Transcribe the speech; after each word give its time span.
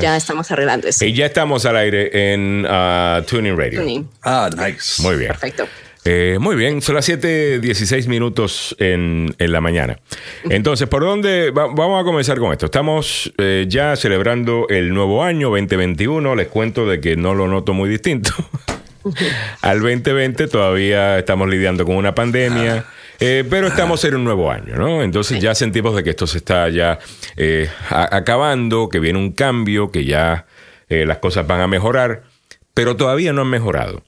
ya, 0.00 0.16
estamos 0.16 0.50
arreglando 0.50 0.88
eso. 0.88 1.04
Y 1.04 1.12
ya 1.12 1.26
estamos 1.26 1.64
al 1.66 1.76
aire 1.76 2.32
en 2.32 2.66
uh, 2.66 3.22
Tuning 3.22 3.56
Radio. 3.56 4.04
Ah, 4.22 4.50
nice. 4.56 5.02
Muy 5.02 5.16
bien. 5.16 5.28
Perfecto. 5.28 5.66
Eh, 6.06 6.36
muy 6.38 6.54
bien, 6.54 6.82
son 6.82 6.96
las 6.96 7.08
7:16 7.08 8.08
minutos 8.08 8.76
en, 8.78 9.34
en, 9.38 9.52
la 9.52 9.62
mañana. 9.62 9.98
Entonces, 10.50 10.86
¿por 10.86 11.02
dónde 11.02 11.50
vamos 11.50 12.00
a 12.00 12.04
comenzar 12.04 12.38
con 12.38 12.52
esto? 12.52 12.66
Estamos 12.66 13.32
eh, 13.38 13.64
ya 13.68 13.96
celebrando 13.96 14.66
el 14.68 14.92
nuevo 14.92 15.24
año 15.24 15.48
2021. 15.48 16.34
Les 16.34 16.48
cuento 16.48 16.86
de 16.86 17.00
que 17.00 17.16
no 17.16 17.34
lo 17.34 17.48
noto 17.48 17.72
muy 17.72 17.88
distinto. 17.88 18.32
Al 19.62 19.80
2020 19.80 20.46
todavía 20.48 21.18
estamos 21.18 21.48
lidiando 21.48 21.86
con 21.86 21.96
una 21.96 22.14
pandemia. 22.14 22.84
Eh, 23.20 23.44
pero 23.48 23.68
estamos 23.68 24.04
en 24.04 24.16
un 24.16 24.24
nuevo 24.24 24.50
año, 24.50 24.76
¿no? 24.76 25.02
Entonces 25.02 25.40
ya 25.40 25.54
sentimos 25.54 25.94
de 25.94 26.02
que 26.02 26.10
esto 26.10 26.26
se 26.26 26.38
está 26.38 26.68
ya 26.68 26.98
acabando, 27.90 28.88
que 28.88 28.98
viene 28.98 29.18
un 29.18 29.32
cambio, 29.32 29.90
que 29.90 30.04
ya 30.04 30.46
las 30.88 31.18
cosas 31.18 31.46
van 31.46 31.60
a 31.60 31.66
mejorar, 31.66 32.24
pero 32.74 32.96
todavía 32.96 33.32
no 33.32 33.42
han 33.42 33.48
mejorado. 33.48 34.02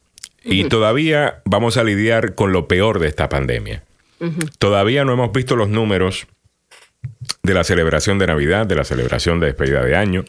Y 0.44 0.64
todavía 0.64 1.42
vamos 1.44 1.76
a 1.76 1.84
lidiar 1.84 2.34
con 2.34 2.52
lo 2.52 2.68
peor 2.68 3.00
de 3.00 3.08
esta 3.08 3.28
pandemia. 3.28 3.82
Todavía 4.58 5.04
no 5.04 5.12
hemos 5.12 5.32
visto 5.32 5.56
los 5.56 5.68
números 5.68 6.26
de 7.42 7.54
la 7.54 7.64
celebración 7.64 8.18
de 8.18 8.26
Navidad, 8.26 8.66
de 8.66 8.74
la 8.74 8.84
celebración 8.84 9.40
de 9.40 9.46
despedida 9.46 9.84
de 9.84 9.96
año. 9.96 10.24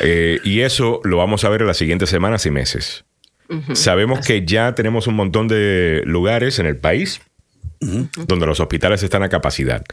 Eh, 0.00 0.40
y 0.44 0.60
eso 0.60 1.00
lo 1.04 1.16
vamos 1.18 1.44
a 1.44 1.48
ver 1.48 1.62
en 1.62 1.66
las 1.66 1.76
siguientes 1.76 2.10
semanas 2.10 2.46
y 2.46 2.50
meses. 2.50 3.04
Sabemos 3.72 4.26
que 4.26 4.44
ya 4.44 4.74
tenemos 4.74 5.06
un 5.06 5.14
montón 5.14 5.48
de 5.48 6.02
lugares 6.04 6.58
en 6.58 6.66
el 6.66 6.76
país 6.76 7.22
donde 7.80 8.46
los 8.46 8.60
hospitales 8.60 9.02
están 9.02 9.22
a 9.22 9.28
capacidad. 9.28 9.84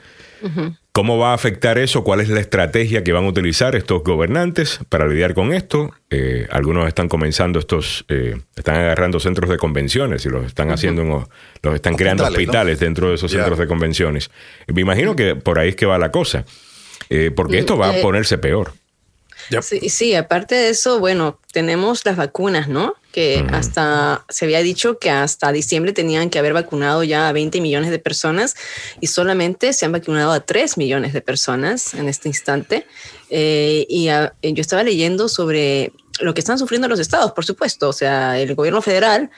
¿Cómo 0.91 1.17
va 1.17 1.31
a 1.31 1.33
afectar 1.33 1.77
eso? 1.77 2.03
¿Cuál 2.03 2.21
es 2.21 2.29
la 2.29 2.39
estrategia 2.39 3.03
que 3.03 3.11
van 3.11 3.25
a 3.25 3.27
utilizar 3.27 3.75
estos 3.75 4.03
gobernantes 4.03 4.79
para 4.89 5.07
lidiar 5.07 5.33
con 5.33 5.53
esto? 5.53 5.93
Eh, 6.09 6.47
algunos 6.51 6.87
están 6.87 7.09
comenzando 7.09 7.59
estos, 7.59 8.05
eh, 8.09 8.39
están 8.55 8.75
agarrando 8.75 9.19
centros 9.19 9.49
de 9.49 9.57
convenciones 9.57 10.25
y 10.25 10.29
los 10.29 10.45
están 10.45 10.71
haciendo, 10.71 11.27
los 11.61 11.75
están 11.75 11.95
creando 11.95 12.23
hospitales 12.23 12.79
dentro 12.79 13.09
de 13.09 13.15
esos 13.15 13.31
centros 13.31 13.57
de 13.57 13.67
convenciones. 13.67 14.29
Me 14.67 14.81
imagino 14.81 15.15
que 15.15 15.35
por 15.35 15.59
ahí 15.59 15.69
es 15.69 15.75
que 15.75 15.85
va 15.85 15.97
la 15.97 16.11
cosa, 16.11 16.45
eh, 17.09 17.31
porque 17.35 17.59
esto 17.59 17.77
va 17.77 17.89
a 17.89 18.01
ponerse 18.01 18.37
peor. 18.37 18.73
Sí, 19.61 19.89
sí, 19.89 20.15
aparte 20.15 20.55
de 20.55 20.69
eso, 20.69 20.99
bueno, 20.99 21.39
tenemos 21.51 22.03
las 22.05 22.17
vacunas, 22.17 22.67
¿no? 22.67 22.95
Que 23.15 23.47
hasta 23.53 24.25
se 24.27 24.43
había 24.43 24.61
dicho 24.61 24.99
que 24.99 25.09
hasta 25.09 25.53
diciembre 25.53 25.93
tenían 25.93 26.29
que 26.29 26.37
haber 26.37 26.51
vacunado 26.51 27.01
ya 27.05 27.29
a 27.29 27.31
20 27.31 27.61
millones 27.61 27.89
de 27.91 27.97
personas 27.97 28.57
y 28.99 29.07
solamente 29.07 29.71
se 29.71 29.85
han 29.85 29.93
vacunado 29.93 30.33
a 30.33 30.41
3 30.41 30.77
millones 30.77 31.13
de 31.13 31.21
personas 31.21 31.93
en 31.93 32.09
este 32.09 32.27
instante. 32.27 32.85
Eh, 33.29 33.85
y 33.87 34.07
yo 34.07 34.61
estaba 34.61 34.83
leyendo 34.83 35.29
sobre 35.29 35.93
lo 36.19 36.33
que 36.33 36.41
están 36.41 36.59
sufriendo 36.59 36.89
los 36.89 36.99
estados, 36.99 37.31
por 37.31 37.45
supuesto. 37.45 37.87
O 37.87 37.93
sea, 37.93 38.37
el 38.37 38.53
gobierno 38.53 38.81
federal 38.81 39.29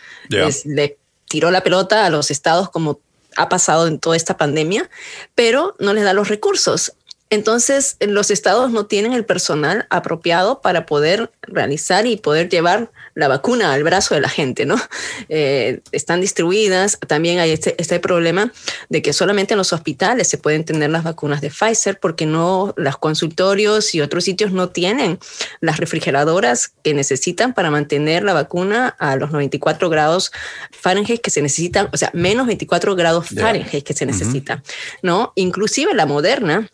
le 0.65 0.97
tiró 1.29 1.51
la 1.51 1.61
pelota 1.61 2.07
a 2.07 2.09
los 2.09 2.31
estados 2.31 2.71
como 2.71 2.99
ha 3.35 3.47
pasado 3.47 3.85
en 3.85 3.99
toda 3.99 4.15
esta 4.15 4.37
pandemia, 4.37 4.89
pero 5.35 5.75
no 5.77 5.93
les 5.93 6.03
da 6.03 6.13
los 6.13 6.29
recursos. 6.29 6.93
Entonces, 7.29 7.97
los 7.99 8.31
estados 8.31 8.71
no 8.71 8.85
tienen 8.85 9.13
el 9.13 9.25
personal 9.25 9.85
apropiado 9.89 10.61
para 10.61 10.85
poder 10.85 11.29
realizar 11.41 12.05
y 12.05 12.15
poder 12.15 12.47
llevar 12.47 12.89
la 13.15 13.27
vacuna 13.27 13.73
al 13.73 13.83
brazo 13.83 14.15
de 14.15 14.21
la 14.21 14.29
gente, 14.29 14.65
¿no? 14.65 14.75
Eh, 15.29 15.81
están 15.91 16.21
distribuidas. 16.21 16.99
También 17.05 17.39
hay 17.39 17.51
este, 17.51 17.75
este, 17.79 17.99
problema 17.99 18.51
de 18.87 19.01
que 19.01 19.13
solamente 19.13 19.53
en 19.53 19.57
los 19.57 19.73
hospitales 19.73 20.27
se 20.29 20.37
pueden 20.37 20.63
tener 20.63 20.89
las 20.89 21.03
vacunas 21.03 21.41
de 21.41 21.49
Pfizer 21.49 21.99
porque 21.99 22.25
no, 22.25 22.73
los 22.77 22.97
consultorios 22.97 23.93
y 23.93 24.01
otros 24.01 24.23
sitios 24.23 24.51
no 24.51 24.69
tienen 24.69 25.19
las 25.59 25.77
refrigeradoras 25.77 26.71
que 26.81 26.93
necesitan 26.93 27.53
para 27.53 27.71
mantener 27.71 28.23
la 28.23 28.33
vacuna 28.33 28.95
a 28.99 29.15
los 29.17 29.31
94 29.31 29.89
grados 29.89 30.31
Fahrenheit 30.71 31.21
que 31.21 31.31
se 31.31 31.41
necesitan, 31.41 31.89
o 31.91 31.97
sea, 31.97 32.11
menos 32.13 32.47
24 32.47 32.95
grados 32.95 33.27
Fahrenheit 33.29 33.83
que 33.83 33.93
se 33.93 34.05
necesitan, 34.05 34.63
¿no? 35.01 35.33
Inclusive 35.35 35.93
la 35.93 36.05
moderna 36.05 36.69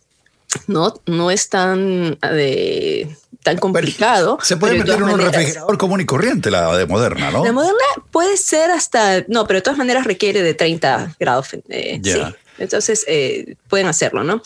no, 0.68 0.94
no 1.06 1.31
es 1.31 1.50
tan, 1.50 2.18
eh, 2.22 3.16
tan 3.44 3.58
complicado. 3.58 4.38
Se 4.41 4.58
puede 4.58 4.78
meter 4.78 4.96
en 4.96 5.03
un 5.03 5.19
refrigerador 5.19 5.78
común 5.78 6.02
y 6.02 6.06
corriente, 6.06 6.52
la 6.52 6.75
de 6.75 6.86
Moderna, 6.86 7.31
¿no? 7.31 7.44
La 7.44 7.52
Moderna 7.52 7.84
puede 8.12 8.38
ser 8.38 8.72
hasta, 8.72 9.24
no, 9.28 9.46
pero 9.47 9.58
de 9.58 9.62
todas 9.62 9.78
maneras 9.78 10.06
requiere 10.06 10.42
de 10.42 10.53
30 10.53 11.16
grados. 11.19 11.50
Eh, 11.69 12.00
sí. 12.03 12.22
Entonces 12.59 13.03
eh, 13.08 13.56
pueden 13.68 13.88
hacerlo, 13.88 14.24
¿no? 14.24 14.42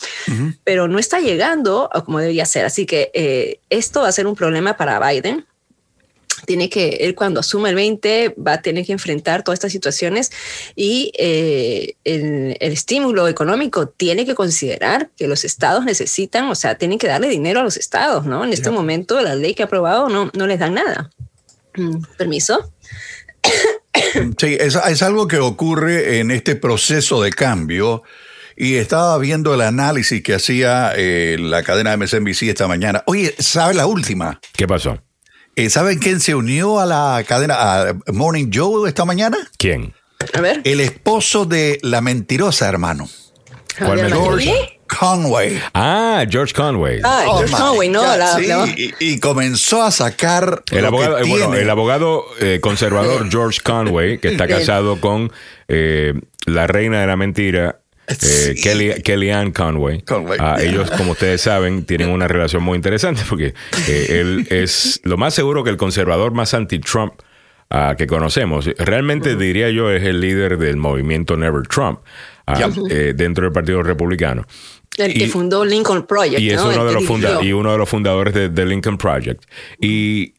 Pero 0.64 0.88
no 0.88 0.98
está 0.98 1.20
llegando 1.20 1.90
a 1.92 2.04
como 2.04 2.18
debería 2.20 2.46
ser. 2.46 2.64
Así 2.64 2.86
que 2.86 3.60
esto 3.68 4.02
va 4.02 4.08
a 4.08 4.12
ser 4.12 4.26
un 4.26 4.34
problema 4.34 4.76
para 4.76 4.98
Biden 4.98 5.46
tiene 6.46 6.68
que, 6.68 6.88
él 7.00 7.14
cuando 7.14 7.40
asuma 7.40 7.68
el 7.68 7.74
20 7.74 8.34
va 8.36 8.54
a 8.54 8.62
tener 8.62 8.84
que 8.84 8.92
enfrentar 8.92 9.42
todas 9.42 9.58
estas 9.58 9.72
situaciones 9.72 10.30
y 10.76 11.12
eh, 11.18 11.94
el, 12.04 12.56
estímulo 12.60 13.28
económico 13.28 13.88
tiene 13.88 14.26
que 14.26 14.34
considerar 14.34 15.10
que 15.16 15.26
los 15.26 15.44
estados 15.44 15.84
necesitan, 15.84 16.48
o 16.48 16.54
sea, 16.54 16.76
tienen 16.76 16.98
que 16.98 17.06
darle 17.06 17.28
dinero 17.28 17.60
a 17.60 17.64
los 17.64 17.76
estados, 17.76 18.26
¿no? 18.26 18.44
En 18.44 18.52
este 18.52 18.70
momento 18.70 19.20
la 19.20 19.34
ley 19.34 19.54
que 19.54 19.62
ha 19.62 19.66
aprobado 19.66 20.08
no, 20.08 20.30
no 20.34 20.46
les 20.46 20.58
dan 20.58 20.74
nada. 20.74 21.10
Mm, 21.76 22.02
¿Permiso? 22.16 22.72
Sí, 24.38 24.56
es, 24.58 24.76
es 24.76 25.02
algo 25.02 25.26
que 25.26 25.38
ocurre 25.38 26.20
en 26.20 26.30
este 26.30 26.56
proceso 26.56 27.22
de 27.22 27.32
cambio. 27.32 28.02
Y 28.60 28.74
estaba 28.74 29.16
viendo 29.18 29.54
el 29.54 29.60
análisis 29.60 30.20
que 30.20 30.34
hacía 30.34 30.92
eh, 30.96 31.36
la 31.38 31.62
cadena 31.62 31.96
MSNBC 31.96 32.42
esta 32.42 32.66
mañana. 32.66 33.04
Oye, 33.06 33.32
¿sabe 33.38 33.74
la 33.74 33.86
última? 33.86 34.40
¿Qué 34.56 34.66
pasó? 34.66 34.98
Eh, 35.58 35.70
¿Saben 35.70 35.98
quién 35.98 36.20
se 36.20 36.36
unió 36.36 36.78
a 36.78 36.86
la 36.86 37.24
cadena 37.26 37.56
a 37.80 37.94
Morning 38.12 38.48
Joe 38.54 38.88
esta 38.88 39.04
mañana? 39.04 39.38
¿Quién? 39.58 39.92
A 40.32 40.40
ver. 40.40 40.60
El 40.62 40.78
esposo 40.78 41.46
de 41.46 41.80
la 41.82 42.00
mentirosa, 42.00 42.68
hermano. 42.68 43.08
¿Cuál 43.76 44.06
George 44.08 44.78
Conway. 44.86 45.60
Ah, 45.74 46.24
George 46.30 46.54
Conway. 46.54 47.00
Ah, 47.02 47.24
oh 47.26 47.38
George 47.38 47.56
Conway, 47.56 47.88
no. 47.88 48.02
sí, 48.36 48.94
Y, 49.00 49.18
comenzó 49.18 49.82
a 49.82 49.90
sacar. 49.90 50.62
El 50.70 50.84
abogado, 50.86 51.18
bueno, 51.26 51.52
el 51.54 51.68
abogado 51.68 52.24
eh, 52.40 52.60
conservador 52.62 53.28
George 53.30 53.58
Conway, 53.60 54.18
que 54.18 54.28
está 54.28 54.46
casado 54.46 55.00
con 55.00 55.32
eh, 55.66 56.14
la 56.46 56.68
reina 56.68 57.00
de 57.00 57.08
la 57.08 57.16
mentira, 57.16 57.80
eh, 58.08 58.54
Kelly, 58.62 59.02
Kellyanne 59.02 59.52
Conway. 59.52 60.02
Ah, 60.38 60.56
ellos, 60.60 60.90
como 60.90 61.12
ustedes 61.12 61.40
saben, 61.40 61.84
tienen 61.84 62.08
una 62.08 62.26
relación 62.26 62.62
muy 62.62 62.76
interesante 62.76 63.22
porque 63.28 63.54
eh, 63.86 64.20
él 64.20 64.46
es 64.50 65.00
lo 65.04 65.16
más 65.16 65.34
seguro 65.34 65.62
que 65.64 65.70
el 65.70 65.76
conservador 65.76 66.32
más 66.32 66.54
anti-Trump 66.54 67.14
ah, 67.70 67.94
que 67.96 68.06
conocemos. 68.06 68.66
Realmente 68.78 69.36
diría 69.36 69.70
yo 69.70 69.90
es 69.90 70.02
el 70.04 70.20
líder 70.20 70.58
del 70.58 70.76
movimiento 70.76 71.36
Never 71.36 71.66
Trump 71.66 72.00
ah, 72.46 72.70
eh, 72.90 73.12
dentro 73.14 73.44
del 73.44 73.52
Partido 73.52 73.82
Republicano. 73.82 74.46
El 74.96 75.14
que 75.14 75.28
fundó 75.28 75.64
Lincoln 75.64 76.06
Project. 76.06 76.40
Y, 76.40 76.50
es 76.50 76.60
uno, 76.60 76.84
de 76.84 76.92
los 76.92 77.04
y 77.44 77.52
uno 77.52 77.70
de 77.70 77.78
los 77.78 77.88
fundadores 77.88 78.34
de, 78.34 78.66
Lincoln 78.66 78.98
Project. 78.98 79.44
Y, 79.80 80.34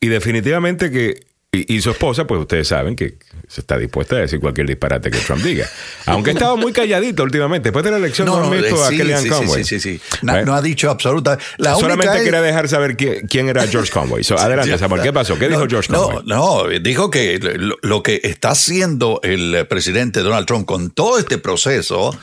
y 0.00 0.08
definitivamente 0.08 0.90
que 0.90 1.31
y, 1.54 1.82
su 1.82 1.90
esposa, 1.90 2.26
pues 2.26 2.40
ustedes 2.40 2.66
saben 2.66 2.96
que 2.96 3.18
se 3.46 3.60
está 3.60 3.76
dispuesta 3.76 4.16
a 4.16 4.20
decir 4.20 4.40
cualquier 4.40 4.66
disparate 4.66 5.10
que 5.10 5.18
Trump 5.18 5.42
diga. 5.42 5.68
Aunque 6.06 6.30
ha 6.30 6.32
estado 6.32 6.56
muy 6.56 6.72
calladito 6.72 7.22
últimamente. 7.22 7.68
Después 7.68 7.84
de 7.84 7.90
la 7.90 7.98
elección 7.98 8.26
no, 8.26 8.40
no, 8.40 8.48
visto 8.48 8.82
a 8.82 8.88
Kellyanne 8.88 9.28
Conway. 9.28 9.62
Sí, 9.62 9.78
sí, 9.78 9.98
sí. 9.98 10.16
No, 10.22 10.34
¿Eh? 10.34 10.44
ha 10.48 10.62
dicho 10.62 10.90
absolutamente. 10.90 11.44
Solamente 11.58 12.24
quería 12.24 12.40
dejar 12.40 12.70
saber 12.70 12.96
quién, 12.96 13.50
era 13.50 13.66
George 13.66 13.92
Conway. 13.92 14.24
adelante, 14.38 14.78
Samuel. 14.78 15.02
¿Qué 15.02 15.12
pasó? 15.12 15.38
¿Qué 15.38 15.50
dijo 15.50 15.66
George 15.68 15.92
Conway? 15.92 16.24
No, 16.24 16.64
no, 16.64 16.68
dijo 16.80 17.10
que 17.10 17.38
lo, 17.38 18.02
que 18.02 18.22
está 18.24 18.52
haciendo 18.52 19.20
el 19.22 19.66
presidente 19.68 20.20
Donald 20.20 20.46
Trump 20.46 20.64
con 20.64 20.90
todo 20.90 21.18
este 21.18 21.36
proceso 21.36 22.18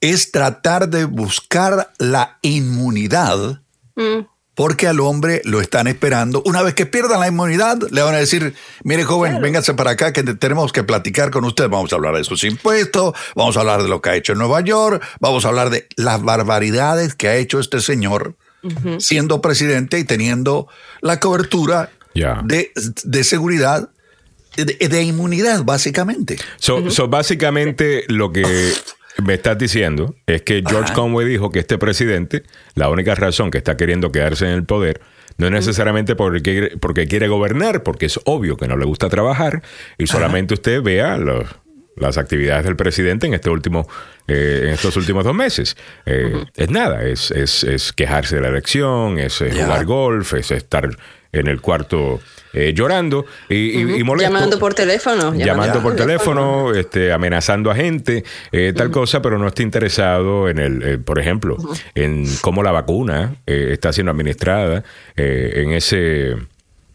es 0.00 0.30
tratar 0.30 0.88
de 0.88 1.06
buscar 1.06 1.92
la 1.98 2.38
inmunidad. 2.42 3.62
Mm 3.96 4.37
porque 4.58 4.88
al 4.88 4.98
hombre 4.98 5.40
lo 5.44 5.60
están 5.60 5.86
esperando. 5.86 6.42
Una 6.44 6.62
vez 6.62 6.74
que 6.74 6.84
pierdan 6.84 7.20
la 7.20 7.28
inmunidad, 7.28 7.78
le 7.92 8.02
van 8.02 8.16
a 8.16 8.18
decir, 8.18 8.54
mire 8.82 9.04
joven, 9.04 9.40
véngase 9.40 9.72
para 9.74 9.92
acá 9.92 10.12
que 10.12 10.24
tenemos 10.24 10.72
que 10.72 10.82
platicar 10.82 11.30
con 11.30 11.44
usted. 11.44 11.68
Vamos 11.68 11.92
a 11.92 11.94
hablar 11.94 12.16
de 12.16 12.24
sus 12.24 12.42
impuestos, 12.42 13.14
vamos 13.36 13.56
a 13.56 13.60
hablar 13.60 13.84
de 13.84 13.88
lo 13.88 14.02
que 14.02 14.10
ha 14.10 14.16
hecho 14.16 14.32
en 14.32 14.38
Nueva 14.40 14.60
York, 14.62 15.00
vamos 15.20 15.44
a 15.44 15.50
hablar 15.50 15.70
de 15.70 15.86
las 15.94 16.20
barbaridades 16.24 17.14
que 17.14 17.28
ha 17.28 17.36
hecho 17.36 17.60
este 17.60 17.80
señor 17.80 18.34
siendo 18.98 19.40
presidente 19.40 20.00
y 20.00 20.02
teniendo 20.02 20.66
la 21.02 21.20
cobertura 21.20 21.92
de, 22.12 22.72
seguridad 23.22 23.90
de, 24.56 25.02
inmunidad, 25.04 25.62
básicamente. 25.62 26.36
So, 26.58 27.06
básicamente 27.06 28.06
lo 28.08 28.32
que 28.32 28.72
me 29.22 29.34
estás 29.34 29.58
diciendo 29.58 30.14
es 30.26 30.42
que 30.42 30.62
George 30.66 30.92
Conway 30.94 31.26
dijo 31.26 31.50
que 31.50 31.58
este 31.58 31.78
presidente, 31.78 32.44
la 32.74 32.88
única 32.88 33.14
razón 33.14 33.50
que 33.50 33.58
está 33.58 33.76
queriendo 33.76 34.12
quedarse 34.12 34.46
en 34.46 34.52
el 34.52 34.64
poder, 34.64 35.00
no 35.36 35.46
es 35.46 35.52
necesariamente 35.52 36.16
porque, 36.16 36.76
porque 36.80 37.06
quiere 37.06 37.28
gobernar, 37.28 37.82
porque 37.82 38.06
es 38.06 38.18
obvio 38.24 38.56
que 38.56 38.66
no 38.66 38.76
le 38.76 38.84
gusta 38.84 39.08
trabajar 39.08 39.62
y 39.96 40.06
solamente 40.06 40.54
usted 40.54 40.82
vea 40.82 41.16
los, 41.16 41.46
las 41.96 42.18
actividades 42.18 42.64
del 42.64 42.76
presidente 42.76 43.26
en 43.26 43.34
este 43.34 43.50
último 43.50 43.88
eh, 44.26 44.62
en 44.64 44.68
estos 44.70 44.96
últimos 44.96 45.24
dos 45.24 45.34
meses. 45.34 45.76
Eh, 46.06 46.44
es 46.56 46.70
nada, 46.70 47.04
es, 47.04 47.30
es, 47.30 47.64
es, 47.64 47.92
quejarse 47.92 48.36
de 48.36 48.42
la 48.42 48.48
elección, 48.48 49.18
es, 49.18 49.38
jugar 49.38 49.84
golf, 49.84 50.34
es 50.34 50.50
estar 50.50 50.88
en 51.32 51.46
el 51.46 51.60
cuarto 51.60 52.20
eh, 52.52 52.72
llorando 52.74 53.26
y, 53.48 54.02
molesto. 54.04 54.32
Llamando 54.32 54.58
por 54.58 54.74
teléfono. 54.74 55.34
Llamando, 55.34 55.82
por 55.82 55.96
teléfono, 55.96 56.74
este, 56.74 57.12
amenazando 57.12 57.70
a 57.70 57.74
gente, 57.74 58.24
tal 58.74 58.90
cosa, 58.90 59.22
pero 59.22 59.38
no 59.38 59.48
está 59.48 59.62
interesado 59.62 60.48
en 60.48 60.58
el, 60.58 61.00
por 61.00 61.18
ejemplo, 61.18 61.56
en 61.94 62.26
cómo 62.40 62.62
la 62.62 62.72
vacuna 62.72 63.36
está 63.46 63.92
siendo 63.92 64.10
administrada, 64.10 64.84
en 65.16 65.72
ese 65.72 66.36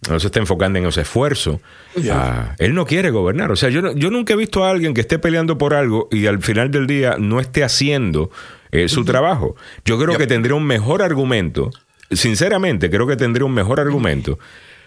no 0.10 0.20
se 0.20 0.28
está 0.28 0.40
enfocando 0.40 0.80
en 0.80 0.86
ese 0.86 1.02
esfuerzo. 1.02 1.62
Ah, 2.12 2.56
él 2.58 2.74
no 2.74 2.86
quiere 2.86 3.10
gobernar. 3.10 3.52
O 3.52 3.56
sea, 3.56 3.70
yo, 3.70 3.94
yo 3.94 4.10
nunca 4.10 4.34
he 4.34 4.36
visto 4.36 4.66
a 4.66 4.70
alguien 4.70 4.94
que 4.94 5.02
esté 5.02 5.20
peleando 5.20 5.58
por 5.58 5.74
algo 5.74 6.08
y 6.12 6.28
al 6.28 6.42
final 6.42 6.72
del 6.72 6.88
día 6.88 7.16
no 7.20 7.40
esté 7.40 7.64
haciendo 7.64 8.30
eh, 8.72 8.90
su 8.90 9.06
trabajo. 9.06 9.56
Yo 9.86 10.00
creo 10.00 10.18
que 10.18 10.28
tendría 10.28 10.56
un 10.56 10.66
mejor 10.66 11.02
argumento, 11.02 11.72
sinceramente 12.12 12.90
creo 12.90 13.08
que 13.08 13.16
tendría 13.16 13.46
un 13.46 13.54
mejor 13.54 13.80
argumento 13.80 14.40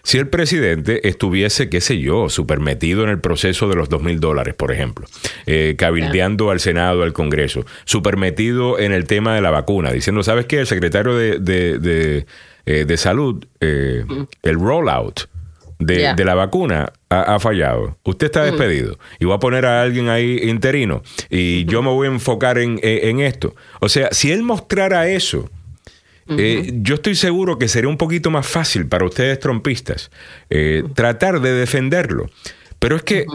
si 0.06 0.18
el 0.18 0.28
presidente 0.28 1.08
estuviese, 1.08 1.68
qué 1.68 1.80
sé 1.80 1.98
yo, 1.98 2.28
super 2.28 2.60
metido 2.60 3.02
en 3.02 3.10
el 3.10 3.20
proceso 3.20 3.68
de 3.68 3.76
los 3.76 3.88
dos 3.88 4.02
mil 4.02 4.20
dólares, 4.20 4.54
por 4.54 4.72
ejemplo, 4.72 5.06
eh, 5.46 5.74
cabildeando 5.76 6.50
al 6.50 6.60
Senado, 6.60 7.02
al 7.02 7.12
Congreso, 7.12 7.66
super 7.84 8.16
metido 8.16 8.78
en 8.78 8.92
el 8.92 9.06
tema 9.06 9.34
de 9.34 9.40
la 9.40 9.50
vacuna, 9.50 9.90
diciendo, 9.90 10.22
¿sabes 10.22 10.46
qué? 10.46 10.60
El 10.60 10.66
secretario 10.66 11.16
de 11.16 12.24
eh, 12.68 12.84
de 12.84 12.96
salud, 12.96 13.46
eh, 13.60 14.04
el 14.42 14.54
rollout 14.56 15.28
de, 15.78 16.24
la 16.24 16.34
vacuna 16.34 16.92
ha, 17.08 17.38
fallado. 17.38 17.96
Usted 18.02 18.26
está 18.26 18.42
despedido. 18.42 18.98
Y 19.20 19.24
voy 19.24 19.34
a 19.34 19.38
poner 19.38 19.66
a 19.66 19.82
alguien 19.82 20.08
ahí 20.08 20.40
interino. 20.42 21.04
Y 21.30 21.64
yo 21.66 21.80
me 21.82 21.90
voy 21.90 22.08
a 22.08 22.10
enfocar 22.10 22.58
en, 22.58 22.80
esto. 23.20 23.54
O 23.78 23.88
sea, 23.88 24.08
si 24.10 24.32
él 24.32 24.42
mostrara 24.42 25.06
eso, 25.06 25.48
eh, 26.28 26.73
yo 26.82 26.96
estoy 26.96 27.14
seguro 27.14 27.58
que 27.58 27.69
sería 27.69 27.88
un 27.88 27.99
poquito 27.99 28.31
más 28.31 28.46
fácil 28.46 28.87
para 28.87 29.05
ustedes 29.05 29.38
trompistas 29.40 30.11
tratar 30.94 31.40
de 31.40 31.52
defenderlo. 31.52 32.31
Pero 32.78 32.96
es 32.96 33.02
que 33.02 33.26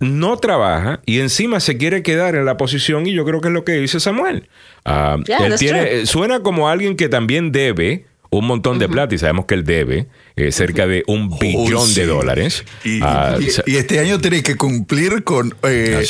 no 0.00 0.36
trabaja 0.36 1.00
y 1.06 1.20
encima 1.20 1.60
se 1.60 1.76
quiere 1.76 2.02
quedar 2.02 2.34
en 2.36 2.44
la 2.44 2.56
posición 2.56 3.06
y 3.06 3.12
yo 3.12 3.24
creo 3.24 3.40
que 3.40 3.48
es 3.48 3.54
lo 3.54 3.64
que 3.64 3.72
dice 3.72 4.00
Samuel. 4.00 4.48
Ah, 4.84 5.18
él 5.26 5.54
tiene, 5.58 6.06
suena 6.06 6.40
como 6.40 6.68
alguien 6.68 6.96
que 6.96 7.08
también 7.08 7.52
debe 7.52 8.06
un 8.30 8.46
montón 8.46 8.78
de 8.78 8.88
plata 8.88 9.14
y 9.14 9.18
sabemos 9.18 9.46
que 9.46 9.54
él 9.54 9.64
debe 9.64 10.06
eh, 10.36 10.52
cerca 10.52 10.86
de 10.86 11.02
un 11.06 11.30
oh, 11.32 11.38
billón 11.38 11.94
de 11.94 12.06
dólares. 12.06 12.64
Ah, 13.02 13.38
y, 13.40 13.76
este 13.76 13.98
año 13.98 14.20
tiene 14.20 14.42
que 14.42 14.56
cumplir 14.56 15.24
con, 15.24 15.54
eh, 15.62 16.04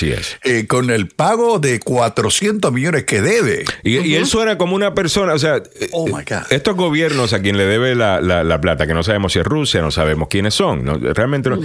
eh, 0.45 0.67
con 0.67 0.91
el 0.91 1.09
pago 1.09 1.59
de 1.59 1.79
400 1.81 2.73
millones 2.73 3.05
que 3.05 3.23
debe. 3.23 3.65
Y, 3.85 4.15
él 4.15 4.27
suena 4.27 4.59
como 4.59 4.75
una 4.75 4.95
persona, 4.95 5.35
o 5.35 5.39
sea, 5.39 5.63
oh, 5.93 6.09
estos 6.51 6.77
gobiernos 6.77 7.33
a 7.33 7.41
quien 7.41 7.57
le 7.57 7.65
debe 7.65 7.95
la, 7.95 8.59
plata, 8.61 8.87
que 8.87 8.95
no 8.95 9.03
sabemos 9.03 9.33
si 9.33 9.39
es 9.39 9.45
Rusia, 9.45 9.81
no 9.81 9.91
sabemos 9.91 10.29
quiénes 10.29 10.55
son, 10.55 10.85
realmente 11.15 11.51
no. 11.51 11.61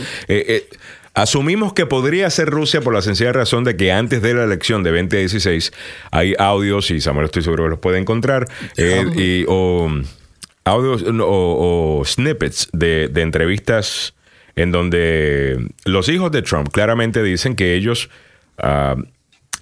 Asumimos 1.15 1.73
que 1.73 1.85
podría 1.85 2.27
ser 2.31 2.49
Rusia 2.49 2.81
por 2.81 2.91
la 2.91 3.03
sencilla 3.03 3.31
razón 3.31 3.63
de 3.63 3.77
que 3.77 3.91
antes 3.91 4.23
de 4.23 4.33
la 4.33 4.45
elección 4.45 4.81
de 4.81 4.89
2016 4.91 5.71
hay 6.09 6.33
audios, 6.39 6.89
y 6.89 7.01
Samuel 7.01 7.25
estoy 7.25 7.43
seguro 7.43 7.65
que 7.65 7.69
los 7.69 7.79
puede 7.79 7.99
encontrar, 7.99 8.47
y, 8.77 9.45
o 9.47 9.91
audios 10.65 11.03
o, 11.07 12.03
snippets 12.05 12.69
de, 12.71 13.11
entrevistas 13.15 14.13
en 14.55 14.71
donde 14.71 15.67
los 15.85 16.09
hijos 16.09 16.31
de 16.31 16.41
Trump 16.41 16.69
claramente 16.71 17.23
dicen 17.23 17.55
que 17.55 17.75
ellos 17.75 18.09
ah, 18.57 18.95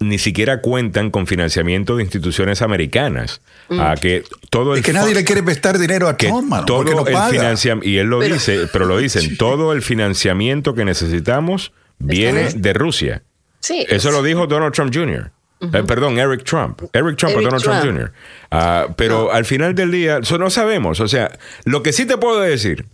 ni 0.00 0.18
siquiera 0.18 0.60
cuentan 0.60 1.10
con 1.10 1.26
financiamiento 1.26 1.96
de 1.96 2.02
instituciones 2.02 2.62
americanas. 2.62 3.40
Mm. 3.68 3.80
A 3.80 3.94
que 3.96 4.24
todo 4.50 4.74
es 4.74 4.84
que 4.84 4.92
nadie 4.92 5.14
le 5.14 5.24
quiere 5.24 5.42
prestar 5.42 5.78
dinero 5.78 6.08
a 6.08 6.16
Trump, 6.16 6.52
todo 6.66 7.06
el 7.06 7.80
y 7.82 7.96
él 7.96 8.06
lo 8.08 8.20
dice, 8.20 8.68
pero 8.72 8.86
lo 8.86 8.98
dicen, 8.98 9.36
todo 9.38 9.72
el 9.72 9.82
financiamiento 9.82 10.74
que 10.74 10.84
necesitamos 10.84 11.72
viene 11.98 12.50
de 12.54 12.72
Rusia. 12.72 13.22
Sí, 13.60 13.86
Eso 13.88 14.10
lo 14.10 14.22
dijo 14.22 14.46
Donald 14.46 14.74
Trump 14.74 14.92
Jr. 14.92 15.30
Eh, 15.62 15.82
perdón, 15.86 16.18
Eric 16.18 16.42
Trump. 16.44 16.82
Eric 16.92 17.16
Trump 17.16 17.36
o 17.36 17.40
Donald 17.40 17.62
Trump, 17.62 17.84
Jr. 17.84 18.12
Ah, 18.50 18.88
pero 18.96 19.32
al 19.32 19.44
final 19.44 19.74
del 19.74 19.92
día, 19.92 20.18
eso 20.18 20.38
no 20.38 20.50
sabemos. 20.50 21.00
O 21.00 21.08
sea, 21.08 21.30
lo 21.64 21.82
que 21.82 21.92
sí 21.92 22.04
te 22.04 22.16
puedo 22.16 22.40
decir 22.40 22.86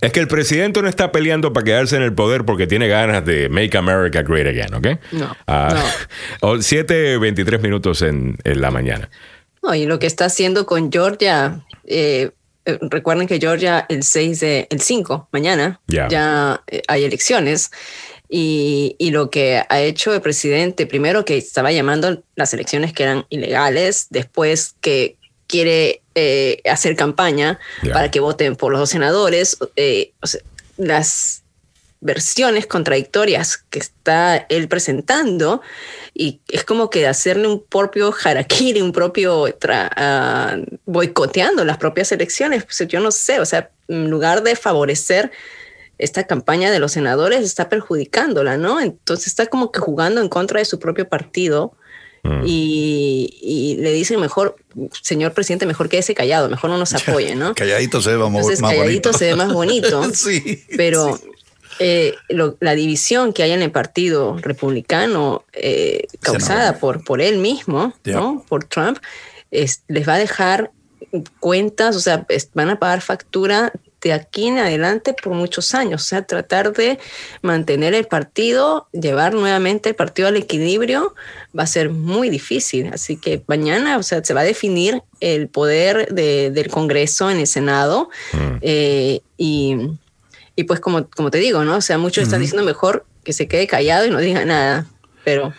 es 0.00 0.12
que 0.12 0.20
el 0.20 0.28
presidente 0.28 0.80
no 0.80 0.88
está 0.88 1.12
peleando 1.12 1.52
para 1.52 1.64
quedarse 1.64 1.96
en 1.96 2.02
el 2.02 2.14
poder 2.14 2.44
porque 2.44 2.66
tiene 2.66 2.88
ganas 2.88 3.24
de 3.24 3.48
make 3.48 3.76
America 3.76 4.22
great 4.22 4.46
again, 4.46 4.74
¿ok? 4.74 5.00
No. 5.12 5.36
No. 5.46 6.56
7.23 6.58 7.60
minutos 7.60 8.02
en, 8.02 8.36
la 8.44 8.70
mañana. 8.70 9.10
No, 9.62 9.74
y 9.74 9.86
lo 9.86 9.98
que 9.98 10.06
está 10.06 10.26
haciendo 10.26 10.64
con 10.64 10.90
Georgia, 10.90 11.64
eh, 11.84 12.30
eh, 12.64 12.78
recuerden 12.82 13.26
que 13.26 13.38
Georgia 13.38 13.84
el 13.88 14.02
6 14.02 14.40
de, 14.40 14.66
el 14.70 14.80
5, 14.80 15.28
mañana, 15.32 15.80
ya 15.86 16.62
hay 16.88 17.04
elecciones. 17.04 17.70
Y, 18.28 18.96
y, 18.98 19.10
lo 19.10 19.30
que 19.30 19.62
ha 19.68 19.80
hecho 19.80 20.12
el 20.12 20.20
presidente, 20.20 20.86
primero 20.86 21.24
que 21.24 21.36
estaba 21.36 21.70
llamando 21.70 22.24
las 22.34 22.52
elecciones 22.52 22.92
que 22.92 23.04
eran 23.04 23.24
ilegales, 23.30 24.08
después 24.10 24.74
que 24.80 25.16
quiere 25.46 26.02
eh, 26.14 26.60
hacer 26.68 26.96
campaña 26.96 27.58
para 27.92 28.10
que 28.10 28.20
voten 28.20 28.56
por 28.56 28.72
los 28.72 28.80
dos 28.80 28.90
senadores, 28.90 29.58
eh, 29.76 30.12
las 30.76 31.42
versiones 32.00 32.66
contradictorias 32.66 33.58
que 33.70 33.78
está 33.78 34.36
él 34.48 34.68
presentando 34.68 35.62
y 36.14 36.40
es 36.48 36.64
como 36.64 36.90
que 36.90 37.06
hacerle 37.06 37.48
un 37.48 37.62
propio 37.62 38.14
harakiri, 38.24 38.80
un 38.80 38.92
propio 38.92 39.44
uh, 39.44 40.76
boicoteando 40.84 41.64
las 41.64 41.78
propias 41.78 42.12
elecciones, 42.12 42.64
pues 42.64 42.86
yo 42.88 43.00
no 43.00 43.10
sé, 43.10 43.40
o 43.40 43.46
sea, 43.46 43.70
en 43.88 44.10
lugar 44.10 44.42
de 44.42 44.56
favorecer 44.56 45.32
esta 45.98 46.26
campaña 46.26 46.70
de 46.70 46.78
los 46.78 46.92
senadores 46.92 47.44
está 47.44 47.68
perjudicándola, 47.68 48.56
¿no? 48.56 48.80
Entonces 48.80 49.28
está 49.28 49.46
como 49.46 49.72
que 49.72 49.80
jugando 49.80 50.20
en 50.20 50.28
contra 50.28 50.58
de 50.58 50.64
su 50.64 50.78
propio 50.78 51.08
partido 51.08 51.72
mm. 52.22 52.42
y, 52.44 53.76
le 53.80 53.92
dicen 53.92 54.20
mejor, 54.20 54.56
señor 55.02 55.32
presidente, 55.32 55.66
mejor 55.66 55.88
quédese 55.88 56.14
callado, 56.14 56.48
mejor 56.48 56.70
no 56.70 56.78
nos 56.78 56.92
apoye, 56.94 57.34
¿no? 57.34 57.54
calladito 57.54 58.02
se 58.02 58.10
ve 58.10 58.18
más, 58.18 58.26
Entonces, 58.34 58.60
calladito 58.60 59.12
se 59.12 59.26
ve 59.26 59.36
más 59.36 59.52
bonito. 59.52 60.02
sí, 60.14 60.64
pero 60.76 61.18
eh, 61.78 62.14
la 62.28 62.74
división 62.74 63.32
que 63.32 63.42
hay 63.42 63.52
en 63.52 63.62
el 63.62 63.70
partido 63.70 64.36
republicano 64.38 65.44
eh, 65.52 66.06
causada 66.20 66.78
por, 66.78 67.04
por 67.04 67.22
él 67.22 67.38
mismo, 67.38 67.94
¿no? 68.04 68.44
Por 68.48 68.64
Trump, 68.64 68.98
les 69.50 70.08
va 70.08 70.14
a 70.14 70.18
dejar 70.18 70.72
cuentas, 71.40 71.96
o 71.96 72.00
sea, 72.00 72.26
van 72.54 72.70
a 72.70 72.78
pagar 72.78 73.00
factura 73.00 73.72
de 74.06 74.12
aquí 74.12 74.46
en 74.46 74.58
adelante 74.58 75.14
por 75.20 75.34
muchos 75.34 75.74
años. 75.74 76.02
O 76.02 76.04
sea, 76.04 76.22
tratar 76.22 76.72
de 76.72 76.98
mantener 77.42 77.92
el 77.94 78.06
partido, 78.06 78.86
llevar 78.92 79.34
nuevamente 79.34 79.88
el 79.88 79.94
partido 79.96 80.28
al 80.28 80.36
equilibrio, 80.36 81.14
va 81.56 81.64
a 81.64 81.66
ser 81.66 81.90
muy 81.90 82.30
difícil. 82.30 82.90
Así 82.92 83.16
que 83.16 83.42
mañana, 83.48 83.98
o 83.98 84.02
sea, 84.02 84.24
se 84.24 84.32
va 84.32 84.42
a 84.42 84.44
definir 84.44 85.02
el 85.20 85.48
poder 85.48 86.14
del 86.14 86.68
Congreso 86.68 87.30
en 87.30 87.38
el 87.38 87.46
Senado. 87.46 88.10
Mm. 88.32 88.56
Eh, 88.60 89.20
y, 89.36 89.76
pues 90.66 90.80
como, 90.80 91.08
como 91.10 91.30
te 91.30 91.38
digo, 91.38 91.64
¿no? 91.64 91.76
O 91.76 91.80
sea, 91.80 91.98
muchos 91.98 92.24
están 92.24 92.40
diciendo 92.40 92.64
mejor 92.64 93.04
que 93.24 93.32
se 93.32 93.48
quede 93.48 93.66
callado 93.66 94.06
y 94.06 94.10
no 94.10 94.18
diga 94.20 94.44
nada. 94.44 94.86
Pero 95.24 95.52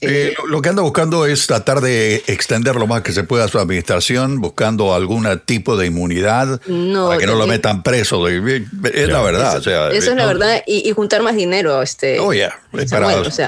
eh, 0.00 0.34
lo 0.48 0.62
que 0.62 0.68
anda 0.68 0.82
buscando 0.82 1.26
es 1.26 1.46
tratar 1.46 1.80
de 1.80 2.22
extender 2.28 2.76
lo 2.76 2.86
más 2.86 3.02
que 3.02 3.12
se 3.12 3.24
pueda 3.24 3.48
su 3.48 3.58
administración, 3.58 4.40
buscando 4.40 4.94
algún 4.94 5.26
tipo 5.44 5.76
de 5.76 5.86
inmunidad 5.86 6.60
para 6.60 7.18
que 7.18 7.26
no 7.26 7.34
lo 7.34 7.46
metan 7.48 7.82
preso. 7.82 8.28
Es 8.28 9.08
la 9.08 9.22
verdad. 9.22 9.58
Eso, 9.58 9.90
es 9.90 10.06
la 10.14 10.26
verdad. 10.26 10.62
Y, 10.66 10.90
juntar 10.92 11.22
más 11.22 11.34
dinero. 11.34 11.82
Este, 11.82 12.20
oh, 12.20 12.32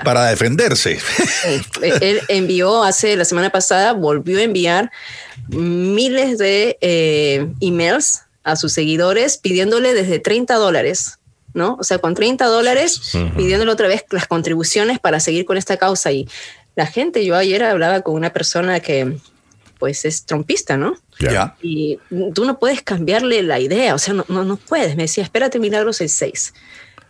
para, 0.02 0.24
defenderse. 0.26 0.98
él 1.82 2.20
envió 2.28 2.82
hace 2.82 3.16
la 3.16 3.24
semana 3.24 3.50
pasada, 3.50 3.92
volvió 3.92 4.38
a 4.38 4.42
enviar 4.42 4.90
miles 5.48 6.38
de 6.38 6.78
eh, 6.80 7.46
emails 7.60 8.22
a 8.42 8.56
sus 8.56 8.72
seguidores 8.72 9.38
pidiéndole 9.38 9.94
desde 9.94 10.18
30 10.18 10.54
dólares 10.56 11.18
¿no? 11.54 11.76
O 11.80 11.84
sea, 11.84 11.98
con 11.98 12.14
30 12.14 12.44
dólares, 12.46 13.12
pidiéndole 13.36 13.70
otra 13.70 13.88
vez 13.88 14.04
las 14.10 14.26
contribuciones 14.26 14.98
para 14.98 15.20
seguir 15.20 15.44
con 15.44 15.56
esta 15.56 15.76
causa. 15.76 16.12
Y 16.12 16.28
la 16.76 16.86
gente, 16.86 17.24
yo 17.24 17.36
ayer 17.36 17.62
hablaba 17.64 18.02
con 18.02 18.14
una 18.14 18.32
persona 18.32 18.80
que 18.80 19.16
pues 19.78 20.04
es 20.04 20.24
trompista, 20.24 20.76
¿no? 20.76 20.96
Ya. 21.18 21.56
Y 21.62 21.98
tú 22.34 22.44
no 22.44 22.58
puedes 22.58 22.82
cambiarle 22.82 23.42
la 23.42 23.60
idea, 23.60 23.94
o 23.94 23.98
sea, 23.98 24.14
no, 24.14 24.24
no, 24.28 24.56
puedes. 24.56 24.96
Me 24.96 25.04
decía, 25.04 25.24
espérate, 25.24 25.58
Milagros, 25.58 26.00
el 26.00 26.08
6 26.08 26.54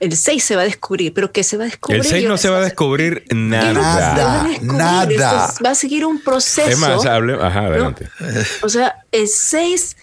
el 0.00 0.16
6 0.16 0.44
se 0.44 0.56
va 0.56 0.62
a 0.62 0.64
descubrir, 0.64 1.14
pero 1.14 1.32
¿qué 1.32 1.42
se 1.42 1.56
va 1.56 1.64
a 1.64 1.66
descubrir? 1.66 2.00
El 2.00 2.06
6 2.06 2.28
no 2.28 2.36
se 2.36 2.48
va 2.48 2.58
a 2.58 2.60
descubrir 2.60 3.24
nada. 3.30 4.48
Nada. 4.60 5.54
va 5.64 5.70
a 5.70 5.74
seguir 5.74 6.04
un 6.04 6.20
proceso. 6.20 6.68
Es 6.68 6.78
más, 6.78 7.04
hable, 7.06 7.34
ajá, 7.34 7.66
adelante. 7.66 8.08
O 8.62 8.68
sea, 8.68 9.04
el 9.12 9.28
6, 9.28 9.96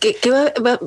que, 0.00 0.14
que 0.14 0.30
va, 0.30 0.78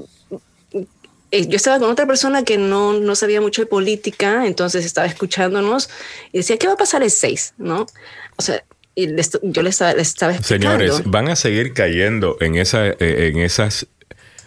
eh, 1.32 1.48
yo 1.48 1.56
estaba 1.56 1.80
con 1.80 1.90
otra 1.90 2.06
persona 2.06 2.44
que 2.44 2.58
no, 2.58 2.94
no 2.94 3.16
sabía 3.16 3.42
mucho 3.42 3.62
de 3.62 3.66
política, 3.66 4.46
entonces 4.46 4.86
estaba 4.86 5.08
escuchándonos 5.08 5.90
y 6.32 6.40
decía, 6.40 6.58
¿qué 6.58 6.68
va 6.68 6.74
a 6.74 6.78
pasar 6.78 7.04
el 7.04 7.12
6? 7.12 7.56
¿No? 7.58 7.88
O 8.36 8.42
sea, 8.42 8.64
y 8.94 9.08
yo 9.42 9.62
les 9.64 9.76
estaba, 9.76 9.92
estaba 9.94 10.36
explicando. 10.36 10.78
Señores, 10.78 11.04
van 11.06 11.30
a 11.30 11.36
seguir 11.36 11.74
cayendo 11.74 12.38
en, 12.42 12.56
esa, 12.56 12.88
eh, 12.88 12.96
en 13.00 13.38
esas 13.38 13.88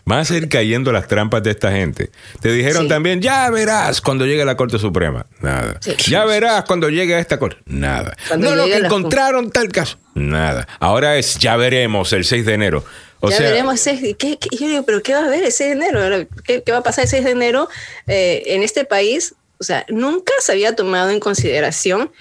Van 0.06 0.18
a 0.18 0.24
seguir 0.26 0.50
cayendo 0.50 0.92
las 0.92 1.08
trampas 1.08 1.42
de 1.42 1.50
esta 1.50 1.72
gente. 1.72 2.10
Te 2.40 2.52
dijeron 2.52 2.88
también, 2.88 3.22
ya 3.22 3.48
verás 3.48 4.02
cuando 4.02 4.26
llegue 4.26 4.44
la 4.44 4.54
Corte 4.54 4.78
Suprema. 4.78 5.26
Nada. 5.40 5.80
Ya 6.06 6.26
verás 6.26 6.64
cuando 6.64 6.90
llegue 6.90 7.14
a 7.14 7.18
esta 7.20 7.38
Corte. 7.38 7.62
Nada. 7.64 8.14
no, 8.38 8.54
lo 8.54 8.66
que 8.66 8.76
encontraron 8.76 9.50
tal 9.50 9.68
caso. 9.68 9.98
Nada. 10.14 10.68
Ahora 10.78 11.16
es, 11.16 11.38
ya 11.38 11.56
veremos 11.56 12.12
el 12.12 12.24
6 12.24 12.44
de 12.44 12.52
enero. 12.52 12.84
O 13.24 13.30
ya 13.30 13.38
veremos 13.40 13.82
¿qué, 13.82 14.16
qué, 14.16 14.38
yo 14.56 14.68
digo, 14.68 14.82
pero 14.84 15.02
¿qué 15.02 15.14
va 15.14 15.20
a 15.20 15.26
haber 15.26 15.44
el 15.44 15.52
6 15.52 15.78
de 15.78 15.86
enero? 15.86 16.28
¿Qué, 16.44 16.62
qué 16.62 16.72
va 16.72 16.78
a 16.78 16.82
pasar 16.82 17.04
el 17.04 17.10
6 17.10 17.24
de 17.24 17.30
enero 17.30 17.68
eh, 18.06 18.42
en 18.46 18.62
este 18.62 18.84
país? 18.84 19.34
O 19.58 19.64
sea, 19.64 19.86
nunca 19.88 20.32
se 20.40 20.52
había 20.52 20.76
tomado 20.76 21.10
en 21.10 21.20
consideración 21.20 22.12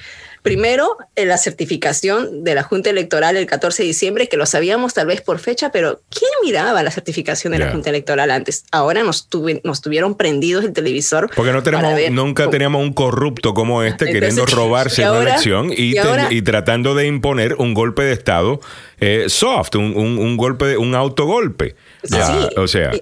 Primero, 0.44 0.98
en 1.16 1.30
la 1.30 1.38
certificación 1.38 2.44
de 2.44 2.54
la 2.54 2.64
Junta 2.64 2.90
Electoral 2.90 3.38
el 3.38 3.46
14 3.46 3.84
de 3.84 3.88
diciembre, 3.88 4.28
que 4.28 4.36
lo 4.36 4.46
sabíamos 4.46 4.94
tal 4.94 5.08
vez 5.08 5.22
por 5.22 5.40
fecha, 5.40 5.72
pero 5.72 6.02
¿quién 6.10 6.30
miraba 6.44 6.84
la 6.84 6.92
certificación 6.92 7.54
de 7.54 7.60
la 7.60 7.72
Junta 7.72 7.90
Electoral 7.90 8.30
antes? 8.30 8.66
Ahora 8.70 9.04
nos, 9.04 9.30
nos 9.64 9.82
tuvieron 9.82 10.16
prendidos 10.16 10.66
el 10.66 10.74
televisor. 10.74 11.32
Porque 11.34 11.54
no 11.54 11.64
tenemos, 11.64 11.94
nunca 12.12 12.50
teníamos 12.50 12.82
un 12.82 12.92
corrupto 12.92 13.54
como 13.54 13.84
este 13.84 14.06
queriendo 14.06 14.46
robarse 14.46 15.02
una 15.10 15.22
elección 15.22 15.72
y, 15.72 15.96
y, 16.30 16.42
tratando 16.42 16.94
de 16.94 17.08
imponer 17.08 17.56
un 17.56 17.74
golpe 17.74 18.04
de 18.04 18.12
Estado 18.12 18.60
eh, 19.00 19.26
soft, 19.30 19.76
un, 19.76 19.96
un, 19.96 20.36
golpe, 20.36 20.66
de, 20.66 20.78
un 20.78 20.94
autogolpe. 20.94 21.78
Sí, 22.04 22.18
o 22.58 22.68
sea. 22.68 22.94
Y, 22.94 23.02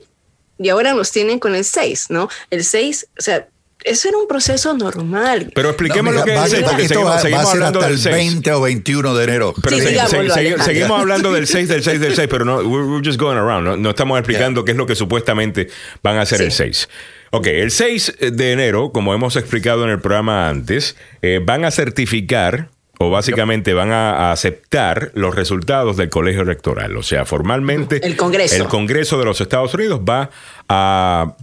y 0.62 0.69
ahora 0.69 0.93
nos 0.93 1.12
tienen 1.12 1.39
con 1.39 1.55
el 1.55 1.65
6, 1.65 2.07
¿no? 2.10 2.29
El 2.51 2.63
6, 2.63 3.07
o 3.17 3.21
sea, 3.21 3.48
eso 3.84 4.10
era 4.10 4.18
un 4.18 4.28
proceso 4.28 4.74
normal. 4.76 5.52
Pero 5.54 5.70
expliquemos 5.70 6.14
lo 6.14 6.24
que 6.24 6.36
es 6.36 6.42
el 6.42 6.50
6, 6.50 6.64
porque 6.64 6.88
seguimos, 6.88 7.52
hablando 7.52 7.82
del 7.82 7.98
6. 7.98 8.16
20 8.16 8.52
o 8.54 8.62
21 8.62 9.16
de 9.16 9.24
enero. 9.24 9.54
Pero 9.62 9.78
seguimos 9.78 11.00
hablando 11.00 11.32
del 11.32 11.48
6, 11.48 11.68
del 11.68 11.84
6, 11.84 12.00
del 12.00 12.16
6, 12.16 12.28
pero 12.30 12.46
no, 12.46 12.58
we're, 12.60 13.02
just 13.04 13.20
going 13.20 13.38
around. 13.38 13.80
No, 13.80 13.90
estamos 13.90 14.18
explicando 14.20 14.64
qué 14.66 14.72
es 14.72 14.78
lo 14.78 14.86
que 14.86 14.96
supuestamente 14.96 15.70
van 16.04 16.18
a 16.18 16.22
hacer 16.22 16.42
el 16.42 16.52
6. 16.52 16.90
Ok, 17.32 17.48
el 17.48 17.72
6 17.72 18.18
de 18.34 18.52
enero, 18.52 18.92
como 18.92 19.14
hemos 19.14 19.36
explicado 19.36 19.84
en 19.84 19.90
el 19.90 20.00
programa 20.00 20.50
antes, 20.50 20.98
eh, 21.22 21.40
van 21.44 21.64
a 21.64 21.72
certificar 21.72 22.70
o 23.02 23.10
básicamente 23.10 23.74
van 23.74 23.92
a, 23.92 24.32
aceptar 24.32 25.12
los 25.16 25.36
resultados 25.36 25.98
del 25.98 26.10
colegio 26.10 26.42
electoral. 26.42 26.96
O 26.98 27.04
sea, 27.04 27.26
formalmente 27.26 28.06
el 28.06 28.16
Congreso. 28.16 28.56
el 28.56 28.66
Congreso 28.66 29.18
de 29.18 29.26
los 29.26 29.42
Estados 29.42 29.74
Unidos 29.74 30.02
va 30.08 30.30
a 30.70 31.36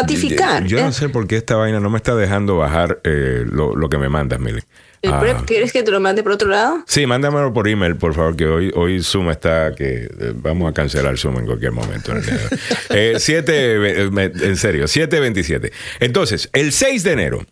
ratificar. 0.00 0.64
Yo, 0.64 0.80
no 0.80 0.88
¿eh? 0.88 0.92
sé 0.92 1.08
por 1.08 1.26
qué 1.26 1.36
esta 1.36 1.56
vaina 1.56 1.80
no 1.80 1.90
me 1.90 1.96
está 1.96 2.14
dejando 2.14 2.56
bajar 2.56 3.00
eh, 3.04 3.44
lo, 3.46 3.88
que 3.88 3.98
me 3.98 4.08
mandas, 4.08 4.40
Mili. 4.40 4.62
Ah. 5.06 5.44
¿Quieres 5.46 5.72
que 5.72 5.84
te 5.84 5.92
lo 5.92 6.00
mande 6.00 6.24
por 6.24 6.32
otro 6.32 6.48
lado? 6.48 6.82
Sí, 6.86 7.06
mándamelo 7.06 7.52
por 7.52 7.68
email, 7.68 7.96
por 7.96 8.14
favor, 8.14 8.34
que 8.34 8.46
hoy, 8.46 8.72
hoy 8.74 9.00
Zoom 9.02 9.30
está 9.30 9.72
que 9.74 10.04
eh, 10.04 10.32
vamos 10.34 10.68
a 10.68 10.74
cancelar 10.74 11.16
Zoom 11.16 11.38
en 11.38 11.46
cualquier 11.46 11.72
momento. 11.72 12.12
siete, 13.18 14.02
en 14.02 14.56
serio, 14.56 14.84
7.27. 14.84 15.72
Entonces, 16.00 16.50
el 16.52 16.72
6 16.72 17.04
de 17.04 17.12
enero, 17.12 17.46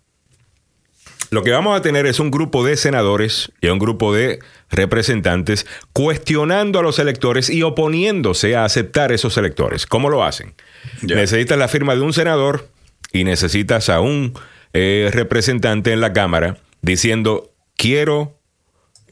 lo 1.30 1.42
que 1.42 1.50
vamos 1.50 1.76
a 1.76 1.82
tener 1.82 2.06
es 2.06 2.20
un 2.20 2.30
grupo 2.30 2.64
de 2.64 2.76
senadores 2.76 3.52
y 3.60 3.68
un 3.68 3.78
grupo 3.78 4.14
de 4.14 4.40
representantes 4.70 5.66
cuestionando 5.92 6.78
a 6.78 6.82
los 6.82 6.98
electores 6.98 7.50
y 7.50 7.62
oponiéndose 7.62 8.56
a 8.56 8.64
aceptar 8.64 9.12
esos 9.12 9.36
electores. 9.36 9.86
¿Cómo 9.86 10.10
lo 10.10 10.24
hacen? 10.24 10.54
Necesitas 11.02 11.58
la 11.58 11.68
firma 11.68 11.94
de 11.94 12.00
un 12.00 12.12
senador 12.12 12.68
y 13.12 13.24
necesitas 13.24 13.88
a 13.88 14.00
un 14.00 14.34
eh, 14.72 15.10
representante 15.12 15.92
en 15.92 16.00
la 16.00 16.12
Cámara 16.12 16.58
diciendo 16.82 17.52
quiero 17.76 18.38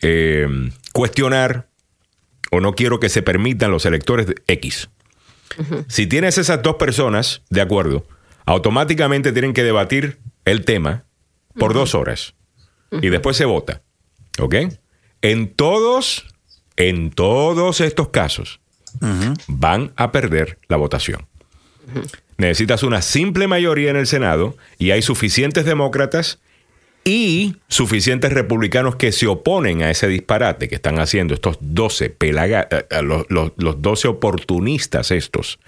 eh, 0.02 0.46
cuestionar 0.92 1.68
o 2.50 2.60
no 2.60 2.74
quiero 2.74 3.00
que 3.00 3.08
se 3.08 3.22
permitan 3.22 3.70
los 3.70 3.86
electores 3.86 4.26
de 4.26 4.36
X. 4.46 4.90
Si 5.86 6.06
tienes 6.06 6.36
esas 6.38 6.62
dos 6.62 6.76
personas 6.76 7.42
de 7.48 7.60
acuerdo, 7.60 8.06
automáticamente 8.44 9.32
tienen 9.32 9.52
que 9.52 9.62
debatir 9.62 10.18
el 10.44 10.64
tema 10.64 11.04
por 11.54 11.74
dos 11.74 11.94
horas 11.94 12.34
y 12.90 13.08
después 13.08 13.36
se 13.36 13.44
vota. 13.44 13.82
¿Ok? 14.40 14.54
En 15.24 15.48
todos, 15.48 16.26
en 16.76 17.08
todos 17.08 17.80
estos 17.80 18.10
casos, 18.10 18.60
van 19.48 19.90
a 19.96 20.12
perder 20.12 20.58
la 20.68 20.76
votación. 20.76 21.26
Necesitas 22.36 22.82
una 22.82 23.00
simple 23.00 23.48
mayoría 23.48 23.88
en 23.88 23.96
el 23.96 24.06
Senado 24.06 24.54
y 24.78 24.90
hay 24.90 25.00
suficientes 25.00 25.64
demócratas 25.64 26.40
y 27.04 27.56
suficientes 27.68 28.34
republicanos 28.34 28.96
que 28.96 29.12
se 29.12 29.26
oponen 29.26 29.82
a 29.82 29.90
ese 29.90 30.08
disparate 30.08 30.68
que 30.68 30.74
están 30.74 30.98
haciendo 30.98 31.32
estos 31.32 31.56
12 31.58 32.10
pelaga, 32.10 32.68
eh, 32.70 32.84
eh, 32.90 33.00
los, 33.02 33.24
los, 33.30 33.80
12 33.80 34.08
oportunistas 34.08 35.10
estos 35.10 35.58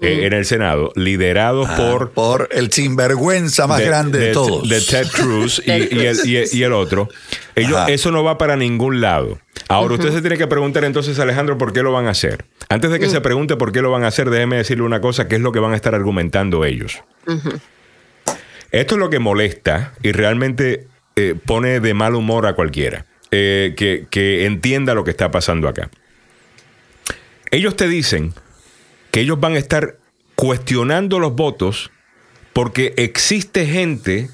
eh, 0.00 0.16
mm. 0.16 0.24
en 0.24 0.32
el 0.32 0.44
Senado, 0.44 0.92
liderados 0.94 1.68
ah, 1.70 1.76
por... 1.76 2.10
Por 2.10 2.48
el 2.52 2.70
sinvergüenza 2.70 3.66
más 3.66 3.80
grande 3.80 4.18
de, 4.18 4.32
todos. 4.32 4.68
De 4.68 4.80
Ted 4.80 5.08
Cruz 5.08 5.62
y, 5.64 6.62
el, 6.62 6.72
otro. 6.72 7.08
Ellos, 7.54 7.80
eso 7.88 8.10
no 8.10 8.22
va 8.22 8.36
para 8.36 8.56
ningún 8.56 9.00
lado. 9.00 9.38
Ahora, 9.68 9.94
usted 9.94 10.12
se 10.12 10.20
tiene 10.20 10.36
que 10.36 10.46
preguntar 10.46 10.84
entonces, 10.84 11.18
Alejandro, 11.18 11.56
¿por 11.58 11.72
qué 11.72 11.82
lo 11.82 11.92
van 11.92 12.06
a 12.06 12.10
hacer? 12.10 12.44
Antes 12.68 12.90
de 12.90 12.98
que 12.98 13.08
se 13.08 13.20
mm. 13.20 13.22
pregunte 13.22 13.56
por 13.56 13.72
qué 13.72 13.82
lo 13.82 13.90
van 13.90 14.04
a 14.04 14.08
hacer, 14.08 14.30
déjeme 14.30 14.56
decirle 14.56 14.84
una 14.84 15.00
cosa, 15.00 15.28
¿qué 15.28 15.36
es 15.36 15.40
lo 15.40 15.52
que 15.52 15.60
van 15.60 15.72
a 15.72 15.76
estar 15.76 15.94
argumentando 15.94 16.64
ellos? 16.64 17.02
Esto 18.70 18.94
es 18.94 18.98
lo 18.98 19.10
que 19.10 19.18
molesta 19.18 19.94
y 20.02 20.12
realmente 20.12 20.88
eh, 21.16 21.34
pone 21.44 21.80
de 21.80 21.94
mal 21.94 22.14
humor 22.14 22.46
a 22.46 22.54
cualquiera 22.54 23.06
eh, 23.30 23.74
que, 23.76 24.06
que 24.10 24.44
entienda 24.44 24.94
lo 24.94 25.04
que 25.04 25.10
está 25.10 25.30
pasando 25.30 25.68
acá. 25.68 25.88
Ellos 27.50 27.76
te 27.76 27.88
dicen 27.88 28.34
que 29.16 29.22
ellos 29.22 29.40
van 29.40 29.54
a 29.54 29.58
estar 29.58 29.96
cuestionando 30.34 31.18
los 31.18 31.34
votos 31.34 31.90
porque 32.52 32.92
existe 32.98 33.64
gente 33.64 34.28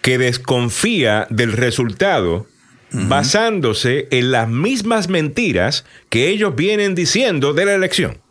que 0.00 0.16
desconfía 0.16 1.26
del 1.28 1.52
resultado 1.52 2.46
basándose 2.92 4.08
en 4.10 4.30
las 4.30 4.48
mismas 4.48 5.10
mentiras 5.10 5.84
que 6.08 6.28
ellos 6.28 6.56
vienen 6.56 6.94
diciendo 6.94 7.52
de 7.52 7.66
la 7.66 7.74
elección. 7.74 8.22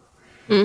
Mm. 0.47 0.63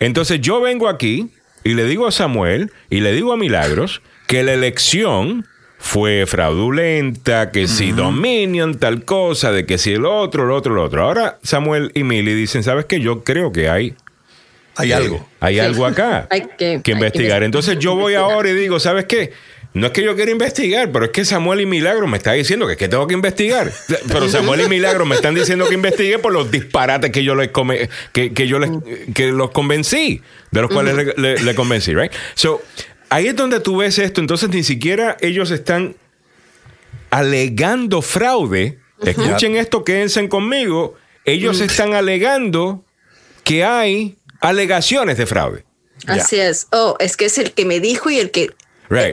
Entonces 0.00 0.38
yo 0.42 0.60
vengo 0.60 0.90
aquí 0.90 1.30
y 1.64 1.72
le 1.72 1.86
digo 1.86 2.06
a 2.06 2.12
Samuel 2.12 2.72
y 2.90 3.00
le 3.00 3.14
digo 3.14 3.32
a 3.32 3.38
Milagros 3.38 4.02
que 4.26 4.42
la 4.42 4.52
elección 4.52 5.46
fue 5.78 6.26
fraudulenta, 6.26 7.52
que 7.52 7.66
si 7.68 7.92
Dominion, 7.92 8.78
tal 8.78 9.06
cosa, 9.06 9.50
de 9.50 9.64
que 9.64 9.78
si 9.78 9.92
el 9.92 10.04
otro, 10.04 10.44
el 10.44 10.50
otro, 10.50 10.74
el 10.74 10.78
otro. 10.78 11.04
Ahora 11.04 11.38
Samuel 11.42 11.90
y 11.94 12.02
Milly 12.02 12.34
dicen, 12.34 12.62
¿sabes 12.62 12.84
qué? 12.84 13.00
Yo 13.00 13.24
creo 13.24 13.50
que 13.50 13.70
hay... 13.70 13.96
Hay 14.76 14.92
algo. 14.92 15.26
Hay 15.40 15.58
algo 15.58 15.86
acá 15.86 16.26
hay 16.30 16.48
que, 16.56 16.80
investigar. 16.90 17.42
Entonces 17.42 17.78
yo 17.78 17.94
voy 17.94 18.14
ahora 18.14 18.50
y 18.50 18.54
digo, 18.54 18.80
¿sabes 18.80 19.04
qué? 19.06 19.32
No 19.74 19.86
es 19.86 19.92
que 19.92 20.02
yo 20.02 20.14
quiera 20.14 20.30
investigar, 20.30 20.92
pero 20.92 21.06
es 21.06 21.12
que 21.12 21.24
Samuel 21.24 21.62
y 21.62 21.66
Milagro 21.66 22.06
me 22.06 22.18
están 22.18 22.36
diciendo 22.36 22.66
que 22.66 22.72
es 22.72 22.78
que 22.78 22.88
tengo 22.88 23.06
que 23.06 23.14
investigar. 23.14 23.72
Pero 24.06 24.28
Samuel 24.28 24.60
y 24.62 24.68
Milagro 24.68 25.06
me 25.06 25.14
están 25.14 25.34
diciendo 25.34 25.66
que 25.66 25.74
investigue 25.74 26.18
por 26.18 26.30
los 26.30 26.50
disparates 26.50 27.10
que 27.10 27.24
yo 27.24 27.34
les 27.34 27.50
que, 28.12 28.46
yo 28.46 28.58
les 28.58 28.70
que 29.14 29.32
los 29.32 29.50
convencí, 29.50 30.20
de 30.50 30.60
los 30.60 30.70
cuales 30.70 31.16
le, 31.16 31.54
convencí, 31.54 31.94
right? 31.94 32.12
So, 32.34 32.60
ahí 33.08 33.28
es 33.28 33.36
donde 33.36 33.60
tú 33.60 33.78
ves 33.78 33.98
esto. 33.98 34.20
Entonces 34.20 34.50
ni 34.50 34.62
siquiera 34.62 35.16
ellos 35.22 35.50
están 35.50 35.96
alegando 37.08 38.02
fraude. 38.02 38.78
Escuchen 39.02 39.56
esto, 39.56 39.84
quédense 39.84 40.28
conmigo. 40.28 40.96
Ellos 41.24 41.60
están 41.60 41.94
alegando 41.94 42.84
que 43.42 43.64
hay 43.64 44.18
alegaciones 44.42 45.16
de 45.16 45.26
fraude. 45.26 45.64
Así 46.06 46.38
es. 46.38 46.66
Oh, 46.72 46.96
es 46.98 47.16
que 47.16 47.26
es 47.26 47.38
el 47.38 47.52
que 47.52 47.64
me 47.64 47.80
dijo 47.80 48.10
y 48.10 48.18
el 48.18 48.30
que 48.30 48.50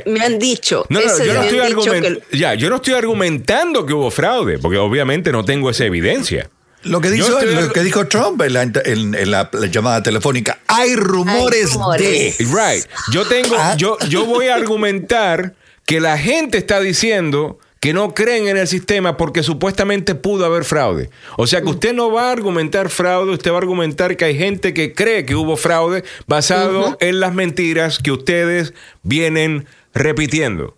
me 0.06 0.22
han 0.22 0.40
dicho. 0.40 0.86
No, 0.90 1.00
no, 1.00 1.24
yo 1.24 1.34
no, 1.34 1.42
estoy 1.44 2.22
ya, 2.34 2.54
yo 2.56 2.70
no 2.70 2.78
estoy 2.78 2.96
argumentando 2.96 3.86
que 3.86 3.94
hubo 3.94 4.12
fraude, 4.12 4.60
porque 4.60 4.78
obviamente 4.78 5.32
no 5.32 5.46
tengo 5.46 5.70
esa 5.70 5.86
evidencia. 5.86 6.50
Lo 6.84 7.02
que, 7.02 7.12
dijo, 7.12 7.30
lo 7.30 7.74
que 7.74 7.84
dijo 7.84 8.08
Trump 8.08 8.42
en 8.42 9.32
la, 9.32 9.50
llamada 9.70 10.02
telefónica, 10.02 10.60
hay 10.68 10.96
rumores, 10.96 11.78
de... 11.98 12.34
Right. 12.40 12.86
Yo 13.12 13.26
tengo, 13.26 13.58
ah. 13.58 13.76
yo, 13.78 13.98
yo 14.08 14.26
voy 14.26 14.48
a 14.48 14.56
argumentar 14.56 15.56
que 15.86 16.00
la 16.00 16.18
gente 16.18 16.58
está 16.58 16.80
diciendo 16.80 17.60
que 17.80 17.94
no 17.94 18.14
creen 18.14 18.48
en 18.48 18.58
el 18.58 18.68
sistema 18.68 19.18
porque 19.18 19.44
supuestamente 19.44 20.16
pudo 20.16 20.46
haber 20.46 20.66
fraude. 20.66 21.10
O 21.38 21.48
sea 21.48 21.62
que 21.62 21.68
mm. 21.68 21.70
usted 21.70 21.94
no 21.94 22.12
va 22.12 22.30
a 22.30 22.32
argumentar 22.32 22.90
fraude, 22.90 23.32
usted 23.32 23.52
va 23.52 23.56
a 23.56 23.60
argumentar 23.60 24.18
que 24.18 24.26
hay 24.26 24.38
gente 24.38 24.74
que 24.74 24.94
cree 24.94 25.26
que 25.26 25.36
hubo 25.36 25.56
fraude 25.58 26.04
basado 26.28 26.98
en 27.00 27.20
las 27.20 27.34
mentiras 27.34 28.00
que 28.00 28.12
ustedes 28.12 28.74
vienen 29.04 29.66
repitiendo. 29.94 30.78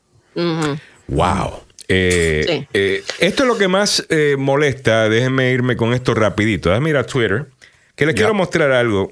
Wow. 1.08 1.64
Eh, 1.88 2.66
eh, 2.74 3.04
esto 3.20 3.44
es 3.44 3.48
lo 3.48 3.58
que 3.58 3.68
más 3.68 4.06
eh, 4.10 4.36
molesta. 4.38 5.10
Déjenme 5.10 5.52
irme 5.52 5.76
con 5.76 5.94
esto 5.94 6.14
rapidito. 6.14 6.70
Déjenme 6.70 6.92
ir 6.92 6.98
a 6.98 7.04
Twitter. 7.04 7.48
Que 7.96 8.06
les 8.06 8.16
quiero 8.16 8.34
mostrar 8.34 8.72
algo 8.72 9.12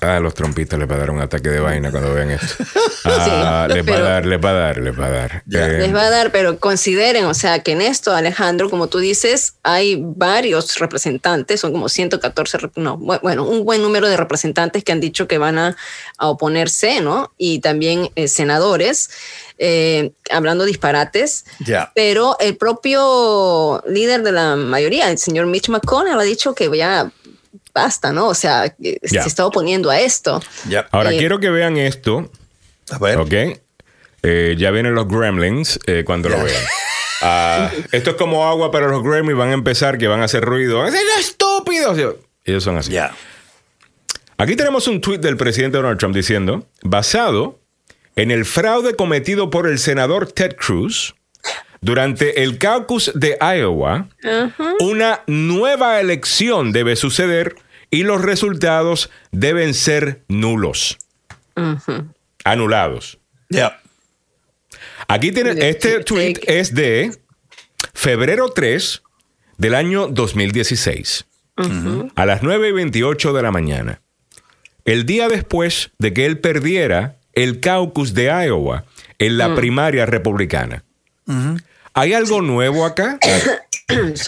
Ah, 0.00 0.20
los 0.20 0.34
trompistas 0.34 0.78
les 0.78 0.90
va 0.90 0.94
a 0.94 0.98
dar 0.98 1.10
un 1.10 1.20
ataque 1.20 1.48
de 1.48 1.60
vaina 1.60 1.90
cuando 1.90 2.12
vean 2.14 2.30
esto. 2.30 2.64
Ah, 3.04 3.66
les 3.68 3.84
va 3.84 3.96
a 3.96 4.00
dar, 4.00 4.26
les 4.26 4.38
va 4.38 4.50
a 4.50 4.52
dar, 4.52 4.78
les 4.78 4.98
va 4.98 5.06
a 5.06 5.10
dar. 5.10 5.42
Eh, 5.50 5.78
les 5.80 5.92
va 5.92 6.02
a 6.02 6.10
dar, 6.10 6.30
pero 6.30 6.58
consideren, 6.60 7.24
o 7.24 7.34
sea, 7.34 7.60
que 7.60 7.72
en 7.72 7.82
esto, 7.82 8.14
Alejandro, 8.14 8.70
como 8.70 8.86
tú 8.86 8.98
dices, 8.98 9.54
hay 9.64 10.00
varios 10.00 10.78
representantes, 10.78 11.60
son 11.60 11.72
como 11.72 11.88
114, 11.88 12.58
no, 12.76 12.96
bueno, 12.98 13.44
un 13.44 13.64
buen 13.64 13.82
número 13.82 14.08
de 14.08 14.16
representantes 14.16 14.84
que 14.84 14.92
han 14.92 15.00
dicho 15.00 15.26
que 15.26 15.38
van 15.38 15.58
a, 15.58 15.76
oponerse, 16.18 17.00
¿no? 17.00 17.32
Y 17.38 17.58
también 17.58 18.10
eh, 18.14 18.28
senadores. 18.28 19.10
Eh, 19.58 20.12
hablando 20.30 20.64
disparates, 20.64 21.44
pero 21.94 22.36
el 22.40 22.56
propio 22.56 23.80
líder 23.86 24.24
de 24.24 24.32
la 24.32 24.56
mayoría, 24.56 25.08
el 25.08 25.18
señor 25.18 25.46
Mitch 25.46 25.68
McConnell, 25.68 26.18
ha 26.18 26.22
dicho 26.24 26.52
que 26.52 26.68
ya 26.76 27.12
basta, 27.74 28.12
¿no? 28.12 28.28
O 28.28 28.34
sea, 28.34 28.74
se 28.78 29.18
está 29.18 29.46
oponiendo 29.46 29.90
a 29.90 30.00
esto. 30.00 30.40
Ahora, 30.90 31.12
eh, 31.12 31.18
quiero 31.18 31.40
que 31.40 31.50
vean 31.50 31.76
esto. 31.76 32.30
A 32.90 32.98
ver. 32.98 33.18
Ok. 33.18 33.32
Eh, 34.24 34.54
ya 34.56 34.70
vienen 34.70 34.94
los 34.94 35.08
gremlins 35.08 35.78
eh, 35.86 36.04
cuando 36.04 36.28
lo 36.28 36.42
vean. 36.42 36.62
Ah, 37.24 37.70
esto 37.92 38.10
es 38.10 38.16
como 38.16 38.46
agua 38.46 38.70
para 38.70 38.88
los 38.88 39.02
gremlins. 39.02 39.38
Van 39.38 39.50
a 39.50 39.54
empezar 39.54 39.96
que 39.98 40.08
van 40.08 40.20
a 40.20 40.24
hacer 40.24 40.44
ruido. 40.44 40.84
¡Es 40.86 40.94
estúpido! 41.18 41.94
ellos 42.44 42.64
son 42.64 42.78
así. 42.78 42.90
Ya. 42.90 43.14
Aquí 44.38 44.56
tenemos 44.56 44.88
un 44.88 45.00
tweet 45.00 45.18
del 45.18 45.36
presidente 45.36 45.76
Donald 45.76 45.98
Trump 45.98 46.14
diciendo, 46.14 46.66
basado 46.82 47.60
en 48.16 48.30
el 48.30 48.44
fraude 48.44 48.96
cometido 48.96 49.50
por 49.50 49.68
el 49.68 49.78
senador 49.78 50.32
Ted 50.32 50.56
Cruz, 50.56 51.14
durante 51.82 52.44
el 52.44 52.58
caucus 52.58 53.10
de 53.14 53.36
Iowa, 53.40 54.08
una 54.78 55.20
nueva 55.26 56.00
elección 56.00 56.70
debe 56.72 56.94
suceder 56.94 57.56
y 57.90 58.04
los 58.04 58.22
resultados 58.22 59.10
deben 59.32 59.74
ser 59.74 60.22
nulos. 60.28 60.96
Anulados. 62.44 63.18
Ya. 63.50 63.80
Aquí 65.08 65.32
tiene, 65.32 65.68
este 65.68 66.04
tweet 66.04 66.34
es 66.46 66.72
de 66.72 67.10
febrero 67.92 68.50
3 68.50 69.02
del 69.58 69.74
año 69.74 70.06
2016, 70.06 71.26
a 72.14 72.26
las 72.26 72.44
9 72.44 72.68
y 72.68 72.72
28 72.72 73.32
de 73.32 73.42
la 73.42 73.50
mañana. 73.50 74.00
El 74.84 75.04
día 75.04 75.28
después 75.28 75.90
de 75.98 76.12
que 76.14 76.26
él 76.26 76.38
perdiera 76.38 77.16
el 77.32 77.58
caucus 77.58 78.14
de 78.14 78.26
Iowa 78.26 78.84
en 79.18 79.36
la 79.36 79.48
mm. 79.48 79.56
primaria 79.56 80.06
republicana. 80.06 80.84
¿Hay 81.94 82.14
algo 82.14 82.40
nuevo 82.40 82.84
acá? 82.84 83.18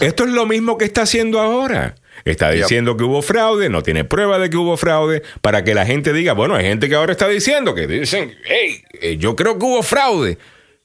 Esto 0.01 0.23
es 0.23 0.29
lo 0.29 0.45
mismo 0.45 0.77
que 0.77 0.85
está 0.85 1.03
haciendo 1.03 1.39
ahora. 1.39 1.95
Está 2.23 2.51
diciendo 2.51 2.95
que 2.95 3.03
hubo 3.03 3.21
fraude, 3.21 3.69
no 3.69 3.83
tiene 3.83 4.05
prueba 4.05 4.39
de 4.39 4.49
que 4.49 4.57
hubo 4.57 4.77
fraude, 4.77 5.21
para 5.41 5.63
que 5.63 5.73
la 5.73 5.85
gente 5.85 6.13
diga, 6.13 6.33
bueno, 6.33 6.55
hay 6.55 6.65
gente 6.65 6.87
que 6.87 6.95
ahora 6.95 7.11
está 7.11 7.27
diciendo 7.27 7.75
que 7.75 7.87
dicen, 7.87 8.35
hey, 8.45 8.83
eh, 9.01 9.17
yo 9.17 9.35
creo 9.35 9.59
que 9.59 9.65
hubo 9.65 9.83
fraude. 9.83 10.37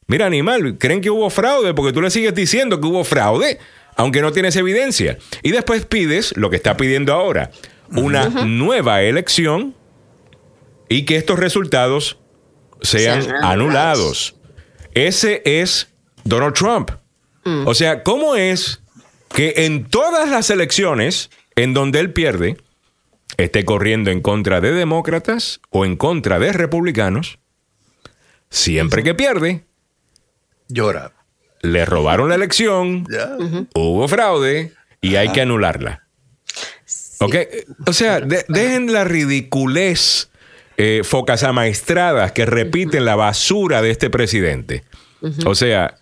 Mira, 0.07 0.27
animal, 0.27 0.77
creen 0.79 1.01
que 1.01 1.11
hubo 1.11 1.31
fraude 1.31 1.73
porque 1.73 1.93
tú 1.93 2.03
le 2.03 2.11
sigues 2.11 2.35
diciendo 2.35 2.81
que 2.81 2.87
hubo 2.89 3.05
fraude, 3.05 3.59
aunque 3.97 4.23
no 4.23 4.33
tienes 4.33 4.57
evidencia. 4.57 5.19
Y 5.43 5.53
después 5.53 5.87
pides 5.87 6.37
lo 6.37 6.51
que 6.51 6.57
está 6.57 6.77
pidiendo 6.77 7.13
ahora, 7.13 7.51
una 7.91 8.29
nueva 8.29 9.03
elección 9.03 9.75
y 10.89 11.05
que 11.05 11.17
estos 11.17 11.39
resultados 11.39 12.19
sean 12.83 13.25
anulados. 13.43 14.35
Ese 14.95 15.43
es 15.45 15.90
Donald 16.25 16.55
Trump. 16.55 16.91
Mm. 17.45 17.67
O 17.67 17.75
sea, 17.75 18.03
¿cómo 18.03 18.37
es 18.37 18.81
que 19.35 19.55
en 19.67 19.85
todas 19.85 20.29
las 20.29 20.51
elecciones 20.51 21.31
en 21.57 21.75
donde 21.75 22.01
él 22.01 22.13
pierde, 22.13 22.57
esté 23.37 23.65
corriendo 23.65 24.11
en 24.11 24.21
contra 24.21 24.61
de 24.61 24.73
demócratas 24.73 25.61
o 25.71 25.85
en 25.85 25.97
contra 25.97 26.39
de 26.39 26.53
republicanos, 26.53 27.39
siempre 28.51 29.03
que 29.03 29.15
pierde, 29.15 29.65
llora. 30.69 31.13
Le 31.63 31.85
robaron 31.85 32.31
la 32.31 32.37
elección, 32.37 33.07
hubo 33.75 34.09
fraude 34.09 34.73
y 35.03 35.17
hay 35.17 35.31
que 35.33 35.43
anularla. 35.43 36.07
O 37.87 37.93
sea, 37.93 38.21
dejen 38.21 38.93
la 38.93 39.05
ridiculez, 39.05 40.31
eh, 40.79 41.03
focas 41.05 41.43
amaestradas 41.43 42.33
que 42.33 42.47
repiten 42.47 43.05
la 43.05 43.15
basura 43.15 43.83
de 43.83 43.91
este 43.91 44.09
presidente. 44.09 44.85
O 45.45 45.55
sea, 45.55 46.00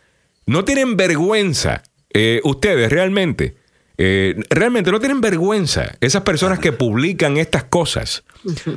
no 0.48 0.64
tienen 0.64 0.96
vergüenza, 0.96 1.82
eh, 2.08 2.40
ustedes 2.42 2.90
realmente, 2.90 3.56
eh, 3.98 4.34
realmente 4.48 4.90
no 4.90 4.98
tienen 4.98 5.20
vergüenza, 5.20 5.94
esas 6.00 6.22
personas 6.22 6.58
que 6.58 6.72
publican 6.72 7.36
estas 7.36 7.64
cosas, 7.64 8.24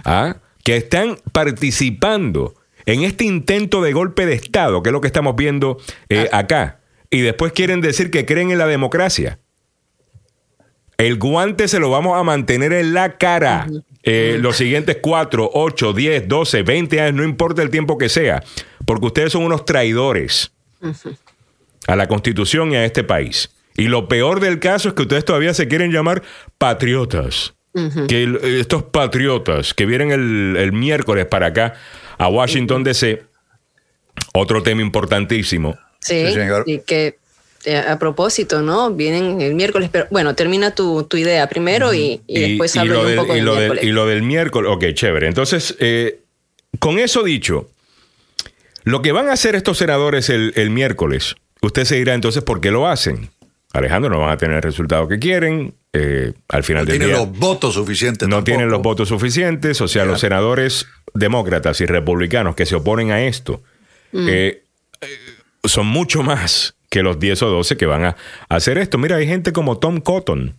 ¿ah? 0.03 0.35
que 0.65 0.75
están 0.75 1.17
participando 1.31 2.55
en 2.85 3.03
este 3.03 3.23
intento 3.23 3.81
de 3.81 3.93
golpe 3.93 4.25
de 4.25 4.33
Estado, 4.33 4.83
que 4.83 4.89
es 4.89 4.93
lo 4.93 4.99
que 4.99 5.07
estamos 5.07 5.37
viendo 5.37 5.77
eh, 6.09 6.27
ah. 6.33 6.39
acá, 6.39 6.81
y 7.09 7.21
después 7.21 7.53
quieren 7.53 7.79
decir 7.79 8.11
que 8.11 8.25
creen 8.25 8.51
en 8.51 8.57
la 8.57 8.67
democracia. 8.67 9.39
El 10.97 11.17
guante 11.17 11.69
se 11.69 11.79
lo 11.79 11.89
vamos 11.89 12.19
a 12.19 12.23
mantener 12.23 12.73
en 12.73 12.93
la 12.93 13.17
cara 13.17 13.67
los 14.03 14.57
siguientes 14.57 14.97
4, 15.01 15.51
8, 15.53 15.93
10, 15.93 16.27
12, 16.27 16.63
20 16.63 17.01
años, 17.01 17.15
no 17.15 17.23
importa 17.23 17.61
el 17.61 17.69
tiempo 17.69 17.97
que 17.97 18.09
sea, 18.09 18.43
porque 18.85 19.07
ustedes 19.07 19.31
son 19.31 19.43
unos 19.43 19.65
traidores 19.65 20.51
a 21.87 21.95
la 21.95 22.07
Constitución 22.07 22.71
y 22.71 22.75
a 22.75 22.85
este 22.85 23.03
país. 23.03 23.49
Y 23.75 23.87
lo 23.87 24.07
peor 24.07 24.39
del 24.39 24.59
caso 24.59 24.89
es 24.89 24.93
que 24.93 25.03
ustedes 25.03 25.25
todavía 25.25 25.53
se 25.53 25.67
quieren 25.67 25.91
llamar 25.91 26.21
patriotas. 26.57 27.53
Que 28.09 28.59
estos 28.59 28.83
patriotas 28.83 29.73
que 29.73 29.85
vienen 29.85 30.11
el, 30.11 30.71
miércoles 30.73 31.25
para 31.25 31.47
acá 31.47 31.75
a 32.17 32.27
Washington 32.27 32.83
DC, 32.83 33.23
otro 34.33 34.61
tema 34.61 34.81
importantísimo. 34.81 35.77
Sí, 36.01 36.25
y 36.65 36.79
que 36.79 37.17
eh, 37.63 37.77
a 37.77 37.97
propósito, 37.97 38.61
¿no? 38.61 38.91
Vienen 38.91 39.39
el 39.39 39.55
miércoles, 39.55 39.89
pero 39.89 40.07
bueno, 40.11 40.35
termina 40.35 40.75
tu, 40.75 41.07
idea 41.13 41.47
primero 41.47 41.93
y, 41.93 42.21
después 42.27 42.75
hablo 42.75 43.07
un 43.07 43.15
poco 43.15 43.37
y 43.37 43.41
lo 43.41 43.55
del, 43.55 43.79
y 43.83 43.91
lo 43.91 44.05
del 44.05 44.23
miércoles, 44.23 44.69
ok, 44.73 44.93
chévere. 44.93 45.27
Entonces, 45.27 45.75
eh, 45.79 46.19
con 46.79 46.99
eso 46.99 47.23
dicho, 47.23 47.69
lo 48.83 49.01
que 49.01 49.13
van 49.13 49.29
a 49.29 49.33
hacer 49.33 49.55
estos 49.55 49.77
senadores 49.77 50.29
el, 50.29 50.51
el 50.55 50.71
miércoles 50.71 51.35
Usted 51.61 51.85
se 51.85 51.95
dirá 51.95 52.13
entonces 52.13 52.43
por 52.43 52.59
qué 52.59 52.71
lo 52.71 52.87
hacen. 52.87 53.29
Alejandro, 53.73 54.09
no 54.09 54.19
van 54.19 54.31
a 54.31 54.37
tener 54.37 54.57
el 54.57 54.63
resultado 54.63 55.07
que 55.07 55.19
quieren. 55.19 55.73
Eh, 55.93 56.33
al 56.49 56.63
final 56.63 56.85
no 56.85 56.91
del 56.91 56.99
tienen 56.99 57.15
los 57.15 57.37
votos 57.37 57.75
suficientes. 57.75 58.27
No 58.27 58.43
tienen 58.43 58.69
los 58.69 58.81
votos 58.81 59.09
suficientes. 59.09 59.79
O 59.81 59.87
sea, 59.87 60.05
los 60.05 60.19
senadores 60.19 60.87
demócratas 61.13 61.79
y 61.81 61.85
republicanos 61.85 62.55
que 62.55 62.65
se 62.65 62.75
oponen 62.75 63.11
a 63.11 63.23
esto 63.23 63.61
mm. 64.11 64.27
eh, 64.27 64.63
eh, 65.01 65.07
son 65.63 65.87
mucho 65.87 66.23
más 66.23 66.75
que 66.89 67.03
los 67.03 67.19
10 67.19 67.43
o 67.43 67.49
12 67.49 67.77
que 67.77 67.85
van 67.85 68.05
a 68.05 68.17
hacer 68.49 68.77
esto. 68.77 68.97
Mira, 68.97 69.17
hay 69.17 69.27
gente 69.27 69.53
como 69.53 69.77
Tom 69.77 70.01
Cotton 70.01 70.55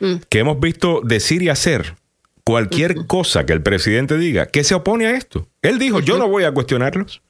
mm. 0.00 0.14
que 0.28 0.38
hemos 0.40 0.60
visto 0.60 1.00
decir 1.02 1.42
y 1.42 1.48
hacer 1.48 1.96
cualquier 2.44 3.06
cosa 3.06 3.46
que 3.46 3.52
el 3.52 3.62
presidente 3.62 4.18
diga 4.18 4.46
que 4.46 4.64
se 4.64 4.74
opone 4.74 5.06
a 5.06 5.16
esto. 5.16 5.48
Él 5.62 5.78
dijo, 5.78 6.00
yo 6.00 6.18
no 6.18 6.28
voy 6.28 6.44
a 6.44 6.52
cuestionarlos. 6.52 7.22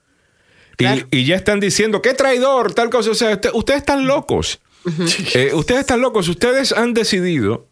Y, 0.77 1.25
ya 1.25 1.35
están 1.35 1.59
diciendo, 1.59 2.01
qué 2.01 2.13
traidor, 2.13 2.73
tal 2.73 2.89
cosa. 2.89 3.11
O 3.11 3.15
sea, 3.15 3.39
ustedes 3.53 3.79
están 3.79 4.07
locos. 4.07 4.59
Eh, 5.33 5.51
ustedes 5.53 5.81
están 5.81 6.01
locos. 6.01 6.27
Ustedes 6.27 6.71
han 6.71 6.93
decidido 6.93 7.67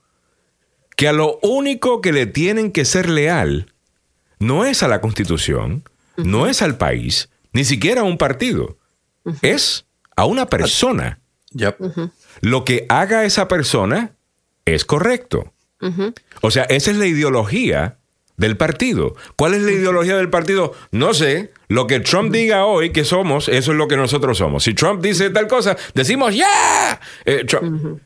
que 0.95 1.07
a 1.07 1.13
lo 1.13 1.39
único 1.41 2.01
que 2.01 2.11
le 2.11 2.25
tienen 2.25 2.71
que 2.71 2.85
ser 2.85 3.09
leal 3.09 3.73
no 4.39 4.65
es 4.65 4.83
a 4.83 4.87
la 4.87 5.01
constitución, 5.01 5.83
no 6.17 6.47
es 6.47 6.61
al 6.61 6.77
país, 6.77 7.29
ni 7.53 7.65
siquiera 7.65 8.01
a 8.01 8.05
un 8.05 8.17
partido. 8.17 8.77
Es 9.41 9.85
a 10.15 10.25
una 10.25 10.47
persona. 10.47 11.19
Lo 12.41 12.65
que 12.65 12.85
haga 12.89 13.25
esa 13.25 13.47
persona 13.47 14.15
es 14.65 14.85
correcto. 14.85 15.53
O 16.41 16.51
sea, 16.51 16.63
esa 16.63 16.91
es 16.91 16.97
la 16.97 17.07
ideología 17.07 17.97
del 18.41 18.58
partido. 18.58 19.15
¿Cuál 19.36 19.54
es 19.54 19.62
la 19.62 19.71
ideología 19.71 20.17
del 20.17 20.30
partido? 20.30 20.73
No 20.91 21.13
sé. 21.13 21.51
Lo 21.67 21.86
que 21.88 21.99
Trump 21.99 22.34
diga 22.34 22.65
hoy 22.65 22.89
que 22.91 23.06
somos, 23.06 23.47
eso 23.47 23.71
es 23.71 23.77
lo 23.77 23.88
que 23.88 23.95
nosotros 23.95 24.39
somos. 24.39 24.63
Si 24.63 24.73
Trump 24.73 25.01
dice 25.01 25.30
tal 25.30 25.47
cosa, 25.47 25.77
decimos 25.93 26.36
¡ya! 26.36 26.99
Eh, 27.23 27.45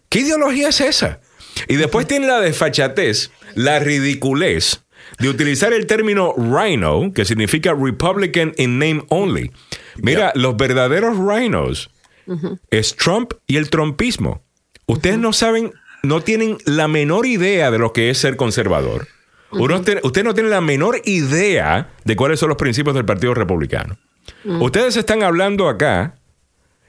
¿Qué 0.10 0.20
ideología 0.20 0.70
es 0.70 0.82
esa? 0.82 1.22
Y 1.70 1.78
después 1.78 2.06
tiene 2.06 2.28
la 2.28 2.42
desfachatez, 2.42 3.32
la 3.56 3.80
ridiculez 3.80 4.84
de 5.20 5.30
utilizar 5.30 5.72
el 5.72 5.88
término 5.88 6.34
rhino, 6.38 7.14
que 7.14 7.24
significa 7.24 7.74
Republican 7.74 8.54
in 8.58 8.78
name 8.78 9.06
only. 9.08 9.52
Mira, 9.96 10.34
los 10.36 10.58
verdaderos 10.58 11.18
rhinos 11.18 11.90
es 12.72 12.96
Trump 12.98 13.34
y 13.48 13.56
el 13.56 13.70
trumpismo. 13.70 14.44
Ustedes 14.86 15.18
no 15.18 15.32
saben, 15.32 15.72
no 16.04 16.20
tienen 16.22 16.58
la 16.66 16.90
menor 16.90 17.26
idea 17.26 17.72
de 17.72 17.80
lo 17.80 17.94
que 17.94 18.10
es 18.10 18.18
ser 18.18 18.36
conservador 18.36 19.08
usted 19.60 20.24
no 20.24 20.34
tiene 20.34 20.50
la 20.50 20.62
menor 20.62 21.02
idea 21.06 21.94
de 22.04 22.16
cuáles 22.16 22.40
son 22.40 22.50
los 22.50 22.58
principios 22.58 22.96
del 22.96 23.06
Partido 23.06 23.34
Republicano. 23.34 23.98
Ustedes 24.44 24.96
están 24.98 25.24
hablando 25.24 25.68
acá, 25.68 26.16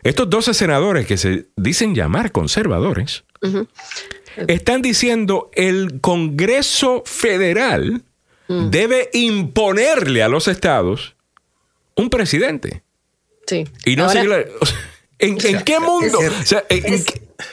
estos 0.03 0.29
12 0.29 0.55
senadores 0.55 1.07
que 1.07 1.17
se 1.17 1.47
dicen 1.57 1.95
llamar 1.95 2.33
conservadores, 2.33 3.25
están 4.49 4.83
diciendo 4.83 5.51
el 5.55 6.01
Congreso 6.01 7.03
Federal 7.07 8.03
mm. 8.49 8.71
debe 8.71 9.11
imponerle 9.13 10.23
a 10.23 10.29
los 10.29 10.49
estados 10.49 11.17
un 11.95 12.11
presidente. 12.11 12.83
Sí. 13.47 13.65
Y 13.85 13.97
no 13.97 14.09
¿En, 15.19 15.39
qué 15.39 15.81
mundo? 15.81 16.19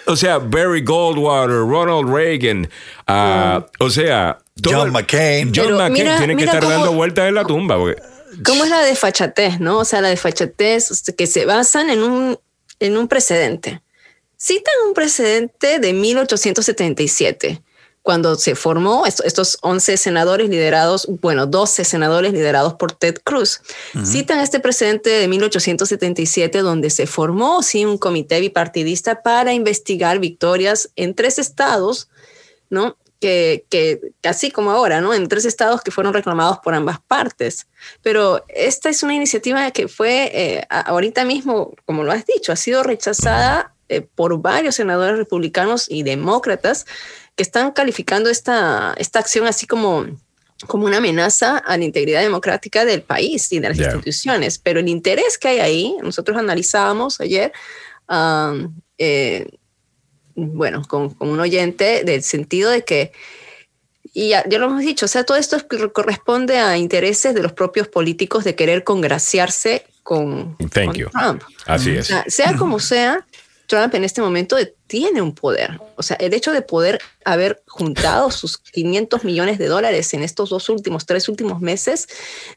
o, 0.06 0.16
sea, 0.18 0.38
Barry 0.40 0.82
Goldwater, 0.82 1.60
Ronald 1.60 2.14
Reagan, 2.14 2.70
ah, 3.08 3.66
o 3.80 3.90
sea, 3.90 4.38
John 4.62 4.92
McCain. 4.92 5.52
John 5.54 5.74
McCain 5.74 6.18
tiene 6.18 6.36
que 6.36 6.46
estar 6.46 6.68
dando 6.68 6.94
vueltas 6.94 7.28
en 7.28 7.36
la 7.36 7.46
tumba. 7.46 7.78
¿Cómo 8.46 8.64
es 8.64 8.70
la 8.70 8.82
desfachatez, 8.82 9.60
no? 9.60 9.80
O 9.80 9.86
sea, 9.86 10.02
la 10.02 10.10
desfachatez 10.10 11.04
que 11.18 11.28
se 11.28 11.46
basan 11.46 11.90
en 11.90 12.04
un, 12.04 12.40
en 12.80 12.98
un 12.98 13.08
precedente. 13.08 13.82
Citan 14.38 14.74
un 14.88 14.94
precedente 14.94 15.80
de 15.80 15.94
1877 15.94 17.62
cuando 18.04 18.36
se 18.36 18.56
formó 18.56 19.06
estos 19.06 19.58
11 19.62 19.96
senadores 19.96 20.50
liderados, 20.50 21.08
bueno, 21.22 21.46
12 21.48 21.86
senadores 21.86 22.34
liderados 22.34 22.74
por 22.74 22.92
Ted 22.92 23.16
Cruz, 23.24 23.62
citan 24.04 24.40
este 24.40 24.60
precedente 24.60 25.10
de 25.10 25.28
1877 25.30 26.60
donde 26.60 26.90
se 26.90 27.08
formó 27.08 27.64
sí, 27.64 27.86
un 27.86 27.98
comité 27.98 28.42
bipartidista 28.42 29.24
para 29.24 29.54
investigar 29.54 30.20
victorias 30.20 30.90
en 30.98 31.16
tres 31.16 31.40
estados, 31.40 32.10
¿no? 32.70 32.98
Que, 33.24 33.64
que, 33.70 34.02
así 34.24 34.52
como 34.52 34.72
ahora, 34.72 35.00
¿no? 35.00 35.14
En 35.14 35.30
tres 35.30 35.46
estados 35.46 35.82
que 35.82 35.92
fueron 35.92 36.14
reclamados 36.14 36.60
por 36.60 36.74
ambas 36.74 37.00
partes. 37.00 37.68
Pero 38.02 38.44
esta 38.50 38.90
es 38.90 39.02
una 39.02 39.14
iniciativa 39.16 39.72
que 39.72 39.88
fue 39.88 40.30
eh, 40.34 40.66
ahorita 40.70 41.24
mismo, 41.24 41.74
como 41.86 42.04
lo 42.04 42.12
has 42.12 42.26
dicho, 42.26 42.52
ha 42.52 42.58
sido 42.58 42.84
rechazada 42.84 43.76
eh, 43.88 44.02
por 44.02 44.42
varios 44.42 44.76
senadores 44.76 45.18
republicanos 45.18 45.86
y 45.90 46.04
demócratas 46.04 46.86
que 47.38 47.44
están 47.44 47.72
calificando 47.72 48.30
esta, 48.30 48.94
esta 48.98 49.20
acción 49.20 49.48
así 49.48 49.68
como, 49.68 50.06
como 50.68 50.86
una 50.86 50.98
amenaza 50.98 51.60
a 51.60 51.78
la 51.78 51.86
integridad 51.86 52.24
democrática 52.24 52.84
del 52.84 53.04
país 53.04 53.50
y 53.54 53.60
de 53.60 53.70
las 53.70 53.80
instituciones. 53.80 54.60
Pero 54.60 54.82
el 54.82 54.90
interés 54.90 55.38
que 55.38 55.48
hay 55.48 55.60
ahí, 55.60 55.96
nosotros 56.04 56.38
analizábamos 56.38 57.22
ayer, 57.22 57.54
eh, 58.98 59.48
bueno, 60.36 60.84
con, 60.88 61.10
con, 61.12 61.30
un 61.30 61.40
oyente, 61.40 62.04
del 62.04 62.24
sentido 62.24 62.70
de 62.70 62.84
que, 62.84 63.12
y 64.14 64.30
ya, 64.30 64.44
lo 64.48 64.66
hemos 64.66 64.82
dicho, 64.82 65.06
o 65.06 65.10
sea, 65.10 65.24
todo 65.24 65.38
esto 65.38 65.58
corresponde 65.94 66.60
a 66.60 66.78
intereses 66.78 67.34
de 67.34 67.42
los 67.42 67.54
propios 67.54 67.88
políticos 67.88 68.44
de 68.44 68.56
querer 68.56 68.84
congraciarse 68.84 69.86
con, 70.04 70.58
Thank 70.72 70.96
you. 70.96 71.10
Trump. 71.10 71.44
Así 71.66 71.92
es. 71.92 72.14
sea 72.28 72.56
como 72.58 72.80
sea, 72.80 73.26
Trump 73.68 73.96
en 73.96 74.04
este 74.04 74.22
momento 74.22 74.58
tiene 74.88 75.22
un 75.22 75.34
poder. 75.34 75.80
O 75.96 76.04
sea, 76.04 76.18
el 76.18 76.34
hecho 76.34 76.52
de 76.52 76.62
poder 76.62 77.00
haber 77.26 77.64
juntado 77.66 78.30
sus 78.30 78.58
500 78.58 79.24
millones 79.24 79.58
de 79.58 79.68
dólares 79.68 80.14
en 80.14 80.22
estos 80.22 80.50
dos 80.50 80.70
últimos, 80.70 81.06
tres 81.06 81.30
últimos 81.30 81.62
meses, 81.62 82.08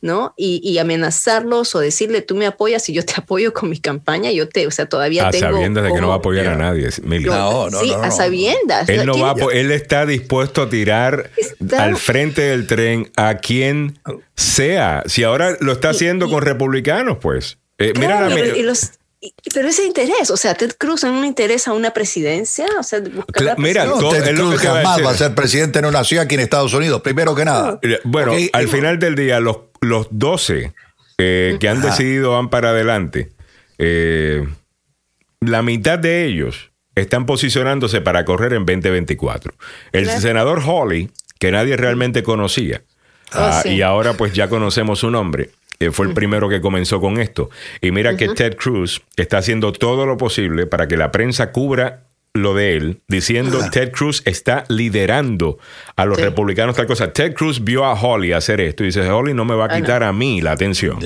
¿no? 0.03 0.35
Y, 0.37 0.77
amenazarlos 0.77 1.75
o 1.75 1.81
decirle, 1.81 2.21
tú 2.21 2.35
me 2.35 2.45
apoyas 2.45 2.89
y 2.91 2.93
yo 2.93 3.05
te 3.05 3.15
apoyo 3.17 3.55
con 3.55 3.71
mi 3.71 3.79
campaña, 3.79 4.31
yo 4.33 4.49
te, 4.49 4.67
o 4.67 4.71
sea, 4.71 4.87
todavía 4.87 5.29
a 5.29 5.33
sabiendas 5.33 5.85
de 5.85 5.93
que 5.93 6.01
no 6.01 6.09
va 6.09 6.15
a 6.15 6.19
apoyar 6.19 6.49
a 6.49 6.57
nadie. 6.57 6.91
No, 7.03 7.71
no, 7.71 7.81
sí, 7.81 7.93
a 7.93 8.11
sabiendas. 8.11 8.89
Él, 8.89 9.07
no 9.07 9.19
va 9.19 9.35
él 9.53 9.71
está 9.71 10.05
dispuesto 10.05 10.63
a 10.63 10.69
tirar 10.69 11.31
al 11.79 11.97
frente 11.97 12.43
del 12.43 12.67
tren 12.67 13.11
a 13.17 13.39
quien 13.39 13.99
sea. 14.35 15.03
Si 15.07 15.23
ahora 15.23 15.57
lo 15.61 15.73
está 15.73 15.91
haciendo 15.91 16.29
con 16.29 16.43
republicanos, 16.43 17.19
pues. 17.21 17.59
Eh, 17.79 17.93
mira 17.99 18.27
la, 18.27 18.39
y 18.39 18.63
los, 18.63 18.93
pero 19.55 19.69
ese 19.69 19.85
interés, 19.85 20.31
o 20.31 20.37
sea, 20.37 20.55
Ted 20.55 20.73
Cruz 20.79 21.05
en 21.05 21.13
un 21.13 21.25
interés 21.25 21.67
a 21.69 21.73
una 21.73 21.93
presidencia, 21.93 22.67
o 22.79 22.83
sea, 22.83 23.01
mira, 23.57 23.85
Ted 24.11 24.37
Cruz 24.37 24.61
jamás 24.61 25.05
va 25.05 25.11
a 25.11 25.15
ser 25.15 25.35
presidente 25.35 25.81
no 25.81 25.91
nació 25.91 26.21
aquí 26.21 26.35
en 26.35 26.43
Estados 26.43 26.75
Unidos, 26.75 27.01
primero 27.03 27.35
que 27.35 27.45
nada. 27.45 27.81
Bueno, 28.05 28.33
al 28.53 28.69
final 28.69 28.99
del 28.99 29.15
día, 29.15 29.41
los, 29.41 29.59
los 29.81 30.09
12 30.11 30.73
eh, 31.19 31.57
que 31.59 31.69
han 31.69 31.81
decidido 31.81 32.33
van 32.33 32.51
para 32.51 32.71
adelante, 32.71 33.31
eh, 33.79 34.47
la 35.41 35.63
mitad 35.63 35.99
de 35.99 36.27
ellos 36.27 36.71
están 36.95 37.27
posicionándose 37.27 38.01
para 38.01 38.25
correr 38.25 38.53
en 38.53 38.67
2024. 38.67 39.55
El 39.93 40.09
senador 40.09 40.63
Hawley, 40.63 41.11
que 41.39 41.51
nadie 41.51 41.77
realmente 41.77 42.23
conocía, 42.23 42.83
oh, 43.33 43.39
ah, 43.39 43.63
y 43.65 43.83
ahora 43.83 44.15
pues 44.15 44.33
ya 44.35 44.49
conocemos 44.49 45.01
su 45.01 45.11
nombre, 45.11 45.51
fue 45.93 46.07
el 46.07 46.15
primero 46.15 46.49
que 46.49 46.61
comenzó 46.61 47.01
con 47.01 47.19
esto. 47.19 47.51
Y 47.81 47.91
mira 47.91 48.17
que 48.17 48.29
Ted 48.29 48.57
Cruz 48.57 49.03
está 49.17 49.39
haciendo 49.39 49.73
todo 49.73 50.07
lo 50.07 50.17
posible 50.17 50.67
para 50.67 50.89
que 50.89 50.97
la 50.97 51.13
prensa 51.13 51.53
cubra 51.53 52.03
lo 52.37 52.55
de 52.55 52.77
él, 52.77 53.01
diciendo 53.09 53.59
Ted 53.71 53.93
Cruz 53.93 54.23
está 54.25 54.65
liderando 54.69 55.59
a 55.97 56.05
los 56.05 56.21
republicanos 56.21 56.77
tal 56.77 56.87
cosa. 56.87 57.13
Ted 57.13 57.35
Cruz 57.35 57.65
vio 57.65 57.85
a 57.85 57.95
Holly 57.95 58.33
hacer 58.33 58.61
esto 58.61 58.83
y 58.85 58.87
dice, 58.87 59.09
Holly 59.09 59.35
no 59.35 59.45
me 59.45 59.55
va 59.55 59.67
a 59.67 59.77
quitar 59.81 60.03
a 60.03 60.13
mí 60.13 60.41
la 60.41 60.53
atención. 60.53 60.99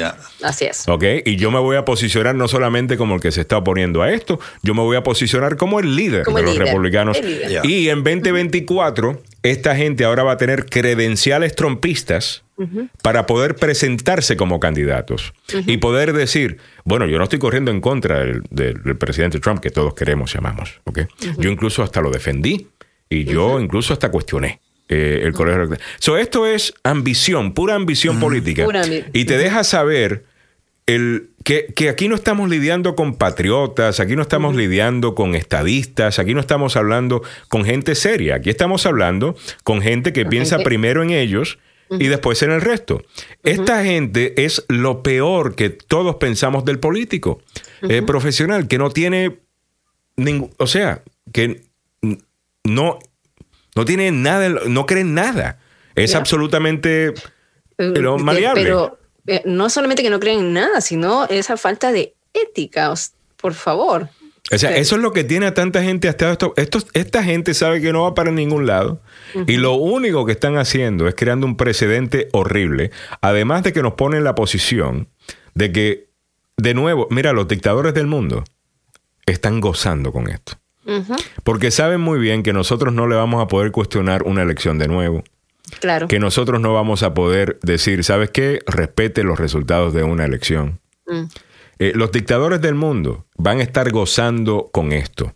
Así 0.42 0.66
es. 0.66 0.88
¿Ok? 0.88 1.04
Y 1.24 1.36
yo 1.36 1.50
me 1.50 1.58
voy 1.58 1.76
a 1.76 1.84
posicionar 1.84 2.34
no 2.34 2.48
solamente 2.48 2.96
como 2.96 3.14
el 3.14 3.20
que 3.20 3.30
se 3.30 3.42
está 3.42 3.58
oponiendo 3.58 4.02
a 4.02 4.12
esto, 4.12 4.40
yo 4.62 4.74
me 4.74 4.82
voy 4.82 4.96
a 4.96 5.02
posicionar 5.02 5.56
como 5.56 5.80
el 5.80 5.94
líder 5.96 6.26
de 6.26 6.42
los 6.42 6.56
republicanos. 6.56 7.18
Y 7.62 7.88
en 7.88 8.02
2024, 8.02 9.22
esta 9.42 9.76
gente 9.76 10.04
ahora 10.04 10.22
va 10.22 10.32
a 10.32 10.36
tener 10.36 10.66
credenciales 10.66 11.54
trompistas 11.54 12.42
para 13.02 13.26
poder 13.26 13.56
presentarse 13.56 14.36
como 14.36 14.60
candidatos 14.60 15.32
y 15.66 15.78
poder 15.78 16.12
decir, 16.12 16.58
bueno, 16.84 17.06
yo 17.06 17.18
no 17.18 17.24
estoy 17.24 17.38
corriendo 17.38 17.70
en 17.70 17.80
contra 17.80 18.24
del, 18.24 18.96
presidente 18.98 19.40
Trump, 19.40 19.60
que 19.60 19.70
todos 19.70 19.94
queremos, 19.94 20.32
llamamos. 20.32 20.80
¿okay? 20.84 21.06
Yo 21.38 21.50
incluso 21.50 21.82
hasta 21.82 22.00
lo 22.00 22.10
defendí 22.10 22.68
y 23.08 23.24
yo 23.24 23.60
incluso 23.60 23.92
hasta 23.92 24.10
cuestioné. 24.10 24.60
Eh, 24.92 25.20
el 25.22 25.32
colegio. 25.32 25.78
So, 26.00 26.18
esto 26.18 26.46
es 26.46 26.74
ambición, 26.82 27.52
pura 27.54 27.76
ambición 27.76 28.18
política. 28.18 28.66
y 29.12 29.24
te 29.24 29.38
deja 29.38 29.62
saber 29.62 30.24
el, 30.86 31.30
que, 31.44 31.66
que, 31.76 31.88
aquí 31.88 32.08
no 32.08 32.16
estamos 32.16 32.50
lidiando 32.50 32.96
con 32.96 33.14
patriotas, 33.14 34.00
aquí 34.00 34.16
no 34.16 34.22
estamos 34.22 34.56
lidiando 34.56 35.14
con 35.14 35.36
estadistas, 35.36 36.18
aquí 36.18 36.34
no 36.34 36.40
estamos 36.40 36.76
hablando 36.76 37.22
con 37.48 37.64
gente 37.64 37.94
seria, 37.94 38.34
aquí 38.34 38.50
estamos 38.50 38.84
hablando 38.84 39.36
con 39.62 39.80
gente 39.80 40.12
que 40.12 40.26
piensa 40.26 40.58
primero 40.58 41.04
en 41.04 41.10
ellos 41.10 41.60
y 41.90 42.06
después 42.06 42.42
en 42.42 42.52
el 42.52 42.60
resto. 42.60 43.02
Esta 43.42 43.84
gente 43.84 44.44
es 44.44 44.64
lo 44.68 45.02
peor 45.02 45.56
que 45.56 45.70
todos 45.70 46.16
pensamos 46.16 46.64
del 46.64 46.78
político 46.78 47.40
eh, 47.82 48.02
profesional, 48.02 48.68
que 48.68 48.78
no 48.78 48.90
tiene 48.90 49.40
ningún, 50.16 50.52
o 50.58 50.66
sea, 50.66 51.02
que 51.32 51.62
no, 52.64 52.98
no 53.74 53.84
tiene 53.84 54.12
nada, 54.12 54.48
no 54.48 54.86
cree 54.86 55.02
en 55.02 55.14
nada. 55.14 55.58
Es 55.94 56.14
absolutamente 56.14 57.12
pero, 57.76 58.18
maleable. 58.18 58.62
Pero 58.62 58.98
eh, 59.26 59.42
no 59.44 59.68
solamente 59.68 60.02
que 60.02 60.10
no 60.10 60.20
creen 60.20 60.40
en 60.40 60.52
nada, 60.52 60.80
sino 60.80 61.26
esa 61.26 61.56
falta 61.56 61.92
de 61.92 62.14
ética, 62.32 62.94
por 63.36 63.54
favor. 63.54 64.08
O 64.52 64.58
sea, 64.58 64.76
eso 64.76 64.96
es 64.96 65.02
lo 65.02 65.12
que 65.12 65.22
tiene 65.22 65.46
a 65.46 65.54
tanta 65.54 65.82
gente 65.82 66.08
hasta 66.08 66.32
esto. 66.32 66.54
esta 66.92 67.22
gente 67.22 67.54
sabe 67.54 67.80
que 67.80 67.92
no 67.92 68.02
va 68.02 68.14
para 68.14 68.32
ningún 68.32 68.66
lado. 68.66 69.00
Y 69.46 69.58
lo 69.58 69.74
único 69.74 70.26
que 70.26 70.32
están 70.32 70.56
haciendo 70.56 71.06
es 71.06 71.14
creando 71.14 71.46
un 71.46 71.56
precedente 71.56 72.28
horrible. 72.32 72.90
Además 73.20 73.62
de 73.62 73.72
que 73.72 73.82
nos 73.82 73.94
pone 73.94 74.16
en 74.16 74.24
la 74.24 74.34
posición 74.34 75.08
de 75.54 75.70
que, 75.70 76.08
de 76.56 76.74
nuevo, 76.74 77.06
mira, 77.10 77.32
los 77.32 77.46
dictadores 77.46 77.94
del 77.94 78.08
mundo 78.08 78.44
están 79.24 79.60
gozando 79.60 80.12
con 80.12 80.28
esto. 80.28 80.54
Porque 81.44 81.70
saben 81.70 82.00
muy 82.00 82.18
bien 82.18 82.42
que 82.42 82.52
nosotros 82.52 82.92
no 82.92 83.06
le 83.06 83.14
vamos 83.14 83.40
a 83.40 83.46
poder 83.46 83.70
cuestionar 83.70 84.24
una 84.24 84.42
elección 84.42 84.78
de 84.78 84.88
nuevo. 84.88 85.22
Claro. 85.78 86.08
Que 86.08 86.18
nosotros 86.18 86.60
no 86.60 86.74
vamos 86.74 87.04
a 87.04 87.14
poder 87.14 87.60
decir, 87.62 88.02
¿sabes 88.02 88.30
qué? 88.30 88.58
Respete 88.66 89.22
los 89.22 89.38
resultados 89.38 89.94
de 89.94 90.02
una 90.02 90.24
elección. 90.24 90.80
Mm. 91.06 91.26
Eh, 91.80 91.92
los 91.94 92.12
dictadores 92.12 92.60
del 92.60 92.74
mundo 92.74 93.26
van 93.36 93.58
a 93.58 93.62
estar 93.62 93.90
gozando 93.90 94.68
con 94.70 94.92
esto. 94.92 95.34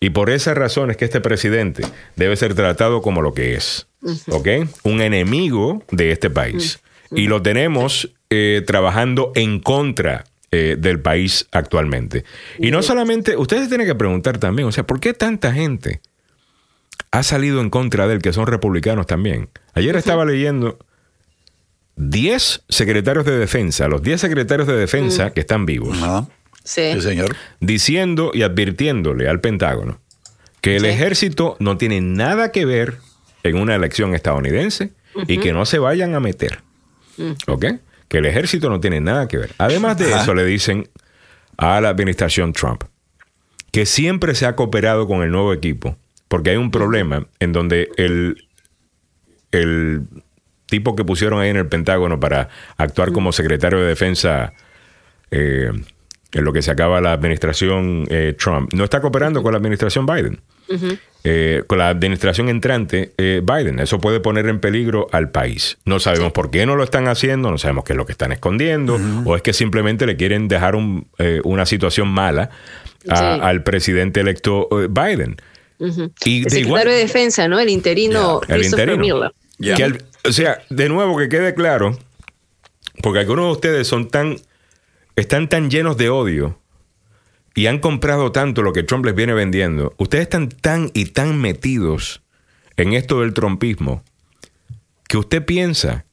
Y 0.00 0.10
por 0.10 0.28
esa 0.28 0.52
razón 0.52 0.90
es 0.90 0.96
que 0.96 1.04
este 1.04 1.20
presidente 1.20 1.84
debe 2.16 2.36
ser 2.36 2.54
tratado 2.54 3.00
como 3.00 3.22
lo 3.22 3.32
que 3.32 3.54
es, 3.54 3.86
¿ok? 4.28 4.48
Un 4.82 5.00
enemigo 5.00 5.84
de 5.92 6.10
este 6.10 6.30
país. 6.30 6.80
Y 7.12 7.28
lo 7.28 7.42
tenemos 7.42 8.12
eh, 8.28 8.62
trabajando 8.66 9.30
en 9.36 9.60
contra 9.60 10.24
eh, 10.50 10.76
del 10.76 10.98
país 10.98 11.46
actualmente. 11.52 12.24
Y 12.58 12.72
no 12.72 12.82
solamente, 12.82 13.36
ustedes 13.36 13.68
tienen 13.68 13.86
que 13.86 13.94
preguntar 13.94 14.38
también, 14.38 14.66
o 14.66 14.72
sea, 14.72 14.84
¿por 14.84 14.98
qué 14.98 15.14
tanta 15.14 15.52
gente 15.52 16.00
ha 17.12 17.22
salido 17.22 17.60
en 17.60 17.70
contra 17.70 18.08
de 18.08 18.14
él, 18.14 18.20
que 18.20 18.32
son 18.32 18.48
republicanos 18.48 19.06
también? 19.06 19.48
Ayer 19.74 19.94
estaba 19.94 20.24
leyendo 20.24 20.76
10 21.96 22.64
secretarios 22.68 23.24
de 23.24 23.38
defensa, 23.38 23.88
los 23.88 24.02
10 24.02 24.20
secretarios 24.20 24.66
de 24.66 24.74
defensa 24.74 25.26
mm. 25.26 25.30
que 25.32 25.40
están 25.40 25.66
vivos. 25.66 25.96
Sí. 26.64 27.00
señor. 27.00 27.36
Diciendo 27.60 28.30
y 28.34 28.42
advirtiéndole 28.42 29.28
al 29.28 29.40
Pentágono 29.40 30.00
que 30.60 30.76
el 30.76 30.86
ejército 30.86 31.56
no 31.60 31.76
tiene 31.76 32.00
nada 32.00 32.50
que 32.50 32.64
ver 32.64 32.96
en 33.42 33.56
una 33.56 33.74
elección 33.74 34.14
estadounidense 34.14 34.92
y 35.28 35.38
que 35.38 35.52
no 35.52 35.66
se 35.66 35.78
vayan 35.78 36.14
a 36.14 36.20
meter. 36.20 36.62
Mm. 37.18 37.32
¿Ok? 37.48 37.66
Que 38.08 38.18
el 38.18 38.26
ejército 38.26 38.70
no 38.70 38.80
tiene 38.80 39.00
nada 39.00 39.28
que 39.28 39.36
ver. 39.36 39.52
Además 39.58 39.98
de 39.98 40.10
eso, 40.12 40.34
le 40.34 40.44
dicen 40.44 40.88
a 41.58 41.80
la 41.80 41.90
administración 41.90 42.52
Trump 42.52 42.84
que 43.70 43.86
siempre 43.86 44.34
se 44.34 44.46
ha 44.46 44.56
cooperado 44.56 45.06
con 45.06 45.22
el 45.22 45.30
nuevo 45.30 45.52
equipo 45.52 45.96
porque 46.28 46.50
hay 46.50 46.56
un 46.56 46.70
problema 46.70 47.26
en 47.40 47.52
donde 47.52 47.90
el, 47.96 48.48
el 49.52 50.02
tipo 50.74 50.96
que 50.96 51.04
pusieron 51.04 51.40
ahí 51.40 51.50
en 51.50 51.56
el 51.56 51.68
Pentágono 51.68 52.18
para 52.18 52.48
actuar 52.76 53.12
como 53.12 53.30
secretario 53.30 53.78
de 53.78 53.86
defensa 53.86 54.54
eh, 55.30 55.70
en 56.32 56.44
lo 56.44 56.52
que 56.52 56.62
se 56.62 56.72
acaba 56.72 57.00
la 57.00 57.12
administración 57.12 58.06
eh, 58.10 58.34
Trump, 58.36 58.72
no 58.72 58.82
está 58.82 59.00
cooperando 59.00 59.40
con 59.40 59.52
la 59.52 59.58
administración 59.58 60.04
Biden. 60.04 60.40
Eh, 61.22 61.62
con 61.68 61.78
la 61.78 61.90
administración 61.90 62.48
entrante 62.48 63.12
Biden. 63.16 63.78
Eso 63.78 64.00
puede 64.00 64.18
poner 64.18 64.48
en 64.48 64.58
peligro 64.58 65.06
al 65.12 65.30
país. 65.30 65.78
No 65.84 66.00
sabemos 66.00 66.32
por 66.32 66.50
qué 66.50 66.66
no 66.66 66.74
lo 66.74 66.82
están 66.82 67.06
haciendo, 67.06 67.52
no 67.52 67.58
sabemos 67.58 67.84
qué 67.84 67.92
es 67.92 67.96
lo 67.96 68.04
que 68.04 68.12
están 68.12 68.32
escondiendo, 68.32 68.98
o 69.24 69.36
es 69.36 69.42
que 69.42 69.52
simplemente 69.52 70.06
le 70.06 70.16
quieren 70.16 70.48
dejar 70.48 70.74
una 70.74 71.66
situación 71.66 72.08
mala 72.08 72.50
al 73.08 73.62
presidente 73.62 74.20
electo 74.20 74.68
Biden. 74.90 75.36
y 76.24 76.42
el 76.42 76.50
secretario 76.50 76.92
de 76.92 76.98
Defensa, 76.98 77.46
¿no? 77.46 77.60
El 77.60 77.68
interino 77.68 78.40
el 78.48 78.64
interino. 78.64 79.30
O 80.24 80.32
sea, 80.32 80.62
de 80.70 80.88
nuevo 80.88 81.16
que 81.18 81.28
quede 81.28 81.54
claro, 81.54 81.98
porque 83.02 83.20
algunos 83.20 83.46
de 83.46 83.52
ustedes 83.52 83.88
son 83.88 84.08
tan 84.08 84.36
están 85.16 85.48
tan 85.48 85.70
llenos 85.70 85.96
de 85.96 86.10
odio 86.10 86.58
y 87.54 87.66
han 87.66 87.78
comprado 87.78 88.32
tanto 88.32 88.62
lo 88.62 88.72
que 88.72 88.82
Trump 88.82 89.04
les 89.04 89.14
viene 89.14 89.32
vendiendo, 89.32 89.94
ustedes 89.98 90.22
están 90.22 90.48
tan 90.48 90.90
y 90.92 91.06
tan 91.06 91.40
metidos 91.40 92.22
en 92.76 92.94
esto 92.94 93.20
del 93.20 93.34
trumpismo 93.34 94.02
que 95.06 95.18
usted 95.18 95.44
piensa 95.44 96.04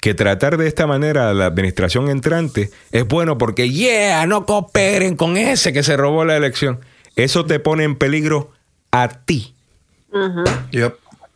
que 0.00 0.14
tratar 0.14 0.56
de 0.56 0.66
esta 0.66 0.86
manera 0.86 1.30
a 1.30 1.34
la 1.34 1.46
administración 1.46 2.08
entrante 2.08 2.70
es 2.90 3.06
bueno 3.06 3.38
porque, 3.38 3.70
yeah, 3.70 4.26
no 4.26 4.46
cooperen 4.46 5.16
con 5.16 5.36
ese 5.36 5.72
que 5.72 5.82
se 5.82 5.96
robó 5.96 6.24
la 6.24 6.36
elección. 6.36 6.80
Eso 7.16 7.44
te 7.44 7.60
pone 7.60 7.84
en 7.84 7.96
peligro 7.96 8.50
a 8.90 9.08
ti. 9.08 9.54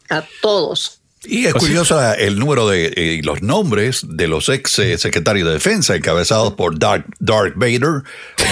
A 0.09 0.25
todos. 0.41 1.04
Y 1.27 1.47
es 1.47 1.55
curioso 1.55 2.01
el 2.15 2.39
número 2.39 2.69
de 2.69 2.93
eh, 2.97 3.21
los 3.23 3.43
nombres 3.43 4.05
de 4.09 4.29
los 4.29 4.49
ex 4.49 4.79
eh, 4.79 4.99
secretarios 4.99 5.47
de 5.47 5.55
defensa 5.55 5.95
encabezados 5.95 6.55
por 6.55 6.79
Dark, 6.79 7.07
Dark 7.19 7.55
Vader, 7.57 8.03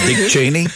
Dick 0.06 0.26
Cheney, 0.28 0.68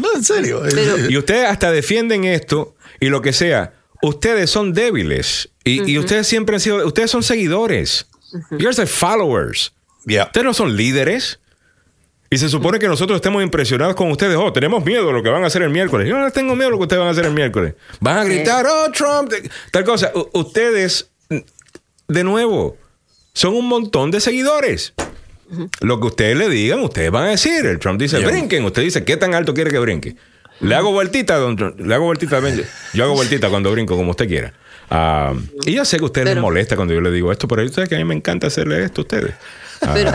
No, 0.00 0.14
en 0.14 0.22
serio. 0.22 0.62
y 1.08 1.16
ustedes 1.16 1.46
hasta 1.46 1.72
defienden 1.72 2.24
esto 2.24 2.76
y 3.00 3.08
lo 3.08 3.22
que 3.22 3.32
sea 3.32 3.72
ustedes 4.04 4.50
son 4.50 4.72
débiles 4.74 5.48
y, 5.64 5.98
ustedes 5.98 6.26
siempre 6.26 6.56
han 6.56 6.60
sido, 6.60 6.86
ustedes 6.86 7.10
son 7.10 7.22
seguidores. 7.22 8.06
You're 8.50 8.74
the 8.74 8.86
followers. 8.86 9.72
Ustedes 10.06 10.44
no 10.44 10.52
son 10.52 10.76
líderes. 10.76 11.38
Y 12.30 12.38
se 12.38 12.48
supone 12.48 12.78
que 12.78 12.88
nosotros 12.88 13.16
estemos 13.16 13.42
impresionados 13.42 13.94
con 13.94 14.10
ustedes. 14.10 14.36
Oh, 14.36 14.52
tenemos 14.52 14.84
miedo 14.84 15.06
de 15.06 15.12
lo 15.12 15.22
que 15.22 15.30
van 15.30 15.44
a 15.44 15.46
hacer 15.46 15.62
el 15.62 15.70
miércoles. 15.70 16.08
Yo 16.08 16.18
no 16.18 16.30
tengo 16.32 16.56
miedo 16.56 16.66
de 16.66 16.70
lo 16.72 16.78
que 16.78 16.82
ustedes 16.82 16.98
van 16.98 17.08
a 17.08 17.12
hacer 17.12 17.26
el 17.26 17.32
miércoles. 17.32 17.74
Van 18.00 18.18
a 18.18 18.24
gritar, 18.24 18.66
oh, 18.66 18.90
Trump, 18.90 19.32
tal 19.70 19.84
cosa. 19.84 20.12
ustedes, 20.32 21.10
de 22.08 22.24
nuevo, 22.24 22.76
son 23.32 23.54
un 23.54 23.68
montón 23.68 24.10
de 24.10 24.20
seguidores. 24.20 24.94
Lo 25.80 26.00
que 26.00 26.06
ustedes 26.08 26.36
le 26.36 26.48
digan, 26.48 26.80
ustedes 26.80 27.10
van 27.10 27.24
a 27.24 27.30
decir. 27.30 27.64
El 27.64 27.78
Trump 27.78 28.00
dice, 28.00 28.18
brinquen. 28.18 28.64
Usted 28.64 28.82
dice, 28.82 29.04
¿qué 29.04 29.16
tan 29.16 29.34
alto 29.34 29.54
quiere 29.54 29.70
que 29.70 29.78
brinque? 29.78 30.16
Le 30.60 30.74
hago 30.74 30.92
vueltita, 30.92 31.36
don 31.36 31.74
Le 31.78 31.94
hago 31.94 32.04
vueltita. 32.04 32.40
Yo 32.92 33.04
hago 33.04 33.14
vueltita 33.14 33.50
cuando 33.50 33.72
brinco, 33.72 33.96
como 33.96 34.10
usted 34.10 34.28
quiera. 34.28 34.52
Ah, 34.90 35.34
y 35.64 35.72
yo 35.72 35.84
sé 35.84 35.96
que 35.96 36.04
a 36.04 36.06
usted 36.06 36.24
les 36.24 36.36
molesta 36.36 36.76
cuando 36.76 36.94
yo 36.94 37.00
le 37.00 37.10
digo 37.10 37.32
esto, 37.32 37.48
pero 37.48 37.62
yo 37.62 37.72
sé 37.72 37.88
que 37.88 37.94
a 37.94 37.98
mí 37.98 38.04
me 38.04 38.14
encanta 38.14 38.46
hacerle 38.46 38.84
esto 38.84 39.00
a 39.00 39.04
ustedes. 39.04 39.34
Ah. 39.82 39.94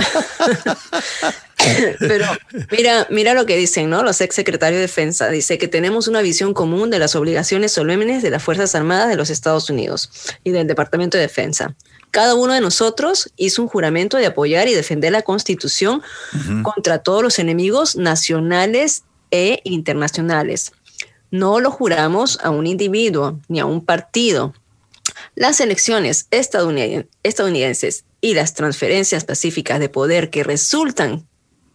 Pero, 1.99 2.25
mira, 2.71 3.05
mira 3.09 3.33
lo 3.33 3.45
que 3.45 3.57
dicen, 3.57 3.89
¿no? 3.89 4.01
Los 4.01 4.21
ex 4.21 4.33
secretarios 4.33 4.77
de 4.77 4.83
defensa. 4.83 5.29
Dice 5.29 5.57
que 5.57 5.67
tenemos 5.67 6.07
una 6.07 6.21
visión 6.21 6.53
común 6.53 6.89
de 6.89 6.99
las 6.99 7.15
obligaciones 7.15 7.73
solemnes 7.73 8.23
de 8.23 8.29
las 8.29 8.41
Fuerzas 8.41 8.73
Armadas 8.75 9.09
de 9.09 9.17
los 9.17 9.29
Estados 9.29 9.69
Unidos 9.69 10.09
y 10.43 10.51
del 10.51 10.67
Departamento 10.67 11.17
de 11.17 11.23
Defensa. 11.23 11.75
Cada 12.11 12.33
uno 12.33 12.53
de 12.53 12.61
nosotros 12.61 13.31
hizo 13.35 13.61
un 13.61 13.67
juramento 13.67 14.17
de 14.17 14.25
apoyar 14.25 14.67
y 14.67 14.73
defender 14.73 15.11
la 15.11 15.21
Constitución 15.21 16.01
contra 16.63 16.99
todos 16.99 17.21
los 17.21 17.39
enemigos 17.39 17.95
nacionales 17.95 19.03
e 19.31 19.61
internacionales. 19.63 20.71
No 21.31 21.59
lo 21.59 21.71
juramos 21.71 22.39
a 22.41 22.49
un 22.49 22.65
individuo 22.65 23.39
ni 23.47 23.59
a 23.59 23.65
un 23.65 23.85
partido. 23.85 24.53
Las 25.35 25.59
elecciones 25.59 26.27
estadounidenses 26.31 28.05
y 28.21 28.33
las 28.33 28.53
transferencias 28.53 29.25
pacíficas 29.25 29.79
de 29.79 29.89
poder 29.89 30.29
que 30.29 30.43
resultan 30.43 31.27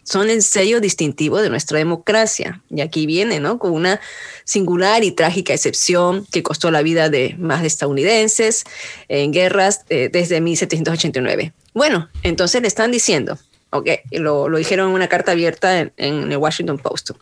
son 0.03 0.29
el 0.29 0.43
sello 0.43 0.81
distintivo 0.81 1.41
de 1.41 1.49
nuestra 1.49 1.79
democracia. 1.79 2.63
Y 2.69 2.83
aquí 2.83 3.07
viene, 3.07 3.41
¿no? 3.41 3.59
Con 3.59 3.73
una 3.73 4.01
singular 4.45 5.03
y 5.03 5.13
trágica 5.13 5.55
excepción 5.55 6.27
que 6.31 6.43
costó 6.43 6.71
la 6.71 6.83
vida 6.83 7.09
de 7.09 7.35
más 7.39 7.63
de 7.63 7.69
estadounidenses 7.69 8.65
en 9.09 9.33
guerras 9.33 9.85
eh, 9.89 10.11
desde 10.13 10.41
1789. 10.41 11.55
Bueno, 11.73 12.11
entonces 12.23 12.61
le 12.61 12.69
están 12.69 12.91
diciendo, 12.91 13.39
ok, 13.71 13.89
lo, 14.13 14.49
dijeron 14.51 14.91
en 14.91 14.95
una 14.95 15.09
carta 15.09 15.33
abierta 15.33 15.81
en 15.81 16.33
el 16.33 16.37
Washington 16.37 16.79
Post. 16.79 17.13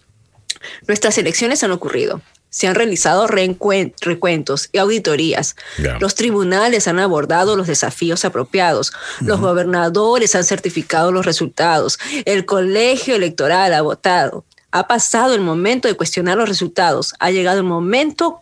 Nuestras 0.86 1.18
elecciones 1.18 1.62
han 1.62 1.72
ocurrido. 1.72 2.20
Se 2.50 2.68
han 2.68 2.74
realizado 2.74 3.26
recuentos 3.26 4.68
y 4.72 4.78
auditorías. 4.78 5.56
Los 6.00 6.14
tribunales 6.14 6.86
han 6.86 6.98
abordado 6.98 7.56
los 7.56 7.66
desafíos 7.66 8.26
apropiados. 8.26 8.92
Los 9.20 9.40
gobernadores 9.40 10.34
han 10.34 10.44
certificado 10.44 11.12
los 11.12 11.24
resultados. 11.24 11.98
El 12.26 12.44
colegio 12.44 13.16
electoral 13.16 13.72
ha 13.72 13.80
votado. 13.80 14.44
Ha 14.70 14.86
pasado 14.86 15.34
el 15.34 15.40
momento 15.40 15.88
de 15.88 15.94
cuestionar 15.94 16.36
los 16.36 16.48
resultados. 16.48 17.14
Ha 17.20 17.30
llegado 17.30 17.58
el 17.58 17.64
momento 17.64 18.40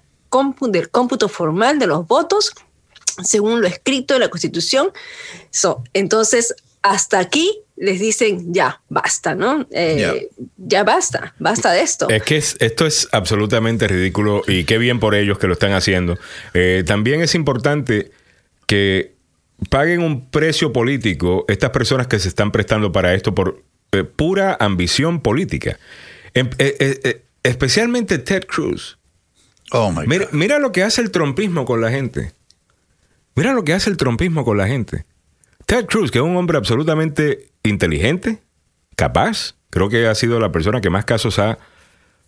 del 0.61 0.91
cómputo 0.91 1.29
formal 1.29 1.79
de 1.79 1.87
los 1.87 2.07
votos 2.07 2.53
según 3.25 3.61
lo 3.61 3.67
escrito 3.67 4.15
en 4.15 4.21
la 4.21 4.29
Constitución. 4.29 4.93
entonces, 5.93 6.55
hasta 6.83 7.19
aquí 7.19 7.61
les 7.81 7.99
dicen, 7.99 8.53
ya, 8.53 8.83
basta, 8.91 9.35
¿no? 9.35 9.67
Eh, 9.71 10.29
ya 10.59 10.85
basta, 10.85 11.35
basta 11.39 11.73
de 11.73 11.81
esto. 11.81 12.11
Es 12.11 12.23
que 12.23 12.37
esto 12.37 12.85
es 12.85 13.09
absolutamente 13.11 13.89
ridículo 13.89 14.43
y 14.47 14.65
qué 14.65 14.77
bien 14.77 15.01
por 15.01 15.15
ellos 15.15 15.39
que 15.39 15.47
lo 15.47 15.55
están 15.55 15.73
haciendo. 15.73 16.19
Eh, 16.53 16.85
también 16.87 17.23
es 17.23 17.35
importante 17.35 18.11
que 18.67 19.15
paguen 19.71 20.03
un 20.03 20.29
precio 20.29 20.75
político 20.75 21.47
estas 21.49 21.71
personas 21.71 22.07
que 22.07 22.19
se 22.19 22.29
están 22.29 22.53
prestando 22.53 22.93
para 22.93 23.15
esto 23.15 23.35
por 23.35 23.63
eh, 23.93 24.05
pura 24.05 24.59
ambición 24.61 25.23
política. 25.23 25.79
Em, 26.35 26.51
especialmente 27.43 28.19
Ted 28.19 28.45
Cruz. 28.45 28.99
Oh 29.73 29.91
my 29.91 30.07
mira, 30.07 30.29
mira 30.33 30.59
lo 30.59 30.71
que 30.71 30.83
hace 30.83 31.01
el 31.01 31.11
trompismo 31.11 31.65
con 31.65 31.81
la 31.81 31.91
gente. 31.91 32.35
Mira 33.35 33.55
lo 33.55 33.65
que 33.65 33.73
hace 33.73 33.89
el 33.89 33.97
trompismo 33.97 34.45
con 34.45 34.59
la 34.59 34.69
gente. 34.69 35.07
Ted 35.65 35.87
Cruz, 35.87 36.11
que 36.11 36.19
es 36.19 36.25
un 36.25 36.37
hombre 36.37 36.59
absolutamente 36.59 37.50
inteligente, 37.63 38.41
capaz, 38.97 39.55
creo 39.71 39.89
que 39.89 40.07
ha 40.07 40.15
sido 40.15 40.41
la 40.41 40.53
persona 40.53 40.81
que 40.81 40.91
más 40.91 41.05
casos 41.05 41.39
ha 41.39 41.59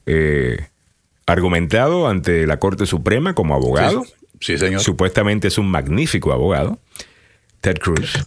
eh, 0.06 0.68
argumentado 1.26 2.08
ante 2.08 2.46
la 2.46 2.58
Corte 2.58 2.86
Suprema 2.86 3.34
como 3.34 3.54
abogado. 3.54 4.04
Sí, 4.40 4.58
señor. 4.58 4.80
Supuestamente 4.80 5.48
es 5.48 5.58
un 5.58 5.70
magnífico 5.70 6.32
abogado, 6.32 6.78
Ted 7.60 7.78
Cruz. 7.78 8.26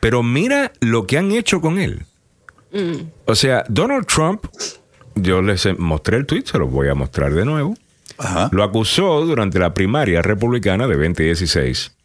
Pero 0.00 0.22
mira 0.22 0.72
lo 0.80 1.06
que 1.06 1.18
han 1.18 1.32
hecho 1.32 1.60
con 1.60 1.78
él. 1.78 2.04
O 3.24 3.34
sea, 3.34 3.64
Donald 3.68 4.06
Trump, 4.06 4.44
yo 5.14 5.40
les 5.40 5.66
mostré 5.78 6.18
el 6.18 6.26
tweet, 6.26 6.42
se 6.44 6.58
lo 6.58 6.66
voy 6.66 6.88
a 6.88 6.94
mostrar 6.94 7.32
de 7.32 7.46
nuevo. 7.46 7.74
Ajá. 8.18 8.50
Lo 8.52 8.62
acusó 8.62 9.24
durante 9.24 9.58
la 9.58 9.72
primaria 9.72 10.20
republicana 10.20 10.86
de 10.86 10.94
2016 10.94 11.95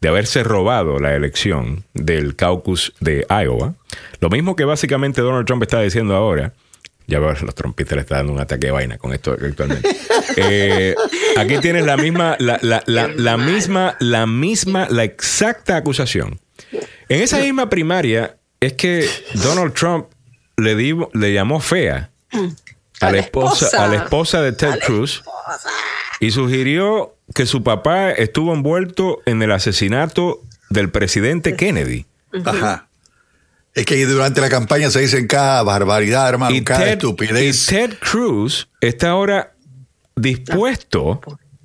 de 0.00 0.08
haberse 0.08 0.42
robado 0.42 0.98
la 0.98 1.14
elección 1.14 1.84
del 1.94 2.36
caucus 2.36 2.92
de 3.00 3.26
Iowa. 3.30 3.74
Lo 4.20 4.28
mismo 4.30 4.56
que 4.56 4.64
básicamente 4.64 5.20
Donald 5.20 5.46
Trump 5.46 5.62
está 5.62 5.80
diciendo 5.80 6.14
ahora. 6.14 6.52
Ya 7.06 7.18
veo, 7.18 7.34
los 7.34 7.54
trompistas 7.54 7.96
le 7.96 8.00
están 8.02 8.18
dando 8.20 8.32
un 8.32 8.40
ataque 8.40 8.66
de 8.68 8.72
vaina 8.72 8.96
con 8.98 9.12
esto 9.12 9.32
actualmente. 9.32 9.88
Eh, 10.36 10.94
aquí 11.36 11.58
tienes 11.58 11.84
la 11.84 11.96
misma, 11.98 12.34
la, 12.40 12.58
la- 12.62 12.82
la- 12.86 13.08
la 13.08 13.36
misma, 13.36 13.94
la 14.00 14.26
misma, 14.26 14.88
la 14.90 15.04
exacta 15.04 15.76
acusación. 15.76 16.40
En 17.08 17.20
esa 17.20 17.38
misma 17.38 17.68
primaria 17.68 18.36
es 18.58 18.72
que 18.72 19.06
Donald 19.34 19.74
Trump 19.74 20.06
le, 20.56 20.74
di- 20.74 20.96
le 21.12 21.32
llamó 21.32 21.60
fea 21.60 22.08
a 23.00 23.10
la 23.12 23.18
esposa, 23.18 23.84
a 23.84 23.86
la 23.86 23.96
esposa 23.96 24.40
de 24.40 24.52
Ted 24.52 24.78
Cruz 24.86 25.22
y 26.20 26.30
sugirió 26.30 27.14
que 27.34 27.46
su 27.46 27.62
papá 27.62 28.10
estuvo 28.10 28.52
envuelto 28.52 29.20
en 29.26 29.42
el 29.42 29.52
asesinato 29.52 30.42
del 30.70 30.90
presidente 30.90 31.56
Kennedy. 31.56 32.06
Ajá. 32.44 32.88
Es 33.74 33.86
que 33.86 34.04
durante 34.06 34.40
la 34.40 34.48
campaña 34.48 34.90
se 34.90 35.00
dicen 35.00 35.26
cada 35.26 35.62
barbaridad, 35.64 36.28
hermano, 36.28 36.54
Y 36.54 36.62
cada 36.62 36.80
Ted, 36.84 36.92
estupidez. 36.92 37.64
y 37.72 37.74
Ted 37.74 37.94
Cruz 37.98 38.68
está 38.80 39.10
ahora 39.10 39.52
dispuesto 40.16 41.20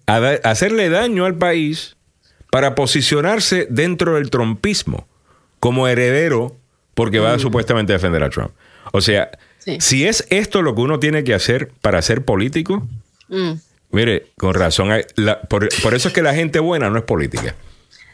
a, 0.07 0.19
da- 0.19 0.39
a 0.43 0.49
hacerle 0.51 0.89
daño 0.89 1.25
al 1.25 1.35
país 1.35 1.95
para 2.51 2.73
posicionarse 2.75 3.67
dentro 3.69 4.15
del 4.15 4.29
trumpismo 4.31 5.07
como 5.59 5.87
heredero 5.87 6.55
porque 6.95 7.19
va 7.19 7.37
supuestamente 7.37 7.93
a 7.93 7.97
defender 7.97 8.23
a 8.23 8.29
Trump. 8.29 8.51
O 8.91 9.01
sea, 9.01 9.29
Sí. 9.59 9.77
si 9.81 10.05
es 10.07 10.25
esto 10.29 10.61
lo 10.61 10.73
que 10.73 10.81
uno 10.81 10.99
tiene 10.99 11.23
que 11.23 11.33
hacer 11.33 11.69
para 11.81 12.01
ser 12.01 12.23
político, 12.25 12.87
Mm. 13.27 13.51
Mire, 13.91 14.27
con 14.37 14.53
razón, 14.53 14.89
la- 15.15 15.41
por, 15.41 15.67
por 15.81 15.93
eso 15.93 16.07
es 16.09 16.13
que 16.13 16.21
la 16.21 16.33
gente 16.33 16.59
buena 16.59 16.89
no 16.89 16.97
es 16.99 17.03
política. 17.05 17.55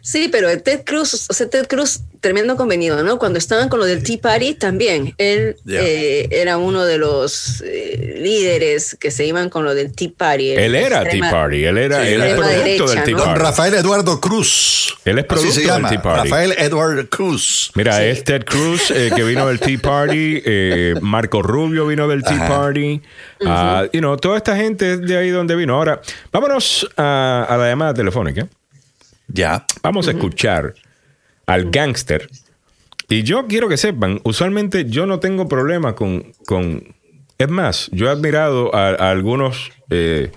Sí, 0.05 0.29
pero 0.31 0.49
el 0.49 0.61
Ted 0.61 0.81
Cruz, 0.85 1.25
o 1.27 1.33
sea, 1.33 1.49
Ted 1.49 1.65
Cruz, 1.65 2.01
tremendo 2.21 2.55
convenido, 2.57 3.01
¿no? 3.03 3.17
Cuando 3.17 3.39
estaban 3.39 3.69
con 3.69 3.79
lo 3.79 3.85
del 3.87 4.03
Tea 4.03 4.19
Party 4.21 4.53
también, 4.53 5.15
él 5.17 5.55
eh, 5.67 6.27
era 6.29 6.59
uno 6.59 6.85
de 6.85 6.99
los 6.99 7.63
eh, 7.65 8.19
líderes 8.21 8.95
que 8.99 9.09
se 9.09 9.25
iban 9.25 9.49
con 9.49 9.65
lo 9.65 9.73
del 9.73 9.95
Tea 9.95 10.09
Party. 10.15 10.51
Él 10.51 10.75
era 10.75 11.01
Tea 11.01 11.13
Extrema- 11.13 11.31
Party, 11.31 11.65
él 11.65 11.77
era 11.79 12.03
Sí, 12.03 12.13
él 12.13 12.21
es 12.21 12.27
extrema 12.33 12.35
producto 12.51 12.63
derecha, 12.65 12.85
del 12.93 13.03
Tea 13.15 13.25
Party. 13.25 13.39
Rafael 13.41 13.73
Eduardo 13.73 14.21
Cruz. 14.21 14.95
Él 15.05 15.17
es 15.17 15.25
Así 15.27 15.27
producto 15.27 15.73
del. 15.73 15.85
Tea 15.89 16.01
Party. 16.03 16.29
Rafael 16.29 16.55
Edward 16.59 17.09
Cruz. 17.09 17.71
Mira, 17.73 18.05
es 18.05 18.23
Ted 18.23 18.43
Cruz 18.45 18.91
eh, 18.91 19.11
que 19.15 19.23
vino 19.23 19.47
del 19.47 19.59
Tea 19.59 19.79
Party, 19.79 20.39
eh, 20.45 20.93
Marco 21.01 21.41
Rubio 21.41 21.87
vino 21.87 22.07
del 22.07 22.21
Tea 22.21 22.35
Ajá. 22.35 22.47
Party, 22.47 23.01
ah, 23.43 23.85
you 23.91 24.01
know, 24.01 24.17
toda 24.17 24.37
esta 24.37 24.55
gente 24.55 24.93
es 24.93 25.01
de 25.01 25.17
ahí 25.17 25.31
donde 25.31 25.55
vino. 25.55 25.73
Ahora, 25.75 25.99
vámonos 26.31 26.87
a, 26.95 27.47
a 27.49 27.57
la 27.57 27.69
llamada 27.69 27.95
telefónica. 27.95 28.47
Ya. 29.27 29.65
Vamos 29.81 30.07
a 30.07 30.11
escuchar 30.11 30.73
al 31.45 31.69
gángster. 31.71 32.29
Y 33.09 33.23
yo 33.23 33.45
quiero 33.47 33.69
que 33.69 33.77
sepan, 33.77 34.19
usualmente 34.23 34.85
yo 34.85 35.05
no 35.05 35.19
tengo 35.19 35.47
problema 35.47 35.95
con, 35.95 36.33
con... 36.47 36.95
Es 37.37 37.49
más, 37.49 37.89
yo 37.91 38.07
he 38.07 38.09
admirado 38.09 38.73
a, 38.73 38.89
a 38.89 39.11
algunos 39.11 39.71
eh, 39.91 40.31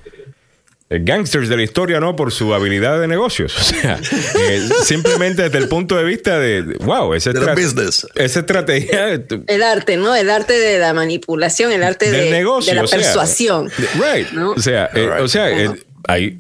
eh, 0.91 0.99
gangsters 1.03 1.49
de 1.49 1.57
la 1.57 1.63
historia, 1.63 1.99
¿no? 2.01 2.15
Por 2.17 2.31
su 2.33 2.53
habilidad 2.53 3.01
de 3.01 3.09
negocios. 3.09 3.55
O 3.59 3.63
sea, 3.63 3.99
eh, 4.39 4.69
simplemente 4.83 5.43
desde 5.45 5.59
el 5.59 5.69
punto 5.69 5.97
de 5.97 6.05
vista 6.05 6.39
de, 6.39 6.63
wow, 6.81 7.15
esa, 7.15 7.31
estra- 7.31 7.55
business. 7.55 8.07
esa 8.15 8.41
estrategia... 8.41 9.15
El 9.47 9.63
arte, 9.63 9.97
¿no? 9.97 10.15
El 10.15 10.29
arte 10.29 10.53
de 10.55 10.79
la 10.79 10.93
manipulación, 10.93 11.73
el 11.73 11.83
arte 11.85 12.11
Del 12.11 12.25
de, 12.27 12.31
negocio, 12.33 12.73
de 12.73 12.77
la 12.77 12.83
o 12.83 12.87
sea, 12.87 12.99
persuasión. 12.99 13.71
Right. 13.95 14.31
¿no? 14.33 14.51
O 14.51 14.61
sea, 14.61 14.91
eh, 14.95 15.07
Right. 15.07 15.21
o 15.25 15.29
sea, 15.29 15.51
eh, 15.51 15.71
ahí 16.07 16.39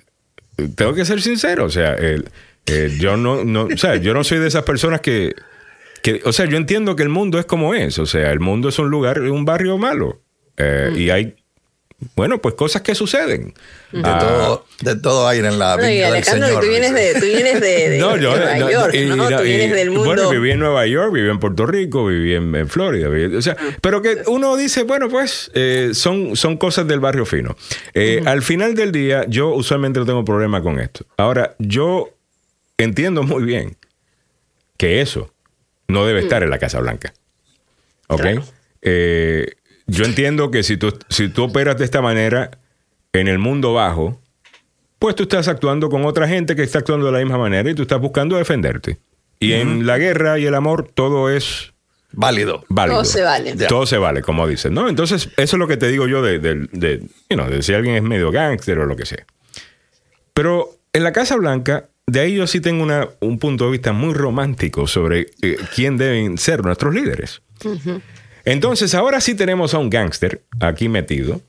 tengo 0.74 0.94
que 0.94 1.04
ser 1.04 1.20
sincero. 1.20 1.64
O 1.64 1.70
sea, 1.70 1.96
yo 2.98 3.16
no, 3.16 3.44
no, 3.44 3.64
o 3.64 3.76
sea, 3.76 3.96
yo 3.96 4.14
no 4.14 4.24
soy 4.24 4.38
de 4.38 4.48
esas 4.48 4.64
personas 4.64 5.00
que, 5.00 5.34
que, 6.02 6.20
o 6.24 6.32
sea, 6.32 6.46
yo 6.46 6.56
entiendo 6.56 6.96
que 6.96 7.02
el 7.02 7.08
mundo 7.08 7.38
es 7.38 7.46
como 7.46 7.74
es. 7.74 7.98
O 7.98 8.06
sea, 8.06 8.30
el 8.30 8.40
mundo 8.40 8.68
es 8.68 8.78
un 8.78 8.90
lugar, 8.90 9.20
un 9.20 9.44
barrio 9.44 9.78
malo. 9.78 10.20
Eh, 10.56 10.92
Y 10.96 11.10
hay, 11.10 11.36
bueno, 12.14 12.40
pues 12.40 12.54
cosas 12.54 12.82
que 12.82 12.94
suceden. 12.94 13.54
De, 13.90 14.02
Ah, 14.04 14.18
todo, 14.20 14.66
de 14.82 15.00
todo 15.00 15.26
hay 15.26 15.38
en 15.40 15.58
la 15.58 15.74
y 15.74 15.78
viña 15.78 15.88
del 15.88 16.04
Alejandro, 16.14 16.46
Señor. 16.46 16.62
tú 16.62 16.68
vienes 16.70 16.94
de, 16.94 17.14
tú 17.14 17.26
vienes 17.26 17.60
de, 17.60 17.88
de 17.90 17.98
No, 18.00 18.16
yo, 18.16 18.36
Nueva 18.36 18.54
no, 18.56 18.70
York, 18.70 18.94
y- 18.94 19.04
¿no? 19.06 19.14
y- 19.30 19.34
Tú 19.36 19.42
vienes 19.42 19.66
y- 19.66 19.72
del 19.72 19.90
mundo. 19.90 20.04
Bueno, 20.04 20.30
viví 20.30 20.50
en 20.52 20.58
Nueva 20.60 20.86
York, 20.86 21.12
viví 21.12 21.28
en 21.28 21.40
Puerto 21.40 21.66
Rico, 21.66 22.06
viví 22.06 22.34
en, 22.34 22.54
en 22.54 22.68
Florida. 22.68 23.08
viví- 23.08 23.36
o 23.36 23.42
sea, 23.42 23.56
pero 23.80 24.00
que 24.00 24.22
uno 24.28 24.56
dice, 24.56 24.84
bueno, 24.84 25.08
pues 25.08 25.50
eh, 25.54 25.90
son, 25.92 26.36
son 26.36 26.56
cosas 26.56 26.86
del 26.86 27.00
barrio 27.00 27.26
fino. 27.26 27.56
Eh, 27.94 28.22
Al 28.26 28.42
final 28.42 28.74
del 28.76 28.92
día, 28.92 29.24
yo 29.28 29.48
usualmente 29.50 29.98
no 29.98 30.06
tengo 30.06 30.24
problema 30.24 30.62
con 30.62 30.78
esto. 30.78 31.04
Ahora, 31.16 31.56
yo 31.58 32.10
entiendo 32.76 33.24
muy 33.24 33.42
bien 33.42 33.76
que 34.76 35.00
eso 35.00 35.32
no 35.88 36.06
debe 36.06 36.20
estar 36.20 36.44
en 36.44 36.50
la 36.50 36.58
Casa 36.60 36.78
Blanca. 36.78 37.12
¿Ok? 38.06 38.20
Claro. 38.20 38.44
Eh, 38.82 39.54
yo 39.88 40.04
entiendo 40.04 40.50
que 40.50 40.62
si 40.62 40.76
tú, 40.76 40.96
si 41.08 41.28
tú 41.28 41.44
operas 41.44 41.76
de 41.76 41.84
esta 41.84 42.00
manera 42.00 42.50
en 43.12 43.26
el 43.26 43.38
mundo 43.38 43.72
bajo, 43.74 44.20
pues 44.98 45.16
tú 45.16 45.24
estás 45.24 45.48
actuando 45.48 45.88
con 45.88 46.04
otra 46.04 46.28
gente 46.28 46.54
que 46.54 46.62
está 46.62 46.78
actuando 46.78 47.06
de 47.06 47.12
la 47.12 47.18
misma 47.18 47.38
manera 47.38 47.68
y 47.68 47.74
tú 47.74 47.82
estás 47.82 48.00
buscando 48.00 48.36
defenderte. 48.36 48.98
Y 49.40 49.52
en 49.52 49.86
la 49.86 49.98
guerra 49.98 50.38
y 50.38 50.46
el 50.46 50.54
amor 50.54 50.90
todo 50.92 51.30
es 51.30 51.72
Válido. 52.12 52.64
válido. 52.68 52.96
Todo 52.96 53.04
se 53.04 53.22
vale. 53.22 53.54
Ya. 53.56 53.68
Todo 53.68 53.86
se 53.86 53.98
vale, 53.98 54.22
como 54.22 54.46
dicen, 54.46 54.74
¿no? 54.74 54.88
Entonces, 54.88 55.28
eso 55.36 55.56
es 55.56 55.58
lo 55.58 55.68
que 55.68 55.76
te 55.76 55.88
digo 55.88 56.08
yo 56.08 56.22
de, 56.22 56.38
de, 56.38 56.66
de, 56.72 57.00
you 57.30 57.36
know, 57.36 57.48
de 57.48 57.62
si 57.62 57.74
alguien 57.74 57.96
es 57.96 58.02
medio 58.02 58.30
gángster 58.30 58.78
o 58.78 58.86
lo 58.86 58.96
que 58.96 59.06
sea. 59.06 59.26
Pero 60.32 60.70
en 60.92 61.04
la 61.04 61.12
Casa 61.12 61.36
Blanca, 61.36 61.88
de 62.06 62.20
ahí 62.20 62.34
yo 62.34 62.46
sí 62.46 62.60
tengo 62.60 62.82
una, 62.82 63.08
un 63.20 63.38
punto 63.38 63.66
de 63.66 63.72
vista 63.72 63.92
muy 63.92 64.14
romántico 64.14 64.86
sobre 64.86 65.30
eh, 65.42 65.58
quién 65.74 65.98
deben 65.98 66.38
ser 66.38 66.64
nuestros 66.64 66.94
líderes. 66.94 67.42
Entonces, 68.52 68.94
ahora 68.94 69.20
sí 69.20 69.34
tenemos 69.34 69.74
a 69.74 69.78
un 69.78 69.90
gángster 69.90 70.42
aquí 70.60 70.88
metido, 70.88 71.40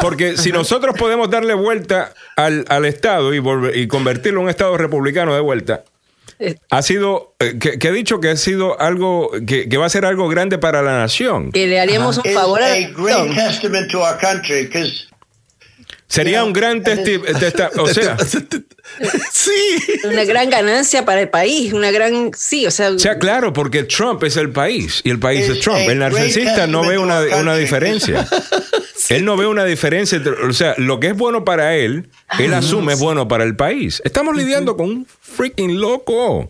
Porque 0.02 0.36
si 0.36 0.52
nosotros 0.52 0.94
podemos 0.98 1.30
darle 1.30 1.54
vuelta 1.54 2.12
al, 2.36 2.66
al 2.68 2.84
Estado 2.84 3.32
y, 3.32 3.38
volver- 3.38 3.74
y 3.74 3.86
convertirlo 3.88 4.40
en 4.40 4.44
un 4.44 4.50
Estado 4.50 4.76
republicano 4.76 5.34
de 5.34 5.40
vuelta, 5.40 5.84
ha 6.70 6.82
sido, 6.82 7.34
eh, 7.38 7.58
que, 7.60 7.78
que 7.78 7.88
ha 7.88 7.92
dicho 7.92 8.20
que 8.20 8.30
ha 8.30 8.36
sido 8.36 8.80
algo, 8.80 9.30
que, 9.46 9.68
que 9.68 9.76
va 9.76 9.86
a 9.86 9.90
ser 9.90 10.04
algo 10.04 10.28
grande 10.28 10.58
para 10.58 10.82
la 10.82 10.98
nación. 10.98 11.52
Que 11.52 11.66
le 11.66 11.80
haríamos 11.80 12.18
un 12.18 12.26
is 12.26 12.34
favor 12.34 12.62
a 12.62 12.72
a 12.72 12.78
great 12.88 13.34
testament 13.34 13.90
to 13.90 14.00
our 14.00 14.18
country, 14.18 14.66
because 14.66 15.06
Sería 16.12 16.44
un 16.44 16.52
gran 16.52 16.82
testi 16.82 17.18
testa- 17.40 17.70
o 17.78 17.86
sea, 17.88 18.18
sí. 19.32 19.50
una 20.04 20.24
gran 20.24 20.50
ganancia 20.50 21.06
para 21.06 21.22
el 21.22 21.30
país, 21.30 21.72
una 21.72 21.90
gran, 21.90 22.32
sí, 22.36 22.66
o 22.66 22.70
sea, 22.70 22.90
o 22.90 22.98
sea, 22.98 23.18
claro, 23.18 23.54
porque 23.54 23.84
Trump 23.84 24.22
es 24.24 24.36
el 24.36 24.50
país 24.50 25.00
y 25.04 25.08
el 25.10 25.18
país 25.18 25.48
es 25.48 25.60
Trump. 25.60 25.78
El 25.78 26.00
narcisista 26.00 26.66
no 26.66 26.86
ve 26.86 26.98
una, 26.98 27.22
una 27.40 27.56
diferencia. 27.56 28.28
Él 29.10 29.24
no 29.24 29.36
ve 29.36 29.46
una 29.46 29.64
diferencia. 29.64 30.16
entre- 30.18 30.32
o 30.32 30.52
sea, 30.52 30.74
lo 30.78 31.00
que 31.00 31.08
es 31.08 31.16
bueno 31.16 31.44
para 31.44 31.76
él, 31.76 32.08
él 32.38 32.54
asume 32.54 32.92
es 32.94 33.00
bueno 33.00 33.28
para 33.28 33.44
el 33.44 33.56
país. 33.56 34.00
Estamos 34.04 34.36
lidiando 34.36 34.76
con 34.76 34.86
un 34.90 35.06
freaking 35.20 35.80
loco. 35.80 36.48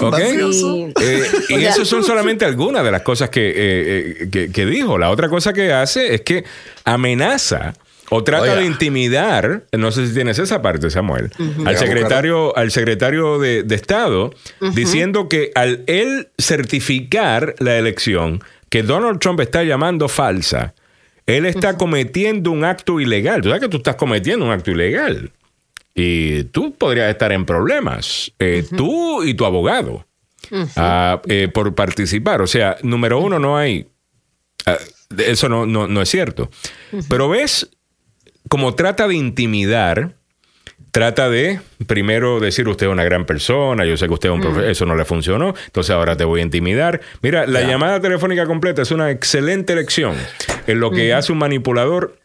¿Ok? 0.00 0.18
sí. 0.52 0.92
Eh, 1.00 1.22
y 1.50 1.54
eso 1.64 1.84
son 1.84 2.02
solamente 2.02 2.44
algunas 2.44 2.84
de 2.84 2.90
las 2.90 3.02
cosas 3.02 3.30
que, 3.30 3.50
eh, 3.50 3.54
eh, 4.22 4.28
que, 4.30 4.50
que 4.50 4.66
dijo. 4.66 4.98
La 4.98 5.10
otra 5.10 5.28
cosa 5.28 5.52
que 5.52 5.72
hace 5.72 6.14
es 6.14 6.22
que 6.22 6.44
amenaza 6.84 7.74
o 8.12 8.24
trata 8.24 8.42
Oiga. 8.42 8.56
de 8.56 8.66
intimidar, 8.66 9.62
no 9.70 9.92
sé 9.92 10.08
si 10.08 10.12
tienes 10.14 10.36
esa 10.40 10.60
parte, 10.60 10.90
Samuel, 10.90 11.30
al 11.64 11.76
secretario, 11.78 12.56
al 12.56 12.72
secretario 12.72 13.38
de, 13.38 13.62
de 13.62 13.74
Estado, 13.76 14.34
diciendo 14.74 15.28
que 15.28 15.52
al 15.54 15.84
él 15.86 16.28
certificar 16.36 17.54
la 17.60 17.76
elección 17.78 18.42
que 18.68 18.82
Donald 18.82 19.20
Trump 19.20 19.38
está 19.40 19.62
llamando 19.62 20.08
falsa, 20.08 20.74
él 21.36 21.46
está 21.46 21.76
cometiendo 21.76 22.50
un 22.50 22.64
acto 22.64 23.00
ilegal. 23.00 23.42
Tú 23.42 23.48
sabes 23.48 23.62
que 23.62 23.68
tú 23.68 23.78
estás 23.78 23.96
cometiendo 23.96 24.44
un 24.44 24.52
acto 24.52 24.70
ilegal. 24.70 25.32
Y 25.94 26.44
tú 26.44 26.74
podrías 26.74 27.10
estar 27.10 27.32
en 27.32 27.44
problemas, 27.44 28.32
eh, 28.38 28.64
tú 28.76 29.24
y 29.24 29.34
tu 29.34 29.44
abogado, 29.44 30.06
ah, 30.76 31.20
eh, 31.26 31.48
por 31.52 31.74
participar. 31.74 32.40
O 32.42 32.46
sea, 32.46 32.76
número 32.82 33.18
uno, 33.20 33.38
no 33.38 33.56
hay... 33.56 33.88
ah, 34.66 34.78
eso 35.18 35.48
no, 35.48 35.66
no, 35.66 35.88
no 35.88 36.00
es 36.00 36.08
cierto. 36.08 36.48
Pero 37.08 37.28
ves, 37.28 37.70
como 38.48 38.74
trata 38.74 39.08
de 39.08 39.16
intimidar, 39.16 40.14
trata 40.90 41.28
de 41.28 41.60
primero 41.86 42.40
decir 42.40 42.68
usted 42.68 42.86
es 42.86 42.92
una 42.92 43.04
gran 43.04 43.24
persona, 43.24 43.84
yo 43.84 43.96
sé 43.96 44.06
que 44.06 44.14
usted 44.14 44.28
es 44.28 44.34
un 44.34 44.40
profesor, 44.40 44.70
eso 44.70 44.86
no 44.86 44.96
le 44.96 45.04
funcionó, 45.04 45.54
entonces 45.66 45.90
ahora 45.90 46.16
te 46.16 46.24
voy 46.24 46.40
a 46.40 46.42
intimidar. 46.42 47.00
Mira, 47.22 47.46
la 47.46 47.62
llamada 47.62 48.00
telefónica 48.00 48.46
completa 48.46 48.82
es 48.82 48.90
una 48.90 49.10
excelente 49.10 49.74
lección 49.74 50.16
en 50.66 50.80
lo 50.80 50.90
que 50.90 51.14
hace 51.14 51.32
un 51.32 51.38
manipulador 51.38 52.18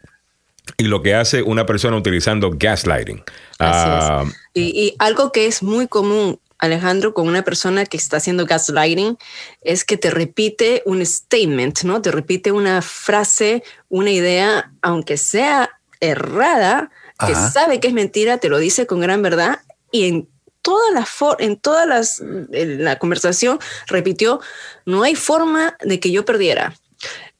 y 0.76 0.84
lo 0.84 1.02
que 1.02 1.14
hace 1.14 1.42
una 1.42 1.64
persona 1.64 1.96
utilizando 1.96 2.50
gaslighting. 2.54 3.22
Ah, 3.58 4.20
Así 4.20 4.28
es. 4.28 4.36
Y, 4.54 4.62
y 4.80 4.94
algo 4.98 5.32
que 5.32 5.46
es 5.46 5.62
muy 5.62 5.86
común, 5.86 6.40
Alejandro, 6.58 7.14
con 7.14 7.28
una 7.28 7.42
persona 7.42 7.86
que 7.86 7.96
está 7.96 8.16
haciendo 8.16 8.46
gaslighting, 8.46 9.16
es 9.62 9.84
que 9.84 9.96
te 9.96 10.10
repite 10.10 10.82
un 10.84 11.04
statement, 11.04 11.82
¿no? 11.84 12.02
Te 12.02 12.10
repite 12.10 12.50
una 12.50 12.82
frase, 12.82 13.62
una 13.88 14.10
idea, 14.10 14.72
aunque 14.82 15.16
sea 15.16 15.70
errada, 16.00 16.90
que 17.18 17.32
Ajá. 17.32 17.50
sabe 17.50 17.80
que 17.80 17.88
es 17.88 17.94
mentira, 17.94 18.38
te 18.38 18.48
lo 18.48 18.58
dice 18.58 18.86
con 18.86 19.00
gran 19.00 19.22
verdad 19.22 19.60
y 19.90 20.06
en 20.08 20.28
todas 20.62 20.92
las 20.92 21.08
for- 21.08 21.36
en 21.40 21.56
todas 21.56 21.86
las 21.86 22.20
en 22.20 22.84
la 22.84 22.98
conversación 22.98 23.58
repitió 23.86 24.40
no 24.84 25.02
hay 25.04 25.14
forma 25.14 25.76
de 25.80 26.00
que 26.00 26.10
yo 26.10 26.24
perdiera 26.24 26.74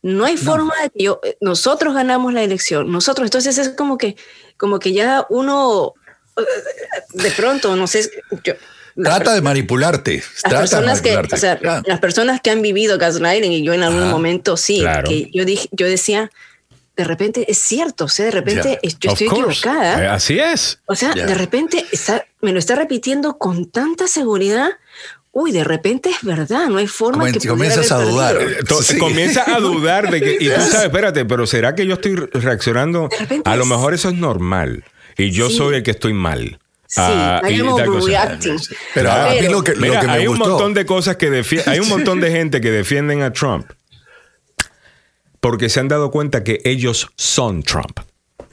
no 0.03 0.25
hay 0.25 0.37
forma 0.37 0.73
de 0.81 0.91
que 0.91 1.03
yo 1.05 1.21
eh, 1.25 1.37
nosotros 1.41 1.93
ganamos 1.93 2.33
la 2.33 2.45
elección 2.45 2.91
nosotros 2.93 3.27
entonces 3.27 3.59
es 3.59 3.71
como 3.71 3.99
que 3.99 4.15
como 4.57 4.79
que 4.79 4.93
ya 4.93 5.27
uno 5.29 5.95
eh, 6.37 6.43
de 7.15 7.31
pronto 7.33 7.75
no 7.75 7.87
sé 7.89 8.09
yo, 8.45 8.55
Trata 9.03 9.35
de 9.35 9.43
manipularte. 9.43 10.19
las 10.19 10.41
Trata 10.43 10.55
de 10.57 10.61
personas 10.63 11.03
que, 11.03 11.09
manipularte. 11.11 11.35
o 11.35 11.39
sea, 11.39 11.59
Claro. 11.59 11.83
las 11.85 12.01
personas 12.01 12.41
que 12.41 12.49
han 12.51 12.63
vivido 12.63 12.97
gaslighting 12.97 13.53
y 13.53 13.63
yo 13.63 13.75
en 13.75 13.83
algún 13.83 14.05
Ajá, 14.05 14.11
momento 14.11 14.57
sí, 14.57 14.79
claro. 14.81 15.07
que 15.07 15.29
yo 15.35 15.45
dije, 15.45 15.69
yo 15.73 15.87
decía, 15.87 16.31
de 16.97 17.05
repente 17.05 17.45
es 17.51 17.59
cierto, 17.59 18.05
o 18.07 18.09
sea, 18.09 18.25
de 18.27 18.31
repente 18.31 18.79
yo 19.01 19.11
estoy 19.13 19.27
equivocada. 19.27 20.03
Eh, 20.05 20.09
así 20.09 20.39
es. 20.39 20.81
O 20.87 20.95
sea, 20.95 21.13
de 21.13 21.35
repente 21.35 21.85
está, 21.93 22.25
me 22.41 22.53
lo 22.53 22.59
está 22.59 22.75
repitiendo 22.75 23.37
con 23.39 23.67
tanta 23.71 24.07
seguridad. 24.09 24.71
Uy, 25.33 25.53
de 25.53 25.65
repente 25.65 26.09
es 26.09 26.23
verdad, 26.23 26.69
no 26.69 26.79
hay 26.79 26.87
forma 26.87 27.27
Comen- 27.27 27.39
que 27.41 27.47
comienzas 27.49 27.93
haber 27.93 28.09
a 28.09 28.11
dudar. 28.11 28.37
Eh, 28.41 28.57
to- 28.67 28.83
Sí. 28.83 28.97
Comienza 28.99 29.45
a 29.55 29.61
dudar 29.61 30.11
de 30.11 30.21
que. 30.23 30.31
Y 30.41 30.49
tú 30.49 30.61
sabes, 30.63 30.87
espérate, 30.87 31.27
pero 31.27 31.47
¿será 31.47 31.75
que 31.75 31.87
yo 31.87 31.95
estoy 31.95 32.17
re- 32.17 32.29
reaccionando? 32.33 33.09
De 33.11 33.19
repente 33.19 33.51
A 33.51 33.57
lo 33.57 33.67
mejor 33.67 33.93
eso 33.93 34.09
es 34.09 34.15
normal. 34.15 34.85
Y 35.19 35.33
yo 35.33 35.51
Sí. 35.51 35.57
soy 35.59 35.77
el 35.77 35.83
que 35.83 35.91
estoy 35.91 36.15
mal. 36.15 36.59
Sí, 36.89 37.01
Ah, 37.03 37.43
I 37.47 37.57
y 37.57 37.61
am 37.61 37.77
tal 37.77 37.87
cosa. 37.87 37.99
overreacting. 37.99 38.57
Pero 38.95 39.11
a 39.13 39.31
mí 39.33 39.41
lo 39.49 39.63
que, 39.63 39.73
lo 39.75 39.81
Mira, 39.81 40.01
que 40.01 40.07
me 40.07 40.13
hay 40.15 40.27
un 40.29 40.39
montón 40.39 40.73
de 40.73 40.87
cosas 40.87 41.17
que 41.17 41.29
defienden. 41.31 41.69
Hay 41.75 41.81
un 41.81 41.89
montón 41.89 42.21
de 42.21 42.31
gente 42.31 42.61
que 42.63 42.71
defienden 42.71 43.23
a 43.23 43.33
Trump 43.33 43.67
porque 45.41 45.69
se 45.69 45.81
han 45.81 45.89
dado 45.89 46.11
cuenta 46.11 46.45
que 46.45 46.61
ellos 46.65 47.11
son 47.17 47.63
Trump. 47.63 48.01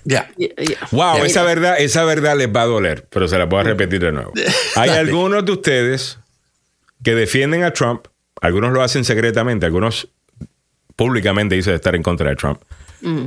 Ya. 0.05 0.29
Yeah, 0.35 0.55
yeah. 0.55 0.87
Wow, 0.91 1.23
esa 1.23 1.43
verdad, 1.43 1.79
esa 1.79 2.03
verdad 2.03 2.37
les 2.37 2.49
va 2.49 2.63
a 2.63 2.65
doler, 2.65 3.07
pero 3.09 3.27
se 3.27 3.37
la 3.37 3.45
voy 3.45 3.61
a 3.61 3.63
repetir 3.63 4.01
de 4.01 4.11
nuevo. 4.11 4.33
Hay 4.75 4.89
algunos 4.89 5.45
de 5.45 5.51
ustedes 5.51 6.19
que 7.03 7.15
defienden 7.15 7.63
a 7.63 7.71
Trump, 7.71 8.07
algunos 8.41 8.73
lo 8.73 8.81
hacen 8.81 9.05
secretamente, 9.05 9.65
algunos 9.65 10.09
públicamente 10.95 11.55
dicen 11.55 11.73
estar 11.73 11.95
en 11.95 12.03
contra 12.03 12.29
de 12.29 12.35
Trump, 12.35 12.61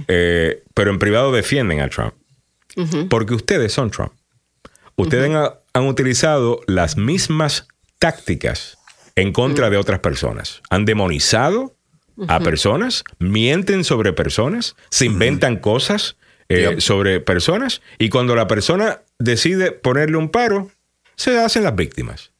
eh, 0.09 0.63
pero 0.75 0.91
en 0.91 0.99
privado 0.99 1.33
defienden 1.33 1.81
a 1.81 1.89
Trump, 1.89 2.15
porque 3.11 3.35
ustedes 3.35 3.73
son 3.73 3.91
Trump. 3.91 4.13
Ustedes 4.97 5.31
han, 5.31 5.51
han 5.75 5.87
utilizado 5.87 6.61
las 6.67 6.97
mismas 6.97 7.69
tácticas 7.99 8.79
en 9.15 9.33
contra 9.33 9.69
de 9.69 9.77
otras 9.77 10.01
personas. 10.01 10.63
Han 10.71 10.85
demonizado 10.85 11.76
a 12.29 12.41
personas, 12.41 13.05
mienten 13.19 13.85
sobre 13.85 14.13
personas, 14.13 14.77
se 14.91 15.07
inventan 15.07 15.57
cosas 15.57 16.17
eh, 16.49 16.69
Yep. 16.71 16.81
sobre 16.81 17.21
personas 17.21 17.83
y 17.99 18.09
cuando 18.09 18.37
la 18.37 18.47
persona 18.47 19.01
decide 19.19 19.73
ponerle 19.73 20.17
un 20.17 20.29
paro, 20.31 20.71
se 21.17 21.39
hacen 21.41 21.65
las 21.65 21.75
víctimas. 21.75 22.31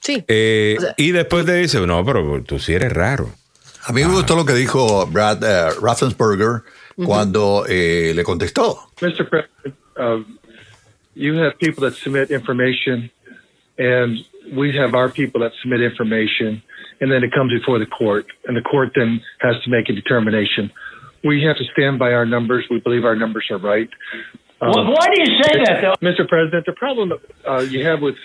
Sí. 0.00 0.22
Eh, 0.28 0.76
O 0.78 0.80
sea- 0.82 0.94
y 0.98 1.12
después 1.12 1.46
te 1.46 1.54
dice, 1.54 1.80
no, 1.86 2.04
pero 2.04 2.42
tú 2.42 2.58
sí 2.58 2.74
eres 2.74 2.92
raro. 2.92 3.30
A 3.86 3.92
mí 3.92 4.02
me 4.04 4.12
gustó 4.12 4.36
lo 4.36 4.44
que 4.44 4.52
dijo 4.54 5.06
Brad 5.06 5.42
eh, 5.42 5.70
Raffensperger 5.80 6.62
cuando 6.96 7.64
eh, 7.68 8.12
le 8.14 8.22
contestó. 8.22 8.78
Mr. 9.00 9.28
President, 9.28 9.74
um, 9.98 10.38
you 11.14 11.34
have 11.38 11.54
people 11.58 11.88
that 11.88 11.96
submit 11.98 12.30
information, 12.30 13.10
and 13.78 14.24
we 14.52 14.76
have 14.78 14.94
our 14.96 15.10
people 15.10 15.40
that 15.40 15.52
submit 15.62 15.80
information, 15.80 16.62
and 17.00 17.10
then 17.10 17.22
it 17.24 17.32
comes 17.32 17.52
before 17.52 17.78
the 17.78 17.86
court, 17.86 18.26
and 18.46 18.56
the 18.56 18.62
court 18.62 18.90
then 18.94 19.20
has 19.40 19.54
to 19.64 19.70
make 19.70 19.88
a 19.88 19.92
determination. 19.92 20.70
We 21.22 21.42
have 21.44 21.56
to 21.56 21.64
stand 21.72 21.98
by 21.98 22.12
our 22.12 22.26
numbers. 22.26 22.66
We 22.70 22.80
believe 22.80 23.04
our 23.04 23.16
numbers 23.16 23.46
are 23.50 23.58
right. 23.58 23.88
Um, 24.60 24.70
Well, 24.74 24.92
why 24.92 25.08
do 25.12 25.20
you 25.20 25.42
say 25.42 25.58
that, 25.64 25.80
though? 25.82 25.94
Mr. 26.06 26.28
President, 26.28 26.66
the 26.66 26.72
problem 26.72 27.12
uh, 27.48 27.60
you 27.60 27.84
have 27.84 28.00
with 28.00 28.16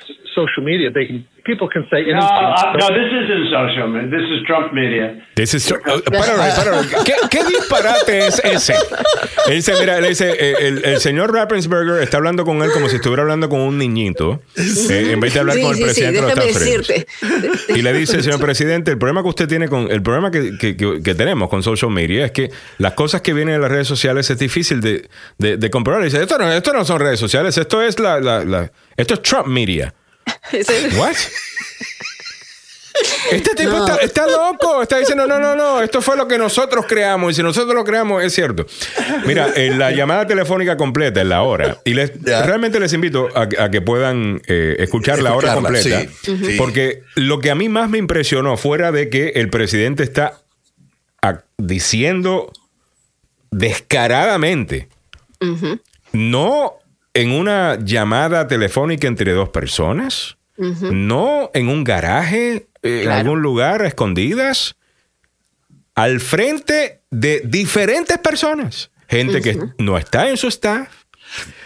social 0.45 0.63
media, 0.63 0.91
they 0.93 1.07
can 1.07 1.25
people 1.45 1.67
can 1.67 1.83
say 1.89 2.05
No, 2.05 2.19
uh, 2.19 2.73
no, 2.77 2.87
this 2.89 3.09
isn't 3.11 3.49
social 3.49 3.87
media. 3.87 4.09
This 4.11 4.29
is 4.29 4.45
Trump 4.45 4.71
media. 4.71 5.25
This 5.35 5.53
is- 5.55 5.71
uh, 5.71 5.75
páralo, 6.11 6.43
páralo. 6.55 6.81
¿Qué, 7.03 7.13
qué 7.31 7.43
disparate 7.45 8.27
es 8.27 8.39
ese? 8.43 8.73
Él 9.47 9.55
dice, 9.55 9.73
mira, 9.79 9.97
él 9.97 10.05
dice, 10.09 10.29
eh, 10.37 10.55
el, 10.67 10.85
el 10.85 10.99
señor 10.99 11.33
Rappensberger 11.33 12.03
está 12.03 12.17
hablando 12.17 12.43
con 12.45 12.61
él 12.61 12.69
como 12.71 12.87
si 12.89 12.97
estuviera 12.97 13.23
hablando 13.23 13.49
con 13.49 13.61
un 13.61 13.77
niñito, 13.79 14.41
eh, 14.55 15.11
en 15.13 15.19
vez 15.19 15.33
de 15.33 15.39
hablar 15.39 15.55
Sí, 15.55 15.61
con 15.63 15.71
el 15.71 15.75
sí, 15.77 15.81
sí, 15.81 15.85
presidente 15.85 16.15
de 16.15 16.21
los 16.21 16.35
déjame 16.35 16.49
Estados 16.51 16.67
Unidos. 16.67 16.87
decirte. 16.87 17.73
Y 17.79 17.81
le 17.81 17.93
dice, 17.93 18.21
señor 18.21 18.39
presidente, 18.39 18.91
el 18.91 18.97
problema 18.99 19.23
que 19.23 19.29
usted 19.29 19.47
tiene 19.47 19.67
con, 19.69 19.89
el 19.89 20.01
problema 20.03 20.29
que, 20.29 20.57
que- 20.57 20.77
que- 20.77 21.01
que 21.01 21.15
tenemos 21.15 21.49
con 21.49 21.63
social 21.63 21.89
media 21.89 22.25
es 22.25 22.31
que 22.31 22.49
las 22.77 22.93
cosas 22.93 23.21
que 23.21 23.33
vienen 23.33 23.55
en 23.55 23.61
las 23.61 23.71
redes 23.71 23.87
sociales 23.87 24.29
es 24.29 24.37
difícil 24.37 24.81
de, 24.81 25.07
de, 25.39 25.57
de 25.57 25.69
comprobar. 25.71 26.01
Y 26.01 26.05
dice, 26.05 26.21
esto 26.21 26.37
no, 26.37 26.51
esto 26.51 26.73
no 26.73 26.85
son 26.85 26.99
redes 26.99 27.19
sociales, 27.19 27.57
esto 27.57 27.81
es 27.81 27.97
la, 27.99 28.19
la- 28.19 28.45
la- 28.45 28.71
esto 28.97 29.15
es 29.15 29.21
Trump 29.23 29.47
media. 29.47 29.93
What? 30.97 31.15
Este 33.31 33.55
tipo 33.55 33.69
No. 33.71 33.85
está, 33.87 33.95
está 34.03 34.25
loco, 34.27 34.81
está 34.81 34.97
diciendo, 34.97 35.25
no, 35.25 35.39
no, 35.39 35.55
no, 35.55 35.81
esto 35.81 36.01
fue 36.01 36.17
lo 36.17 36.27
que 36.27 36.37
nosotros 36.37 36.85
creamos 36.85 37.31
y 37.31 37.35
si 37.35 37.43
nosotros 37.43 37.73
lo 37.73 37.85
creamos 37.85 38.21
es 38.23 38.33
cierto. 38.33 38.65
Mira, 39.25 39.53
eh, 39.55 39.69
la 39.73 39.91
llamada 39.91 40.27
telefónica 40.27 40.75
completa 40.75 41.21
es 41.21 41.27
la 41.27 41.43
hora 41.43 41.77
y 41.85 41.93
les, 41.93 42.11
realmente 42.23 42.77
les 42.79 42.91
invito 42.91 43.29
a, 43.35 43.47
a 43.63 43.71
que 43.71 43.79
puedan 43.81 44.41
eh, 44.47 44.75
escuchar 44.79 45.21
la 45.21 45.33
hora 45.33 45.53
completa 45.53 46.01
sí, 46.23 46.55
porque 46.57 47.03
lo 47.15 47.39
que 47.39 47.51
a 47.51 47.55
mí 47.55 47.69
más 47.69 47.89
me 47.89 47.99
impresionó 47.99 48.57
fuera 48.57 48.91
de 48.91 49.09
que 49.09 49.29
el 49.35 49.49
presidente 49.49 50.03
está 50.03 50.41
a- 51.21 51.43
diciendo 51.57 52.51
descaradamente, 53.51 54.89
no 56.11 56.73
en 57.21 57.31
una 57.31 57.77
llamada 57.83 58.47
telefónica 58.47 59.07
entre 59.07 59.31
dos 59.33 59.49
personas, 59.49 60.37
no 60.57 61.51
en 61.53 61.69
un 61.69 61.83
garaje, 61.83 62.67
eh, 62.83 62.99
en 62.99 63.01
Claro. 63.03 63.19
algún 63.19 63.41
lugar 63.41 63.81
a 63.81 63.87
escondidas, 63.87 64.75
al 65.95 66.19
frente 66.19 67.01
de 67.11 67.41
diferentes 67.45 68.17
personas. 68.19 68.91
Gente 69.07 69.41
que 69.41 69.57
no 69.79 69.97
está 69.97 70.29
en 70.29 70.37
su 70.37 70.47
staff, 70.47 70.87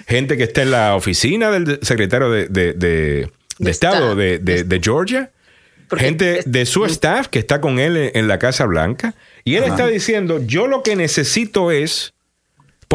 gente 0.08 0.38
que 0.38 0.43
está 0.43 0.62
en 0.62 0.72
la 0.72 0.95
oficina 0.95 1.51
del 1.51 1.80
secretario 1.82 2.30
de, 2.32 2.47
de- 2.47 2.74
de- 2.74 2.78
de 2.80 3.30
De 3.60 3.72
Estado 3.72 4.16
de, 4.16 4.80
Georgia, 4.82 5.32
Porque 5.89 6.06
gente 6.06 6.39
de 6.45 6.66
su 6.66 6.86
staff 6.86 7.28
que 7.28 7.39
está 7.39 7.62
con 7.62 7.80
él 7.80 7.95
en, 7.97 8.12
en 8.18 8.28
la 8.28 8.39
Casa 8.39 8.66
Blanca, 8.66 9.14
y 9.43 9.56
él 9.56 9.64
está 9.66 9.88
diciendo, 9.88 10.39
yo 10.45 10.68
lo 10.68 10.82
que 10.84 10.95
necesito 10.95 11.70
es, 11.72 12.12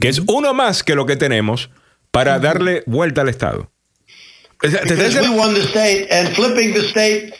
que 0.00 0.08
es 0.08 0.20
uno 0.26 0.54
más 0.54 0.82
que 0.82 0.94
lo 0.94 1.06
que 1.06 1.16
tenemos 1.16 1.70
para 2.10 2.38
darle 2.38 2.82
vuelta 2.86 3.20
al 3.20 3.28
Estado. 3.28 3.70
O 4.62 4.68
sea, 4.68 4.82
te 4.82 4.94
está 4.94 5.08
Because 5.08 5.28
we 5.28 5.36
won 5.36 5.54
the 5.54 5.62
state, 5.62 6.08
and 6.10 6.28
flipping 6.34 6.74
the 6.74 6.82
state 6.82 7.34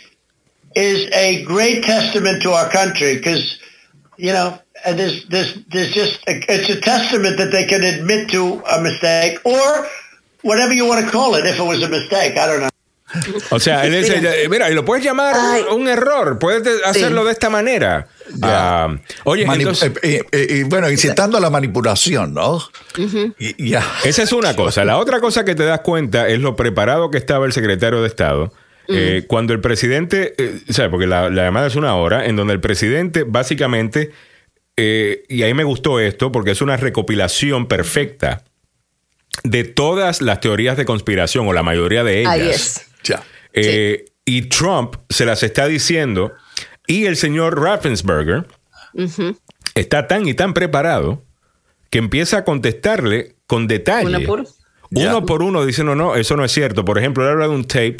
is 0.75 1.09
a 1.12 1.45
great 1.45 1.85
testament 1.85 2.43
to 2.43 2.53
our 2.53 2.71
country 2.71 3.16
because, 3.16 3.59
you 4.16 4.33
know, 4.33 4.59
and 4.85 4.99
there's, 4.99 5.27
there's, 5.29 5.59
there's 5.68 5.93
just, 5.93 6.21
a, 6.27 6.41
it's 6.49 6.71
a 6.71 6.81
testament 6.81 7.37
that 7.39 7.51
they 7.53 7.66
can 7.66 7.83
admit 7.83 8.31
to 8.31 8.62
a 8.64 8.81
mistake 8.83 9.39
or 9.45 9.87
whatever 10.43 10.73
you 10.73 10.87
want 10.87 11.05
to 11.05 11.11
call 11.11 11.35
it, 11.35 11.45
if 11.45 11.59
it 11.59 11.62
was 11.62 11.83
a 11.83 11.89
mistake. 11.89 12.39
I 12.39 12.47
don't 12.47 12.61
know. 12.61 12.71
O 13.51 13.59
sea, 13.59 13.85
él 13.85 13.93
dice, 13.93 14.49
Mira. 14.49 14.71
y 14.71 14.75
lo 14.75 14.85
puedes 14.85 15.05
llamar 15.05 15.35
Ay. 15.37 15.64
un 15.73 15.89
error, 15.89 16.39
puedes 16.39 16.62
de- 16.62 16.85
hacerlo 16.85 17.25
de 17.25 17.33
esta 17.33 17.51
manera. 17.51 18.07
Ah, 18.43 18.97
oye, 19.24 19.47
Mani- 19.47 19.62
entonces, 19.62 19.93
eh, 20.03 20.22
eh, 20.22 20.26
eh, 20.33 20.57
y 20.59 20.62
bueno, 20.64 20.91
incitando 20.91 21.37
a 21.37 21.41
la 21.41 21.51
manipulación, 21.51 22.35
¿no? 22.35 22.61
Y- 23.39 23.74
esa 24.05 24.22
es 24.22 24.33
una 24.33 24.55
cosa. 24.57 24.85
La 24.85 24.99
otra 24.99 25.20
cosa 25.20 25.45
que 25.45 25.55
te 25.55 25.64
das 25.64 25.81
cuenta 25.81 26.28
es 26.28 26.39
lo 26.41 26.57
preparado 26.57 27.11
que 27.11 27.18
estaba 27.18 27.47
el 27.47 27.53
secretario 27.53 28.01
de 28.03 28.09
Estado. 28.09 28.53
eh, 28.93 29.24
cuando 29.28 29.53
el 29.53 29.61
presidente, 29.61 30.35
eh, 30.37 30.61
¿sabes? 30.70 30.91
Porque 30.91 31.07
la, 31.07 31.31
la 31.31 31.45
llamada 31.45 31.68
es 31.68 31.76
una 31.76 31.95
hora, 31.95 32.26
en 32.26 32.35
donde 32.35 32.55
el 32.55 32.61
presidente 32.61 33.22
básicamente, 33.24 34.11
eh, 34.76 35.22
y 35.28 35.43
ahí 35.45 35.55
me 35.55 35.62
gustó 35.62 36.01
esto, 36.01 36.33
porque 36.33 36.51
es 36.51 36.61
una 36.61 36.76
recopilación 36.76 37.66
perfecta 37.68 38.43
de 39.45 39.62
todas 39.62 40.20
las 40.22 40.41
teorías 40.41 40.76
de 40.76 40.85
conspiración, 40.87 41.47
o 41.47 41.53
la 41.53 41.62
mayoría 41.62 42.03
de 42.03 42.20
ellas. 42.22 42.33
Ahí 42.33 42.49
es. 42.49 42.87
Ya. 43.05 43.22
Y 44.24 44.43
Trump 44.43 44.97
se 45.09 45.24
las 45.24 45.43
está 45.45 45.66
diciendo. 45.66 46.33
Y 46.91 47.07
el 47.07 47.16
señor 47.16 47.61
Raffensperger 47.61 48.47
está 49.74 50.07
tan 50.09 50.26
y 50.26 50.34
tan 50.34 50.53
preparado 50.55 51.22
que 51.91 51.99
empieza 51.99 52.38
a 52.38 52.45
contestarle 52.45 53.36
con 53.47 53.66
detalle. 53.66 54.07
Una 54.09 54.26
por- 54.26 54.47
Uno 54.93 55.24
por 55.26 55.43
uno 55.43 55.64
diciendo, 55.64 55.95
no, 55.95 56.16
eso 56.16 56.36
no 56.36 56.45
es 56.45 56.51
cierto. 56.53 56.84
Por 56.84 56.99
ejemplo, 56.99 57.22
él 57.24 57.30
habla 57.30 57.47
de 57.49 57.55
un 57.55 57.64
tape 57.64 57.99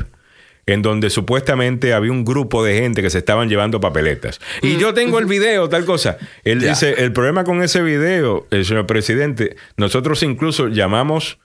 en 0.67 0.83
donde 0.83 1.09
supuestamente 1.11 1.95
había 1.95 2.11
un 2.13 2.25
grupo 2.25 2.65
de 2.65 2.79
gente 2.81 3.01
que 3.03 3.11
se 3.11 3.19
estaban 3.19 3.49
llevando 3.49 3.81
papeletas. 3.81 4.41
Y 4.63 4.77
yo 4.77 4.93
tengo 4.93 5.19
el 5.19 5.27
video, 5.27 5.69
tal 5.69 5.85
cosa. 5.85 6.19
Él 6.45 6.61
dice, 6.71 6.95
el 7.05 7.13
problema 7.13 7.45
con 7.45 7.63
ese 7.63 7.83
video, 7.83 8.47
el 8.51 8.65
señor 8.65 8.87
presidente, 8.87 9.57
nosotros 9.77 10.23
incluso 10.25 10.69
llamamos 10.69 11.39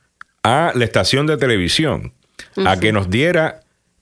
a 0.43 0.71
la 0.75 0.83
estación 0.83 1.25
de 1.27 1.37
televisión 1.37 2.13
a 2.65 2.79
que 2.79 2.91
nos 2.91 3.09
diera 3.09 3.61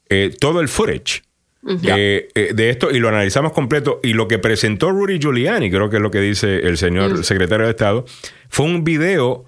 eh, 0.09 0.33
todo 0.39 0.59
el 0.61 0.67
footage. 0.69 1.23
Eh, 1.65 2.29
eh, 2.35 2.51
de 2.53 2.69
esto 2.69 2.91
y 2.91 2.99
lo 2.99 3.09
analizamos 3.09 3.53
completo 3.53 3.99
y 4.03 4.13
lo 4.13 4.27
que 4.27 4.39
presentó 4.39 4.91
Rudy 4.91 5.19
Giuliani, 5.19 5.69
creo 5.69 5.89
que 5.89 5.97
es 5.97 6.01
lo 6.01 6.11
que 6.11 6.19
dice 6.19 6.57
el 6.67 6.77
señor 6.77 7.23
secretario 7.23 7.65
de 7.65 7.71
Estado, 7.71 8.05
fue 8.49 8.65
un 8.65 8.83
video 8.83 9.45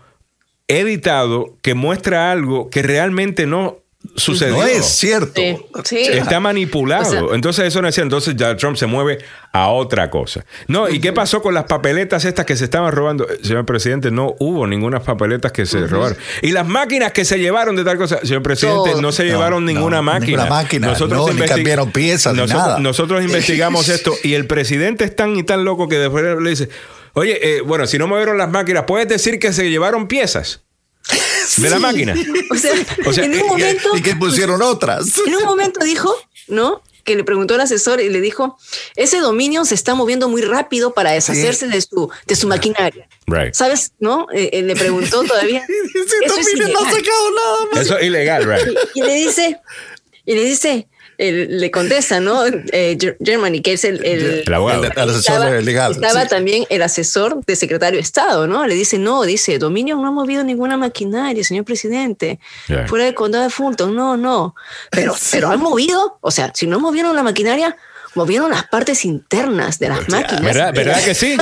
editado 0.67 1.57
que 1.61 1.73
muestra 1.73 2.31
algo 2.31 2.69
que 2.69 2.81
realmente 2.81 3.45
no 3.45 3.84
sucedió. 4.15 4.57
No 4.57 4.63
es 4.65 4.85
cierto. 4.85 5.41
Sí, 5.41 5.57
sí. 5.83 5.97
Está 6.11 6.39
manipulado. 6.39 7.03
O 7.25 7.27
sea- 7.27 7.35
entonces 7.35 7.65
eso 7.65 7.81
no 7.81 7.87
es 7.87 7.95
cierto. 7.95 8.07
Entonces 8.15 8.35
ya 8.35 8.55
Trump 8.57 8.77
se 8.77 8.85
mueve 8.85 9.19
a 9.51 9.69
otra 9.69 10.09
cosa. 10.09 10.45
No, 10.67 10.89
¿y 10.89 10.99
qué 10.99 11.13
pasó 11.13 11.41
con 11.41 11.53
las 11.53 11.63
papeletas 11.65 12.25
estas 12.25 12.45
que 12.45 12.55
se 12.55 12.65
estaban 12.65 12.91
robando? 12.91 13.27
Eh, 13.29 13.39
Señor 13.41 13.65
presidente, 13.65 14.11
no 14.11 14.35
hubo 14.39 14.67
ninguna 14.67 14.99
papeletas 14.99 15.51
que 15.51 15.65
se 15.65 15.85
robaron. 15.87 16.17
Y 16.41 16.51
las 16.51 16.67
máquinas 16.67 17.11
que 17.11 17.25
se 17.25 17.39
llevaron 17.39 17.75
de 17.75 17.83
tal 17.83 17.97
cosa, 17.97 18.19
señor 18.23 18.43
presidente, 18.43 18.91
Todo. 18.91 19.01
no 19.01 19.11
se 19.11 19.23
No, 19.23 19.29
llevaron 19.31 19.65
no, 19.65 19.71
ninguna 19.71 20.01
máquina. 20.01 20.43
ninguna 20.43 20.49
máquina. 20.49 20.93
No, 21.07 21.31
ni 21.31 21.41
cambiaron 21.45 21.91
piezas 21.91 22.33
ni 22.33 22.39
nosotros, 22.41 22.63
nada. 22.67 22.79
Nosotros 22.79 23.23
investigamos 23.23 23.87
esto 23.89 24.13
y 24.23 24.33
el 24.33 24.45
presidente 24.47 25.05
es 25.05 25.15
tan 25.15 25.35
y 25.37 25.43
tan 25.43 25.63
loco 25.63 25.87
que 25.87 25.97
después 25.97 26.23
le 26.41 26.49
dice, 26.49 26.69
oye, 27.13 27.39
eh, 27.57 27.61
bueno, 27.61 27.85
si 27.87 27.97
no 27.97 28.07
movieron 28.07 28.37
las 28.37 28.49
máquinas, 28.49 28.83
¿puedes 28.85 29.07
decir 29.07 29.39
que 29.39 29.53
se 29.53 29.69
llevaron 29.69 30.07
piezas 30.07 30.61
de 31.57 31.69
la 31.69 31.79
máquina? 31.79 32.15
O 32.51 32.55
sea, 32.55 32.71
O 33.05 33.13
sea, 33.13 33.25
en 33.25 33.33
y- 33.33 33.37
un 33.37 33.47
momento, 33.47 33.95
y 33.95 34.01
que 34.01 34.15
pusieron 34.15 34.61
otras. 34.61 35.05
en 35.25 35.35
un 35.35 35.43
momento 35.43 35.83
dijo, 35.85 36.13
¿no? 36.47 36.81
Que 37.03 37.15
le 37.15 37.23
preguntó 37.23 37.53
al 37.53 37.61
asesor 37.61 38.01
y 38.01 38.09
le 38.09 38.19
dijo, 38.19 38.57
ese 38.95 39.19
dominio 39.19 39.63
se 39.65 39.75
está 39.75 39.93
moviendo 39.93 40.27
muy 40.27 40.41
rápido 40.41 40.93
para 40.95 41.11
deshacerse 41.11 41.67
de 41.67 41.79
su, 41.81 42.09
de 42.25 42.35
su 42.35 42.47
maquinaria. 42.47 43.07
Right. 43.27 43.53
¿Sabes? 43.53 43.91
¿No? 43.99 44.25
Eh, 44.33 44.49
eh, 44.53 44.61
le 44.63 44.75
preguntó 44.75 45.23
todavía. 45.23 45.63
Ese 45.93 46.25
Eso 46.25 46.35
es 46.39 46.45
dominio 46.45 46.67
no 46.73 46.79
ha 46.79 46.81
ilegal. 46.81 46.95
sacado 47.05 47.31
nada 47.31 47.57
más. 47.71 47.81
Eso 47.85 47.97
es 47.99 48.05
ilegal, 48.07 48.43
right? 48.45 48.77
y, 48.95 48.99
y 48.99 49.03
le 49.03 49.13
dice, 49.15 49.57
y 50.25 50.33
le 50.33 50.43
dice, 50.45 50.87
él- 51.17 51.59
le 51.59 51.71
contesta, 51.71 52.19
¿no? 52.19 52.45
Eh, 52.45 52.97
Ger- 52.99 53.17
Germany, 53.23 53.61
que 53.61 53.73
es 53.73 53.83
el, 53.85 54.03
el, 54.05 54.43
El 54.45 54.53
abogado. 54.53 54.83
El- 54.83 54.91
el 54.95 55.09
asesor 55.09 55.63
legal, 55.63 55.91
Estaba 55.93 56.23
sí. 56.23 56.29
también 56.29 56.65
el 56.69 56.81
asesor 56.81 57.43
de 57.45 57.55
secretario 57.55 57.97
de 57.97 58.01
Estado, 58.03 58.47
¿no? 58.47 58.65
Le 58.67 58.75
dice, 58.75 58.97
no, 58.97 59.23
dice, 59.23 59.57
Dominion 59.59 60.01
no 60.01 60.07
ha 60.07 60.11
movido 60.11 60.43
ninguna 60.43 60.77
maquinaria, 60.77 61.43
señor 61.43 61.65
presidente. 61.65 62.39
Yeah. 62.67 62.87
Fuera 62.87 63.05
del 63.05 63.13
condado 63.15 63.43
de 63.43 63.49
Fulton, 63.49 63.95
no, 63.95 64.17
no. 64.17 64.55
Pero, 64.91 65.15
pero 65.31 65.49
han 65.49 65.59
movido, 65.59 66.17
o 66.21 66.31
sea, 66.31 66.51
si 66.53 66.67
no 66.67 66.79
movieron 66.79 67.15
la 67.15 67.23
maquinaria, 67.23 67.75
movieron 68.15 68.49
las 68.49 68.65
partes 68.67 69.03
internas 69.03 69.77
de 69.77 69.89
las 69.89 70.07
máquinas. 70.07 70.41
¿Verdad- 70.41 70.73
verdad 70.73 71.03
que 71.03 71.13
sí? 71.15 71.35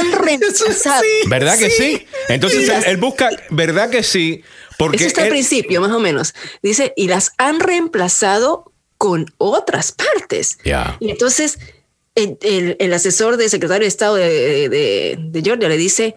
¿Verdad 1.28 1.58
que 1.58 1.70
sí? 1.70 2.08
Entonces 2.30 2.68
él, 2.70 2.84
él 2.88 2.98
busca, 2.98 3.30
¿verdad 3.50 3.90
que 3.90 4.04
sí? 4.04 4.44
Porque 4.78 4.98
Eso 4.98 5.08
está 5.08 5.22
al 5.22 5.28
él- 5.28 5.34
principio, 5.34 5.82
más 5.82 5.92
o 5.92 6.00
menos. 6.00 6.34
Dice, 6.64 6.94
y 6.96 7.08
las 7.08 7.34
han 7.38 7.60
reemplazado 7.60 8.73
con 9.04 9.26
otras 9.38 9.92
partes. 9.92 10.58
Ya. 10.64 10.96
Y 11.02 11.12
entonces 11.12 11.60
el, 12.16 12.38
el- 12.42 12.78
el 12.80 12.94
asesor 12.94 13.36
del 13.36 13.50
secretario 13.50 13.82
de 13.84 13.90
Estado 13.90 14.16
de, 14.16 14.70
de- 14.70 15.18
de 15.20 15.42
Georgia 15.42 15.68
le 15.68 15.76
dice, 15.76 16.16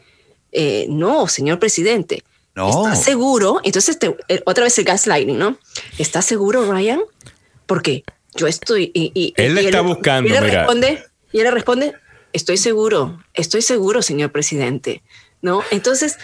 eh, 0.53 0.87
no, 0.89 1.27
señor 1.27 1.59
presidente. 1.59 2.23
No. 2.55 2.69
¿Está 2.85 2.95
seguro? 2.95 3.61
Entonces, 3.65 3.99
te- 3.99 4.15
eh, 4.29 4.41
otra 4.47 4.63
vez 4.63 4.79
el 4.79 4.85
gaslighting, 4.85 5.37
¿no? 5.37 5.59
¿Está 5.99 6.23
seguro, 6.23 6.71
Ryan? 6.73 7.01
Porque 7.67 8.05
yo 8.37 8.47
estoy... 8.47 8.93
Y, 8.95 9.11
y- 9.15 9.35
Él 9.37 9.57
le 9.57 9.65
está 9.65 9.81
buscando, 9.81 10.31
y 10.31 10.33
él 10.37 10.45
mira. 10.45 10.61
responde, 10.61 11.03
y 11.33 11.39
él 11.39 11.45
le 11.45 11.51
responde, 11.51 11.93
estoy 12.33 12.57
seguro, 12.57 13.19
estoy 13.35 13.63
seguro, 13.63 14.01
señor 14.01 14.31
presidente. 14.31 15.03
¿No? 15.43 15.63
Entonces, 15.73 16.17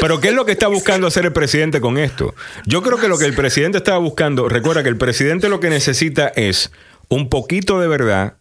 Pero 0.00 0.20
¿qué 0.20 0.28
es 0.28 0.34
lo 0.34 0.44
que 0.44 0.52
está 0.52 0.68
buscando 0.68 1.06
hacer 1.06 1.24
el 1.24 1.32
presidente 1.32 1.80
con 1.80 1.98
esto? 1.98 2.34
Yo 2.66 2.82
creo 2.82 2.98
que 2.98 3.08
lo 3.08 3.18
que 3.18 3.24
el 3.24 3.34
presidente 3.34 3.78
estaba 3.78 3.98
buscando, 3.98 4.48
recuerda 4.48 4.82
que 4.82 4.88
el 4.88 4.96
presidente 4.98 5.48
lo 5.48 5.58
que 5.60 5.70
necesita 5.70 6.28
es 6.36 6.70
un 7.08 7.28
poquito 7.28 7.80
de 7.80 7.88
verdad 7.88 8.34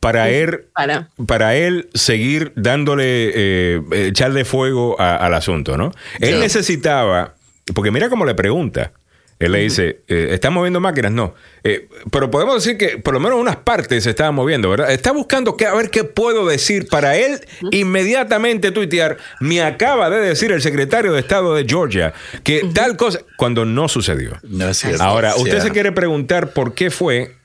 para 0.00 0.28
él, 0.30 0.66
para... 0.74 1.10
para 1.26 1.56
él 1.56 1.88
seguir 1.94 2.52
dándole, 2.56 3.32
eh, 3.34 3.80
echarle 3.92 4.44
fuego 4.44 5.00
a- 5.00 5.16
al 5.16 5.34
asunto, 5.34 5.76
¿no? 5.76 5.92
Él 6.20 6.40
necesitaba, 6.40 7.34
porque 7.74 7.90
mira 7.90 8.08
cómo 8.08 8.24
le 8.24 8.34
pregunta, 8.34 8.92
Él 9.40 9.52
le 9.52 9.60
dice, 9.60 10.00
eh, 10.08 10.30
¿están 10.32 10.52
moviendo 10.52 10.80
máquinas? 10.80 11.12
No. 11.12 11.34
Eh, 11.62 11.88
pero 12.10 12.28
podemos 12.28 12.56
decir 12.56 12.76
que 12.76 12.98
por 12.98 13.14
lo 13.14 13.20
menos 13.20 13.38
unas 13.38 13.54
partes 13.56 14.02
se 14.02 14.10
estaban 14.10 14.34
moviendo, 14.34 14.68
¿verdad? 14.68 14.90
Está 14.90 15.12
buscando 15.12 15.56
que, 15.56 15.64
a 15.64 15.74
ver 15.74 15.90
qué 15.90 16.02
puedo 16.02 16.44
decir 16.46 16.88
para 16.88 17.16
él 17.16 17.40
inmediatamente 17.70 18.72
tuitear, 18.72 19.16
me 19.38 19.62
acaba 19.62 20.10
de 20.10 20.18
decir 20.18 20.50
el 20.50 20.60
secretario 20.60 21.12
de 21.12 21.20
Estado 21.20 21.54
de 21.54 21.64
Georgia 21.68 22.12
que 22.42 22.68
tal 22.74 22.96
cosa, 22.96 23.20
cuando 23.36 23.64
no 23.64 23.86
sucedió. 23.88 24.38
No 24.42 24.68
es 24.70 24.78
cierto. 24.78 25.02
Ahora, 25.04 25.36
usted 25.36 25.60
se 25.60 25.70
quiere 25.70 25.92
preguntar 25.92 26.52
por 26.52 26.74
qué 26.74 26.90
fue 26.90 27.36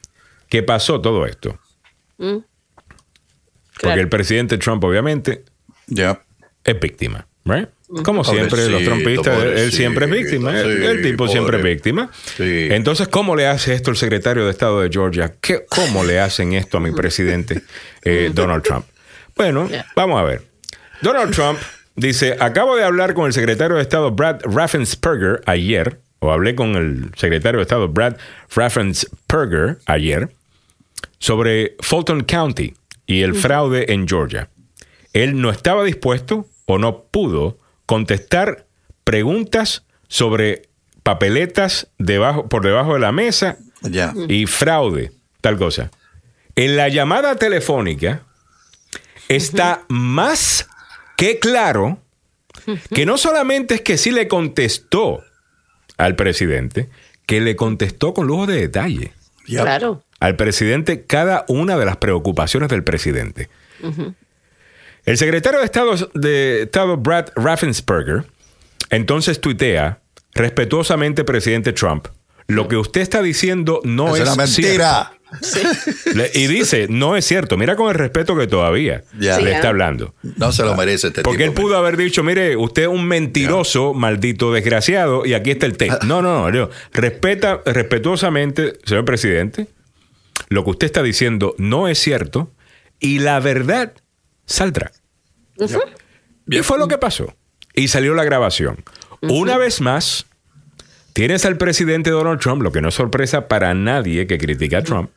que 0.50 0.64
pasó 0.64 1.00
todo 1.00 1.28
esto. 1.28 1.60
Mm. 2.18 2.38
Porque 2.38 3.80
Claro. 3.80 4.02
el 4.02 4.10
presidente 4.10 4.58
Trump, 4.58 4.84
obviamente, 4.84 5.44
Ya. 5.88 6.24
es 6.64 6.80
víctima. 6.80 7.28
¿right? 7.46 7.68
Como 8.04 8.24
siempre, 8.24 8.68
los 8.70 8.82
Pobrecito, 8.84 9.22
trumpistas, 9.24 9.44
él- 9.44 9.72
siempre 9.72 10.06
es 10.06 10.12
víctima. 10.12 10.60
El, 10.60 10.78
sí, 10.80 10.86
el 10.86 11.02
tipo 11.04 11.28
siempre 11.28 11.58
es 11.58 11.64
víctima. 11.64 12.10
Sí. 12.38 12.68
Entonces, 12.72 13.08
¿cómo 13.08 13.36
le 13.36 13.46
hace 13.48 13.74
esto 13.74 13.92
el 13.92 13.98
secretario 13.98 14.46
de 14.46 14.52
Estado 14.52 14.82
de 14.82 14.90
Georgia? 14.90 15.36
¿Qué, 15.42 15.66
¿Cómo 15.70 16.04
le 16.04 16.20
hacen 16.20 16.54
esto 16.54 16.78
a 16.78 16.80
mi 16.80 16.92
presidente 16.92 17.62
eh, 18.04 18.32
Donald 18.34 18.64
Trump? 18.64 18.86
Bueno, 19.36 19.68
Yeah. 19.68 19.86
vamos 19.96 20.20
a 20.20 20.24
ver. 20.24 20.42
Donald 21.02 21.34
Trump 21.36 21.60
dice, 21.96 22.36
acabo 22.40 22.76
de 22.76 22.84
hablar 22.84 23.14
con 23.14 23.26
el 23.28 23.34
secretario 23.34 23.76
de 23.76 23.82
Estado 23.84 24.12
Brad 24.12 24.40
Raffensperger 24.44 25.42
ayer, 25.46 26.00
o 26.20 26.32
hablé 26.32 26.56
con 26.56 26.76
el 26.76 27.12
secretario 27.18 27.60
de 27.60 27.64
Estado 27.64 27.90
Brad 27.90 28.16
Raffensperger 28.56 29.78
ayer, 29.86 30.30
sobre 31.20 31.76
Fulton 31.82 32.24
County 32.24 32.74
y 33.06 33.22
el 33.22 33.36
fraude 33.36 33.92
en 33.94 34.08
Georgia. 34.08 34.50
Él 35.14 35.40
no 35.42 35.50
estaba 35.52 35.84
dispuesto 35.84 36.48
o 36.66 36.78
no 36.78 37.04
pudo 37.12 37.58
contestar 37.86 38.66
preguntas 39.04 39.86
sobre 40.08 40.70
papeletas 41.04 41.88
debajo, 41.98 42.48
por 42.48 42.64
debajo 42.64 42.94
de 42.94 43.00
la 43.00 43.12
mesa 43.12 43.58
y 44.28 44.46
fraude, 44.46 45.12
tal 45.42 45.58
cosa. 45.58 45.92
En 46.56 46.78
la 46.78 46.88
llamada 46.88 47.36
telefónica 47.36 48.24
está 49.28 49.84
más 49.90 50.68
que 51.18 51.40
claro 51.40 52.00
que 52.94 53.06
no 53.06 53.18
solamente 53.18 53.76
es 53.76 53.82
que 53.82 53.98
sí 53.98 54.12
le 54.12 54.28
contestó 54.28 55.24
al 55.98 56.16
presidente, 56.16 56.90
que 57.26 57.42
le 57.42 57.56
contestó 57.56 58.14
con 58.14 58.28
lujo 58.28 58.46
de 58.46 58.56
detalle. 58.56 59.14
Claro. 59.46 60.02
al 60.22 60.38
presidente 60.38 61.04
cada 61.04 61.44
una 61.50 61.78
de 61.78 61.86
las 61.86 61.98
preocupaciones 61.98 62.70
del 62.70 62.86
presidente. 62.86 63.50
El 65.06 65.18
secretario 65.18 65.60
de 65.60 65.66
Estado, 65.66 65.96
de 66.14 66.62
Estado 66.64 66.98
Brad 66.98 67.28
Raffensperger 67.36 68.26
entonces 68.90 69.42
tuitea 69.42 70.00
respetuosamente, 70.34 71.24
presidente 71.24 71.74
Trump, 71.74 72.08
lo 72.48 72.68
que 72.68 72.78
usted 72.78 73.02
está 73.02 73.22
diciendo 73.22 73.82
no 73.84 74.16
es 74.16 74.22
es, 74.22 74.28
una 74.28 74.36
mentira. 74.36 75.12
cierto". 75.42 75.80
Le- 76.14 76.30
Y 76.36 76.46
dice, 76.48 76.88
no 76.90 77.16
es 77.18 77.26
cierto. 77.26 77.58
Mira 77.58 77.76
con 77.76 77.90
el 77.90 77.96
respeto 77.96 78.36
que 78.38 78.46
todavía 78.46 79.04
le 79.18 79.34
Sí, 79.36 79.46
está 79.48 79.68
¿ah? 79.68 79.70
hablando. 79.70 80.14
No 80.38 80.52
se 80.52 80.64
lo 80.64 80.76
merece 80.76 81.08
este 81.08 81.24
Porque 81.24 81.44
él 81.44 81.54
pudo 81.54 81.76
haber 81.76 81.98
dicho, 81.98 82.22
mire, 82.24 82.56
usted 82.56 82.84
es 82.84 82.88
un 82.88 83.06
mentiroso, 83.08 83.94
maldito 83.96 84.54
desgraciado, 84.54 85.26
y 85.26 85.34
aquí 85.34 85.50
está 85.52 85.66
el 85.66 85.76
texto. 85.78 86.06
No, 86.06 86.22
no, 86.22 86.52
no. 86.52 86.52
no. 86.52 86.70
Respeta 86.94 87.62
respetuosamente, 87.66 88.74
señor 88.86 89.06
presidente, 89.06 89.68
lo 90.50 90.64
que 90.64 90.70
usted 90.72 90.86
está 90.86 91.02
diciendo 91.02 91.56
no 91.58 91.88
es 91.88 91.98
cierto 91.98 92.52
y 93.00 93.20
la 93.20 93.40
verdad 93.40 93.94
saldrá. 94.46 94.92
Y 96.48 96.60
fue 96.60 96.78
lo 96.78 96.88
que 96.88 96.98
pasó. 96.98 97.34
Y 97.74 97.88
salió 97.88 98.14
la 98.14 98.24
grabación. 98.24 98.84
Una 99.22 99.58
vez 99.58 99.82
más, 99.82 100.26
tienes 101.14 101.46
al 101.46 101.58
presidente 101.58 102.10
Donald 102.10 102.40
Trump, 102.40 102.62
lo 102.62 102.72
que 102.72 102.82
no 102.82 102.90
es 102.90 102.96
sorpresa 102.96 103.48
para 103.48 103.74
nadie 103.74 104.28
que 104.28 104.38
critica 104.38 104.80
a 104.80 104.84
Trump, 104.84 105.10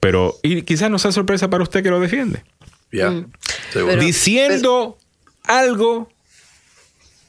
pero 0.00 0.34
y 0.42 0.62
quizás 0.62 0.90
no 0.90 0.98
sea 0.98 1.12
sorpresa 1.12 1.48
para 1.48 1.62
usted 1.62 1.82
que 1.84 1.90
lo 1.90 2.00
defiende 2.00 2.42
Ya. 2.90 3.24
Pero- 3.72 3.96
diciendo 3.96 4.98
algo 5.44 6.08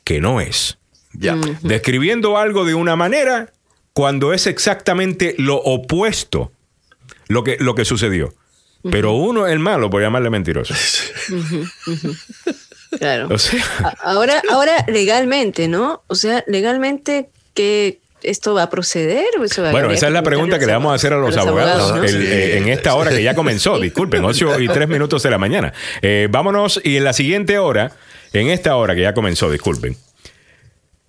que 0.03 0.19
no 0.19 0.41
es. 0.41 0.77
Ya. 1.13 1.35
Describiendo 1.61 2.37
algo 2.37 2.65
de 2.65 2.73
una 2.73 2.95
manera 2.95 3.51
cuando 3.93 4.33
es 4.33 4.47
exactamente 4.47 5.35
lo 5.37 5.57
opuesto 5.57 6.51
lo 7.27 7.43
que, 7.43 7.57
lo 7.59 7.75
que 7.75 7.85
sucedió. 7.85 8.33
Pero 8.89 9.13
uno 9.13 9.45
es 9.47 9.53
el 9.53 9.59
malo 9.59 9.89
por 9.89 10.01
llamarle 10.01 10.29
mentiroso. 10.29 10.73
Claro. 12.99 13.27
O 13.31 13.37
sea, 13.37 13.61
A- 13.83 14.11
Ahora, 14.11 14.41
ahora 14.49 14.85
legalmente, 14.87 15.67
¿no? 15.67 16.03
O 16.07 16.15
sea, 16.15 16.43
legalmente 16.47 17.29
que 17.53 17.99
esto 18.23 18.53
va 18.53 18.63
a 18.63 18.69
proceder. 18.69 19.25
¿O 19.39 19.43
eso 19.43 19.61
va- 19.61 19.71
bueno, 19.71 19.91
esa 19.91 20.07
es 20.07 20.13
la 20.13 20.23
pregunta 20.23 20.57
que 20.57 20.65
le 20.65 20.71
vamos 20.71 20.93
a 20.93 20.95
hacer 20.95 21.11
a 21.13 21.17
los 21.17 21.35
abogados, 21.35 21.95
¿no? 21.95 22.03
el- 22.03 22.09
Sí. 22.09 22.15
eh, 22.27 22.57
en 22.59 22.69
esta 22.69 22.95
hora 22.95 23.11
que 23.11 23.21
ya 23.21 23.35
comenzó. 23.35 23.77
Disculpen, 23.81 24.23
8 24.23 24.59
y 24.61 24.67
3 24.69 24.87
minutos 24.87 25.21
de 25.21 25.29
la 25.29 25.37
mañana. 25.37 25.73
Eh, 26.01 26.27
vámonos 26.31 26.79
y 26.83 26.95
en 26.95 27.03
la 27.03 27.11
siguiente 27.13 27.57
hora, 27.59 27.91
en 28.31 28.47
esta 28.47 28.75
hora 28.77 28.95
que 28.95 29.01
ya 29.01 29.13
comenzó, 29.13 29.51
disculpen, 29.51 29.97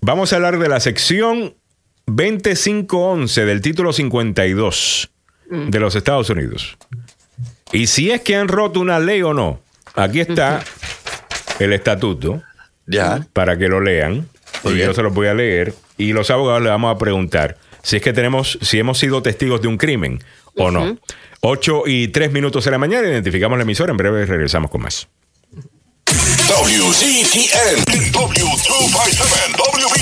vamos 0.01 0.33
a 0.33 0.37
hablar 0.37 0.59
de 0.59 0.69
la 0.69 0.81
sección 0.81 1.55
2511 2.07 3.45
del 3.45 3.61
título 3.61 3.93
52 3.93 5.11
de 5.51 5.79
los 5.81 5.95
Estados 5.95 6.29
Unidos. 6.31 6.77
Y 7.73 7.87
si 7.87 8.11
es 8.11 8.21
que 8.23 8.37
han 8.37 8.49
roto 8.49 8.81
una 8.81 8.99
ley 8.99 9.23
o 9.23 9.35
no, 9.35 9.61
aquí 9.95 10.21
está 10.21 10.63
el 11.59 11.73
estatuto 11.73 12.43
Ya. 12.87 13.27
para 13.33 13.59
que 13.59 13.69
lo 13.69 13.81
lean. 13.81 14.29
Y 14.65 14.77
yo 14.77 14.93
se 14.95 15.03
los 15.03 15.13
voy 15.15 15.29
a 15.29 15.35
leer. 15.35 15.75
Y 15.97 16.13
los 16.13 16.31
abogados 16.31 16.63
le 16.63 16.69
vamos 16.71 16.95
a 16.95 16.99
preguntar 16.99 17.57
si 17.83 17.97
es 17.97 18.03
que 18.03 18.13
tenemos, 18.13 18.59
si 18.63 18.79
hemos 18.79 18.99
sido 18.99 19.23
testigos 19.23 19.61
de 19.63 19.69
un 19.69 19.77
crimen 19.77 20.23
o 20.57 20.71
no. 20.71 20.97
8 21.41 21.83
y 21.87 22.09
3 22.09 22.33
minutos 22.33 22.65
de 22.65 22.71
la 22.73 22.79
mañana, 22.79 23.07
identificamos 23.09 23.57
la 23.59 23.63
emisora. 23.63 23.91
En 23.93 23.97
breve 23.97 24.27
regresamos 24.27 24.71
con 24.71 24.83
más. 24.83 25.07
WCTN 26.49 27.85
W257 28.13 29.55
WB 29.57 29.95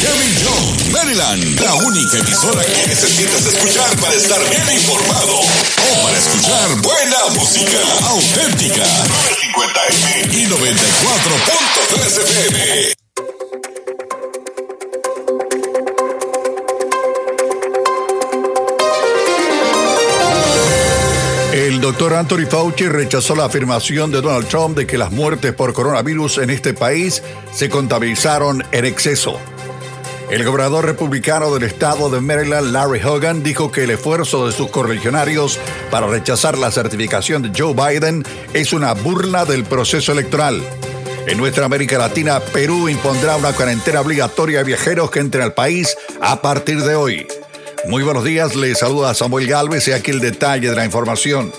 Kevin 0.00 0.34
Jones 0.44 0.69
Maryland 0.92 1.60
La 1.60 1.74
única 1.74 2.18
emisora 2.18 2.64
que 2.64 2.86
necesitas 2.88 3.46
escuchar 3.46 3.96
para 4.00 4.14
estar 4.14 4.40
bien 4.50 4.70
informado 4.72 5.40
o 5.40 6.02
para 6.02 6.18
escuchar 6.18 6.68
buena 6.82 7.18
música 7.34 7.78
auténtica 8.08 8.84
950 9.56 9.80
M 9.86 10.34
y 10.34 10.46
94.3 10.46 12.20
FM 12.22 13.00
El 21.52 21.80
doctor 21.80 22.14
Anthony 22.14 22.46
Fauci 22.48 22.88
rechazó 22.88 23.34
la 23.34 23.44
afirmación 23.44 24.10
de 24.10 24.20
Donald 24.20 24.46
Trump 24.48 24.76
de 24.76 24.86
que 24.86 24.98
las 24.98 25.10
muertes 25.12 25.52
por 25.52 25.72
coronavirus 25.72 26.38
en 26.38 26.50
este 26.50 26.74
país 26.74 27.22
se 27.52 27.68
contabilizaron 27.68 28.64
en 28.72 28.84
exceso. 28.84 29.38
El 30.30 30.44
gobernador 30.44 30.86
republicano 30.86 31.52
del 31.52 31.64
estado 31.64 32.08
de 32.08 32.20
Maryland, 32.20 32.70
Larry 32.70 33.02
Hogan, 33.02 33.42
dijo 33.42 33.72
que 33.72 33.82
el 33.82 33.90
esfuerzo 33.90 34.46
de 34.46 34.52
sus 34.52 34.70
correligionarios 34.70 35.58
para 35.90 36.06
rechazar 36.06 36.56
la 36.56 36.70
certificación 36.70 37.42
de 37.42 37.50
Joe 37.54 37.74
Biden 37.74 38.24
es 38.54 38.72
una 38.72 38.94
burla 38.94 39.44
del 39.44 39.64
proceso 39.64 40.12
electoral. 40.12 40.62
En 41.26 41.36
nuestra 41.36 41.64
América 41.64 41.98
Latina, 41.98 42.38
Perú 42.38 42.88
impondrá 42.88 43.36
una 43.36 43.52
cuarentena 43.52 44.02
obligatoria 44.02 44.60
a 44.60 44.62
viajeros 44.62 45.10
que 45.10 45.18
entren 45.18 45.42
al 45.42 45.52
país 45.52 45.96
a 46.20 46.40
partir 46.40 46.80
de 46.80 46.94
hoy. 46.94 47.26
Muy 47.88 48.04
buenos 48.04 48.22
días, 48.22 48.54
les 48.54 48.78
saluda 48.78 49.14
Samuel 49.14 49.48
Galvez 49.48 49.88
y 49.88 49.92
aquí 49.92 50.12
el 50.12 50.20
detalle 50.20 50.70
de 50.70 50.76
la 50.76 50.84
información. 50.84 51.52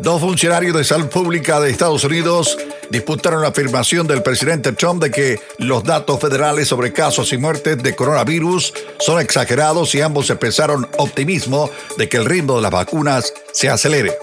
Dos 0.00 0.20
funcionarios 0.20 0.76
de 0.76 0.84
salud 0.84 1.08
pública 1.08 1.60
de 1.60 1.70
Estados 1.70 2.04
Unidos 2.04 2.58
disputaron 2.90 3.42
la 3.42 3.48
afirmación 3.48 4.06
del 4.06 4.22
presidente 4.22 4.72
Trump 4.72 5.02
de 5.02 5.10
que 5.10 5.40
los 5.58 5.84
datos 5.84 6.20
federales 6.20 6.68
sobre 6.68 6.92
casos 6.92 7.32
y 7.32 7.38
muertes 7.38 7.82
de 7.82 7.94
coronavirus 7.94 8.72
son 8.98 9.20
exagerados 9.20 9.94
y 9.94 10.00
ambos 10.00 10.30
expresaron 10.30 10.88
optimismo 10.98 11.70
de 11.98 12.08
que 12.08 12.16
el 12.16 12.24
ritmo 12.24 12.56
de 12.56 12.62
las 12.62 12.70
vacunas 12.70 13.32
se 13.52 13.68
acelere. 13.68 14.16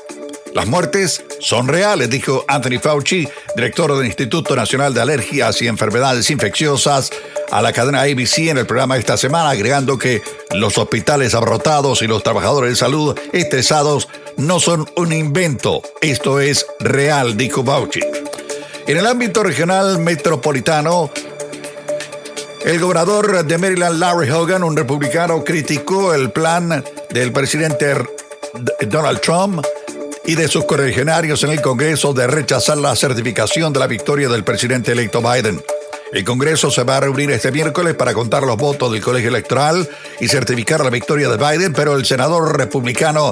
Las 0.53 0.67
muertes 0.67 1.23
son 1.39 1.67
reales, 1.67 2.11
dijo 2.11 2.45
Anthony 2.47 2.79
Fauci, 2.79 3.27
director 3.55 3.97
del 3.97 4.05
Instituto 4.05 4.55
Nacional 4.55 4.93
de 4.93 5.01
Alergias 5.01 5.59
y 5.63 5.67
Enfermedades 5.67 6.29
Infecciosas, 6.29 7.09
a 7.51 7.61
la 7.63 7.73
cadena 7.73 8.01
ABC 8.01 8.49
en 8.49 8.59
el 8.59 8.67
programa 8.67 8.97
esta 8.97 9.17
semana, 9.17 9.49
agregando 9.49 9.97
que 9.97 10.21
los 10.51 10.77
hospitales 10.77 11.33
abarrotados 11.33 12.03
y 12.03 12.07
los 12.07 12.21
trabajadores 12.21 12.69
de 12.69 12.75
salud 12.75 13.17
estresados 13.31 14.07
no 14.37 14.59
son 14.59 14.87
un 14.95 15.11
invento. 15.11 15.81
Esto 16.01 16.39
es 16.39 16.67
real, 16.79 17.35
dijo 17.35 17.63
Fauci. 17.63 18.01
En 18.85 18.97
el 18.97 19.07
ámbito 19.07 19.43
regional 19.43 19.99
metropolitano, 19.99 21.09
el 22.65 22.79
gobernador 22.81 23.45
de 23.45 23.57
Maryland, 23.57 23.97
Larry 23.97 24.29
Hogan, 24.29 24.61
un 24.61 24.75
republicano, 24.75 25.41
criticó 25.41 26.13
el 26.13 26.31
plan 26.31 26.83
del 27.11 27.31
presidente 27.31 27.95
Donald 28.81 29.21
Trump 29.21 29.65
y 30.25 30.35
de 30.35 30.49
sus 30.49 30.65
correligionarios 30.65 31.43
en 31.45 31.51
el 31.51 31.61
Congreso 31.61 32.13
de 32.13 32.27
rechazar 32.27 32.77
la 32.77 32.93
certificación 32.97 33.71
de 33.71 33.79
la 33.79 33.87
victoria 33.87 34.27
del 34.27 34.43
presidente 34.43 34.91
electo 34.91 35.21
Biden. 35.21 35.63
El 36.11 36.25
Congreso 36.25 36.69
se 36.69 36.83
va 36.83 36.97
a 36.97 36.99
reunir 36.99 37.31
este 37.31 37.53
miércoles 37.53 37.95
para 37.95 38.13
contar 38.13 38.43
los 38.43 38.57
votos 38.57 38.91
del 38.91 39.01
colegio 39.01 39.29
electoral 39.29 39.89
y 40.19 40.27
certificar 40.27 40.83
la 40.83 40.89
victoria 40.89 41.29
de 41.29 41.37
Biden, 41.37 41.73
pero 41.73 41.95
el 41.95 42.05
senador 42.05 42.57
republicano 42.57 43.31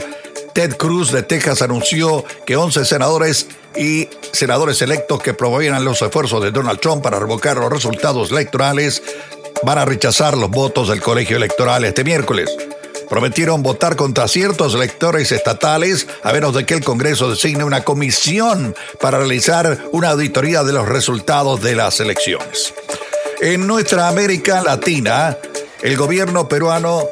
Ted 0.53 0.75
Cruz 0.75 1.11
de 1.11 1.23
Texas 1.23 1.61
anunció 1.61 2.25
que 2.45 2.55
11 2.55 2.85
senadores 2.85 3.47
y 3.75 4.09
senadores 4.33 4.81
electos 4.81 5.21
que 5.21 5.33
promovían 5.33 5.83
los 5.85 6.01
esfuerzos 6.01 6.43
de 6.43 6.51
Donald 6.51 6.79
Trump 6.79 7.01
para 7.01 7.19
revocar 7.19 7.57
los 7.57 7.71
resultados 7.71 8.31
electorales 8.31 9.01
van 9.63 9.77
a 9.77 9.85
rechazar 9.85 10.37
los 10.37 10.49
votos 10.49 10.89
del 10.89 11.01
colegio 11.01 11.37
electoral 11.37 11.85
este 11.85 12.03
miércoles. 12.03 12.49
Prometieron 13.09 13.61
votar 13.61 13.95
contra 13.95 14.27
ciertos 14.27 14.73
electores 14.73 15.31
estatales 15.31 16.07
a 16.23 16.31
menos 16.31 16.55
de 16.55 16.65
que 16.65 16.75
el 16.75 16.83
Congreso 16.83 17.29
designe 17.29 17.63
una 17.63 17.83
comisión 17.83 18.75
para 18.99 19.17
realizar 19.17 19.85
una 19.91 20.09
auditoría 20.11 20.63
de 20.63 20.73
los 20.73 20.87
resultados 20.87 21.61
de 21.61 21.75
las 21.75 21.99
elecciones. 21.99 22.73
En 23.41 23.67
nuestra 23.67 24.07
América 24.07 24.61
Latina, 24.61 25.37
el 25.81 25.97
gobierno 25.97 26.47
peruano 26.47 27.07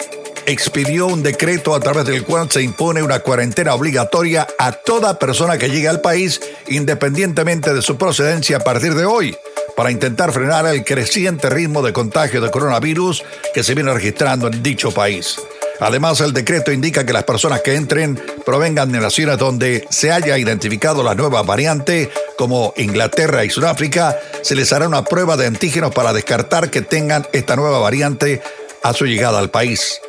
expidió 0.50 1.06
un 1.08 1.22
decreto 1.22 1.76
a 1.76 1.80
través 1.80 2.06
del 2.06 2.24
cual 2.24 2.50
se 2.50 2.64
impone 2.64 3.04
una 3.04 3.20
cuarentena 3.20 3.76
obligatoria 3.76 4.48
a 4.58 4.72
toda 4.72 5.20
persona 5.20 5.58
que 5.58 5.70
llegue 5.70 5.88
al 5.88 6.02
país, 6.02 6.42
independientemente 6.68 7.74
de 7.74 7.82
su 7.82 7.98
procedencia 7.98 8.58
a 8.58 8.62
partir 8.62 8.96
de 8.96 9.06
hoy, 9.06 9.36
para 9.76 9.92
intentar 9.92 10.32
frenar 10.32 10.66
el 10.66 10.84
creciente 10.84 11.50
ritmo 11.50 11.84
de 11.84 11.94
contagio 11.94 12.42
de 12.42 12.50
coronavirus 12.50 13.24
que 13.54 13.64
se 13.64 13.76
viene 13.76 13.94
registrando 13.94 14.48
en 14.48 14.64
dicho 14.64 14.92
país. 14.92 15.38
Además, 15.80 16.20
el 16.20 16.34
decreto 16.34 16.72
indica 16.72 17.06
que 17.06 17.14
las 17.14 17.24
personas 17.24 17.62
que 17.62 17.76
entren 17.76 18.20
provengan 18.46 18.92
de 18.92 19.00
naciones 19.00 19.38
donde 19.38 19.88
se 19.90 20.12
haya 20.12 20.38
identificado 20.38 21.04
la 21.04 21.16
nueva 21.16 21.44
variante, 21.44 22.10
como 22.38 22.74
Inglaterra 22.76 23.46
y 23.46 23.50
Sudáfrica, 23.50 24.20
se 24.42 24.56
les 24.56 24.74
hará 24.74 24.88
una 24.88 25.06
prueba 25.06 25.38
de 25.38 25.46
antígenos 25.46 25.94
para 25.94 26.12
descartar 26.12 26.70
que 26.70 26.82
tengan 26.82 27.28
esta 27.32 27.56
nueva 27.56 27.80
variante 27.80 28.42
a 28.84 28.94
su 28.94 29.06
llegada 29.06 29.40
al 29.40 29.52
país. 29.52 30.02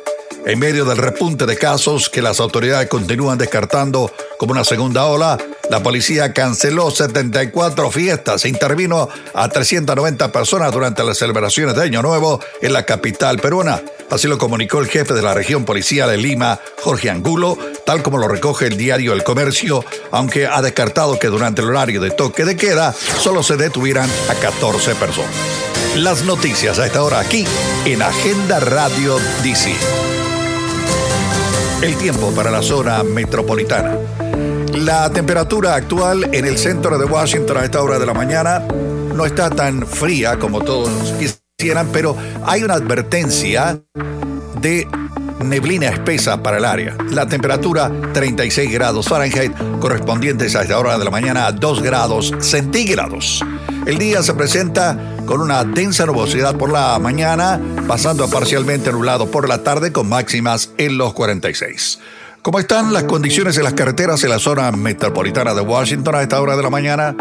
En 0.45 0.59
medio 0.59 0.85
del 0.85 0.97
repunte 0.97 1.45
de 1.45 1.57
casos 1.57 2.09
que 2.09 2.21
las 2.21 2.39
autoridades 2.39 2.89
continúan 2.89 3.37
descartando 3.37 4.11
como 4.37 4.53
una 4.53 4.63
segunda 4.63 5.05
ola, 5.05 5.37
la 5.69 5.83
policía 5.83 6.33
canceló 6.33 6.91
74 6.91 7.91
fiestas 7.91 8.43
e 8.43 8.49
intervino 8.49 9.07
a 9.33 9.47
390 9.47 10.31
personas 10.31 10.71
durante 10.71 11.03
las 11.03 11.17
celebraciones 11.17 11.75
de 11.75 11.83
Año 11.83 12.01
Nuevo 12.01 12.41
en 12.61 12.73
la 12.73 12.85
capital 12.85 13.37
peruana. 13.37 13.81
Así 14.09 14.27
lo 14.27 14.37
comunicó 14.37 14.79
el 14.79 14.87
jefe 14.87 15.13
de 15.13 15.21
la 15.21 15.33
región 15.33 15.63
policial 15.63 16.09
de 16.09 16.17
Lima, 16.17 16.59
Jorge 16.81 17.09
Angulo, 17.09 17.57
tal 17.85 18.03
como 18.03 18.17
lo 18.17 18.27
recoge 18.27 18.67
el 18.67 18.77
diario 18.77 19.13
El 19.13 19.23
Comercio, 19.23 19.85
aunque 20.11 20.47
ha 20.47 20.61
descartado 20.61 21.17
que 21.19 21.27
durante 21.27 21.61
el 21.61 21.69
horario 21.69 22.01
de 22.01 22.11
toque 22.11 22.43
de 22.43 22.57
queda 22.57 22.93
solo 22.93 23.43
se 23.43 23.55
detuvieran 23.55 24.09
a 24.29 24.35
14 24.35 24.95
personas. 24.95 25.31
Las 25.95 26.23
noticias 26.23 26.79
a 26.79 26.85
esta 26.85 27.03
hora 27.03 27.19
aquí 27.19 27.45
en 27.85 28.01
Agenda 28.01 28.59
Radio 28.59 29.17
DC. 29.43 30.20
El 31.81 31.97
tiempo 31.97 32.31
para 32.35 32.51
la 32.51 32.61
zona 32.61 33.01
metropolitana. 33.03 33.97
La 34.75 35.11
temperatura 35.11 35.73
actual 35.73 36.29
en 36.31 36.45
el 36.45 36.59
centro 36.59 36.99
de 36.99 37.05
Washington 37.05 37.57
a 37.57 37.65
esta 37.65 37.81
hora 37.81 37.97
de 37.97 38.05
la 38.05 38.13
mañana 38.13 38.59
no 38.59 39.25
está 39.25 39.49
tan 39.49 39.87
fría 39.87 40.37
como 40.37 40.61
todos 40.61 40.91
quisieran, 41.17 41.89
pero 41.91 42.15
hay 42.45 42.63
una 42.63 42.75
advertencia 42.75 43.81
de 44.61 44.87
neblina 45.43 45.87
espesa 45.87 46.43
para 46.43 46.59
el 46.59 46.65
área. 46.65 46.95
La 47.09 47.27
temperatura 47.27 47.91
36 48.13 48.71
grados 48.71 49.07
Fahrenheit, 49.07 49.51
correspondientes 49.79 50.55
a 50.55 50.61
esta 50.61 50.77
hora 50.77 50.99
de 50.99 51.05
la 51.05 51.11
mañana 51.11 51.47
a 51.47 51.51
2 51.51 51.81
grados 51.81 52.31
centígrados. 52.41 53.43
El 53.85 53.97
día 53.97 54.21
se 54.21 54.33
presenta 54.35 55.15
con 55.25 55.41
una 55.41 55.63
densa 55.63 56.05
nubosidad 56.05 56.55
por 56.55 56.71
la 56.71 56.99
mañana, 56.99 57.59
pasando 57.87 58.23
a 58.23 58.27
parcialmente 58.27 58.91
nublado 58.91 59.31
por 59.31 59.49
la 59.49 59.63
tarde 59.63 59.91
con 59.91 60.07
máximas 60.07 60.71
en 60.77 60.97
los 60.97 61.13
46. 61.13 61.99
¿Cómo 62.43 62.59
están 62.59 62.93
las 62.93 63.03
condiciones 63.03 63.55
de 63.55 63.63
las 63.63 63.73
carreteras 63.73 64.23
en 64.23 64.29
la 64.29 64.39
zona 64.39 64.71
metropolitana 64.71 65.53
de 65.53 65.61
Washington 65.61 66.15
a 66.15 66.21
esta 66.21 66.39
hora 66.41 66.55
de 66.55 66.63
la 66.63 66.69
mañana? 66.69 67.15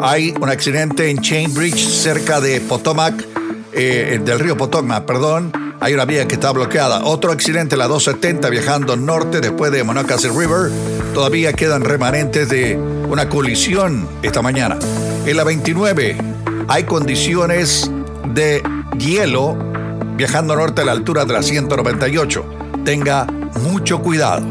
Hay 0.00 0.34
un 0.40 0.48
accidente 0.48 1.10
en 1.10 1.20
Chain 1.20 1.52
Bridge 1.52 1.86
cerca 1.86 2.40
de 2.40 2.60
Potomac, 2.60 3.26
eh, 3.72 4.20
del 4.24 4.38
río 4.38 4.56
Potomac, 4.56 5.04
perdón. 5.04 5.65
Hay 5.80 5.94
una 5.94 6.04
vía 6.04 6.26
que 6.26 6.34
está 6.34 6.50
bloqueada. 6.52 7.04
Otro 7.04 7.32
accidente 7.32 7.74
en 7.74 7.80
la 7.80 7.88
270 7.88 8.48
viajando 8.48 8.96
norte 8.96 9.40
después 9.40 9.70
de 9.72 9.84
Monocacy 9.84 10.28
River. 10.28 10.70
Todavía 11.12 11.52
quedan 11.52 11.84
remanentes 11.84 12.48
de 12.48 12.76
una 12.76 13.28
colisión 13.28 14.08
esta 14.22 14.42
mañana. 14.42 14.78
En 15.26 15.36
la 15.36 15.44
29 15.44 16.16
hay 16.68 16.84
condiciones 16.84 17.90
de 18.32 18.62
hielo 18.98 19.56
viajando 20.16 20.56
norte 20.56 20.82
a 20.82 20.84
la 20.84 20.92
altura 20.92 21.24
de 21.24 21.32
la 21.34 21.42
198. 21.42 22.44
Tenga 22.84 23.26
mucho 23.60 24.00
cuidado. 24.00 24.46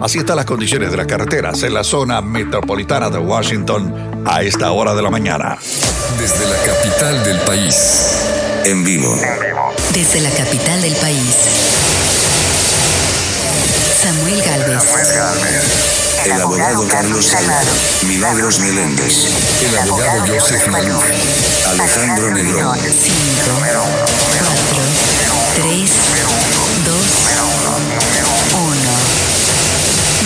Así 0.00 0.18
están 0.18 0.36
las 0.36 0.44
condiciones 0.44 0.90
de 0.90 0.96
las 0.96 1.06
carreteras 1.06 1.62
en 1.62 1.72
la 1.72 1.84
zona 1.84 2.20
metropolitana 2.20 3.10
de 3.10 3.18
Washington 3.18 4.22
a 4.26 4.42
esta 4.42 4.72
hora 4.72 4.94
de 4.94 5.02
la 5.02 5.10
mañana. 5.10 5.56
Desde 6.18 6.46
la 6.46 6.56
capital 6.64 7.24
del 7.24 7.38
país, 7.40 8.43
en 8.64 8.82
vivo. 8.84 9.14
Desde 9.92 10.20
la 10.20 10.30
capital 10.30 10.80
del 10.80 10.94
país. 10.96 11.36
Samuel 14.02 14.42
Galvez. 14.42 14.82
El 16.24 16.32
abogado 16.32 16.88
Carlos 16.88 17.26
Salado. 17.26 17.70
Milagros 18.06 18.58
Meléndez. 18.60 19.26
El 19.68 19.78
abogado 19.78 20.24
Joseph 20.26 20.66
Malú. 20.68 20.98
Alejandro 21.68 22.30
Negrón. 22.30 22.78
5, 22.78 22.92
4, 24.38 24.82
3, 25.56 25.90
2, 26.86 26.96
1. 28.54 29.14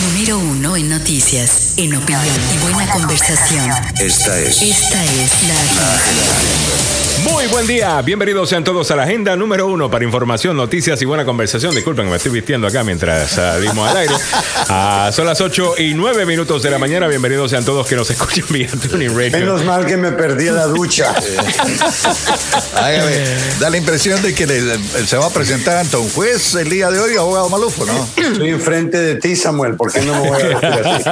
Número 0.06 0.38
1 0.38 0.76
en 0.76 0.88
noticias, 0.88 1.74
en 1.76 1.96
opinión 1.96 2.24
y 2.54 2.58
buena 2.58 2.92
conversación. 2.92 3.70
Esta 3.98 4.38
es 4.38 4.62
Esta 4.62 5.04
es 5.04 5.42
la 5.48 5.54
agenda. 5.54 7.07
Muy 7.30 7.46
buen 7.48 7.66
día, 7.66 8.00
bienvenidos 8.02 8.48
sean 8.48 8.64
todos 8.64 8.90
a 8.90 8.96
la 8.96 9.02
agenda 9.04 9.36
número 9.36 9.66
uno 9.66 9.90
para 9.90 10.04
información, 10.04 10.56
noticias 10.56 11.00
y 11.02 11.04
buena 11.04 11.24
conversación. 11.24 11.74
Disculpen 11.74 12.06
que 12.06 12.10
me 12.10 12.16
estoy 12.16 12.32
vistiendo 12.32 12.66
acá 12.66 12.82
mientras 12.84 13.30
salimos 13.32 13.88
al 13.88 13.96
aire. 13.96 14.14
Ah, 14.70 15.08
son 15.14 15.24
las 15.24 15.40
8 15.40 15.76
y 15.78 15.94
9 15.94 16.26
minutos 16.26 16.62
de 16.62 16.70
la 16.70 16.78
mañana. 16.78 17.06
Bienvenidos 17.08 17.50
sean 17.50 17.64
todos 17.64 17.86
que 17.86 17.96
nos 17.96 18.10
escuchan 18.10 18.44
vía 18.50 18.68
Tuning 18.90 19.08
Radio. 19.16 19.30
Menos 19.38 19.64
mal 19.64 19.86
que 19.86 19.96
me 19.96 20.12
perdí 20.12 20.44
la 20.50 20.66
ducha. 20.66 21.14
Hágame, 22.74 23.24
da 23.60 23.70
la 23.70 23.78
impresión 23.78 24.20
de 24.20 24.34
que 24.34 24.46
le- 24.46 25.06
se 25.06 25.16
va 25.16 25.26
a 25.26 25.30
presentar 25.30 25.78
ante 25.78 25.96
un 25.96 26.10
juez 26.10 26.54
el 26.54 26.68
día 26.68 26.90
de 26.90 27.00
hoy, 27.00 27.16
abogado 27.16 27.48
Malufo, 27.48 27.86
¿no? 27.86 28.08
Estoy 28.16 28.50
enfrente 28.50 28.98
de 29.00 29.14
ti, 29.14 29.36
Samuel. 29.36 29.74
¿Por 29.76 29.90
qué 29.90 30.02
no 30.02 30.12
me 30.20 30.28
voy 30.28 30.38
a 30.42 30.46
vestir 30.48 30.68
así? 30.68 31.08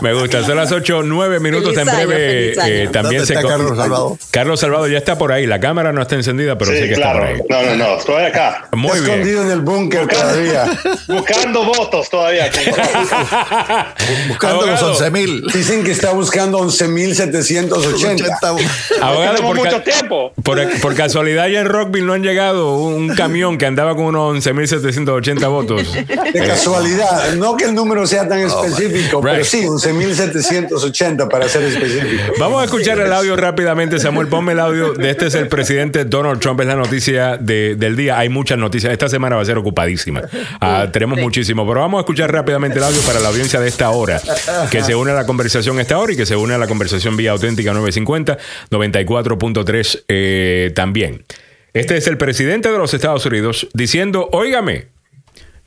Me 0.02 0.12
gusta, 0.14 0.44
son 0.46 0.54
las 0.56 0.70
8, 0.70 1.02
9 1.04 1.40
minutos 1.40 1.74
Feliz 1.74 1.88
en 1.88 1.88
año, 1.98 2.06
breve. 2.06 2.44
feliz 2.54 2.58
año. 2.58 2.72
eh, 2.74 2.88
también 2.92 3.22
¿Dónde 3.22 3.26
se 3.26 3.34
está 3.34 3.48
Carlos 3.48 3.76
Salvador? 3.76 4.16
Carlos 4.30 4.47
Salvado 4.56 4.86
ya 4.88 4.98
está 4.98 5.18
por 5.18 5.32
ahí. 5.32 5.46
La 5.46 5.60
cámara 5.60 5.92
no 5.92 6.02
está 6.02 6.14
encendida, 6.14 6.56
pero 6.58 6.72
Sí, 6.72 6.88
que 6.88 6.94
claro. 6.94 7.24
está 7.24 7.42
por 7.44 7.52
ahí. 7.56 7.66
No, 7.66 7.76
no, 7.76 7.84
no, 7.88 7.98
estoy 7.98 8.22
acá. 8.24 8.68
Muy 8.72 8.90
Está 8.98 9.00
bien. 9.04 9.10
escondido 9.18 9.42
en 9.44 9.50
el 9.50 9.60
búnker 9.60 10.06
todavía. 10.06 10.64
Buscando 11.08 11.64
votos 11.64 12.08
todavía. 12.10 12.50
Buscando 14.28 14.66
los 14.66 14.80
Abogado. 14.82 14.90
11 14.92 15.10
mil. 15.10 15.42
Dicen 15.52 15.84
que 15.84 15.90
está 15.92 16.10
buscando 16.12 16.58
11.780. 16.60 18.30
Abogado, 19.00 19.34
Tenemos 19.34 19.40
por, 19.40 19.56
mucho 19.56 19.76
ca- 19.78 19.84
tiempo. 19.84 20.32
por, 20.42 20.80
por 20.80 20.94
casualidad 20.94 21.48
ya 21.48 21.60
en 21.60 21.66
Rockville 21.68 22.06
no 22.06 22.12
han 22.12 22.22
llegado 22.22 22.76
un 22.76 23.08
camión 23.14 23.58
que 23.58 23.66
andaba 23.66 23.94
con 23.94 24.04
unos 24.06 24.36
11.780 24.46 25.48
votos. 25.48 25.92
De 26.32 26.46
casualidad. 26.46 27.32
No 27.34 27.56
que 27.56 27.64
el 27.64 27.74
número 27.74 28.06
sea 28.06 28.28
tan 28.28 28.38
específico, 28.40 29.20
pero 29.20 29.44
sí, 29.44 29.64
11.780 29.64 31.28
para 31.28 31.48
ser 31.48 31.62
específico. 31.64 32.32
Vamos 32.38 32.62
a 32.62 32.64
escuchar 32.64 32.98
el 33.00 33.12
audio 33.12 33.36
rápidamente, 33.36 33.98
Samuel. 33.98 34.27
Ponme 34.28 34.52
el 34.52 34.60
audio 34.60 34.92
de 34.92 35.10
este 35.10 35.26
es 35.26 35.34
el 35.34 35.48
presidente 35.48 36.04
Donald 36.04 36.40
Trump. 36.40 36.60
Es 36.60 36.66
la 36.66 36.76
noticia 36.76 37.36
de- 37.36 37.74
del 37.76 37.96
día. 37.96 38.18
Hay 38.18 38.28
muchas 38.28 38.58
noticias. 38.58 38.92
Esta 38.92 39.08
semana 39.08 39.36
va 39.36 39.42
a 39.42 39.44
ser 39.44 39.58
ocupadísima. 39.58 40.22
Ah, 40.60 40.88
tenemos 40.92 41.18
muchísimo. 41.18 41.66
Pero 41.66 41.80
vamos 41.80 41.98
a 41.98 42.00
escuchar 42.02 42.32
rápidamente 42.32 42.78
el 42.78 42.84
audio 42.84 43.00
para 43.02 43.20
la 43.20 43.28
audiencia 43.28 43.60
de 43.60 43.68
esta 43.68 43.90
hora, 43.90 44.20
que 44.70 44.82
se 44.82 44.94
une 44.94 45.10
a 45.10 45.14
la 45.14 45.26
conversación 45.26 45.78
a 45.78 45.82
esta 45.82 45.98
hora 45.98 46.12
y 46.12 46.16
que 46.16 46.26
se 46.26 46.36
une 46.36 46.54
a 46.54 46.58
la 46.58 46.66
conversación 46.66 47.16
vía 47.16 47.32
auténtica 47.32 47.72
950, 47.72 48.38
94.3 48.70 50.04
eh, 50.08 50.72
también. 50.74 51.24
Este 51.74 51.96
es 51.96 52.06
el 52.06 52.16
presidente 52.18 52.70
de 52.70 52.78
los 52.78 52.94
Estados 52.94 53.24
Unidos 53.26 53.68
diciendo, 53.74 54.28
óigame, 54.32 54.88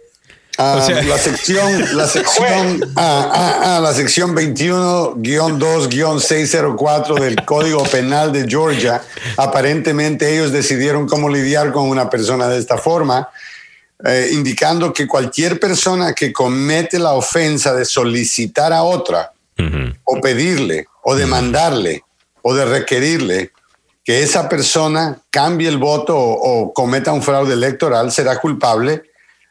Ah, 0.61 0.79
O 0.83 0.85
sea- 0.85 1.01
la 1.03 1.19
sección, 1.19 1.97
la 1.97 2.07
sección, 2.09 2.81
ah, 2.97 3.31
ah, 3.33 3.77
ah, 3.77 3.81
la 3.81 3.95
sección 3.95 4.35
21-2-604 4.35 7.21
del 7.21 7.45
Código 7.45 7.85
Penal 7.85 8.33
de 8.33 8.45
Georgia. 8.49 9.01
Aparentemente 9.37 10.35
ellos 10.35 10.51
decidieron 10.51 11.07
cómo 11.07 11.29
lidiar 11.29 11.71
con 11.73 11.89
una 11.89 12.11
persona 12.11 12.49
de 12.49 12.59
esta 12.59 12.77
forma, 12.77 13.29
eh, 14.05 14.31
indicando 14.33 14.93
que 14.93 15.07
cualquier 15.07 15.61
persona 15.61 16.13
que 16.13 16.33
comete 16.33 16.99
la 16.99 17.13
ofensa 17.13 17.73
de 17.75 17.85
solicitar 17.85 18.73
a 18.73 18.83
otra 18.83 19.33
o 20.05 20.21
pedirle 20.21 20.87
o 21.03 21.17
demandarle 21.17 22.05
o 22.43 22.55
de 22.55 22.65
requerirle 22.65 23.51
que 24.05 24.23
esa 24.23 24.49
persona 24.49 25.19
cambie 25.31 25.69
el 25.69 25.79
voto 25.79 26.17
o, 26.17 26.61
o 26.63 26.73
cometa 26.73 27.13
un 27.13 27.23
fraude 27.25 27.55
electoral 27.55 28.13
será 28.13 28.39
culpable 28.41 29.03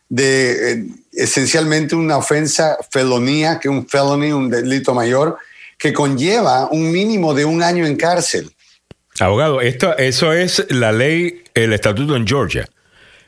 de 0.10 0.72
eh, 0.74 0.86
esencialmente 1.14 1.96
una 1.96 2.18
ofensa 2.18 2.78
felonía, 2.92 3.60
que 3.60 3.70
un 3.70 3.88
felony, 3.88 4.32
un 4.32 4.50
delito 4.50 4.94
mayor, 4.94 5.38
que 5.78 5.94
conlleva 5.94 6.68
un 6.72 6.92
mínimo 6.92 7.34
de 7.34 7.46
un 7.46 7.62
año 7.62 7.86
en 7.86 7.96
cárcel. 7.98 8.50
Abogado, 9.20 9.62
esto, 9.62 9.98
eso 9.98 10.32
es 10.34 10.66
la 10.70 10.92
ley, 10.92 11.44
el 11.54 11.74
estatuto 11.74 12.16
en 12.16 12.26
Georgia. 12.28 12.68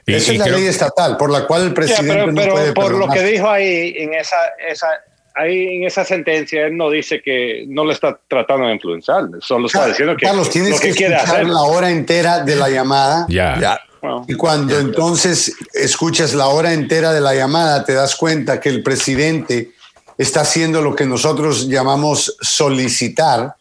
Y- 0.06 0.14
Esa 0.14 0.32
y 0.32 0.36
es 0.36 0.40
la 0.40 0.46
creo- 0.46 0.58
ley 0.58 0.68
estatal 0.68 1.18
por 1.18 1.32
la 1.32 1.46
cual 1.46 1.64
el 1.64 1.74
presidente 1.74 2.14
pero, 2.14 2.28
no 2.28 2.36
pero 2.36 2.54
puede 2.54 2.74
por 2.74 2.92
lo 2.94 3.08
que 3.10 3.24
dijo 3.24 3.50
ahí 3.50 3.94
en 3.98 4.14
esa, 4.14 4.38
esa, 4.68 4.88
ahí 5.36 5.76
en 5.78 5.84
esa 5.84 6.04
sentencia, 6.06 6.66
él 6.68 6.78
no 6.78 6.90
dice 6.90 7.22
que 7.22 7.66
no 7.68 7.86
le 7.86 7.94
está 7.94 8.20
tratando 8.28 8.68
de 8.68 8.74
influenciar, 8.74 9.26
solo 9.42 9.68
está 9.68 9.88
diciendo 9.88 10.16
que 10.18 10.26
Carlos, 10.26 10.50
tienes 10.50 10.72
lo 10.72 10.78
que, 10.80 10.94
que, 10.94 11.06
escuchar 11.06 11.36
hacer. 11.36 11.48
la 11.48 11.62
hora 11.62 11.90
entera 11.92 12.40
de 12.44 12.56
la 12.56 12.70
llamada. 12.70 13.26
Ya. 13.30 13.58
Ya. 13.60 13.80
Y 14.28 14.36
cuando 14.36 14.78
entonces 14.80 15.54
escuchas 15.74 16.34
la 16.34 16.48
hora 16.48 16.74
entera 16.74 17.12
de 17.12 17.22
la 17.22 17.34
llamada, 17.34 17.84
te 17.84 17.94
das 17.94 18.16
cuenta 18.16 18.60
que 18.60 18.70
el 18.70 18.84
presidente 18.84 19.74
está 20.18 20.42
haciendo 20.42 20.82
lo 20.82 20.96
que 20.96 21.06
nosotros 21.06 21.68
llamamos 21.68 22.36
solicitar 22.42 23.56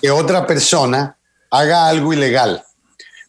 que 0.00 0.10
otra 0.10 0.46
persona 0.46 1.16
haga 1.50 1.88
algo 1.88 2.12
ilegal. 2.12 2.64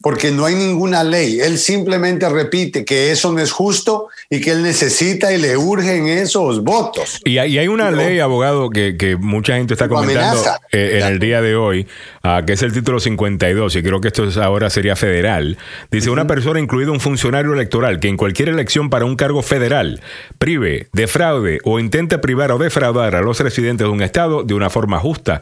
Porque 0.05 0.29
no 0.29 0.45
hay 0.45 0.53
ninguna 0.53 1.03
ley. 1.03 1.39
Él 1.39 1.57
simplemente 1.57 2.29
repite 2.29 2.85
que 2.85 3.09
eso 3.09 3.31
no 3.31 3.39
es 3.39 3.51
justo 3.51 4.09
y 4.29 4.39
que 4.39 4.51
él 4.51 4.61
necesita 4.61 5.33
y 5.33 5.39
le 5.39 5.57
urgen 5.57 6.07
esos 6.07 6.63
votos. 6.63 7.19
Y 7.25 7.39
hay, 7.39 7.55
y 7.55 7.57
hay 7.57 7.67
una 7.67 7.89
ley, 7.89 8.19
abogado, 8.19 8.69
que, 8.69 8.97
que 8.97 9.15
mucha 9.15 9.55
gente 9.57 9.73
está 9.73 9.89
comentando 9.89 10.43
eh, 10.71 10.99
en 11.01 11.07
el 11.07 11.17
día 11.17 11.41
de 11.41 11.55
hoy, 11.55 11.87
ah, 12.21 12.43
que 12.45 12.53
es 12.53 12.61
el 12.61 12.71
título 12.71 12.99
52, 12.99 13.75
y 13.77 13.81
creo 13.81 13.99
que 13.99 14.09
esto 14.09 14.25
es- 14.25 14.37
ahora 14.37 14.69
sería 14.69 14.95
federal. 14.95 15.57
Dice, 15.89 16.11
una 16.11 16.27
persona, 16.27 16.59
incluido 16.59 16.91
un 16.91 16.99
funcionario 16.99 17.53
electoral, 17.53 17.99
que 17.99 18.07
en 18.07 18.15
cualquier 18.15 18.49
elección 18.49 18.91
para 18.91 19.05
un 19.05 19.15
cargo 19.15 19.41
federal 19.41 20.01
prive, 20.37 20.87
defraude 20.93 21.57
o 21.63 21.79
intente 21.79 22.19
privar 22.19 22.51
o 22.51 22.59
defraudar 22.59 23.15
a 23.15 23.21
los 23.21 23.39
residentes 23.39 23.87
de 23.87 23.91
un 23.91 24.03
estado 24.03 24.43
de 24.43 24.53
una 24.53 24.69
forma 24.69 24.99
justa, 24.99 25.41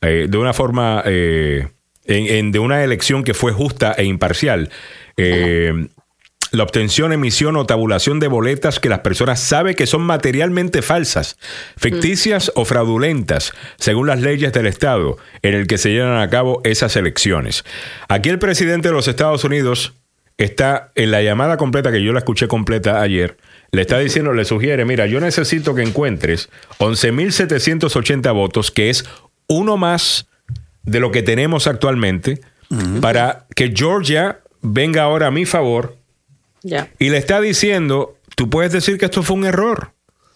eh, 0.00 0.28
de 0.30 0.38
una 0.38 0.54
forma... 0.54 1.02
eh, 1.04 1.68
en- 2.08 2.26
en- 2.26 2.50
de 2.52 2.58
una 2.58 2.82
elección 2.82 3.22
que 3.22 3.34
fue 3.34 3.52
justa 3.52 3.92
e 3.96 4.02
imparcial. 4.04 4.70
Eh, 5.16 5.86
la 6.50 6.62
obtención, 6.62 7.12
emisión 7.12 7.56
o 7.56 7.66
tabulación 7.66 8.20
de 8.20 8.26
boletas 8.28 8.80
que 8.80 8.88
las 8.88 9.00
personas 9.00 9.38
saben 9.38 9.74
que 9.74 9.86
son 9.86 10.00
materialmente 10.00 10.80
falsas, 10.80 11.36
ficticias 11.76 12.50
o 12.54 12.64
fraudulentas, 12.64 13.52
según 13.76 14.06
las 14.06 14.20
leyes 14.22 14.52
del 14.54 14.66
Estado 14.66 15.18
en 15.42 15.52
el 15.54 15.66
que 15.66 15.76
se 15.76 15.90
llevan 15.92 16.18
a 16.22 16.30
cabo 16.30 16.62
esas 16.64 16.96
elecciones. 16.96 17.64
Aquí 18.08 18.30
el 18.30 18.38
presidente 18.38 18.88
de 18.88 18.94
los 18.94 19.08
Estados 19.08 19.44
Unidos 19.44 19.92
está 20.38 20.90
en 20.94 21.10
la 21.10 21.20
llamada 21.20 21.58
completa, 21.58 21.92
que 21.92 22.02
yo 22.02 22.14
la 22.14 22.20
escuché 22.20 22.48
completa 22.48 23.02
ayer, 23.02 23.36
le 23.72 23.82
está 23.82 23.98
diciendo, 23.98 24.32
le 24.32 24.46
sugiere, 24.46 24.86
mira, 24.86 25.04
yo 25.06 25.20
necesito 25.20 25.74
que 25.74 25.82
encuentres 25.82 26.48
11.780 26.78 28.32
votos, 28.32 28.70
que 28.70 28.88
es 28.88 29.04
uno 29.48 29.76
más 29.76 30.28
de 30.88 31.00
lo 31.00 31.10
que 31.10 31.22
tenemos 31.22 31.66
actualmente, 31.66 32.40
para 33.00 33.46
que 33.54 33.72
Georgia 33.74 34.40
venga 34.60 35.02
ahora 35.02 35.28
a 35.28 35.30
mi 35.30 35.46
favor 35.46 35.96
y 36.98 37.10
le 37.10 37.18
está 37.18 37.40
diciendo, 37.40 38.16
tú 38.36 38.50
puedes 38.50 38.72
decir 38.72 38.98
que 38.98 39.06
esto 39.06 39.22
fue 39.22 39.36
un 39.36 39.46
error. 39.46 39.92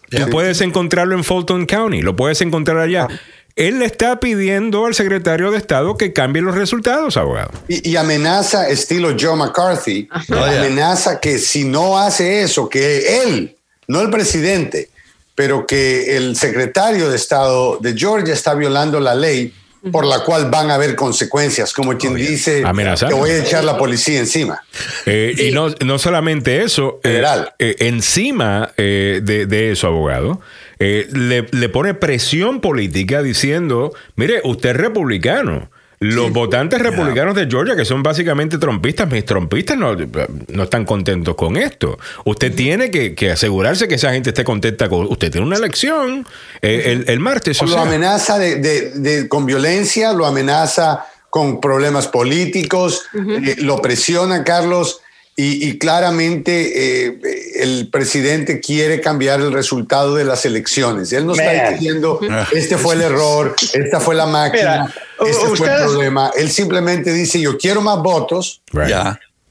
Tú 0.09 0.29
puedes 0.29 0.61
encontrarlo 0.61 1.15
en 1.15 1.23
Fulton 1.23 1.65
County, 1.65 2.01
lo 2.01 2.15
puedes 2.15 2.41
encontrar 2.41 2.77
allá. 2.77 3.07
Él 3.55 3.79
le 3.79 3.85
está 3.85 4.19
pidiendo 4.19 4.85
al 4.85 4.95
secretario 4.95 5.51
de 5.51 5.57
Estado 5.57 5.95
que 5.95 6.11
cambie 6.11 6.41
los 6.41 6.55
resultados, 6.55 7.17
abogado. 7.17 7.51
Y, 7.67 7.91
y 7.91 7.95
amenaza, 7.97 8.67
estilo 8.67 9.15
Joe 9.19 9.35
McCarthy, 9.35 10.07
amenaza 10.29 11.19
que 11.19 11.37
si 11.37 11.63
no 11.63 11.99
hace 11.99 12.41
eso, 12.41 12.67
que 12.67 13.23
él, 13.23 13.55
no 13.87 14.01
el 14.01 14.09
presidente, 14.09 14.89
pero 15.35 15.65
que 15.65 16.15
el 16.15 16.35
secretario 16.35 17.09
de 17.09 17.15
Estado 17.15 17.77
de 17.77 17.95
Georgia 17.95 18.33
está 18.33 18.53
violando 18.53 18.99
la 18.99 19.15
ley 19.15 19.53
por 19.91 20.05
la 20.05 20.23
cual 20.23 20.49
van 20.49 20.71
a 20.71 20.75
haber 20.75 20.95
consecuencias, 20.95 21.73
como 21.73 21.97
quien 21.97 22.15
dice, 22.15 22.63
Amenazar. 22.65 23.09
te 23.09 23.15
voy 23.15 23.31
a 23.31 23.37
echar 23.39 23.63
la 23.63 23.77
policía 23.77 24.19
encima. 24.19 24.63
Eh, 25.05 25.35
y 25.37 25.51
no, 25.51 25.69
no 25.85 25.99
solamente 25.99 26.63
eso, 26.63 26.99
eh, 27.03 27.23
eh, 27.59 27.75
encima 27.79 28.71
eh, 28.77 29.19
de, 29.21 29.45
de 29.45 29.71
eso, 29.71 29.87
abogado, 29.87 30.39
eh, 30.79 31.07
le, 31.11 31.47
le 31.51 31.69
pone 31.69 31.93
presión 31.93 32.61
política 32.61 33.21
diciendo, 33.21 33.93
mire, 34.15 34.41
usted 34.43 34.69
es 34.69 34.77
republicano. 34.77 35.69
Los 36.03 36.31
votantes 36.31 36.81
republicanos 36.81 37.35
de 37.35 37.47
Georgia, 37.47 37.75
que 37.75 37.85
son 37.85 38.03
básicamente 38.03 38.57
trompistas, 38.57 39.09
mis 39.09 39.23
trompistas 39.25 39.77
no, 39.77 39.95
no 39.95 40.63
están 40.63 40.85
contentos 40.85 41.35
con 41.35 41.55
esto. 41.57 41.97
Usted 42.25 42.53
tiene 42.53 42.91
que, 42.91 43.15
que 43.15 43.31
asegurarse 43.31 43.87
que 43.87 43.95
esa 43.95 44.11
gente 44.11 44.29
esté 44.31 44.43
contenta 44.43 44.89
con... 44.89 45.05
Usted 45.07 45.31
tiene 45.31 45.47
una 45.47 45.57
elección 45.57 46.25
eh, 46.61 46.83
el, 46.87 47.05
el 47.09 47.19
martes. 47.19 47.61
o 47.61 47.65
lo 47.65 47.73
sea. 47.73 47.81
amenaza 47.83 48.37
de, 48.37 48.55
de- 48.57 48.91
de- 48.91 49.27
con 49.29 49.45
violencia, 49.45 50.13
lo 50.13 50.25
amenaza 50.25 51.05
con 51.29 51.59
problemas 51.61 52.07
políticos, 52.07 53.03
eh, 53.13 53.55
lo 53.59 53.81
presiona 53.81 54.43
Carlos 54.43 54.99
y, 55.35 55.67
y 55.67 55.77
claramente 55.79 57.07
eh, 57.07 57.19
el 57.55 57.89
presidente 57.89 58.59
quiere 58.59 59.01
cambiar 59.01 59.41
el 59.41 59.51
resultado 59.51 60.15
de 60.15 60.25
las 60.25 60.45
elecciones. 60.45 61.11
Él 61.11 61.25
no 61.25 61.33
está 61.33 61.71
diciendo 61.71 62.19
este 62.51 62.77
fue 62.77 62.95
el 62.95 63.01
error, 63.01 63.55
esta 63.73 63.99
fue 63.99 64.13
la 64.15 64.27
máquina, 64.27 64.93
Mira, 65.19 65.31
este 65.31 65.47
fue 65.55 65.67
el 65.67 65.83
problema. 65.83 66.31
Él 66.35 66.51
simplemente 66.51 67.11
dice 67.11 67.39
yo 67.39 67.57
quiero 67.57 67.81
más 67.81 67.97
votos 67.99 68.61
Right. 68.71 68.93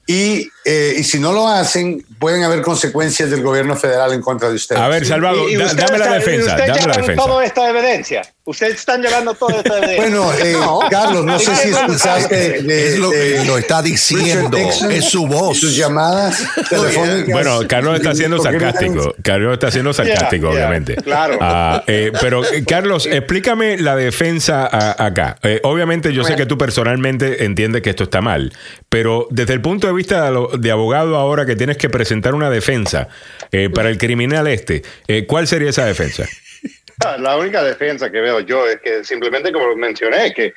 Y, 0.06 0.48
eh, 0.64 0.94
y 0.96 1.02
si 1.04 1.18
no 1.18 1.32
lo 1.32 1.48
hacen 1.48 2.04
pueden 2.18 2.44
haber 2.44 2.62
consecuencias 2.62 3.30
del 3.30 3.42
gobierno 3.42 3.74
federal 3.76 4.12
en 4.12 4.20
contra 4.20 4.48
de 4.48 4.54
ustedes. 4.54 4.80
A 4.80 4.88
ver, 4.88 5.04
Salvador, 5.04 5.50
Y- 5.50 5.54
y 5.54 5.56
da- 5.56 5.66
usted 5.66 5.76
dame 5.78 5.98
la 5.98 6.04
está- 6.04 6.14
defensa, 6.18 6.50
usted 6.52 6.58
dame 6.66 6.68
la 6.68 6.74
llevan 6.86 7.00
defensa. 7.00 7.24
toda 7.24 7.44
esta 7.44 7.70
evidencia. 7.70 8.22
Ustedes 8.44 8.74
están 8.74 9.00
llevando 9.02 9.34
toda 9.34 9.56
esta 9.58 9.78
evidencia. 9.78 10.02
Bueno, 10.02 10.32
eh, 10.34 10.56
Carlos, 10.90 11.24
no 11.24 11.38
sé 11.38 11.54
si 11.56 11.68
escuchaste 11.70 12.62
de, 12.62 12.88
Es 12.88 12.98
lo 12.98 13.10
que 13.10 13.16
de 13.16 13.44
lo 13.44 13.56
está 13.58 13.82
diciendo, 13.82 14.56
Nixon 14.58 14.90
es 14.92 15.04
su 15.04 15.26
voz. 15.28 15.58
Sus 15.58 15.76
llamadas 15.76 16.42
telefónicas. 16.68 17.28
Bueno, 17.32 17.60
Carlos 17.68 17.96
está 17.96 18.14
siendo 18.14 18.36
¿Por 18.38 18.46
qué 18.46 18.52
no 18.52 18.60
sarcástico. 18.60 19.14
Carlos 19.22 19.52
está 19.52 19.70
siendo 19.70 19.92
sarcástico, 19.92 20.46
Yeah, 20.46 20.52
yeah, 20.54 20.66
obviamente. 20.68 20.96
claro. 20.96 21.38
Ah, 21.40 21.84
eh, 21.86 22.10
pero, 22.20 22.44
eh, 22.44 22.64
Carlos, 22.66 23.06
explícame 23.06 23.78
la 23.78 23.94
defensa 23.96 24.66
a- 24.66 25.04
acá. 25.06 25.36
Eh, 25.42 25.60
obviamente, 25.62 26.12
yo 26.12 26.24
sé 26.24 26.34
que 26.36 26.46
tú 26.46 26.58
personalmente 26.58 27.44
entiendes 27.44 27.82
que 27.82 27.90
esto 27.90 28.04
está 28.04 28.20
mal, 28.20 28.52
pero 28.88 29.28
desde 29.30 29.52
el 29.54 29.60
punto 29.60 29.86
de 29.86 29.92
vista 29.92 30.24
de, 30.24 30.30
lo- 30.32 30.50
de 30.58 30.70
abogado 30.70 31.16
ahora 31.16 31.46
que 31.46 31.56
tienes 31.56 31.76
que 31.76 31.88
presentar 31.88 32.34
una 32.34 32.50
defensa 32.50 33.08
eh, 33.50 33.70
para 33.70 33.88
el 33.88 33.98
criminal 33.98 34.46
este, 34.46 34.82
eh, 35.08 35.26
¿cuál 35.26 35.46
sería 35.46 35.70
esa 35.70 35.84
defensa? 35.86 36.26
La 37.18 37.36
única 37.36 37.62
defensa 37.64 38.10
que 38.10 38.20
veo 38.20 38.40
yo 38.40 38.66
es 38.68 38.80
que 38.80 39.02
simplemente, 39.02 39.52
como 39.52 39.74
mencioné, 39.74 40.32
que 40.32 40.52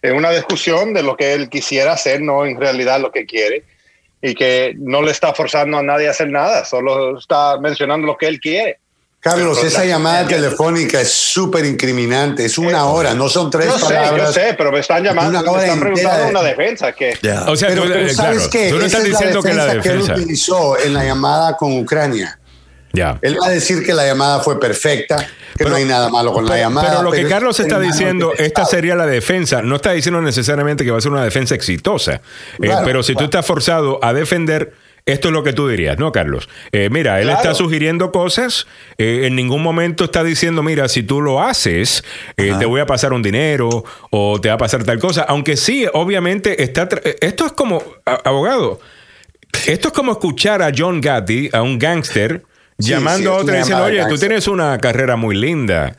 es 0.00 0.12
una 0.12 0.30
discusión 0.30 0.92
de 0.94 1.02
lo 1.02 1.16
que 1.16 1.32
él 1.32 1.48
quisiera 1.48 1.92
hacer, 1.92 2.20
no 2.20 2.44
en 2.44 2.60
realidad 2.60 3.00
lo 3.00 3.10
que 3.10 3.26
quiere, 3.26 3.64
y 4.20 4.34
que 4.34 4.74
no 4.78 5.02
le 5.02 5.10
está 5.10 5.34
forzando 5.34 5.78
a 5.78 5.82
nadie 5.82 6.06
a 6.06 6.12
hacer 6.12 6.30
nada, 6.30 6.64
solo 6.64 7.18
está 7.18 7.58
mencionando 7.58 8.06
lo 8.06 8.16
que 8.16 8.28
él 8.28 8.38
quiere. 8.38 8.78
Carlos, 9.22 9.56
Pero 9.56 9.68
esa 9.68 9.78
la- 9.80 9.86
llamada 9.86 10.26
telefónica 10.26 11.00
es 11.00 11.12
súper 11.12 11.64
incriminante. 11.64 12.44
Es 12.44 12.58
una 12.58 12.86
hora, 12.86 13.14
no 13.14 13.28
son 13.28 13.50
tres 13.50 13.66
Yo 13.66 13.78
sé, 13.78 13.94
palabras. 13.94 14.26
yo 14.26 14.32
sé, 14.32 14.54
pero 14.58 14.72
me 14.72 14.80
están 14.80 15.04
llamando, 15.04 15.30
Una 15.38 15.42
me 15.42 15.48
hora 15.48 15.62
están 15.62 15.78
entera 15.78 15.94
preguntando 15.94 16.24
de- 16.24 16.30
una 16.30 16.42
defensa 16.42 16.92
que... 16.92 17.16
Ya. 17.22 17.44
O 17.48 17.54
sea, 17.54 17.68
Pero, 17.68 17.82
tú, 17.84 17.88
pero 17.90 18.00
eh, 18.00 18.12
¿sabes 18.14 18.48
claro, 18.48 18.50
qué? 18.50 18.68
tú 18.70 18.78
no 18.78 18.84
Esa 18.84 18.98
estás 18.98 19.00
es 19.04 19.08
la 19.12 19.18
diciendo 19.18 19.42
que 19.44 19.54
la 19.54 19.66
defensa 19.66 19.84
que 20.14 20.18
él 20.18 20.20
utilizó 20.22 20.78
en 20.78 20.94
la 20.94 21.04
llamada 21.04 21.56
con 21.56 21.78
Ucrania. 21.78 22.36
Ya. 22.92 23.18
Él 23.22 23.38
va 23.40 23.46
a 23.46 23.50
decir 23.50 23.86
que 23.86 23.94
la 23.94 24.04
llamada 24.04 24.40
fue 24.40 24.58
perfecta, 24.60 25.24
que 25.56 25.64
no 25.64 25.76
hay 25.76 25.84
nada 25.84 26.08
malo 26.10 26.32
con 26.32 26.44
la 26.44 26.58
llamada. 26.58 26.88
Pero 26.90 27.02
lo 27.04 27.10
que 27.12 27.22
es 27.22 27.28
Carlos 27.28 27.58
está 27.60 27.78
diciendo, 27.78 28.32
esta 28.36 28.64
sería 28.66 28.96
la 28.96 29.06
defensa. 29.06 29.62
No 29.62 29.76
está 29.76 29.92
diciendo 29.92 30.20
necesariamente 30.20 30.84
que 30.84 30.90
va 30.90 30.98
a 30.98 31.00
ser 31.00 31.12
una 31.12 31.22
defensa 31.24 31.54
exitosa. 31.54 32.14
Eh, 32.14 32.20
Claro, 32.60 32.84
pero 32.84 33.02
si 33.04 33.12
tú 33.12 33.18
claro. 33.18 33.24
estás 33.26 33.46
forzado 33.46 33.98
a 34.02 34.12
defender 34.12 34.74
esto 35.04 35.28
es 35.28 35.34
lo 35.34 35.42
que 35.42 35.52
tú 35.52 35.66
dirías, 35.68 35.98
¿no, 35.98 36.12
Carlos? 36.12 36.48
Eh, 36.70 36.88
mira, 36.90 37.20
él 37.20 37.28
está 37.28 37.54
sugiriendo 37.54 38.12
cosas, 38.12 38.66
eh, 38.98 39.22
en 39.24 39.34
ningún 39.34 39.62
momento 39.62 40.04
está 40.04 40.22
diciendo, 40.22 40.62
mira, 40.62 40.88
si 40.88 41.02
tú 41.02 41.20
lo 41.20 41.42
haces, 41.42 42.04
eh, 42.36 42.52
te 42.58 42.66
voy 42.66 42.80
a 42.80 42.86
pasar 42.86 43.12
un 43.12 43.22
dinero 43.22 43.84
o 44.10 44.40
te 44.40 44.48
va 44.48 44.54
a 44.54 44.58
pasar 44.58 44.84
tal 44.84 45.00
cosa, 45.00 45.22
aunque 45.22 45.56
sí, 45.56 45.86
obviamente 45.92 46.62
está... 46.62 46.88
Esto 47.20 47.46
es 47.46 47.52
como, 47.52 47.82
abogado, 48.04 48.80
esto 49.66 49.88
es 49.88 49.94
como 49.94 50.12
escuchar 50.12 50.62
a 50.62 50.70
John 50.76 51.00
Gatti, 51.00 51.50
a 51.52 51.62
un 51.62 51.78
gángster, 51.78 52.42
llamando 52.78 53.32
a 53.32 53.36
otro 53.38 53.54
y 53.54 53.58
diciendo, 53.58 53.84
oye, 53.84 54.04
tú 54.08 54.16
tienes 54.18 54.46
una 54.46 54.78
carrera 54.78 55.16
muy 55.16 55.36
linda. 55.36 55.96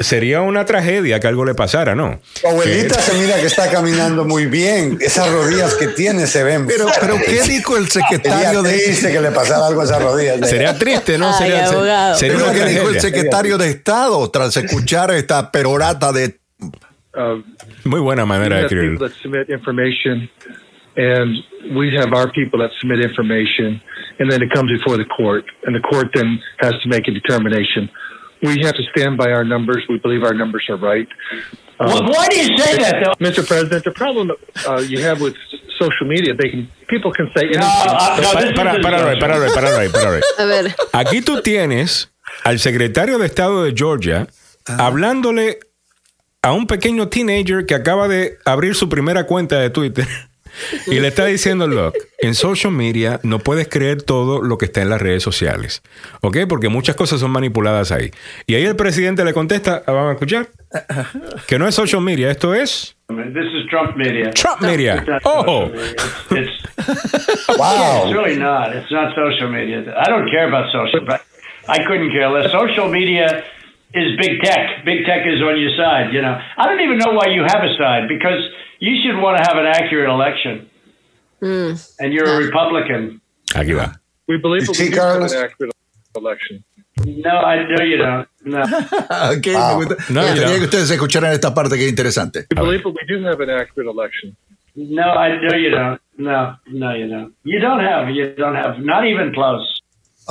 Sería 0.00 0.40
una 0.40 0.64
tragedia 0.64 1.20
que 1.20 1.26
algo 1.26 1.44
le 1.44 1.54
pasara, 1.54 1.94
¿no? 1.94 2.20
Tu 2.40 2.48
abuelita 2.48 2.94
se 3.00 3.18
mira 3.18 3.36
que 3.40 3.46
está 3.46 3.70
caminando 3.70 4.24
muy 4.24 4.46
bien. 4.46 4.98
Esas 5.00 5.30
rodillas 5.30 5.74
que 5.74 5.88
tiene 5.88 6.26
se 6.26 6.42
ven. 6.44 6.66
Pero, 6.66 6.86
pero 7.00 7.16
¿qué 7.24 7.42
dijo 7.42 7.76
el 7.76 7.88
secretario 7.88 8.62
de 8.62 8.72
triste 8.72 9.12
que 9.12 9.20
le 9.20 9.30
pasara 9.30 9.66
algo 9.66 9.80
a 9.80 9.84
esas 9.84 10.02
rodillas? 10.02 10.48
Sería 10.48 10.76
triste, 10.78 11.18
¿no? 11.18 11.28
Ay, 11.28 11.34
sería, 11.38 11.66
abogado. 11.66 12.14
sería 12.16 12.34
Pero 12.36 12.50
una 12.50 12.58
¿qué 12.58 12.64
dijo 12.70 12.88
el 12.88 13.00
secretario 13.00 13.58
de 13.58 13.70
Estado 13.70 14.30
tras 14.30 14.56
escuchar 14.56 15.10
esta 15.12 15.50
perorata 15.50 16.12
de 16.12 16.38
Uh, 17.12 17.42
Muy 17.84 17.98
buena 17.98 18.24
manera 18.24 18.56
de 18.58 18.62
escribirlo. 18.62 19.00
that 19.00 19.12
submit 19.20 19.50
information, 19.50 20.30
and 20.96 21.42
we 21.76 21.90
have 21.96 22.12
our 22.12 22.30
people 22.30 22.60
that 22.60 22.70
submit 22.80 23.00
information, 23.00 23.80
and 24.20 24.30
then 24.30 24.40
it 24.42 24.50
comes 24.54 24.70
before 24.70 24.96
the 24.96 25.04
court, 25.06 25.44
and 25.66 25.74
the 25.74 25.80
court 25.80 26.08
then 26.14 26.38
has 26.58 26.72
to 26.82 26.88
make 26.88 27.08
a 27.08 27.12
determination. 27.12 27.90
We 28.42 28.62
have 28.64 28.74
to 28.74 28.82
stand 28.96 29.18
by 29.18 29.30
our 29.32 29.44
numbers. 29.44 29.84
We 29.88 29.98
believe 29.98 30.22
our 30.22 30.34
numbers 30.34 30.64
are 30.70 30.76
right. 30.76 31.08
Well, 31.78 32.04
why 32.04 32.26
do 32.28 32.36
you 32.36 32.58
say 32.58 32.76
that, 32.78 33.04
though? 33.04 33.24
Mr. 33.24 33.46
President, 33.46 33.84
the 33.84 33.90
problem 33.90 34.30
uh, 34.68 34.80
you 34.80 35.00
have 35.02 35.20
with 35.20 35.34
social 35.78 36.06
media, 36.06 36.34
they 36.34 36.50
can 36.50 36.68
people 36.88 37.10
can 37.12 37.30
say 37.34 37.44
anything. 37.46 37.62
uh, 37.62 38.16
para, 38.54 38.80
para, 38.82 39.18
para, 39.18 39.50
para, 39.50 39.90
para. 39.90 40.20
A 40.38 40.44
ver, 40.44 40.74
Aquí 40.92 41.22
tú 41.22 41.40
tienes 41.40 42.10
al 42.44 42.58
secretario 42.58 43.18
de 43.18 43.26
Estado 43.26 43.64
de 43.64 43.72
Georgia 43.74 44.26
hablándole 44.66 45.58
a 46.42 46.52
un 46.52 46.66
pequeño 46.66 47.08
teenager 47.08 47.66
que 47.66 47.74
acaba 47.74 48.08
de 48.08 48.38
abrir 48.44 48.74
su 48.74 48.88
primera 48.88 49.24
cuenta 49.24 49.58
de 49.58 49.70
Twitter 49.70 50.06
y 50.86 51.00
le 51.00 51.08
está 51.08 51.26
diciendo, 51.26 51.66
look, 51.66 51.94
en 52.18 52.34
social 52.34 52.72
media 52.72 53.20
no 53.22 53.38
puedes 53.38 53.68
creer 53.68 54.02
todo 54.02 54.42
lo 54.42 54.58
que 54.58 54.66
está 54.66 54.82
en 54.82 54.90
las 54.90 55.00
redes 55.00 55.22
sociales, 55.22 55.82
¿ok? 56.20 56.38
Porque 56.48 56.68
muchas 56.68 56.96
cosas 56.96 57.20
son 57.20 57.30
manipuladas 57.30 57.92
ahí. 57.92 58.10
Y 58.46 58.54
ahí 58.54 58.64
el 58.64 58.76
presidente 58.76 59.24
le 59.24 59.32
contesta, 59.32 59.82
ah, 59.86 59.92
vamos 59.92 60.10
a 60.10 60.12
escuchar, 60.14 60.48
que 61.46 61.58
no 61.58 61.66
es 61.66 61.74
social 61.74 62.00
media, 62.02 62.30
esto 62.30 62.54
es 62.54 62.96
This 63.08 63.46
is 63.52 63.66
Trump 63.68 63.96
media. 63.96 64.30
Trump 64.30 64.60
media. 64.60 65.04
Not 65.06 65.22
Oh. 65.24 65.68
It's, 66.30 66.50
Wow. 67.58 68.04
it's 68.04 68.12
really 68.14 68.36
not. 68.36 68.74
It's 68.74 68.90
not 68.90 69.14
social 69.16 69.48
media. 69.50 69.80
I 69.98 70.08
don't 70.08 70.30
care 70.30 70.46
about 70.46 70.70
social, 70.70 71.04
but 71.04 71.20
I 71.68 71.82
couldn't 71.84 72.12
care 72.12 72.28
less. 72.30 72.52
Social 72.52 72.88
media 72.88 73.42
is 73.94 74.16
big 74.18 74.40
tech. 74.42 74.84
Big 74.84 75.04
tech 75.06 75.26
is 75.26 75.40
on 75.42 75.58
your 75.60 75.70
side. 75.76 76.12
You 76.12 76.22
know, 76.22 76.38
I 76.56 76.66
don't 76.66 76.80
even 76.80 76.98
know 76.98 77.12
why 77.12 77.26
you 77.28 77.42
have 77.42 77.62
a 77.64 77.74
side 77.76 78.08
because 78.08 78.40
you 78.78 78.96
should 79.02 79.20
want 79.20 79.38
to 79.38 79.44
have 79.48 79.58
an 79.58 79.66
accurate 79.66 80.08
election. 80.08 80.68
Hmm. 81.40 81.72
And 81.98 82.12
you're 82.12 82.28
a 82.28 82.36
Republican. 82.44 83.20
aquí 83.54 83.72
va. 83.74 84.00
We 84.28 84.36
believe 84.38 84.62
You 84.62 84.68
that 84.68 84.76
see, 84.76 84.84
we 84.90 84.94
do 84.94 85.00
have 85.00 85.22
an 85.22 85.44
accurate 85.44 85.72
election. 86.16 86.62
No, 87.06 87.30
I 87.30 87.64
know 87.66 87.82
you 87.84 87.96
don't. 87.96 88.28
No. 88.44 88.60
Ok, 89.32 89.46
Wow. 89.54 89.78
me 89.80 89.86
gusta- 89.86 90.12
No, 90.12 90.20
me 90.22 90.28
you 90.28 90.34
gustaría 90.34 90.46
know. 90.52 90.58
que 90.58 90.64
ustedes 90.66 90.90
escucharan 90.90 91.32
esta 91.32 91.52
parte 91.54 91.76
que 91.76 91.84
es 91.86 91.90
interesante. 91.90 92.46
We 92.50 92.56
believe 92.62 92.82
that 92.82 92.92
we 92.92 93.06
do 93.08 93.24
have 93.26 93.40
an 93.40 93.50
accurate 93.50 93.88
election. 93.88 94.36
No, 94.76 95.02
I 95.02 95.36
know 95.40 95.56
you 95.56 95.70
don't. 95.70 96.00
No, 96.18 96.56
no, 96.70 96.94
you 96.94 97.08
don't. 97.08 97.32
You 97.44 97.58
don't 97.58 97.80
have. 97.80 98.10
You 98.10 98.34
don't 98.36 98.54
have. 98.54 98.78
Not 98.78 99.04
even 99.06 99.32
close. 99.32 99.79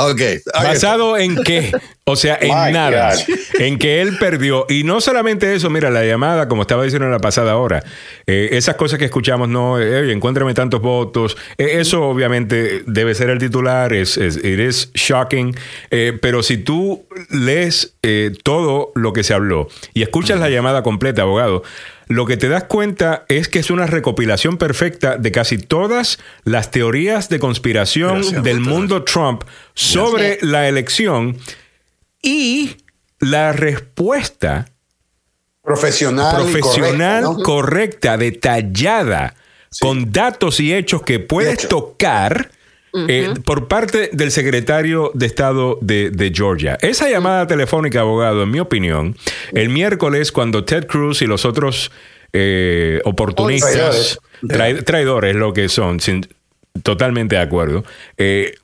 Ok. 0.02 0.22
ahí 0.22 0.34
está. 0.36 0.64
¿Basado 0.64 1.18
en 1.18 1.36
qué? 1.44 1.72
O 2.06 2.16
sea, 2.16 2.38
en 2.42 2.48
My 2.48 2.72
nada. 2.72 3.14
God. 3.14 3.36
En 3.60 3.78
que 3.78 4.02
él 4.02 4.18
perdió. 4.18 4.66
Y 4.70 4.84
no 4.84 5.02
solamente 5.02 5.54
eso, 5.54 5.70
mira, 5.70 5.90
la 5.90 6.06
llamada, 6.06 6.48
como 6.48 6.62
estaba 6.62 6.84
diciendo 6.84 7.06
en 7.06 7.12
la 7.12 7.20
pasada 7.20 7.58
hora, 7.58 7.84
eh, 8.26 8.50
esas 8.54 8.76
cosas 8.76 8.98
que 8.98 9.06
escuchamos, 9.06 9.50
no, 9.50 9.80
eh, 9.80 10.12
encuéntrame 10.12 10.54
tantos 10.54 10.82
votos. 10.82 11.36
Eh, 11.58 11.80
eso 11.82 12.04
obviamente 12.08 12.84
debe 12.88 13.14
ser 13.14 13.30
el 13.30 13.40
titular, 13.40 13.92
es, 13.94 14.18
es 14.18 14.38
it 14.38 14.60
is 14.60 14.90
shocking. 14.94 15.54
Eh, 15.92 16.18
pero 16.22 16.42
si 16.44 16.58
tú 16.58 17.06
lees 17.30 17.94
eh, 18.02 18.32
todo 18.44 18.92
lo 18.96 19.12
que 19.14 19.24
se 19.24 19.34
habló 19.34 19.68
y 19.94 20.02
escuchas 20.02 20.40
la 20.40 20.50
llamada 20.50 20.82
completa, 20.82 21.24
abogado, 21.24 21.64
lo 22.10 22.26
que 22.26 22.38
te 22.38 22.50
das 22.50 22.64
cuenta 22.64 23.24
es 23.30 23.48
que 23.48 23.60
es 23.60 23.70
una 23.70 23.86
recopilación 23.86 24.58
perfecta 24.58 25.18
de 25.18 25.32
casi 25.32 25.60
todas 25.60 26.18
las 26.44 26.72
teorías 26.72 27.30
de 27.30 27.38
conspiración 27.40 28.22
Gracias, 28.22 28.44
del 28.44 28.60
mundo 28.62 29.04
Trump 29.04 29.44
sobre 29.76 30.40
la 30.42 30.68
elección 30.68 31.38
y 32.22 32.78
la 33.20 33.54
respuesta 33.54 34.70
Profesional. 35.62 36.36
profesional, 36.36 37.24
correcta, 37.24 37.38
¿no? 37.38 37.44
correcta, 37.44 38.18
detallada, 38.18 39.36
con 39.80 40.12
datos 40.12 40.60
y 40.60 40.74
hechos 40.74 41.04
que 41.04 41.20
puedes 41.20 41.60
hecho. 41.66 41.68
tocar 41.68 42.50
eh, 43.08 43.34
por 43.46 43.68
parte 43.68 44.10
del 44.14 44.32
secretario 44.32 45.12
de 45.14 45.26
Estado 45.26 45.78
de, 45.82 46.10
de 46.12 46.32
Georgia. 46.34 46.78
Esa 46.82 47.10
llamada 47.10 47.46
telefónica, 47.48 48.02
abogado, 48.02 48.44
en 48.44 48.52
mi 48.52 48.60
opinión, 48.60 49.16
el 49.54 49.70
miércoles 49.70 50.32
cuando 50.32 50.64
Ted 50.66 50.86
Cruz 50.88 51.22
y 51.22 51.26
los 51.28 51.46
otros 51.46 51.92
eh, 52.34 53.02
oportunistas, 53.06 54.20
trai- 54.44 54.84
traidores, 54.84 55.36
lo 55.36 55.54
que 55.54 55.70
son, 55.70 56.00
sin- 56.00 56.28
totalmente 56.84 57.36
de 57.36 57.42
acuerdo, 57.42 57.84
eh, 58.18 58.56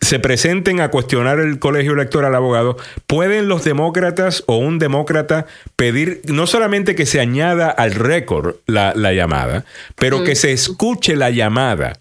se 0.00 0.18
presenten 0.18 0.80
a 0.82 0.90
cuestionar 0.90 1.38
el 1.40 1.58
colegio 1.58 1.92
electoral 1.94 2.34
abogado, 2.34 2.76
¿pueden 3.06 3.48
los 3.48 3.64
demócratas 3.64 4.44
o 4.46 4.56
un 4.58 4.78
demócrata 4.78 5.46
pedir 5.76 6.20
no 6.26 6.46
solamente 6.46 6.94
que 6.94 7.06
se 7.06 7.20
añada 7.20 7.70
al 7.70 7.92
récord 7.94 8.56
la, 8.66 8.92
la 8.94 9.14
llamada, 9.14 9.64
pero 9.94 10.22
que 10.22 10.34
se 10.34 10.52
escuche 10.52 11.16
la 11.16 11.30
llamada 11.30 11.94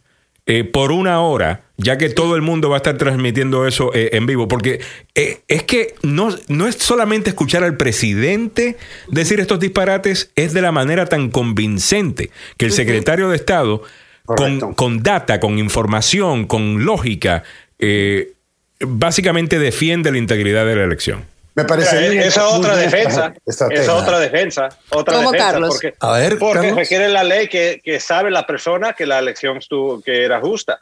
eh, 0.46 0.64
por 0.64 0.92
una 0.92 1.22
hora, 1.22 1.64
ya 1.78 1.98
que 1.98 2.10
todo 2.10 2.36
el 2.36 2.42
mundo 2.42 2.70
va 2.70 2.76
a 2.76 2.78
estar 2.78 2.98
transmitiendo 2.98 3.66
eso 3.68 3.94
eh, 3.94 4.10
en 4.14 4.26
vivo? 4.26 4.48
Porque 4.48 4.82
eh, 5.16 5.40
es 5.48 5.64
que 5.64 5.96
no, 6.02 6.30
no 6.48 6.68
es 6.68 6.76
solamente 6.76 7.30
escuchar 7.30 7.64
al 7.64 7.78
presidente 7.78 8.78
decir 9.08 9.40
estos 9.40 9.60
disparates, 9.60 10.32
es 10.36 10.54
de 10.54 10.62
la 10.62 10.72
manera 10.72 11.06
tan 11.06 11.30
convincente 11.30 12.30
que 12.58 12.66
el 12.66 12.72
secretario 12.72 13.30
de 13.30 13.38
Estado 13.38 13.84
con, 14.26 14.74
con 14.74 15.04
data, 15.04 15.40
con 15.40 15.60
información, 15.60 16.46
con 16.46 16.86
lógica, 16.86 17.44
eh, 17.80 18.34
básicamente 18.80 19.60
defiende 19.60 20.12
la 20.12 20.18
integridad 20.18 20.66
de 20.66 20.76
la 20.76 20.84
elección. 20.84 21.26
Me 21.56 21.66
parece 21.66 21.96
Mira, 21.98 22.10
bien. 22.10 22.24
esa 22.24 22.48
otra 22.48 22.76
bien. 22.76 22.90
defensa, 22.90 23.34
Estrategia. 23.46 23.84
esa 23.84 23.96
otra 23.96 24.20
defensa, 24.20 24.70
otra 24.90 25.18
¿Cómo, 25.18 25.32
defensa, 25.32 25.52
Carlos? 25.52 25.70
porque, 25.70 25.94
A 26.00 26.12
ver, 26.18 26.38
porque 26.40 26.56
Carlos. 26.60 26.76
requiere 26.78 27.10
la 27.10 27.24
ley 27.24 27.48
que, 27.48 27.80
que 27.84 28.00
sabe 28.00 28.32
la 28.32 28.48
persona 28.48 28.94
que 28.94 29.06
la 29.06 29.20
elección 29.20 29.58
estuvo, 29.58 30.02
que 30.02 30.24
era 30.26 30.40
justa. 30.40 30.82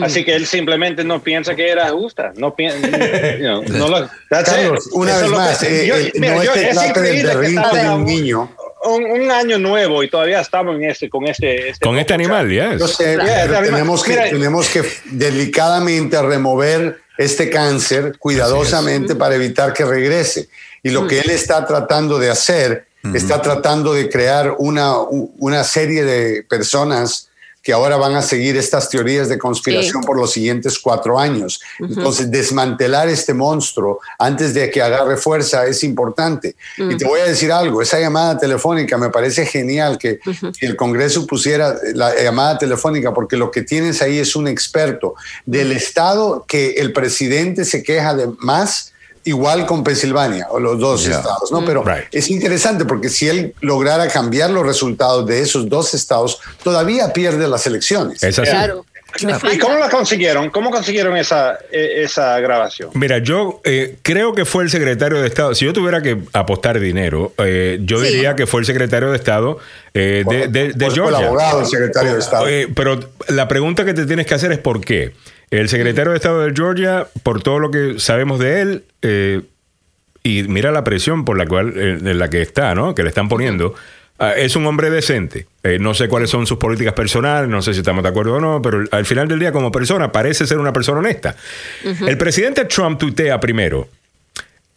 Así 0.00 0.24
que 0.24 0.34
él 0.34 0.46
simplemente 0.46 1.04
no 1.04 1.22
piensa 1.22 1.54
que 1.54 1.68
era 1.68 1.90
justa. 1.90 2.32
No 2.36 2.54
piensa. 2.54 2.78
no 3.38 3.88
lo- 3.88 4.08
that's 4.30 4.48
it. 4.48 4.54
Carlos, 4.54 4.88
una 4.92 5.10
Eso 5.10 5.20
vez 5.22 5.30
más, 5.30 5.62
eh, 5.64 5.86
yo- 5.86 5.96
eh, 5.96 6.12
mira, 6.14 6.34
no 6.36 6.44
yo- 6.44 6.54
es 6.54 6.82
increíble 6.86 7.32
que 7.32 7.78
de 7.78 7.88
un 7.90 8.04
niño. 8.06 8.50
Un, 8.84 9.04
un 9.04 9.30
año 9.30 9.58
nuevo 9.58 10.02
y 10.02 10.10
todavía 10.10 10.40
estamos 10.40 10.76
en 10.76 10.84
este, 10.90 11.08
con 11.08 11.26
este. 11.26 11.70
este 11.70 11.84
Con 11.84 11.98
este 11.98 12.14
animal, 12.14 12.48
yes. 12.50 12.80
Yo 12.80 12.88
sé, 12.88 13.14
Claro. 13.14 13.28
pero 13.46 13.60
Mira, 13.60 13.62
tenemos 13.76 14.02
que, 14.02 14.10
mira. 14.10 14.30
tenemos 14.30 14.68
que 14.68 14.82
delicadamente 15.36 16.20
remover 16.22 17.00
este 17.18 17.50
cáncer 17.50 18.16
cuidadosamente 18.18 19.14
para 19.14 19.34
evitar 19.34 19.72
que 19.72 19.84
regrese. 19.84 20.48
Y 20.82 20.90
lo 20.90 21.06
que 21.06 21.20
él 21.20 21.30
está 21.30 21.64
tratando 21.66 22.18
de 22.18 22.30
hacer, 22.30 22.86
está 23.14 23.40
tratando 23.42 23.94
de 23.94 24.08
crear 24.08 24.54
una, 24.58 24.96
una 24.98 25.62
serie 25.64 26.04
de 26.04 26.42
personas 26.44 27.28
que 27.62 27.72
ahora 27.72 27.96
van 27.96 28.16
a 28.16 28.22
seguir 28.22 28.56
estas 28.56 28.88
teorías 28.90 29.28
de 29.28 29.38
conspiración 29.38 30.02
Sí. 30.02 30.06
por 30.06 30.18
los 30.18 30.32
siguientes 30.32 30.78
cuatro 30.78 31.18
años. 31.18 31.60
Entonces, 31.78 32.30
desmantelar 32.30 33.08
este 33.08 33.34
monstruo 33.34 34.00
antes 34.18 34.52
de 34.52 34.70
que 34.70 34.82
agarre 34.82 35.16
fuerza 35.16 35.66
es 35.66 35.84
importante. 35.84 36.56
Y 36.76 36.96
te 36.96 37.04
voy 37.04 37.20
a 37.20 37.24
decir 37.24 37.52
algo, 37.52 37.80
esa 37.80 38.00
llamada 38.00 38.36
telefónica 38.38 38.98
me 38.98 39.10
parece 39.10 39.46
genial 39.46 39.98
que, 39.98 40.18
que 40.58 40.66
el 40.66 40.76
Congreso 40.76 41.26
pusiera 41.26 41.76
la 41.94 42.14
llamada 42.20 42.58
telefónica 42.58 43.14
porque 43.14 43.36
lo 43.36 43.50
que 43.50 43.62
tienes 43.62 44.02
ahí 44.02 44.18
es 44.18 44.34
un 44.34 44.48
experto 44.48 45.14
del 45.46 45.72
estado 45.72 46.44
que 46.48 46.72
el 46.72 46.92
presidente 46.92 47.64
se 47.64 47.82
queja 47.82 48.14
de 48.14 48.28
más. 48.38 48.91
Igual 49.24 49.66
con 49.66 49.84
Pensilvania 49.84 50.46
o 50.50 50.58
los 50.58 50.78
dos 50.78 51.04
Yeah. 51.06 51.18
estados, 51.18 51.52
¿no? 51.52 51.64
Pero 51.64 51.84
Right. 51.84 52.06
es 52.12 52.28
interesante 52.30 52.84
porque 52.84 53.08
si 53.08 53.28
él 53.28 53.54
lograra 53.60 54.08
cambiar 54.08 54.50
los 54.50 54.66
resultados 54.66 55.26
de 55.26 55.40
esos 55.40 55.68
dos 55.68 55.94
estados, 55.94 56.40
todavía 56.64 57.12
pierde 57.12 57.46
las 57.46 57.66
elecciones. 57.66 58.22
Es 58.22 58.38
así. 58.38 58.50
Claro. 58.50 58.84
¿Y 59.52 59.58
cómo 59.58 59.76
la 59.76 59.90
consiguieron? 59.90 60.48
¿Cómo 60.48 60.70
consiguieron 60.70 61.16
esa, 61.18 61.58
e, 61.70 62.02
esa 62.02 62.40
grabación? 62.40 62.88
Mira, 62.94 63.18
yo 63.18 63.60
eh, 63.62 63.98
creo 64.00 64.34
que 64.34 64.46
fue 64.46 64.64
el 64.64 64.70
secretario 64.70 65.20
de 65.20 65.28
Estado. 65.28 65.54
Si 65.54 65.66
yo 65.66 65.74
tuviera 65.74 66.00
que 66.00 66.16
apostar 66.32 66.80
dinero, 66.80 67.34
eh, 67.36 67.78
yo 67.82 67.98
Sí. 68.02 68.06
diría 68.10 68.34
que 68.36 68.46
fue 68.46 68.60
el 68.60 68.66
secretario 68.66 69.10
de 69.10 69.16
Estado 69.18 69.58
eh, 69.92 70.24
de, 70.26 70.48
de- 70.48 70.72
de 70.72 70.72
fue 70.72 70.86
el 70.86 70.94
Georgia. 70.94 71.26
abogado 71.26 71.58
del 71.58 71.66
secretario 71.68 72.14
de 72.14 72.18
Estado. 72.20 72.48
Eh, 72.48 72.68
pero 72.74 72.98
la 73.28 73.46
pregunta 73.48 73.84
que 73.84 73.92
te 73.92 74.06
tienes 74.06 74.26
que 74.26 74.32
hacer 74.34 74.50
es 74.50 74.58
por 74.58 74.80
qué. 74.82 75.12
El 75.52 75.68
secretario 75.68 76.12
de 76.12 76.16
Estado 76.16 76.46
de 76.46 76.54
Georgia, 76.56 77.08
por 77.22 77.42
todo 77.42 77.58
lo 77.58 77.70
que 77.70 77.98
sabemos 77.98 78.38
de 78.38 78.62
él, 78.62 78.84
eh, 79.02 79.42
y 80.22 80.44
mira 80.44 80.72
la 80.72 80.82
presión 80.82 81.26
por 81.26 81.36
la 81.36 81.44
cual 81.46 81.74
eh, 81.76 81.98
en 82.00 82.18
la 82.18 82.30
que 82.30 82.40
está, 82.40 82.74
¿no? 82.74 82.94
Que 82.94 83.02
le 83.02 83.10
están 83.10 83.28
poniendo. 83.28 83.74
ah, 84.18 84.32
es 84.34 84.56
un 84.56 84.64
hombre 84.64 84.88
decente. 84.88 85.46
Eh, 85.62 85.76
no 85.78 85.92
sé 85.92 86.08
cuáles 86.08 86.30
son 86.30 86.46
sus 86.46 86.56
políticas 86.56 86.94
personales, 86.94 87.50
no 87.50 87.60
sé 87.60 87.74
si 87.74 87.80
estamos 87.80 88.02
de 88.02 88.08
acuerdo 88.08 88.36
o 88.36 88.40
no, 88.40 88.62
pero 88.62 88.84
al 88.92 89.04
final 89.04 89.28
del 89.28 89.40
día, 89.40 89.52
como 89.52 89.70
persona, 89.70 90.10
parece 90.10 90.46
ser 90.46 90.56
una 90.56 90.72
persona 90.72 91.00
honesta. 91.00 91.36
El 91.84 92.16
presidente 92.16 92.64
Trump 92.64 92.98
tuitea 92.98 93.38
primero. 93.38 93.88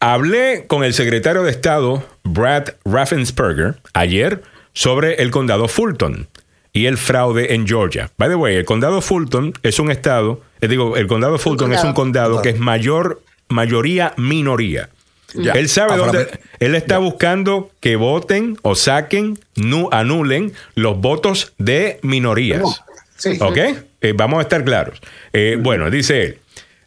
Hablé 0.02 0.66
con 0.68 0.84
el 0.84 0.94
secretario 0.94 1.44
de 1.44 1.52
Estado, 1.52 2.06
Brad 2.26 2.74
Raffensperger, 2.84 3.76
ayer 3.94 4.44
sobre 4.74 5.22
el 5.22 5.32
condado 5.32 5.70
Fulton 5.70 6.28
y 6.76 6.88
el 6.88 6.98
fraude 6.98 7.56
en 7.56 7.66
Georgia. 7.66 8.12
By 8.18 8.28
the 8.28 8.36
way, 8.36 8.58
el 8.58 8.66
condado 8.66 9.00
Fulton 9.00 9.54
es 9.64 9.80
un 9.80 9.90
estado, 9.90 10.42
eh, 10.66 10.68
digo, 10.68 10.98
el 10.98 11.08
condado 11.08 11.38
Fulton 11.38 11.74
es 11.74 11.84
un 11.84 11.94
condado 11.94 12.42
que 12.42 12.50
es 12.50 12.60
mayor, 12.60 13.22
mayoría 13.50 14.14
minoría. 14.18 14.90
Ya. 15.34 15.54
Él 15.54 15.68
sabe 15.70 15.98
dónde. 15.98 16.28
Él 16.60 16.76
está 16.76 16.98
buscando 16.98 17.72
que 17.82 17.96
voten 17.96 18.58
o 18.62 18.76
saquen, 18.76 19.38
nu, 19.56 19.90
anulen 19.92 20.54
los 20.76 20.98
votos 21.00 21.54
de 21.58 22.00
minorías. 22.04 22.84
Sí. 23.18 23.38
¿Ok? 23.42 23.58
Eh, 24.02 24.14
vamos 24.16 24.40
a 24.40 24.42
estar 24.44 24.64
claros. 24.64 25.02
Eh, 25.34 25.58
bueno, 25.60 25.90
dice 25.90 26.24
él. 26.24 26.40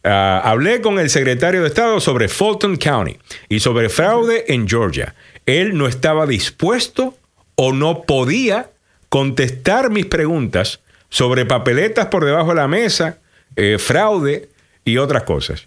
ah, 0.05 0.41
hablé 0.45 0.81
con 0.81 0.99
el 0.99 1.11
secretario 1.11 1.63
de 1.63 1.69
Estado 1.69 2.01
sobre 2.01 2.29
Fulton 2.29 2.77
County 2.77 3.19
y 3.49 3.61
sobre 3.61 3.89
fraude 3.89 4.45
en 4.49 4.69
Georgia. 4.69 5.15
Él 5.47 5.77
no 5.77 5.89
estaba 5.89 6.27
dispuesto 6.27 7.17
o 7.55 7.73
no 7.73 8.03
podía 8.03 8.71
contestar 9.09 9.91
mis 9.91 10.07
preguntas 10.07 10.81
sobre 11.09 11.47
papeletas 11.47 12.07
por 12.07 12.25
debajo 12.25 12.51
de 12.51 12.57
la 12.57 12.69
mesa, 12.69 13.19
eh, 13.57 13.77
fraude 13.79 14.49
y 14.85 14.99
otras 14.99 15.25
cosas. 15.25 15.67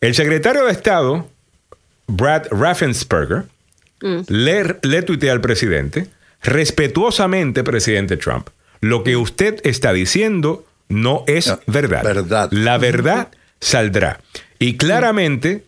El 0.00 0.14
secretario 0.14 0.64
de 0.64 0.72
Estado, 0.72 1.28
Brad 2.08 2.46
Raffensperger, 2.50 3.44
le, 4.00 4.76
le 4.82 5.02
tuitea 5.02 5.32
al 5.32 5.40
presidente, 5.40 6.08
respetuosamente, 6.42 7.62
presidente 7.62 8.16
Trump, 8.16 8.48
lo 8.80 9.04
que 9.04 9.16
usted 9.16 9.60
está 9.64 9.92
diciendo 9.92 10.64
no 10.88 11.22
es 11.26 11.46
No, 11.46 11.60
verdad. 11.66 12.02
verdad. 12.02 12.48
La 12.50 12.78
verdad 12.78 13.28
saldrá. 13.60 14.20
Y 14.58 14.76
claramente, 14.76 15.64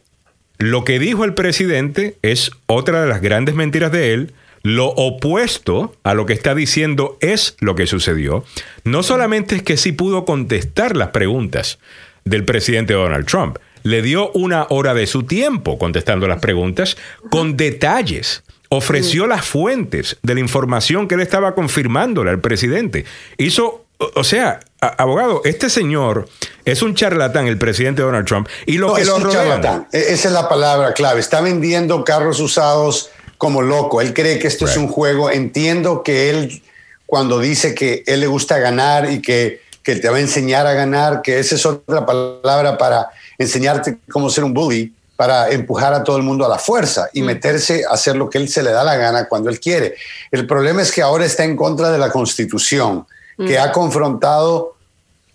lo 0.59 0.85
que 0.85 0.99
dijo 0.99 1.25
el 1.25 1.35
presidente 1.35 2.17
es 2.23 2.51
otra 2.67 3.03
de 3.03 3.09
las 3.09 3.21
grandes 3.21 3.55
mentiras 3.55 3.93
de 3.93 4.15
él. 4.15 4.33
Lo 4.65 4.87
opuesto 4.87 5.95
a 6.05 6.15
lo 6.15 6.25
que 6.25 6.33
está 6.33 6.55
diciendo 6.55 7.19
es 7.21 7.55
lo 7.61 7.75
que 7.75 7.87
sucedió. 7.87 8.45
No 8.83 9.03
solamente 9.03 9.57
es 9.57 9.63
que 9.63 9.77
sí 9.77 9.93
pudo 9.93 10.25
contestar 10.25 10.97
las 10.97 11.09
preguntas 11.11 11.79
del 12.25 12.47
presidente 12.47 12.95
Donald 12.95 13.27
Trump, 13.27 13.59
le 13.83 14.01
dio 14.01 14.31
una 14.33 14.67
hora 14.71 14.95
de 14.95 15.07
su 15.07 15.25
tiempo 15.25 15.77
contestando 15.79 16.27
las 16.27 16.41
preguntas 16.41 16.97
con 17.31 17.59
detalles. 17.59 18.43
Ofreció 18.71 19.27
las 19.27 19.45
fuentes 19.45 20.17
de 20.23 20.33
la 20.35 20.41
información 20.41 21.09
que 21.09 21.17
él 21.17 21.21
estaba 21.21 21.55
confirmándole 21.55 22.31
al 22.31 22.41
presidente. 22.41 23.05
Hizo, 23.37 23.85
o 23.99 24.25
sea, 24.25 24.61
abogado, 24.81 25.43
este 25.45 25.69
señor 25.69 26.27
es 26.65 26.81
un 26.81 26.95
charlatán, 26.95 27.47
el 27.47 27.59
presidente 27.59 28.01
Donald 28.01 28.27
Trump, 28.27 28.49
y 28.67 28.79
lo 28.79 28.89
No, 28.89 28.95
que 28.95 29.03
es 29.03 29.09
lo 29.09 29.17
un 29.17 29.25
rodean. 29.25 29.45
charlatán. 29.61 29.89
E- 29.93 30.15
Esa 30.15 30.29
es 30.29 30.35
la 30.35 30.49
palabra 30.49 30.95
clave. 30.95 31.21
Está 31.21 31.43
vendiendo 31.43 32.03
carros 32.03 32.41
usados 32.41 33.11
como 33.39 33.63
loco. 33.63 34.01
Él 34.01 34.15
cree 34.15 34.39
que 34.39 34.49
esto 34.49 34.67
es 34.67 34.77
un 34.77 34.89
juego. 34.89 35.31
Entiendo 35.31 36.03
que 36.03 36.31
él, 36.31 36.63
cuando 37.07 37.39
dice 37.41 37.75
que 37.75 38.03
él 38.07 38.21
le 38.21 38.27
gusta 38.27 38.59
ganar 38.59 39.11
y 39.11 39.21
que, 39.21 39.61
que 39.83 39.97
te 39.97 40.09
va 40.09 40.17
a 40.17 40.21
enseñar 40.21 40.67
a 40.67 40.75
ganar, 40.75 41.23
que 41.23 41.39
esa 41.39 41.55
es 41.55 41.67
otra 41.67 42.07
palabra 42.07 42.79
para 42.79 43.09
enseñarte 43.39 43.99
cómo 44.11 44.31
ser 44.31 44.45
un 44.45 44.55
bully, 44.55 44.93
para 45.17 45.51
empujar 45.51 45.95
a 45.95 46.03
todo 46.03 46.17
el 46.17 46.23
mundo 46.23 46.45
a 46.45 46.49
la 46.49 46.59
fuerza 46.59 47.09
y 47.13 47.23
meterse 47.23 47.85
a 47.89 47.95
hacer 47.95 48.17
lo 48.17 48.29
que 48.29 48.39
él 48.39 48.49
se 48.49 48.63
le 48.63 48.71
da 48.71 48.83
la 48.83 48.97
gana 48.97 49.29
cuando 49.29 49.49
él 49.49 49.61
quiere. 49.61 49.95
El 50.31 50.47
problema 50.47 50.83
es 50.83 50.91
que 50.91 51.03
ahora 51.03 51.25
está 51.25 51.45
en 51.45 51.57
contra 51.57 51.91
de 51.91 51.99
la 51.99 52.11
Constitución, 52.11 53.07
que 53.37 53.59
ha 53.59 53.73
confrontado 53.73 54.75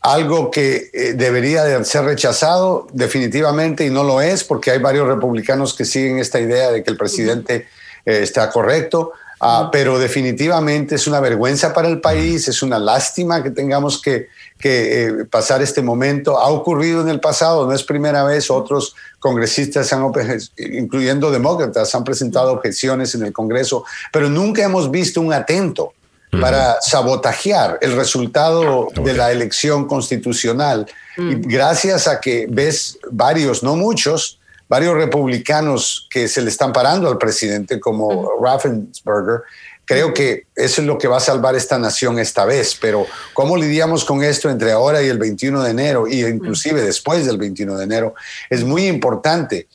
algo 0.01 0.49
que 0.51 0.89
eh, 0.93 1.13
debería 1.13 1.65
de 1.65 1.83
ser 1.83 2.05
rechazado 2.05 2.87
definitivamente 2.93 3.85
y 3.85 3.89
no 3.89 4.03
lo 4.03 4.21
es 4.21 4.43
porque 4.43 4.71
hay 4.71 4.79
varios 4.79 5.07
republicanos 5.07 5.73
que 5.73 5.83
siguen 5.83 6.19
esta 6.19 6.39
idea 6.39 6.71
de 6.71 6.83
que 6.83 6.89
el 6.89 6.97
presidente 6.97 7.67
eh, 8.09 8.23
está 8.23 8.49
correcto, 8.49 9.13
Ah, 9.41 9.69
pero 9.71 9.97
definitivamente 9.97 10.95
es 10.95 11.07
una 11.07 11.21
vergüenza 11.21 11.73
para 11.73 11.87
el 11.87 12.01
país, 12.01 12.49
es 12.49 12.61
una 12.61 12.77
lástima 12.77 13.41
que 13.41 13.51
tengamos 13.51 14.01
que, 14.01 14.27
que, 14.57 15.05
eh, 15.05 15.25
pasar 15.25 15.61
este 15.61 15.81
momento. 15.81 16.37
Ha 16.37 16.49
ocurrido 16.49 17.01
en 17.01 17.07
el 17.07 17.21
pasado, 17.21 17.65
no 17.65 17.71
es 17.71 17.83
primera 17.83 18.25
vez, 18.25 18.51
otros 18.51 18.95
congresistas, 19.17 19.93
han, 19.93 20.11
incluyendo 20.57 21.31
demócratas, 21.31 21.95
han 21.95 22.03
presentado 22.03 22.51
objeciones 22.51 23.15
en 23.15 23.23
el 23.23 23.31
Congreso, 23.31 23.85
pero 24.11 24.29
nunca 24.29 24.61
hemos 24.61 24.91
visto 24.91 25.21
un 25.21 25.31
atento 25.31 25.93
para 26.41 26.79
sabotajear 26.81 27.79
el 27.81 27.95
resultado 27.95 28.89
de 28.93 29.13
la 29.13 29.31
elección 29.31 29.87
constitucional. 29.87 30.85
Y 31.17 31.35
gracias 31.35 32.07
a 32.07 32.19
que 32.19 32.45
ves 32.49 32.99
varios, 33.09 33.63
no 33.63 33.75
muchos, 33.75 34.38
varios 34.69 34.93
republicanos 34.93 36.07
que 36.09 36.27
se 36.27 36.41
le 36.41 36.49
están 36.49 36.71
parando 36.71 37.09
al 37.09 37.17
presidente, 37.17 37.79
como 37.79 38.31
Raffensperger, 38.41 39.41
creo 39.83 40.13
que 40.13 40.45
eso 40.55 40.81
es 40.81 40.87
lo 40.87 40.99
que 40.99 41.07
va 41.07 41.17
a 41.17 41.19
salvar 41.19 41.55
esta 41.55 41.79
nación 41.79 42.19
esta 42.19 42.45
vez. 42.45 42.77
Pero 42.79 43.07
¿cómo 43.33 43.57
lidiamos 43.57 44.05
con 44.05 44.23
esto 44.23 44.49
entre 44.49 44.71
ahora 44.71 45.01
y 45.01 45.07
el 45.07 45.17
21 45.17 45.63
de 45.63 45.71
enero, 45.71 46.07
y 46.07 46.23
inclusive 46.23 46.81
después 46.83 47.25
del 47.25 47.39
21 47.39 47.77
de 47.77 47.83
enero? 47.83 48.13
Es 48.49 48.63
muy 48.63 48.85
importante. 48.85 49.67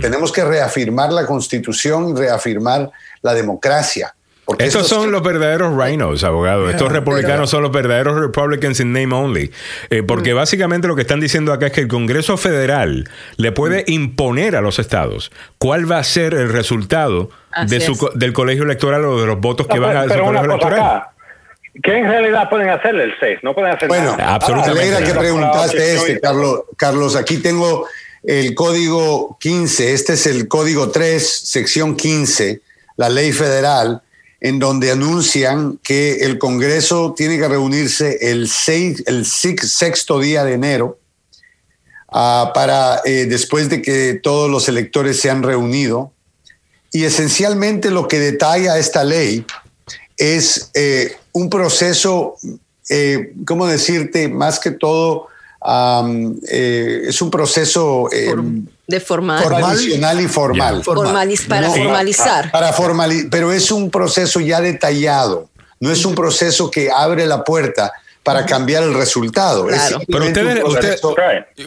Tenemos 0.00 0.32
que 0.32 0.44
reafirmar 0.44 1.12
la 1.12 1.24
constitución, 1.24 2.14
reafirmar 2.14 2.90
la 3.22 3.32
democracia. 3.32 4.14
Porque 4.50 4.64
Estos 4.64 4.82
esto- 4.86 4.96
son 5.02 5.12
los 5.12 5.22
verdaderos 5.22 5.76
rhinos, 5.76 6.24
abogado. 6.24 6.68
Estos 6.68 6.90
republicanos 6.90 7.50
son 7.50 7.62
los 7.62 7.70
verdaderos 7.70 8.18
Republicans 8.20 8.80
in 8.80 8.92
name 8.92 9.14
only. 9.14 9.52
Eh, 9.90 10.02
porque 10.02 10.32
básicamente 10.32 10.88
lo 10.88 10.96
que 10.96 11.02
están 11.02 11.20
diciendo 11.20 11.52
acá 11.52 11.68
es 11.68 11.72
que 11.72 11.82
el 11.82 11.86
Congreso 11.88 12.36
Federal 12.36 13.08
le 13.36 13.52
puede 13.52 13.84
imponer 13.86 14.56
a 14.56 14.60
los 14.60 14.80
estados 14.80 15.30
cuál 15.58 15.88
va 15.90 15.98
a 15.98 16.04
ser 16.04 16.34
el 16.34 16.52
resultado 16.52 17.30
de 17.68 17.80
su 17.80 18.10
del 18.16 18.32
colegio 18.32 18.64
electoral 18.64 19.04
o 19.04 19.20
de 19.20 19.26
los 19.28 19.38
votos 19.38 19.68
que 19.68 19.78
van 19.78 19.90
pero, 19.90 20.00
a 20.00 20.02
su 20.02 20.08
colegio 20.24 20.44
electoral. 20.50 20.80
acá. 20.80 21.12
¿Qué 21.84 21.96
en 21.98 22.08
realidad 22.08 22.50
pueden 22.50 22.70
hacerle 22.70 23.04
el 23.04 23.12
6? 23.20 23.38
No 23.44 23.54
pueden 23.54 23.72
hacer 23.72 23.86
Bueno, 23.86 24.16
nada. 24.16 24.34
Absolutamente. 24.34 24.80
Me 24.90 24.96
alegra 24.96 25.12
que 25.12 25.18
preguntaste 25.18 25.94
este, 25.94 26.20
Carlos. 26.20 26.62
Carlos, 26.76 27.14
aquí 27.14 27.38
tengo 27.38 27.86
el 28.24 28.54
código 28.56 29.36
15. 29.40 29.92
Este 29.92 30.14
es 30.14 30.26
el 30.26 30.48
código 30.48 30.90
3, 30.90 31.24
sección 31.44 31.94
15, 31.96 32.60
la 32.96 33.08
ley 33.08 33.30
federal, 33.30 34.02
en 34.40 34.58
donde 34.58 34.90
anuncian 34.90 35.78
que 35.82 36.24
el 36.24 36.38
Congreso 36.38 37.14
tiene 37.16 37.38
que 37.38 37.48
reunirse 37.48 38.18
el, 38.30 38.48
seis- 38.48 39.02
el 39.06 39.26
sexto 39.26 40.18
día 40.18 40.44
de 40.44 40.54
enero 40.54 40.98
ah, 42.08 42.52
para 42.54 43.00
eh, 43.04 43.26
después 43.26 43.68
de 43.68 43.82
que 43.82 44.18
todos 44.22 44.50
los 44.50 44.68
electores 44.68 45.20
se 45.20 45.30
han 45.30 45.42
reunido. 45.42 46.12
Y 46.92 47.04
esencialmente 47.04 47.90
lo 47.90 48.08
que 48.08 48.18
detalla 48.18 48.78
esta 48.78 49.04
ley 49.04 49.44
es 50.16 50.70
eh, 50.74 51.16
un 51.32 51.48
proceso, 51.48 52.34
eh, 52.88 53.32
¿cómo 53.46 53.66
decirte? 53.66 54.28
Más 54.28 54.58
que 54.58 54.70
todo, 54.70 55.28
am, 55.60 56.36
eh, 56.48 57.02
es 57.08 57.20
un 57.22 57.30
proceso 57.30 58.08
eh, 58.12 58.34
de 58.86 59.00
formal, 59.00 59.44
tradicional 59.44 60.20
y 60.20 60.26
formal. 60.28 60.82
formaliz- 60.82 61.46
para 61.46 61.68
No, 61.68 61.74
formalizar. 61.74 62.50
Para 62.50 62.72
formali- 62.74 63.28
pero 63.30 63.52
es 63.52 63.70
un 63.70 63.90
proceso 63.90 64.40
ya 64.40 64.60
detallado, 64.60 65.48
no 65.78 65.90
es 65.92 66.04
un 66.04 66.14
proceso 66.14 66.70
que 66.70 66.90
abre 66.90 67.26
la 67.26 67.44
puerta 67.44 67.92
para 68.22 68.44
cambiar 68.44 68.82
el 68.82 68.94
resultado. 68.94 69.68
Es 69.70 69.76
Claro. 69.76 70.00
Pero 70.06 70.24
simplemente 70.24 70.64
ustedes- 70.64 71.00
proceso 71.00 71.14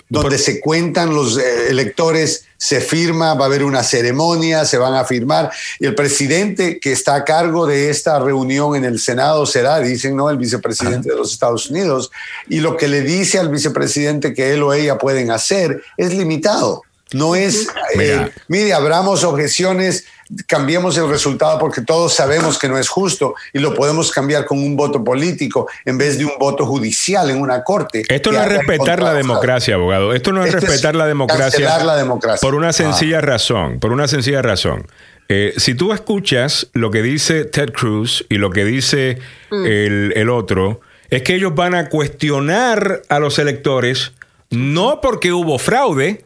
donde 0.09 0.37
se 0.37 0.59
cuentan 0.59 1.13
los 1.15 1.37
eh, 1.37 1.69
electores, 1.69 2.45
se 2.63 2.79
firma, 2.79 3.33
va 3.33 3.43
a 3.43 3.47
haber 3.47 3.61
una 3.61 3.83
ceremonia, 3.83 4.63
se 4.63 4.77
van 4.77 4.93
a 4.93 5.03
firmar 5.03 5.51
y 5.81 5.85
el 5.85 5.95
presidente 5.95 6.79
que 6.79 6.93
está 6.93 7.15
a 7.15 7.25
cargo 7.25 7.67
de 7.67 7.89
esta 7.89 8.19
reunión 8.19 8.77
en 8.77 8.85
el 8.85 8.99
Senado 8.99 9.45
será, 9.45 9.79
dicen, 9.79 10.15
¿no? 10.15 10.29
El 10.29 10.37
vicepresidente 10.37 11.09
de 11.09 11.15
los 11.17 11.33
Estados 11.33 11.69
Unidos 11.69 12.09
y 12.47 12.61
lo 12.61 12.77
que 12.77 12.87
le 12.87 13.01
dice 13.01 13.37
al 13.37 13.49
vicepresidente 13.49 14.33
que 14.33 14.53
él 14.53 14.63
o 14.63 14.73
ella 14.73 14.97
pueden 14.97 15.29
hacer 15.29 15.83
es 15.97 16.13
limitado. 16.13 16.83
No 17.11 17.35
es, 17.35 17.67
eh, 17.99 18.31
mire, 18.47 18.73
abramos 18.73 19.23
objeciones, 19.23 20.05
cambiemos 20.47 20.97
el 20.97 21.07
resultado 21.07 21.59
porque 21.59 21.81
todos 21.81 22.13
sabemos 22.13 22.57
que 22.57 22.67
no 22.67 22.77
es 22.77 22.89
justo 22.89 23.35
y 23.53 23.59
lo 23.59 23.75
podemos 23.75 24.11
cambiar 24.11 24.45
con 24.45 24.57
un 24.57 24.75
voto 24.75 25.03
político 25.03 25.67
en 25.85 25.97
vez 25.97 26.17
de 26.17 26.25
un 26.25 26.33
voto 26.39 26.65
judicial 26.65 27.29
en 27.29 27.39
una 27.39 27.63
corte. 27.63 28.03
Esto 28.09 28.31
no 28.31 28.41
es 28.41 28.49
respetar 28.49 29.01
la 29.01 29.13
democracia, 29.13 29.75
abogado. 29.75 30.13
Esto 30.13 30.31
no 30.31 30.43
es 30.43 30.51
respetar 30.51 30.95
la, 30.95 31.05
democracia 31.05 31.83
la 31.83 31.95
democracia 31.95 32.39
por 32.41 32.55
una 32.55 32.73
sencilla 32.73 33.21
razón. 33.21 33.79
Por 33.79 33.91
una 33.91 34.07
sencilla 34.07 34.41
razón. 34.41 34.87
Eh, 35.29 35.53
si 35.57 35.75
tú 35.75 35.93
escuchas 35.93 36.69
lo 36.73 36.89
que 36.89 37.01
dice 37.01 37.45
Ted 37.45 37.71
Cruz 37.73 38.25
y 38.27 38.35
lo 38.35 38.49
que 38.49 38.65
dice 38.65 39.19
el, 39.51 40.13
el 40.15 40.29
otro, 40.29 40.81
es 41.09 41.21
que 41.21 41.35
ellos 41.35 41.53
van 41.53 41.75
a 41.75 41.89
cuestionar 41.89 43.03
a 43.07 43.19
los 43.19 43.37
electores 43.37 44.13
no 44.49 45.01
porque 45.01 45.31
hubo 45.33 45.57
fraude, 45.57 46.25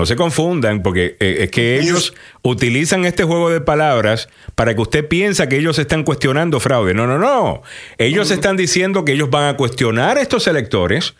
no 0.00 0.06
se 0.06 0.16
confundan, 0.16 0.82
porque 0.82 1.16
eh, 1.20 1.36
es 1.40 1.50
que 1.50 1.78
ellos 1.78 2.14
utilizan 2.40 3.04
este 3.04 3.22
juego 3.22 3.50
de 3.50 3.60
palabras 3.60 4.30
para 4.54 4.74
que 4.74 4.80
usted 4.80 5.06
piensa 5.06 5.46
que 5.46 5.58
ellos 5.58 5.78
están 5.78 6.04
cuestionando 6.04 6.58
fraude. 6.58 6.94
No, 6.94 7.06
no, 7.06 7.18
no. 7.18 7.62
Ellos 7.98 8.30
están 8.30 8.56
diciendo 8.56 9.04
que 9.04 9.12
ellos 9.12 9.28
van 9.28 9.54
a 9.54 9.58
cuestionar 9.58 10.16
a 10.16 10.22
estos 10.22 10.46
electores 10.46 11.12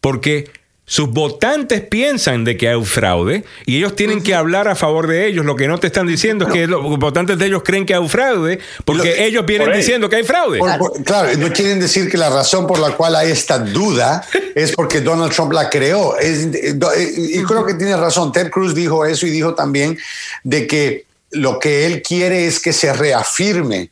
porque 0.00 0.48
sus 0.88 1.10
votantes 1.10 1.82
piensan 1.82 2.44
de 2.44 2.56
que 2.56 2.70
hay 2.70 2.74
un 2.74 2.86
fraude 2.86 3.44
y 3.66 3.76
ellos 3.76 3.94
tienen 3.94 4.22
que 4.22 4.34
hablar 4.34 4.68
a 4.68 4.74
favor 4.74 5.06
de 5.06 5.26
ellos. 5.26 5.44
Lo 5.44 5.54
que 5.54 5.68
no 5.68 5.78
te 5.78 5.88
están 5.88 6.06
diciendo 6.06 6.46
es 6.46 6.52
que 6.52 6.66
los 6.66 6.98
votantes 6.98 7.36
de 7.38 7.44
ellos 7.44 7.62
creen 7.62 7.84
que 7.84 7.92
hay 7.92 8.00
un 8.00 8.08
fraude 8.08 8.58
porque 8.86 9.26
ellos 9.26 9.44
vienen 9.44 9.70
diciendo 9.70 10.08
que 10.08 10.16
hay 10.16 10.22
fraude. 10.24 10.60
claro, 11.04 11.28
no 11.36 11.52
quieren 11.52 11.78
decir 11.78 12.10
que 12.10 12.16
la 12.16 12.30
razón 12.30 12.66
por 12.66 12.78
la 12.78 12.92
cual 12.92 13.16
hay 13.16 13.30
esta 13.30 13.58
duda 13.58 14.24
es 14.54 14.72
porque 14.72 15.02
Donald 15.02 15.30
Trump 15.30 15.52
la 15.52 15.68
creó. 15.68 16.14
y 16.22 17.42
creo 17.42 17.66
que 17.66 17.74
tiene 17.74 17.94
razón. 17.94 18.32
Ted 18.32 18.50
Cruz 18.50 18.74
dijo 18.74 19.04
eso 19.04 19.26
y 19.26 19.30
dijo 19.30 19.54
también 19.54 19.98
de 20.42 20.66
que 20.66 21.04
lo 21.32 21.58
que 21.58 21.84
él 21.84 22.00
quiere 22.00 22.46
es 22.46 22.60
que 22.60 22.72
se 22.72 22.94
reafirme 22.94 23.90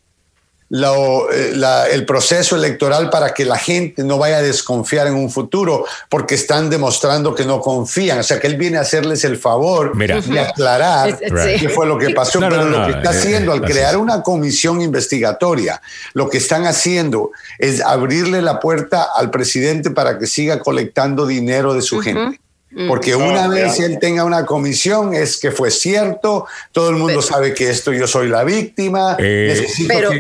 eh, 0.68 1.54
el 1.92 2.04
proceso 2.04 2.56
electoral 2.56 3.08
para 3.08 3.32
que 3.32 3.44
la 3.44 3.56
gente 3.56 4.02
no 4.02 4.18
vaya 4.18 4.38
a 4.38 4.42
desconfiar 4.42 5.06
en 5.06 5.14
un 5.14 5.30
futuro, 5.30 5.84
porque 6.08 6.34
están 6.34 6.70
demostrando 6.70 7.34
que 7.34 7.44
no 7.44 7.60
confían. 7.60 8.18
O 8.18 8.22
sea, 8.22 8.40
que 8.40 8.48
él 8.48 8.56
viene 8.56 8.78
a 8.78 8.80
hacerles 8.80 9.24
el 9.24 9.36
favor 9.36 9.96
de 9.96 10.40
aclarar 10.40 11.18
qué 11.18 11.68
fue 11.68 11.86
lo 11.86 11.98
que 11.98 12.10
pasó. 12.10 12.40
Pero 12.48 12.64
lo 12.64 12.86
que 12.86 12.92
está 12.92 13.10
haciendo 13.10 13.52
al 13.52 13.62
crear 13.62 13.96
una 13.96 14.22
comisión 14.22 14.80
investigatoria, 14.80 15.80
lo 16.14 16.28
que 16.28 16.38
están 16.38 16.66
haciendo 16.66 17.30
es 17.58 17.80
abrirle 17.80 18.42
la 18.42 18.58
puerta 18.58 19.08
al 19.14 19.30
presidente 19.30 19.90
para 19.90 20.18
que 20.18 20.26
siga 20.26 20.58
colectando 20.58 21.26
dinero 21.26 21.74
de 21.74 21.82
su 21.82 22.00
gente. 22.00 22.40
Mm. 22.70 22.88
Porque 22.88 23.14
una 23.14 23.48
vez 23.48 23.78
él 23.80 23.98
tenga 24.00 24.24
una 24.24 24.44
comisión 24.44 25.14
es 25.14 25.38
que 25.38 25.50
fue 25.50 25.70
cierto, 25.70 26.46
todo 26.72 26.90
el 26.90 26.96
mundo 26.96 27.22
sabe 27.22 27.54
que 27.54 27.70
esto 27.70 27.92
yo 27.92 28.06
soy 28.06 28.28
la 28.28 28.44
víctima. 28.44 29.16
pero, 29.16 30.10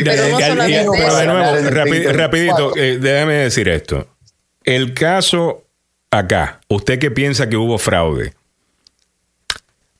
rapidito, 2.12 2.76
eh, 2.76 2.98
déjame 3.00 3.34
decir 3.34 3.68
esto. 3.68 4.08
El 4.64 4.94
caso 4.94 5.64
acá, 6.10 6.60
usted 6.68 6.98
que 6.98 7.10
piensa 7.10 7.48
que 7.48 7.56
hubo 7.56 7.78
fraude, 7.78 8.34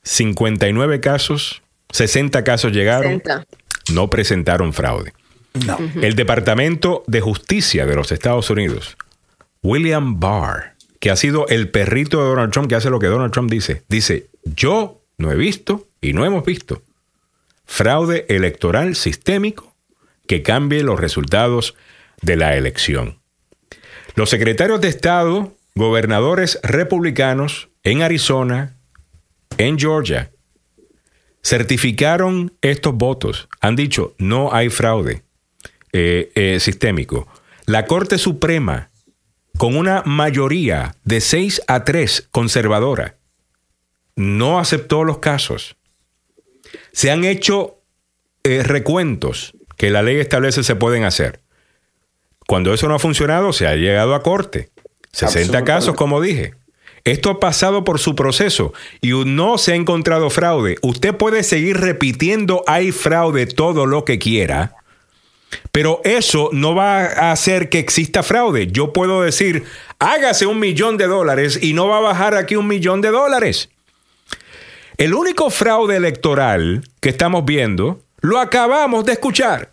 59 0.03 1.01
casos, 1.01 1.61
60 1.91 2.43
casos 2.43 2.71
llegaron, 2.71 3.21
no 3.91 4.09
presentaron 4.09 4.73
fraude. 4.73 5.13
El 6.01 6.15
Departamento 6.15 7.03
de 7.07 7.19
Justicia 7.19 7.85
de 7.85 7.95
los 7.95 8.11
Estados 8.11 8.49
Unidos, 8.49 8.95
William 9.63 10.19
Barr, 10.19 10.76
ha 11.09 11.15
sido 11.15 11.47
el 11.47 11.69
perrito 11.69 12.21
de 12.21 12.29
Donald 12.29 12.51
Trump 12.51 12.69
que 12.69 12.75
hace 12.75 12.89
lo 12.89 12.99
que 12.99 13.07
Donald 13.07 13.31
Trump 13.31 13.51
dice. 13.51 13.83
Dice, 13.87 14.29
yo 14.43 15.01
no 15.17 15.31
he 15.31 15.35
visto 15.35 15.87
y 16.01 16.13
no 16.13 16.25
hemos 16.25 16.45
visto 16.45 16.81
fraude 17.67 18.25
electoral 18.29 18.95
sistémico 18.95 19.75
que 20.25 20.41
cambie 20.41 20.81
los 20.81 20.99
resultados 20.99 21.75
de 22.21 22.35
la 22.35 22.55
elección. 22.55 23.19
Los 24.15 24.31
secretarios 24.31 24.81
de 24.81 24.87
Estado, 24.87 25.53
gobernadores 25.75 26.59
republicanos 26.63 27.69
en 27.83 28.01
Arizona, 28.01 28.77
en 29.57 29.77
Georgia, 29.77 30.31
certificaron 31.43 32.53
estos 32.61 32.95
votos. 32.95 33.47
Han 33.61 33.75
dicho, 33.75 34.15
no 34.17 34.53
hay 34.53 34.69
fraude 34.69 35.21
eh, 35.93 36.31
eh, 36.35 36.59
sistémico. 36.59 37.27
La 37.65 37.85
Corte 37.85 38.17
Suprema 38.17 38.86
con 39.57 39.75
una 39.75 40.03
mayoría 40.05 40.95
de 41.03 41.19
6 41.21 41.63
a 41.67 41.83
3 41.83 42.29
conservadora, 42.31 43.17
no 44.15 44.59
aceptó 44.59 45.03
los 45.03 45.19
casos. 45.19 45.75
Se 46.91 47.11
han 47.11 47.23
hecho 47.23 47.81
eh, 48.43 48.63
recuentos 48.63 49.53
que 49.75 49.89
la 49.89 50.01
ley 50.01 50.17
establece 50.17 50.63
se 50.63 50.75
pueden 50.75 51.03
hacer. 51.03 51.41
Cuando 52.47 52.73
eso 52.73 52.87
no 52.87 52.95
ha 52.95 52.99
funcionado, 52.99 53.51
se 53.53 53.67
ha 53.67 53.75
llegado 53.75 54.15
a 54.15 54.23
corte. 54.23 54.69
60 55.11 55.63
casos, 55.63 55.95
como 55.95 56.21
dije. 56.21 56.53
Esto 57.03 57.29
ha 57.29 57.39
pasado 57.39 57.83
por 57.83 57.99
su 57.99 58.15
proceso 58.15 58.73
y 59.01 59.11
no 59.11 59.57
se 59.57 59.71
ha 59.71 59.75
encontrado 59.75 60.29
fraude. 60.29 60.77
Usted 60.81 61.15
puede 61.15 61.43
seguir 61.43 61.77
repitiendo 61.77 62.63
hay 62.67 62.91
fraude 62.91 63.45
todo 63.45 63.85
lo 63.85 64.03
que 64.03 64.19
quiera, 64.19 64.75
pero 65.71 66.01
eso 66.03 66.49
no 66.51 66.75
va 66.75 67.03
a 67.03 67.31
hacer 67.31 67.69
que 67.69 67.79
exista 67.79 68.23
fraude. 68.23 68.67
Yo 68.67 68.93
puedo 68.93 69.21
decir, 69.21 69.63
hágase 69.99 70.45
un 70.45 70.59
millón 70.59 70.97
de 70.97 71.07
dólares 71.07 71.59
y 71.61 71.73
no 71.73 71.87
va 71.87 71.97
a 71.97 72.01
bajar 72.01 72.35
aquí 72.35 72.55
un 72.55 72.67
millón 72.67 73.01
de 73.01 73.09
dólares. 73.09 73.69
El 74.97 75.13
único 75.13 75.49
fraude 75.49 75.95
electoral 75.95 76.83
que 76.99 77.09
estamos 77.09 77.45
viendo 77.45 78.01
lo 78.21 78.39
acabamos 78.39 79.05
de 79.05 79.13
escuchar. 79.13 79.69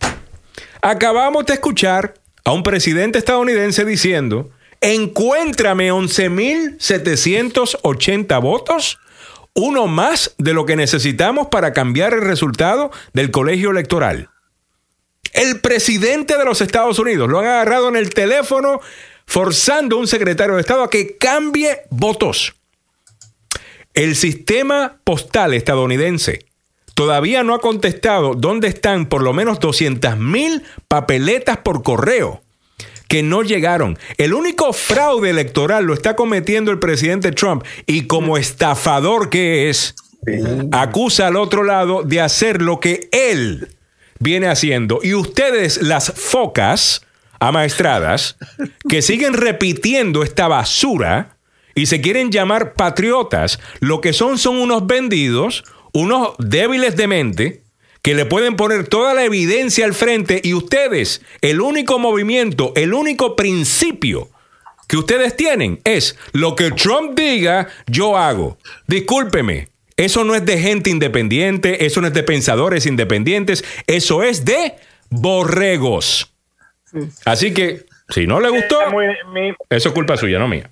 Acabamos 0.82 1.46
de 1.46 1.54
escuchar 1.54 2.14
a 2.44 2.52
un 2.52 2.62
presidente 2.62 3.18
estadounidense 3.18 3.86
diciendo, 3.86 4.50
encuéntrame 4.82 5.90
11.780 5.90 8.42
votos, 8.42 8.98
uno 9.54 9.86
más 9.86 10.34
de 10.36 10.52
lo 10.52 10.66
que 10.66 10.76
necesitamos 10.76 11.46
para 11.46 11.72
cambiar 11.72 12.12
el 12.12 12.20
resultado 12.20 12.90
del 13.14 13.30
colegio 13.30 13.70
electoral. 13.70 14.28
El 15.34 15.60
presidente 15.60 16.38
de 16.38 16.44
los 16.44 16.60
Estados 16.60 16.98
Unidos 16.98 17.28
lo 17.28 17.40
han 17.40 17.46
agarrado 17.46 17.88
en 17.88 17.96
el 17.96 18.10
teléfono 18.10 18.80
forzando 19.26 19.96
a 19.96 19.98
un 19.98 20.06
secretario 20.06 20.54
de 20.54 20.60
Estado 20.60 20.84
a 20.84 20.90
que 20.90 21.16
cambie 21.16 21.82
votos. 21.90 22.54
El 23.94 24.14
sistema 24.14 24.98
postal 25.02 25.52
estadounidense 25.52 26.46
todavía 26.94 27.42
no 27.42 27.54
ha 27.54 27.60
contestado 27.60 28.34
dónde 28.34 28.68
están 28.68 29.06
por 29.06 29.22
lo 29.22 29.32
menos 29.32 29.58
200 29.58 30.16
mil 30.18 30.62
papeletas 30.86 31.58
por 31.58 31.82
correo 31.82 32.40
que 33.08 33.24
no 33.24 33.42
llegaron. 33.42 33.98
El 34.18 34.34
único 34.34 34.72
fraude 34.72 35.30
electoral 35.30 35.84
lo 35.84 35.94
está 35.94 36.14
cometiendo 36.14 36.70
el 36.70 36.78
presidente 36.78 37.32
Trump 37.32 37.64
y 37.86 38.06
como 38.06 38.36
estafador 38.38 39.30
que 39.30 39.68
es, 39.68 39.96
acusa 40.70 41.26
al 41.26 41.36
otro 41.36 41.64
lado 41.64 42.02
de 42.04 42.20
hacer 42.20 42.62
lo 42.62 42.78
que 42.78 43.08
él 43.10 43.73
viene 44.18 44.48
haciendo. 44.48 45.00
Y 45.02 45.14
ustedes, 45.14 45.82
las 45.82 46.12
focas 46.12 47.06
amaestradas, 47.40 48.36
que 48.88 49.02
siguen 49.02 49.34
repitiendo 49.34 50.22
esta 50.22 50.48
basura 50.48 51.36
y 51.74 51.86
se 51.86 52.00
quieren 52.00 52.30
llamar 52.30 52.74
patriotas, 52.74 53.58
lo 53.80 54.00
que 54.00 54.12
son 54.12 54.38
son 54.38 54.56
unos 54.56 54.86
vendidos, 54.86 55.64
unos 55.92 56.34
débiles 56.38 56.96
de 56.96 57.06
mente, 57.06 57.62
que 58.02 58.14
le 58.14 58.26
pueden 58.26 58.56
poner 58.56 58.86
toda 58.86 59.14
la 59.14 59.24
evidencia 59.24 59.86
al 59.86 59.94
frente 59.94 60.40
y 60.44 60.52
ustedes, 60.52 61.22
el 61.40 61.60
único 61.60 61.98
movimiento, 61.98 62.72
el 62.76 62.92
único 62.92 63.34
principio 63.34 64.28
que 64.88 64.98
ustedes 64.98 65.36
tienen 65.36 65.80
es 65.84 66.16
lo 66.32 66.54
que 66.54 66.70
Trump 66.70 67.18
diga, 67.18 67.68
yo 67.86 68.18
hago. 68.18 68.58
Discúlpeme, 68.86 69.68
eso 69.96 70.24
no 70.24 70.34
es 70.34 70.44
de 70.44 70.58
gente 70.58 70.90
independiente, 70.90 71.86
eso 71.86 72.00
no 72.00 72.08
es 72.08 72.12
de 72.12 72.22
pensadores 72.22 72.86
independientes, 72.86 73.64
eso 73.86 74.22
es 74.22 74.44
de 74.44 74.74
borregos. 75.10 76.34
Así 77.24 77.52
que, 77.54 77.82
si 78.08 78.26
no 78.26 78.40
le 78.40 78.50
gustó, 78.50 78.78
eso 79.70 79.88
es 79.88 79.94
culpa 79.94 80.16
suya, 80.16 80.38
no 80.38 80.48
mía. 80.48 80.70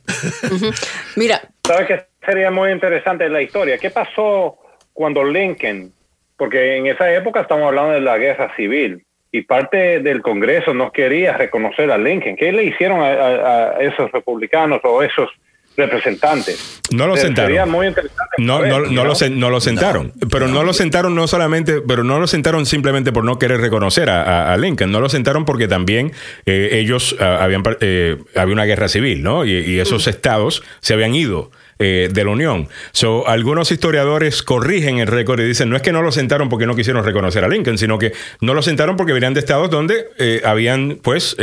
Mira. 1.16 1.40
¿Sabes 1.66 1.86
qué 1.86 2.06
sería 2.24 2.50
muy 2.50 2.70
interesante 2.70 3.28
la 3.28 3.42
historia? 3.42 3.78
¿Qué 3.78 3.90
pasó 3.90 4.58
cuando 4.92 5.24
Lincoln, 5.24 5.92
porque 6.36 6.76
en 6.76 6.86
esa 6.86 7.12
época 7.12 7.42
estamos 7.42 7.66
hablando 7.66 7.92
de 7.92 8.00
la 8.00 8.18
guerra 8.18 8.54
civil, 8.56 9.04
y 9.34 9.42
parte 9.42 10.00
del 10.00 10.20
Congreso 10.20 10.74
no 10.74 10.92
quería 10.92 11.36
reconocer 11.36 11.90
a 11.90 11.96
Lincoln. 11.96 12.36
¿Qué 12.36 12.52
le 12.52 12.64
hicieron 12.64 13.00
a 13.02 13.76
esos 13.80 14.12
republicanos 14.12 14.80
o 14.84 15.02
esos 15.02 15.30
representantes. 15.76 16.80
No 16.90 17.06
lo 17.06 17.16
sentaron. 17.16 17.48
Sería 17.48 17.66
muy 17.66 17.86
interesante. 17.86 18.22
No, 18.38 18.60
no, 18.60 18.80
no, 18.80 19.04
lo, 19.04 19.14
no 19.30 19.50
lo 19.50 19.60
sentaron. 19.60 20.12
pero 20.30 20.48
no 20.48 20.64
lo 20.64 20.72
sentaron 20.72 21.14
no 21.14 21.26
solamente, 21.26 21.80
pero 21.80 22.04
no 22.04 22.18
lo 22.18 22.26
sentaron 22.26 22.66
simplemente 22.66 23.12
por 23.12 23.24
no 23.24 23.38
querer 23.38 23.60
reconocer 23.60 24.10
a, 24.10 24.56
Lincoln. 24.56 24.92
No 24.92 25.00
lo 25.00 25.08
sentaron 25.08 25.44
porque 25.44 25.68
también 25.68 26.12
eh, 26.46 26.70
ellos 26.72 27.16
ah, 27.20 27.38
habían, 27.40 27.62
eh, 27.80 28.18
había 28.36 28.52
una 28.52 28.64
guerra 28.64 28.88
civil, 28.88 29.22
¿no? 29.22 29.44
Y, 29.44 29.80
esos 29.82 30.06
estados 30.06 30.62
se 30.80 30.94
habían 30.94 31.14
ido. 31.14 31.50
eh, 31.78 32.08
de 32.12 32.24
la 32.24 32.30
Unión. 32.30 32.68
So, 32.92 33.26
algunos 33.26 33.72
historiadores 33.72 34.42
corrigen 34.42 34.98
el 34.98 35.08
récord 35.08 35.40
y 35.40 35.44
dicen, 35.44 35.68
no 35.68 35.74
es 35.74 35.82
que 35.82 35.90
no 35.90 36.00
lo 36.02 36.12
sentaron 36.12 36.48
porque 36.48 36.66
no 36.66 36.76
quisieron 36.76 37.04
reconocer 37.04 37.44
a 37.44 37.48
Lincoln, 37.48 37.76
sino 37.76 37.98
que 37.98 38.12
no 38.40 38.54
lo 38.54 38.62
sentaron 38.62 38.96
porque 38.96 39.12
venían 39.12 39.34
de 39.34 39.40
estados 39.40 39.68
donde 39.68 40.06
eh, 40.18 40.42
habían, 40.44 41.00
pues... 41.02 41.36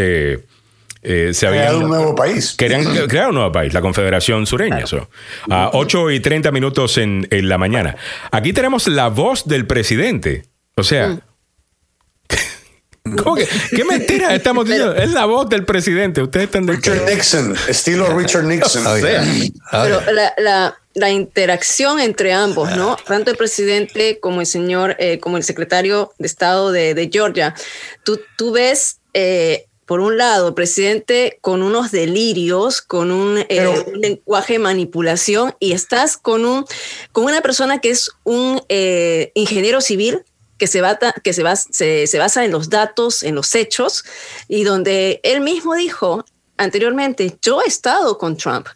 Eh, 1.02 1.32
se 1.34 1.48
habían 1.48 1.64
Creado 1.64 1.80
un 1.80 1.88
nuevo 1.90 2.16
país. 2.16 2.56
Querían 2.58 2.84
crear 3.08 3.30
un 3.30 3.36
nuevo 3.36 3.52
país, 3.52 3.74
la 3.74 3.82
Confederación 3.82 4.46
Sureña. 4.46 4.84
A 5.50 5.70
8 5.74 6.12
y 6.12 6.20
30 6.20 6.52
minutos 6.52 6.98
en, 6.98 7.28
en 7.32 7.48
la 7.50 7.58
mañana. 7.58 7.96
Aquí 8.32 8.52
tenemos 8.54 8.88
la 8.88 9.08
voz 9.08 9.48
del 9.48 9.66
presidente. 9.66 10.44
O 10.76 10.84
sea, 10.84 11.20
¿cómo 13.24 13.36
que- 13.36 13.48
¿qué 13.76 13.84
mentira 13.86 14.36
estamos 14.36 14.66
diciendo? 14.66 14.96
Es 14.96 15.12
la 15.12 15.26
voz 15.26 15.50
del 15.50 15.66
presidente. 15.66 16.22
Ustedes 16.22 16.46
están 16.46 16.66
de 16.66 16.74
Richard 16.74 17.06
Nixon, 17.10 17.56
estilo 17.68 18.08
Richard 18.18 18.44
Nixon. 18.44 18.86
Oh, 18.86 18.98
yeah. 18.98 19.24
Oh, 19.72 19.84
Pero 19.84 20.02
la, 20.12 20.34
la, 20.38 20.78
la 20.94 21.10
interacción 21.10 22.00
entre 22.00 22.34
ambos, 22.34 22.76
¿no? 22.76 22.98
Tanto 23.08 23.32
el 23.32 23.38
presidente 23.38 24.20
como 24.20 24.42
el 24.42 24.48
señor, 24.48 24.96
eh, 25.00 25.20
como 25.20 25.38
el 25.38 25.44
secretario 25.44 26.12
de 26.20 26.28
Estado 26.28 26.72
de, 26.72 26.94
de 26.94 27.10
Georgia, 27.12 27.56
tú, 28.04 28.20
tú 28.38 28.52
ves, 28.52 29.00
eh, 29.14 29.66
por 29.90 30.02
un 30.02 30.18
lado, 30.18 30.50
el 30.50 30.54
presidente 30.54 31.40
con 31.42 31.64
unos 31.64 31.90
delirios, 31.90 32.80
con 32.82 33.10
un, 33.12 33.40
eh, 33.50 33.68
un 33.88 34.00
lenguaje 34.02 34.54
de 34.54 34.60
manipulación, 34.60 35.56
y 35.60 35.72
estás 35.72 36.16
con, 36.16 36.46
un, 36.46 36.64
con 37.12 37.24
una 37.24 37.42
persona 37.42 37.82
que 37.82 37.90
es 37.90 38.12
un 38.24 38.62
eh, 38.70 39.32
ingeniero 39.34 39.82
civil 39.82 40.24
que, 40.60 40.68
se, 40.68 40.82
bata- 40.82 41.16
que 41.24 41.34
se, 41.34 41.44
bas- 41.44 41.68
se, 41.72 42.06
se 42.06 42.20
basa 42.20 42.46
en 42.46 42.52
los 42.52 42.70
datos, 42.70 43.24
en 43.24 43.34
los 43.34 43.56
hechos, 43.56 44.04
y 44.48 44.64
donde 44.64 45.22
él 45.24 45.42
mismo 45.42 45.74
dijo 45.74 46.24
anteriormente, 46.58 47.36
yo 47.42 47.62
he 47.64 47.68
estado 47.68 48.18
con 48.20 48.38
Trump, 48.38 48.68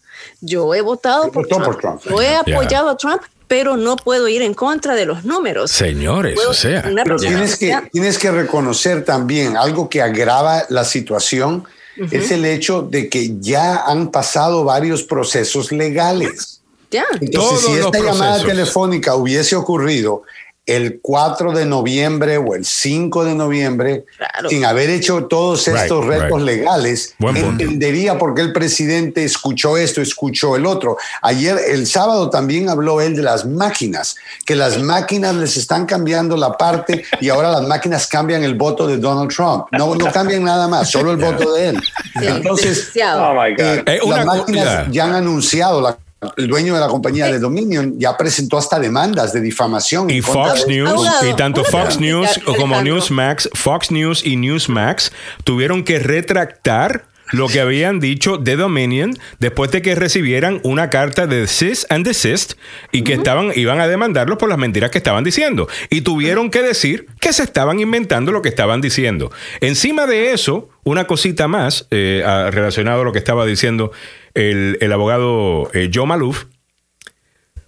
yo 0.42 0.74
he 0.74 0.82
votado 0.82 1.32
por 1.32 1.46
Trump, 1.48 1.66
por 1.66 1.78
Trump. 1.80 2.02
yo 2.10 2.22
he 2.22 2.36
apoyado 2.36 2.90
a 2.90 2.98
Trump, 2.98 3.22
pero 3.54 3.78
no 3.78 3.98
puedo 3.98 4.28
ir 4.28 4.42
en 4.42 4.56
contra 4.56 4.96
de 4.96 5.06
los 5.06 5.26
números. 5.26 5.70
Señores, 5.70 6.34
Puedo 6.34 6.50
o 6.50 6.54
sea. 6.56 6.82
Pero 6.82 7.04
persona 7.04 7.30
tienes 7.30 7.56
que, 7.56 7.78
tienes 7.92 8.18
que 8.18 8.32
reconocer 8.32 9.06
también 9.06 9.56
algo 9.56 9.88
que 9.92 10.02
agrava 10.02 10.64
la 10.70 10.84
situación, 10.84 11.64
es 12.10 12.32
el 12.32 12.46
hecho 12.46 12.82
de 12.82 13.10
que 13.10 13.40
ya 13.40 13.84
han 13.86 14.10
pasado 14.10 14.64
varios 14.64 15.04
procesos 15.04 15.72
legales. 15.72 16.62
ya. 16.90 17.06
Entonces, 17.22 17.32
Todos 17.32 17.62
si 17.66 17.74
esta 17.74 18.00
llamada 18.00 18.44
telefónica 18.44 19.14
hubiese 19.14 19.56
ocurrido 19.56 20.24
el 20.66 21.00
4 21.02 21.52
de 21.52 21.66
noviembre 21.66 22.38
o 22.38 22.56
el 22.56 22.64
5 22.66 23.26
de 23.26 23.36
noviembre, 23.36 24.06
Claro. 24.18 24.48
sin 24.50 24.64
haber 24.64 24.90
hecho 24.90 25.26
todos 25.26 25.68
Right, 25.68 25.76
estos 25.78 26.06
retos 26.06 26.38
right. 26.42 26.46
legales, 26.46 27.16
Buen 27.20 27.36
punto. 27.36 27.64
entendería 27.64 28.18
por 28.18 28.34
qué 28.34 28.42
el 28.42 28.54
presidente 28.54 29.26
escuchó 29.26 29.76
esto, 29.76 30.02
escuchó 30.02 30.56
el 30.56 30.66
otro. 30.66 30.96
Ayer, 31.22 31.58
el 31.68 31.86
sábado 31.86 32.30
también 32.30 32.70
habló 32.70 33.02
él 33.02 33.14
de 33.16 33.24
las 33.24 33.46
máquinas, 33.46 34.16
que 34.46 34.56
las 34.56 34.82
máquinas 34.82 35.36
les 35.36 35.58
están 35.58 35.86
cambiando 35.86 36.38
la 36.38 36.58
parte 36.58 37.04
y 37.20 37.28
ahora 37.28 37.52
las 37.52 37.64
máquinas 37.68 38.08
cambian 38.08 38.44
el 38.46 38.56
voto 38.56 38.88
de 38.88 38.98
Donald 38.98 39.32
Trump. 39.36 39.66
No, 39.74 39.96
no 39.96 40.12
cambian 40.14 40.44
nada 40.46 40.70
más, 40.70 40.90
solo 40.90 41.12
el 41.12 41.18
voto 41.24 41.54
de 41.54 41.70
él. 41.70 41.80
Sí, 42.20 42.26
Entonces, 42.28 42.78
desgraciado. 42.94 43.24
Oh 43.32 43.34
my 43.34 43.52
God. 43.52 43.60
eh, 43.60 43.84
Eh, 43.88 44.00
las 44.08 44.20
co- 44.20 44.26
máquinas 44.38 44.64
ya. 44.66 44.88
ya 44.90 45.04
han 45.06 45.14
anunciado, 45.16 45.82
la- 45.82 45.98
el 46.38 46.48
dueño 46.48 46.74
de 46.74 46.80
la 46.80 46.88
compañía 46.88 47.28
de 47.28 47.40
Dominion 47.40 47.96
ya 48.00 48.16
presentó 48.18 48.58
hasta 48.58 48.80
demandas 48.80 49.34
de 49.34 49.42
difamación. 49.42 50.10
Y 50.10 50.22
Fox 50.22 50.66
de- 50.68 50.76
News, 50.78 51.10
y 51.30 51.34
tanto 51.36 51.64
Fox 51.64 52.00
News 52.00 52.40
como. 52.58 52.82
Newsmax, 52.82 53.50
Fox 53.54 53.92
News 53.92 54.26
y 54.26 54.36
Newsmax 54.36 55.12
tuvieron 55.44 55.84
que 55.84 56.00
retractar 56.00 57.06
lo 57.34 57.48
que 57.48 57.60
habían 57.60 58.00
dicho 58.00 58.38
de 58.38 58.56
Dominion 58.56 59.18
después 59.40 59.72
de 59.72 59.82
que 59.82 59.96
recibieran 59.96 60.62
una 60.64 60.90
carta 60.92 61.26
de 61.26 61.48
cease 61.48 61.86
and 61.90 62.06
desist 62.06 62.54
y 62.92 63.04
que 63.04 63.14
estaban 63.14 63.52
iban 63.56 63.80
a 63.80 63.88
demandarlos 63.88 64.38
por 64.38 64.50
las 64.50 64.60
mentiras 64.60 64.92
que 64.92 65.00
estaban 65.00 65.24
diciendo 65.24 65.68
y 65.90 66.02
tuvieron 66.02 66.52
que 66.52 66.62
decir 66.62 67.08
que 67.20 67.34
se 67.34 67.44
estaban 67.44 67.80
inventando 67.80 68.32
lo 68.32 68.44
que 68.44 68.50
estaban 68.50 68.82
diciendo. 68.82 69.32
Encima 69.62 70.06
de 70.06 70.32
eso, 70.32 70.70
una 70.84 71.08
cosita 71.08 71.48
más 71.48 71.88
eh, 71.90 72.24
relacionado 72.52 73.02
a 73.02 73.04
lo 73.04 73.12
que 73.12 73.20
estaba 73.20 73.48
diciendo 73.48 73.92
el, 74.36 74.78
el 74.80 74.94
abogado 74.94 75.72
eh, 75.74 75.90
Joe 75.92 76.06
Maluf. 76.06 76.46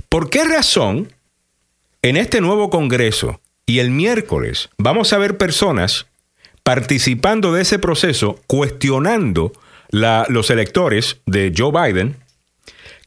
¿Por 0.09 0.29
qué 0.29 0.43
razón 0.43 1.11
en 2.03 2.17
este 2.17 2.39
nuevo 2.39 2.69
Congreso 2.69 3.41
y 3.65 3.79
el 3.79 3.89
miércoles 3.89 4.69
vamos 4.77 5.11
a 5.11 5.17
ver 5.17 5.37
personas 5.37 6.05
participando 6.65 7.53
de 7.53 7.61
ese 7.61 7.77
proceso, 7.77 8.39
cuestionando 8.47 9.53
la- 9.91 10.25
los 10.29 10.49
electores 10.49 11.17
de 11.27 11.53
Joe 11.55 11.71
Biden, 11.71 12.17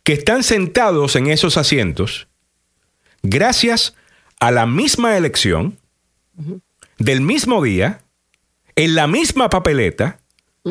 que 0.05 0.12
están 0.12 0.44
sentados 0.44 1.16
en 1.16 1.26
esos 1.26 1.56
asientos 1.56 2.28
gracias 3.24 3.94
a 4.39 4.52
la 4.52 4.64
misma 4.64 5.16
elección, 5.16 5.76
del 6.98 7.20
mismo 7.20 7.60
día, 7.60 8.01
en 8.76 8.94
la 8.94 9.09
misma 9.09 9.51
papeleta, 9.51 10.20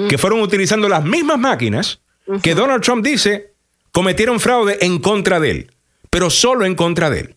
que 0.08 0.18
fueron 0.18 0.40
utilizando 0.40 0.88
las 0.88 1.04
mismas 1.04 1.38
máquinas, 1.38 2.00
que 2.42 2.56
Donald 2.56 2.82
Trump 2.84 3.04
dice 3.06 3.52
cometieron 3.92 4.40
fraude 4.40 4.78
en 4.86 5.00
contra 5.00 5.42
de 5.42 5.52
él, 5.52 5.72
pero 6.10 6.30
solo 6.30 6.66
en 6.66 6.76
contra 6.76 7.10
de 7.10 7.20
él. 7.20 7.36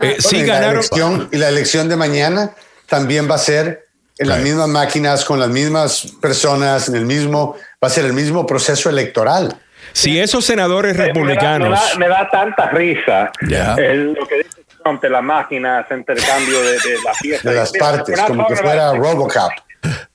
Eh, 0.00 0.16
sí 0.18 0.36
y 0.36 0.40
la 0.40 0.46
ganaron. 0.54 0.74
elección- 0.80 1.28
y 1.32 1.36
la 1.38 1.48
elección 1.48 1.88
de 1.88 1.96
mañana 1.96 2.54
también 2.86 3.30
va 3.30 3.36
a 3.36 3.38
ser 3.38 3.86
en 4.20 4.28
las 4.28 4.38
mismas 4.40 4.68
máquinas, 4.68 5.24
con 5.24 5.40
las 5.40 5.48
mismas 5.48 6.06
personas, 6.20 6.88
en 6.88 6.94
el 6.94 7.06
mismo, 7.06 7.56
va 7.82 7.88
a 7.88 7.90
ser 7.90 8.04
el 8.04 8.12
mismo 8.12 8.46
proceso 8.46 8.88
electoral. 8.90 9.56
Si 9.92 10.18
esos 10.20 10.44
senadores 10.44 10.92
Me- 10.96 10.98
me 10.98 11.06
da- 11.08 11.12
republicanos. 11.14 11.68
Me 11.70 11.74
da, 11.74 11.98
me 11.98 12.08
da 12.08 12.30
tanta 12.30 12.70
risa 12.70 13.32
Ya. 13.48 13.74
el- 13.74 14.12
lo 14.12 14.28
que 14.28 14.36
dice 14.36 14.50
Trump 14.84 15.02
de 15.02 15.10
las 15.10 15.22
máquinas, 15.22 15.86
intercambio 15.90 16.60
de, 16.62 16.72
de 16.72 16.94
la 17.04 17.12
pieza. 17.20 17.48
De 17.48 17.54
las 17.56 17.72
partes, 17.72 18.20
como 18.20 18.46
que 18.46 18.56
fuera 18.56 18.92
Robocop. 18.94 19.50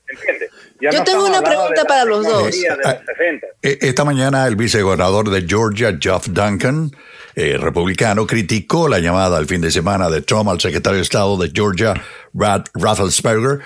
¿Entiendes? 0.07 0.49
Ya 0.81 0.91
Yo 0.91 0.99
no 0.99 1.03
tengo 1.05 1.25
una 1.25 1.41
pregunta 1.41 1.81
de 1.81 1.85
para 1.87 2.05
los 2.05 2.25
dos. 2.25 2.49
tecnología 2.51 2.75
de 2.75 2.83
los 2.83 3.05
60. 3.17 3.47
Eh, 3.63 3.77
Esta 3.81 4.03
mañana 4.05 4.45
el 4.47 4.55
vicegobernador 4.55 5.29
de 5.29 5.41
Georgia, 5.47 5.97
Jeff 5.99 6.27
Duncan, 6.27 6.91
eh, 7.35 7.57
republicano, 7.59 8.27
criticó 8.27 8.87
la 8.87 8.99
llamada 8.99 9.37
al 9.37 9.45
fin 9.47 9.61
de 9.61 9.71
semana 9.71 10.09
de 10.09 10.21
Trump 10.21 10.49
al 10.49 10.59
secretario 10.59 10.97
de 10.97 11.03
Estado 11.03 11.37
de 11.37 11.51
Georgia, 11.53 11.93
Brad 12.33 12.63
Raffensperger, 12.73 13.59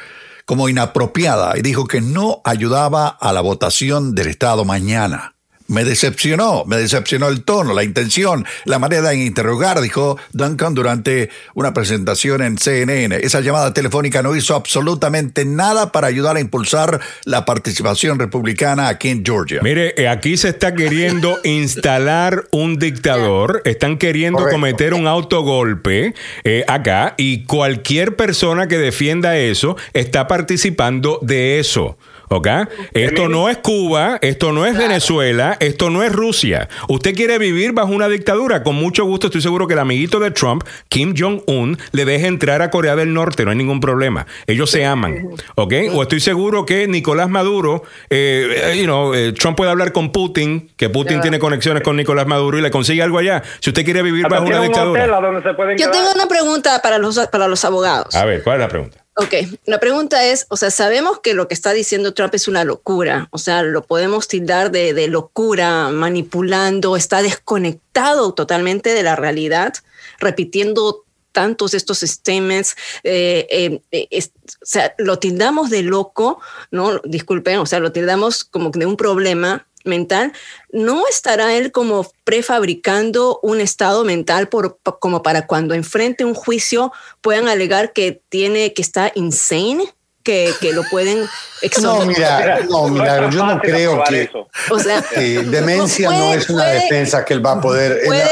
como 0.49 0.67
inapropiada 0.67 1.59
y 1.59 1.61
dijo 1.61 1.85
que 1.85 2.01
no 2.01 2.41
ayudaba 2.43 3.07
a 3.07 3.31
la 3.34 3.41
votación 3.41 4.15
del 4.15 4.30
Estado 4.30 4.65
mañana. 4.65 5.35
Me 5.69 5.85
decepcionó, 5.85 6.65
me 6.65 6.77
decepcionó 6.77 7.27
el 7.27 7.43
tono, 7.43 7.73
la 7.73 7.83
intención, 7.83 8.43
la 8.65 8.79
manera 8.79 9.09
de 9.09 9.23
interrogar, 9.23 9.79
dijo 9.81 10.17
Duncan 10.33 10.73
durante 10.73 11.29
una 11.53 11.75
presentación 11.75 12.41
en 12.41 12.57
CNN. 12.57 13.15
Esa 13.17 13.39
llamada 13.41 13.71
telefónica 13.71 14.23
no 14.23 14.35
hizo 14.35 14.55
absolutamente 14.55 15.45
nada 15.45 15.91
para 15.91 16.07
ayudar 16.07 16.37
a 16.37 16.39
impulsar 16.39 16.99
la 17.25 17.45
participación 17.45 18.17
republicana 18.17 18.87
aquí 18.87 19.09
en 19.09 19.23
Georgia. 19.23 19.61
Mire, 19.61 19.93
eh, 19.95 20.07
aquí 20.07 20.37
se 20.37 20.49
está 20.49 20.73
queriendo 20.73 21.37
instalar 21.43 22.45
un 22.51 22.79
dictador, 22.79 23.61
están 23.65 23.99
queriendo 23.99 24.39
Correcto. 24.39 24.55
cometer 24.55 24.93
un 24.95 25.05
autogolpe 25.05 26.15
eh, 26.43 26.65
acá 26.67 27.13
y 27.17 27.43
cualquier 27.43 28.15
persona 28.15 28.67
que 28.67 28.79
defienda 28.79 29.37
eso 29.37 29.77
está 29.93 30.27
participando 30.27 31.19
de 31.21 31.59
eso. 31.59 31.97
¿Ok? 32.30 32.47
Esto 32.93 33.27
no 33.27 33.49
es 33.49 33.57
Cuba, 33.57 34.19
esto 34.22 34.51
no 34.51 34.65
es 34.65 34.77
Venezuela, 34.77 35.57
esto 35.60 35.89
no 35.89 36.03
es 36.03 36.11
Rusia. 36.11 36.69
Usted 36.88 37.15
quiere 37.15 37.38
vivir 37.39 37.73
bajo 37.73 37.91
una 37.91 38.07
dictadura. 38.07 38.64
Con 38.64 38.76
mucho 38.76 39.03
gusto 39.06 39.27
estoy 39.27 39.41
seguro 39.41 39.68
que 39.68 39.73
el 39.73 39.80
amiguito 39.80 40.19
de 40.19 40.31
Trump, 40.31 40.64
Kim 40.89 41.15
Jong-un, 41.18 41.77
le 41.91 42.06
deje 42.06 42.27
entrar 42.27 42.61
a 42.61 42.69
Corea 42.69 42.95
del 42.95 43.14
Norte, 43.14 43.45
no 43.45 43.51
hay 43.51 43.57
ningún 43.57 43.80
problema. 43.80 44.27
Ellos 44.47 44.69
se 44.69 44.85
aman. 44.85 45.30
¿Ok? 45.56 45.73
O 45.93 46.03
estoy 46.03 46.19
seguro 46.19 46.65
que 46.65 46.88
Nicolás 46.88 47.30
Maduro, 47.30 47.84
eh, 48.10 48.76
you 48.77 48.84
know, 48.84 49.14
eh, 49.14 49.34
Trump 49.34 49.57
puede 49.57 49.72
hablar 49.72 49.91
con 49.91 50.11
Putin, 50.11 50.69
que 50.77 50.89
Putin 50.89 51.22
tiene 51.22 51.39
conexiones 51.39 51.81
con 51.84 51.95
Nicolás 51.95 52.27
Maduro 52.27 52.60
y 52.60 52.61
le 52.61 52.69
consigue 52.69 53.01
algo 53.01 53.18
allá. 53.18 53.41
Si 53.60 53.72
usted 53.72 53.84
quiere 53.84 54.03
vivir 54.03 54.27
bajo 54.30 54.45
una 54.45 54.61
un 54.61 54.68
dictadura. 54.68 55.03
a 55.03 55.22
donde 55.22 55.41
se 55.41 55.53
pueden 55.56 55.77
Yo 55.77 55.89
tengo 55.89 56.11
una 56.14 56.27
pregunta 56.27 56.80
para 56.81 56.99
los, 56.99 57.19
para 57.31 57.47
los 57.47 57.65
abogados. 57.65 58.15
A 58.15 58.26
ver, 58.26 58.43
¿cuál 58.43 58.57
es 58.57 58.61
la 58.61 58.69
pregunta? 58.69 59.03
Ok, 59.21 59.33
la 59.65 59.81
pregunta 59.81 60.23
es, 60.23 60.45
o 60.47 60.55
sea, 60.55 60.71
sabemos 60.71 61.19
que 61.19 61.33
lo 61.33 61.49
que 61.49 61.53
está 61.53 61.73
diciendo 61.73 62.13
Trump 62.13 62.33
es 62.35 62.47
una 62.47 62.63
locura, 62.63 63.27
o 63.31 63.37
sea, 63.37 63.63
lo 63.63 63.83
podemos 63.83 64.29
tildar 64.29 64.71
de, 64.71 65.07
locura, 65.09 65.89
manipulando, 65.89 66.95
está 66.95 67.21
desconectado 67.21 68.33
totalmente 68.33 68.93
de 68.93 69.03
la 69.03 69.17
realidad, 69.17 69.73
repitiendo 70.19 71.03
tantos 71.33 71.73
estos 71.73 71.99
statements, 71.99 72.77
eh, 73.03 73.45
eh, 73.51 73.81
eh, 73.91 74.21
o 74.61 74.65
sea, 74.65 74.95
lo 74.97 75.19
tildamos 75.19 75.69
de 75.69 75.83
loco, 75.83 76.39
¿no? 76.71 76.99
Disculpen, 77.03 77.59
o 77.59 77.65
sea, 77.65 77.81
lo 77.81 77.91
tildamos 77.91 78.45
como 78.45 78.69
de 78.69 78.85
un 78.85 78.95
problema 78.95 79.67
mental, 79.90 80.32
¿no 80.72 81.03
estará 81.10 81.53
él 81.56 81.74
como 81.74 82.10
prefabricando 82.24 83.40
un 83.44 83.60
estado 83.60 84.03
mental 84.06 84.48
por, 84.48 84.80
como 84.99 85.22
para 85.24 85.45
cuando 85.48 85.74
enfrente 85.74 86.24
un 86.24 86.34
juicio 86.34 86.94
puedan 87.22 87.48
alegar 87.49 87.91
que 87.91 88.22
tiene 88.30 88.74
que 88.74 88.82
está 88.82 89.11
insane, 89.16 89.84
que, 90.24 90.53
que 90.61 90.72
lo 90.74 90.84
pueden 90.84 91.18
No, 91.82 92.02
exonerar. 92.02 92.07
mira, 92.07 92.60
no, 92.70 92.88
Milagro, 92.88 93.30
yo 93.30 93.45
no 93.45 93.60
creo 93.60 94.02
que 94.07 94.30
O 94.70 94.80
sea, 94.80 95.03
eh, 95.16 95.44
demencia 95.45 96.10
no, 96.11 96.34
es 96.34 96.49
una 96.49 96.64
puede- 96.64 96.80
defensa 96.82 97.26
que 97.26 97.34
él 97.34 97.45
va 97.45 97.53
a 97.53 97.61
poder. 97.61 98.02
¿Puede? 98.06 98.30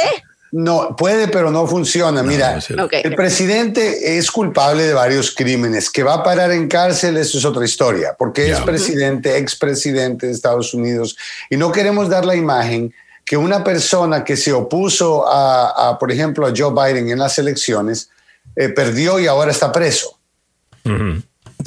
No, 0.52 0.96
puede, 0.96 1.28
pero 1.28 1.52
no 1.52 1.68
funciona. 1.68 2.24
Mira, 2.24 2.60
el 3.04 3.16
presidente 3.16 4.18
es 4.18 4.32
culpable 4.32 4.84
de 4.84 4.94
varios 4.94 5.32
crímenes. 5.32 5.90
Que 5.90 6.04
va 6.04 6.16
a 6.16 6.24
parar 6.24 6.52
en 6.52 6.68
cárcel, 6.68 7.18
eso 7.18 7.38
es 7.38 7.46
otra 7.46 7.66
historia, 7.66 8.16
porque 8.18 8.52
es 8.52 8.60
Ya. 8.60 8.66
presidente, 8.66 9.38
expresidente 9.38 10.28
de 10.28 10.32
Estados 10.34 10.74
Unidos, 10.74 11.18
y 11.50 11.58
no 11.58 11.72
queremos 11.72 12.10
dar 12.10 12.26
la 12.26 12.36
imagen 12.36 12.94
que 13.26 13.36
una 13.36 13.62
persona 13.64 14.24
que 14.24 14.38
se 14.38 14.54
opuso 14.54 15.28
a, 15.28 15.90
a, 15.90 16.00
por 16.00 16.12
ejemplo, 16.14 16.48
a 16.48 16.54
Joe 16.56 16.72
Biden 16.72 17.10
en 17.10 17.20
las 17.20 17.38
elecciones, 17.38 18.10
eh, 18.56 18.70
perdió 18.70 19.20
y 19.20 19.28
ahora 19.28 19.52
está 19.52 19.72
preso. 19.72 20.18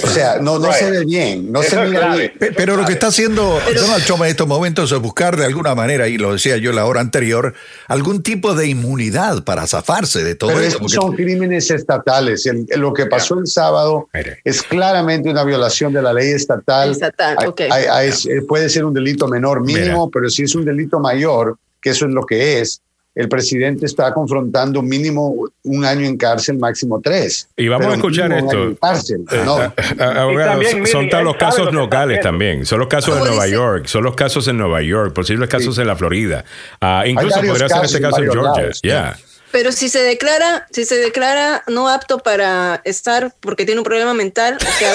O 0.03 0.07
sea, 0.07 0.39
no, 0.41 0.59
no 0.59 0.73
se 0.73 0.89
ve 0.91 1.05
bien, 1.05 1.51
no 1.51 1.63
se 1.63 1.77
mira 1.87 2.15
bien. 2.15 2.33
Pero 2.57 2.77
lo 2.77 2.87
que 2.87 2.93
está 2.93 3.09
haciendo 3.09 3.59
Donald 3.75 4.05
Trump 4.05 4.23
en 4.23 4.29
estos 4.29 4.47
momentos 4.47 4.91
es 4.93 4.99
buscar 5.01 5.37
de 5.37 5.45
alguna 5.45 5.75
manera, 5.75 6.07
y 6.09 6.17
lo 6.17 6.33
decía 6.33 6.57
yo 6.59 6.73
la 6.73 6.87
hora 6.87 7.01
anterior, 7.01 7.55
algún 7.89 8.23
tipo 8.23 8.55
de 8.55 8.69
inmunidad 8.69 9.43
para 9.45 9.67
zafarse 9.67 10.23
de 10.23 10.37
todo 10.37 10.51
Pero 10.55 10.61
esto. 10.63 10.79
porque- 10.79 10.95
son 10.95 11.13
crímenes 11.15 11.71
estatales. 11.71 12.47
El- 12.47 12.67
lo 12.77 12.95
que 12.95 13.07
pasó 13.07 13.39
el 13.41 13.47
sábado 13.49 14.09
es 14.45 14.63
claramente 14.63 15.29
una 15.29 15.45
violación 15.45 15.93
de 15.93 16.03
la 16.03 16.13
ley 16.13 16.31
estatal. 16.31 16.93
Estatal, 16.93 17.37
Hay- 17.41 17.47
ok. 17.49 17.61
hay- 17.71 17.85
hay- 17.91 18.09
eh, 18.11 18.43
puede 18.49 18.69
ser 18.69 18.85
un 18.85 18.95
delito 18.95 19.27
menor 19.29 19.61
mínimo, 19.61 20.09
pero 20.11 20.31
si 20.31 20.45
es 20.45 20.55
un 20.55 20.65
delito 20.65 21.01
mayor, 21.01 21.59
que 21.83 21.91
eso 21.91 22.07
es 22.07 22.13
lo 22.13 22.25
que 22.25 22.61
es, 22.61 22.81
el 23.21 23.29
presidente 23.29 23.87
está 23.87 24.13
confrontando 24.15 24.83
mínimo 24.83 25.35
un 25.65 25.85
año 25.85 26.07
en 26.07 26.17
cárcel, 26.17 26.59
máximo 26.59 27.01
tres. 27.03 27.49
Y 27.57 27.69
vamos 27.69 27.83
Pero 27.87 27.93
a 27.93 27.97
escuchar 27.97 28.33
esto. 28.33 28.63
en 28.65 28.75
cárcel, 28.77 29.25
no. 29.45 29.57
Ah, 29.57 30.23
abogado, 30.23 30.51
también, 30.53 30.87
son- 30.87 31.05
él 31.05 31.25
los 31.25 31.37
casos 31.37 31.73
locales 31.73 32.21
también. 32.21 32.65
Son 32.67 32.79
los 32.79 32.89
casos 32.89 33.15
de 33.15 33.21
¿Cómo 33.21 33.31
Nueva 33.31 33.45
dice? 33.45 33.57
York, 33.57 33.87
son 33.87 34.05
los 34.05 34.15
casos 34.15 34.49
en 34.49 34.57
Nueva 34.59 34.83
York, 34.83 35.13
posibles 35.15 35.49
casos 35.49 35.77
en 35.79 35.87
la 35.87 35.97
Florida. 35.97 36.45
Ah, 36.81 37.05
incluso 37.07 37.41
podría 37.41 37.69
ser 37.69 37.85
este 37.85 37.97
en 37.99 38.03
caso 38.03 38.19
en 38.23 38.31
Georgia. 38.33 38.63
lados, 38.63 38.81
Yeah. 38.83 39.19
Pero 39.53 39.73
si 39.73 39.89
se 39.89 39.99
declara, 39.99 40.69
si 40.71 40.85
se 40.85 40.95
declara 40.95 41.65
no 41.67 41.89
apto 41.89 42.19
para 42.19 42.81
estar 42.85 43.35
porque 43.41 43.65
tiene 43.67 43.81
un 43.81 43.85
problema 43.85 44.15
mental, 44.15 44.57
o 44.57 44.79
sea, 44.79 44.93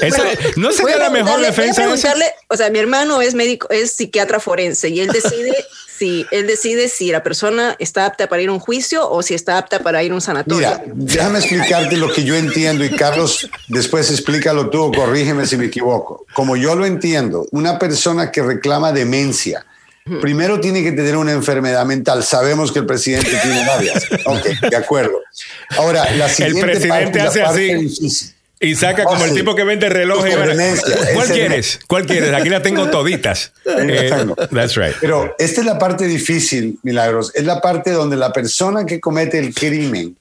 Esa- 0.02 0.24
¿No 0.56 0.72
sería 0.72 0.98
la 0.98 1.10
mejor 1.10 1.40
defensa 1.40 1.82
o 2.48 2.56
sea, 2.56 2.70
mi 2.70 2.78
hermano 2.78 3.20
es 3.22 3.34
médico, 3.34 3.68
es 3.70 3.92
psiquiatra 3.92 4.40
forense 4.40 4.88
y 4.88 5.00
él 5.00 5.08
decide 5.08 5.54
si 6.00 6.26
él 6.30 6.46
decide 6.46 6.88
si 6.88 7.10
la 7.10 7.22
persona 7.22 7.76
está 7.78 8.06
apta 8.06 8.26
para 8.26 8.40
ir 8.40 8.48
a 8.48 8.52
un 8.52 8.58
juicio 8.58 9.06
o 9.06 9.22
si 9.22 9.34
está 9.34 9.58
apta 9.58 9.80
para 9.80 10.02
ir 10.02 10.12
a 10.12 10.14
un 10.14 10.22
sanatorio. 10.22 10.56
Mira, 10.56 10.82
déjame 10.94 11.40
explicarte 11.40 11.98
lo 11.98 12.10
que 12.10 12.24
yo 12.24 12.36
entiendo 12.36 12.86
y 12.86 12.88
Carlos, 12.88 13.50
después 13.68 14.10
explícalo 14.10 14.70
tú 14.70 14.84
o 14.84 14.92
corrígeme 14.92 15.46
si 15.46 15.58
me 15.58 15.66
equivoco. 15.66 16.24
Como 16.32 16.56
yo 16.56 16.74
lo 16.74 16.86
entiendo, 16.86 17.46
una 17.52 17.78
persona 17.78 18.32
que 18.32 18.42
reclama 18.42 18.92
demencia, 18.92 19.66
primero 20.22 20.58
tiene 20.58 20.82
que 20.82 20.92
tener 20.92 21.18
una 21.18 21.32
enfermedad 21.32 21.84
mental. 21.84 22.24
Sabemos 22.24 22.72
que 22.72 22.78
el 22.78 22.86
presidente 22.86 23.30
tiene 23.42 23.66
varias. 23.66 24.06
Ok, 24.24 24.70
de 24.70 24.76
acuerdo. 24.76 25.20
Ahora, 25.76 26.10
la 26.14 26.30
siguiente 26.30 26.62
presidente 26.62 26.88
parte, 26.88 27.18
la 27.18 27.24
hace 27.24 27.40
parte 27.42 27.74
así. 27.74 27.84
difícil. 27.84 28.34
Y 28.62 28.74
saca 28.74 29.04
como 29.04 29.24
el 29.24 29.30
sí. 29.30 29.36
tipo 29.36 29.54
que 29.54 29.64
vende 29.64 29.88
relojes. 29.88 30.36
¿Cuál 30.36 31.24
ese 31.24 31.32
quieres? 31.32 31.80
¿Cuál 31.88 32.06
quieres? 32.06 32.32
Aquí 32.34 32.50
las 32.50 32.62
tengo 32.62 32.88
toditas. 32.90 33.52
Eh, 33.82 34.10
that's 34.52 34.74
right. 34.74 34.94
Pero 35.00 35.34
esta 35.38 35.60
es 35.60 35.66
la 35.66 35.78
parte 35.78 36.06
difícil, 36.06 36.78
Milagros. 36.82 37.32
Es 37.34 37.44
la 37.44 37.60
parte 37.60 37.92
donde 37.92 38.16
la 38.16 38.32
persona 38.32 38.84
que 38.84 39.00
comete 39.00 39.38
el 39.38 39.54
crimen 39.54 40.16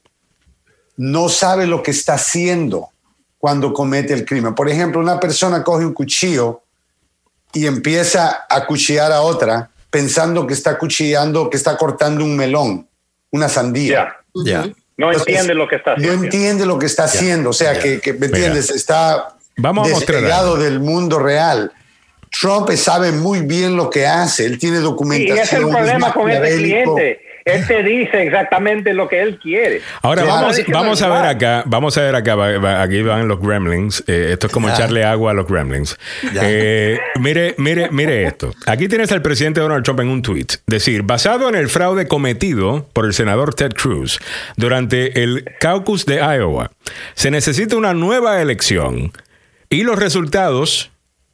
no 0.95 1.27
sabe 1.27 1.65
lo 1.65 1.83
que 1.83 1.91
está 1.91 2.13
haciendo 2.13 2.89
cuando 3.37 3.73
comete 3.73 4.13
el 4.13 4.23
crimen. 4.23 4.55
Por 4.55 4.69
ejemplo, 4.69 5.01
una 5.01 5.19
persona 5.19 5.63
coge 5.63 5.85
un 5.85 5.93
cuchillo 5.93 6.61
y 7.53 7.65
empieza 7.65 8.45
a 8.49 8.65
cuchillar 8.65 9.11
a 9.11 9.21
otra 9.21 9.71
pensando 9.89 10.45
que 10.45 10.53
está 10.53 10.77
cuchillando, 10.77 11.49
que 11.49 11.57
está 11.57 11.75
cortando 11.75 12.23
un 12.23 12.37
melón, 12.37 12.87
una 13.31 13.49
sandía. 13.49 14.15
Ya. 14.45 14.69
No 14.99 15.07
Entonces, 15.11 15.27
entiende 15.33 15.53
lo 15.53 15.67
que 15.69 15.77
está 15.77 15.93
haciendo. 15.93 16.17
No 16.17 16.23
entiende 16.25 16.65
lo 16.65 16.77
que 16.77 16.85
está 16.85 17.03
haciendo. 17.05 17.49
O 17.51 17.53
sea, 17.53 17.79
que, 17.79 18.01
que, 18.01 18.11
¿me 18.11 18.27
Mira. 18.27 18.37
entiendes? 18.37 18.69
Está 18.69 19.29
Vamos 19.55 19.87
a 19.87 19.91
mostrar 19.91 20.17
despegado 20.17 20.57
del 20.57 20.81
mundo 20.81 21.19
real. 21.19 21.71
Trump 22.37 22.69
sabe 22.73 23.13
muy 23.13 23.39
bien 23.39 23.77
lo 23.77 23.89
que 23.89 24.05
hace. 24.05 24.45
Él 24.45 24.59
tiene 24.59 24.79
Y 24.79 24.81
documentación. 24.81 25.37
ese 25.37 25.55
es 25.55 25.61
el 25.61 25.69
problema 25.69 26.13
con 26.13 26.29
este 26.29 26.57
cliente. 26.57 27.21
Él 27.45 27.65
te 27.67 27.83
dice 27.83 28.23
exactamente 28.23 28.93
lo 28.93 29.07
que 29.07 29.21
él 29.21 29.39
quiere. 29.39 29.81
Ahora 30.01 30.23
vamos, 30.23 30.59
vamos 30.67 31.01
a 31.01 31.09
ver 31.09 31.25
acá, 31.25 31.63
vamos 31.65 31.97
a 31.97 32.01
ver 32.01 32.15
acá, 32.15 32.35
va- 32.35 32.57
va- 32.59 32.81
aquí 32.81 33.01
van 33.01 33.27
los 33.27 33.39
gremlins, 33.41 34.03
eh, 34.07 34.29
esto 34.33 34.47
es 34.47 34.53
como 34.53 34.67
Ya. 34.67 34.75
echarle 34.75 35.03
agua 35.03 35.31
a 35.31 35.33
los 35.33 35.47
gremlins. 35.47 35.97
Eh, 36.41 36.99
mire, 37.19 37.55
mire, 37.57 37.89
mire 37.91 38.23
esto. 38.25 38.53
Aquí 38.65 38.87
tienes 38.87 39.11
al 39.11 39.21
presidente 39.21 39.61
Donald 39.61 39.83
Trump 39.83 40.01
en 40.01 40.09
un 40.09 40.21
tweet. 40.21 40.47
Decir, 40.67 41.03
basado 41.03 41.47
en 41.49 41.55
el 41.55 41.69
fraude 41.69 42.07
cometido 42.07 42.87
por 42.93 43.05
el 43.05 43.13
senador 43.13 43.53
Ted 43.53 43.71
Cruz 43.73 44.19
durante 44.57 45.23
el 45.23 45.45
caucus 45.59 46.05
de 46.05 46.17
Iowa, 46.17 46.71
se 47.15 47.31
necesita 47.31 47.75
una 47.77 47.93
nueva 47.93 48.41
elección 48.41 49.11
y 49.69 49.83
los 49.83 49.97
resultados 49.97 50.91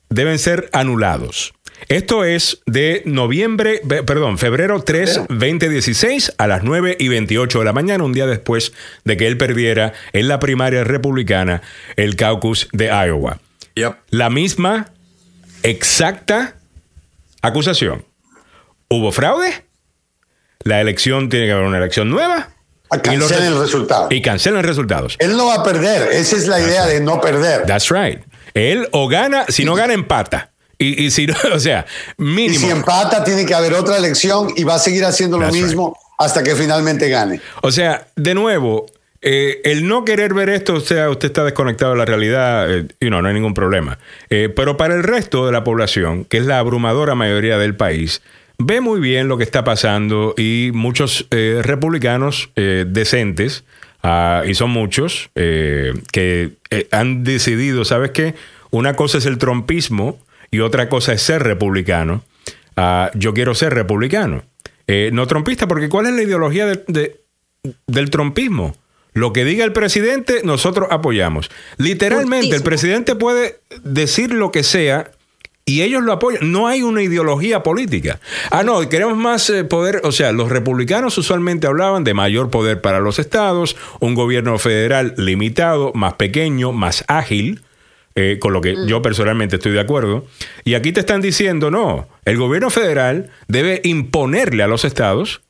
deben 0.09 0.37
ser 0.37 0.69
anulados. 0.71 1.53
Esto 1.87 2.23
es 2.23 2.61
de 2.65 3.03
noviembre, 3.05 3.81
perdón, 4.05 4.37
febrero 4.37 4.81
3, 4.81 5.21
2016 5.29 6.33
a 6.37 6.47
las 6.47 6.63
9 6.63 6.95
y 6.99 7.09
28 7.09 7.59
de 7.59 7.65
la 7.65 7.73
mañana, 7.73 8.03
un 8.03 8.13
día 8.13 8.25
después 8.25 8.73
de 9.03 9.17
que 9.17 9.27
él 9.27 9.37
perdiera 9.37 9.93
en 10.13 10.27
la 10.27 10.39
primaria 10.39 10.83
republicana 10.83 11.61
el 11.95 12.15
caucus 12.15 12.69
de 12.71 12.85
Iowa. 12.87 13.39
Yep. 13.75 13.93
La 14.09 14.29
misma 14.29 14.91
exacta 15.63 16.55
acusación. 17.41 18.05
¿Hubo 18.89 19.11
fraude? 19.11 19.65
La 20.63 20.81
elección 20.81 21.29
tiene 21.29 21.45
que 21.47 21.51
haber 21.51 21.65
una 21.65 21.77
elección 21.77 22.09
nueva. 22.09 22.49
Los 22.91 23.01
cancelen 23.01 23.29
res- 23.41 23.47
el 23.51 23.59
resultado. 23.59 24.07
Y 24.11 24.21
cancelan 24.21 24.63
resultados. 24.63 25.15
Él 25.19 25.35
no 25.35 25.47
va 25.47 25.55
a 25.55 25.63
perder. 25.63 26.11
Esa 26.13 26.35
es 26.37 26.47
la 26.47 26.59
idea 26.59 26.85
de 26.85 27.01
no 27.01 27.19
perder. 27.19 27.65
That's 27.65 27.89
right. 27.91 28.21
Él 28.53 28.87
o 28.91 29.07
gana, 29.07 29.45
si 29.49 29.65
no 29.65 29.75
gana, 29.75 29.93
empata. 29.93 30.51
Y, 30.77 31.05
y 31.05 31.11
si 31.11 31.27
no, 31.27 31.35
o 31.53 31.59
sea, 31.59 31.85
Y 32.17 32.23
mínimo. 32.23 32.59
si 32.59 32.69
empata, 32.69 33.23
tiene 33.23 33.45
que 33.45 33.53
haber 33.53 33.73
otra 33.73 33.97
elección 33.97 34.49
y 34.55 34.63
va 34.63 34.75
a 34.75 34.79
seguir 34.79 35.05
haciendo 35.05 35.37
lo 35.37 35.51
mismo 35.51 35.97
hasta 36.17 36.43
que 36.43 36.55
finalmente 36.55 37.09
gane. 37.09 37.41
O 37.61 37.71
sea, 37.71 38.07
de 38.15 38.33
nuevo, 38.33 38.85
eh, 39.21 39.61
el 39.63 39.87
no 39.87 40.05
querer 40.05 40.33
ver 40.33 40.49
esto, 40.49 40.75
o 40.75 40.79
sea, 40.79 41.09
usted 41.09 41.27
está 41.27 41.43
desconectado 41.43 41.91
de 41.91 41.97
la 41.97 42.05
realidad, 42.05 42.73
eh, 42.73 42.87
y 42.99 43.09
no, 43.09 43.21
no 43.21 43.27
hay 43.27 43.33
ningún 43.33 43.53
problema. 43.53 43.97
Eh, 44.29 44.49
pero 44.55 44.77
para 44.77 44.95
el 44.95 45.03
resto 45.03 45.45
de 45.45 45.51
la 45.51 45.63
población, 45.63 46.25
que 46.25 46.37
es 46.37 46.45
la 46.45 46.59
abrumadora 46.59 47.15
mayoría 47.15 47.57
del 47.57 47.75
país, 47.75 48.21
ve 48.57 48.81
muy 48.81 48.99
bien 48.99 49.27
lo 49.27 49.37
que 49.37 49.43
está 49.43 49.63
pasando 49.63 50.33
y 50.37 50.71
muchos 50.73 51.27
eh, 51.31 51.61
republicanos 51.63 52.49
eh, 52.55 52.85
decentes, 52.87 53.63
ah, 54.03 54.43
y 54.47 54.53
son 54.53 54.71
muchos, 54.71 55.29
eh, 55.35 55.93
que 56.11 56.51
han 56.91 57.23
decidido, 57.23 57.85
¿sabes 57.85 58.11
qué? 58.11 58.35
Una 58.71 58.95
cosa 58.95 59.17
es 59.17 59.25
el 59.25 59.37
trompismo 59.37 60.17
y 60.55 60.59
otra 60.61 60.89
cosa 60.89 61.13
es 61.13 61.21
ser 61.21 61.43
republicano. 61.43 62.23
Ah, 62.75 63.11
yo 63.13 63.33
quiero 63.33 63.53
ser 63.55 63.73
republicano. 63.73 64.43
Eh, 64.87 65.09
no 65.13 65.25
trompista, 65.27 65.67
porque 65.67 65.89
¿cuál 65.89 66.05
es 66.07 66.13
la 66.13 66.23
ideología 66.23 66.65
de- 66.65 66.83
de, 66.87 67.21
del 67.87 68.09
trompismo. 68.09 68.75
Lo 69.13 69.31
que 69.33 69.45
diga 69.45 69.63
el 69.63 69.71
presidente, 69.71 70.41
nosotros 70.43 70.89
apoyamos. 70.91 71.49
Literalmente, 71.77 72.55
el 72.55 72.63
presidente 72.63 73.15
puede 73.15 73.59
decir 73.83 74.31
lo 74.31 74.51
que 74.51 74.61
sea 74.63 75.11
y 75.63 75.81
ellos 75.83 76.03
lo 76.03 76.11
apoyan. 76.11 76.51
No 76.51 76.67
hay 76.67 76.83
una 76.83 77.01
ideología 77.01 77.63
política. 77.63 78.19
Ah, 78.51 78.63
no, 78.63 78.87
queremos 78.89 79.17
más 79.17 79.49
eh, 79.49 79.63
poder. 79.63 80.01
O 80.03 80.11
sea, 80.11 80.33
los 80.33 80.49
republicanos 80.49 81.17
usualmente 81.17 81.65
hablaban 81.65 82.03
de 82.03 82.13
mayor 82.13 82.49
poder 82.49 82.81
para 82.81 82.99
los 82.99 83.17
estados, 83.17 83.75
un 84.01 84.15
gobierno 84.15 84.59
federal 84.59 85.13
limitado, 85.17 85.91
más 85.95 86.15
pequeño, 86.15 86.73
más 86.73 87.05
ágil. 87.07 87.61
Eh, 88.15 88.37
con 88.39 88.53
lo 88.53 88.61
que 88.61 88.75
yo 88.87 89.01
personalmente 89.01 89.57
estoy 89.57 89.73
de 89.73 89.79
acuerdo. 89.79 90.25
Y 90.63 90.73
aquí 90.73 90.91
te 90.91 91.01
están 91.01 91.21
diciendo, 91.21 91.69
no, 91.69 92.07
el 92.25 92.37
gobierno 92.37 92.69
federal 92.69 93.29
debe 93.47 93.81
imponerle 93.83 94.63
a 94.63 94.67
los 94.67 94.85
estados 94.85 95.41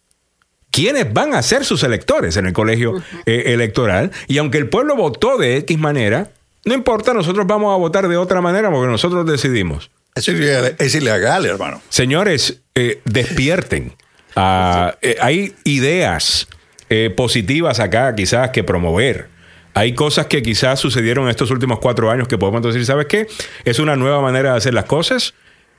quiénes 0.71 1.13
van 1.13 1.33
a 1.33 1.41
ser 1.41 1.63
sus 1.63 1.83
electores 1.83 2.35
en 2.37 2.47
el 2.47 2.53
colegio 2.53 3.01
eh, 3.25 3.43
electoral. 3.47 4.11
Y 4.27 4.39
aunque 4.39 4.57
el 4.57 4.67
pueblo 4.67 4.95
votó 4.95 5.37
de 5.37 5.57
X 5.57 5.77
manera, 5.77 6.31
no 6.65 6.73
importa, 6.73 7.13
nosotros 7.13 7.45
vamos 7.45 7.73
a 7.73 7.77
votar 7.77 8.07
de 8.07 8.17
otra 8.17 8.41
manera 8.41 8.71
porque 8.71 8.91
nosotros 8.91 9.25
decidimos. 9.25 9.91
Es 10.15 10.27
ilegal, 10.27 10.75
es 10.79 10.95
ilegal, 10.95 11.45
hermano. 11.45 11.81
Señores, 11.89 12.61
eh, 12.73 13.01
despierten. 13.05 13.93
Ah, 14.35 14.95
eh, 15.01 15.17
hay 15.21 15.53
ideas 15.63 16.47
eh, 16.89 17.13
positivas 17.15 17.79
acá 17.79 18.15
quizás 18.15 18.49
que 18.49 18.63
promover. 18.63 19.27
Hay 19.75 19.93
cosas 19.93 20.27
que 20.27 20.41
quizás 20.41 20.79
sucedieron 20.79 21.25
en 21.25 21.31
estos 21.31 21.51
últimos 21.51 21.79
cuatro 21.79 22.09
años 22.09 22.29
que 22.29 22.37
podemos 22.37 22.63
decir, 22.63 22.85
¿sabes 22.85 23.07
qué? 23.07 23.27
Es 23.65 23.77
una 23.77 23.97
nueva 23.97 24.21
manera 24.21 24.51
de 24.51 24.57
hacer 24.57 24.73
las 24.73 24.85
cosas. 24.85 25.33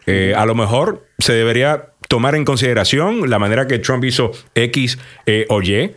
Eh, 0.05 0.35
a 0.37 0.45
lo 0.45 0.55
mejor 0.55 1.07
se 1.19 1.33
debería 1.33 1.87
tomar 2.07 2.35
en 2.35 2.45
consideración 2.45 3.31
la 3.31 3.39
manera 3.39 3.67
que 3.67 3.79
Trump 3.79 4.05
hizo 4.05 4.33
X 4.55 4.99
eh, 5.25 5.47
o 5.49 5.63
Y. 5.63 5.97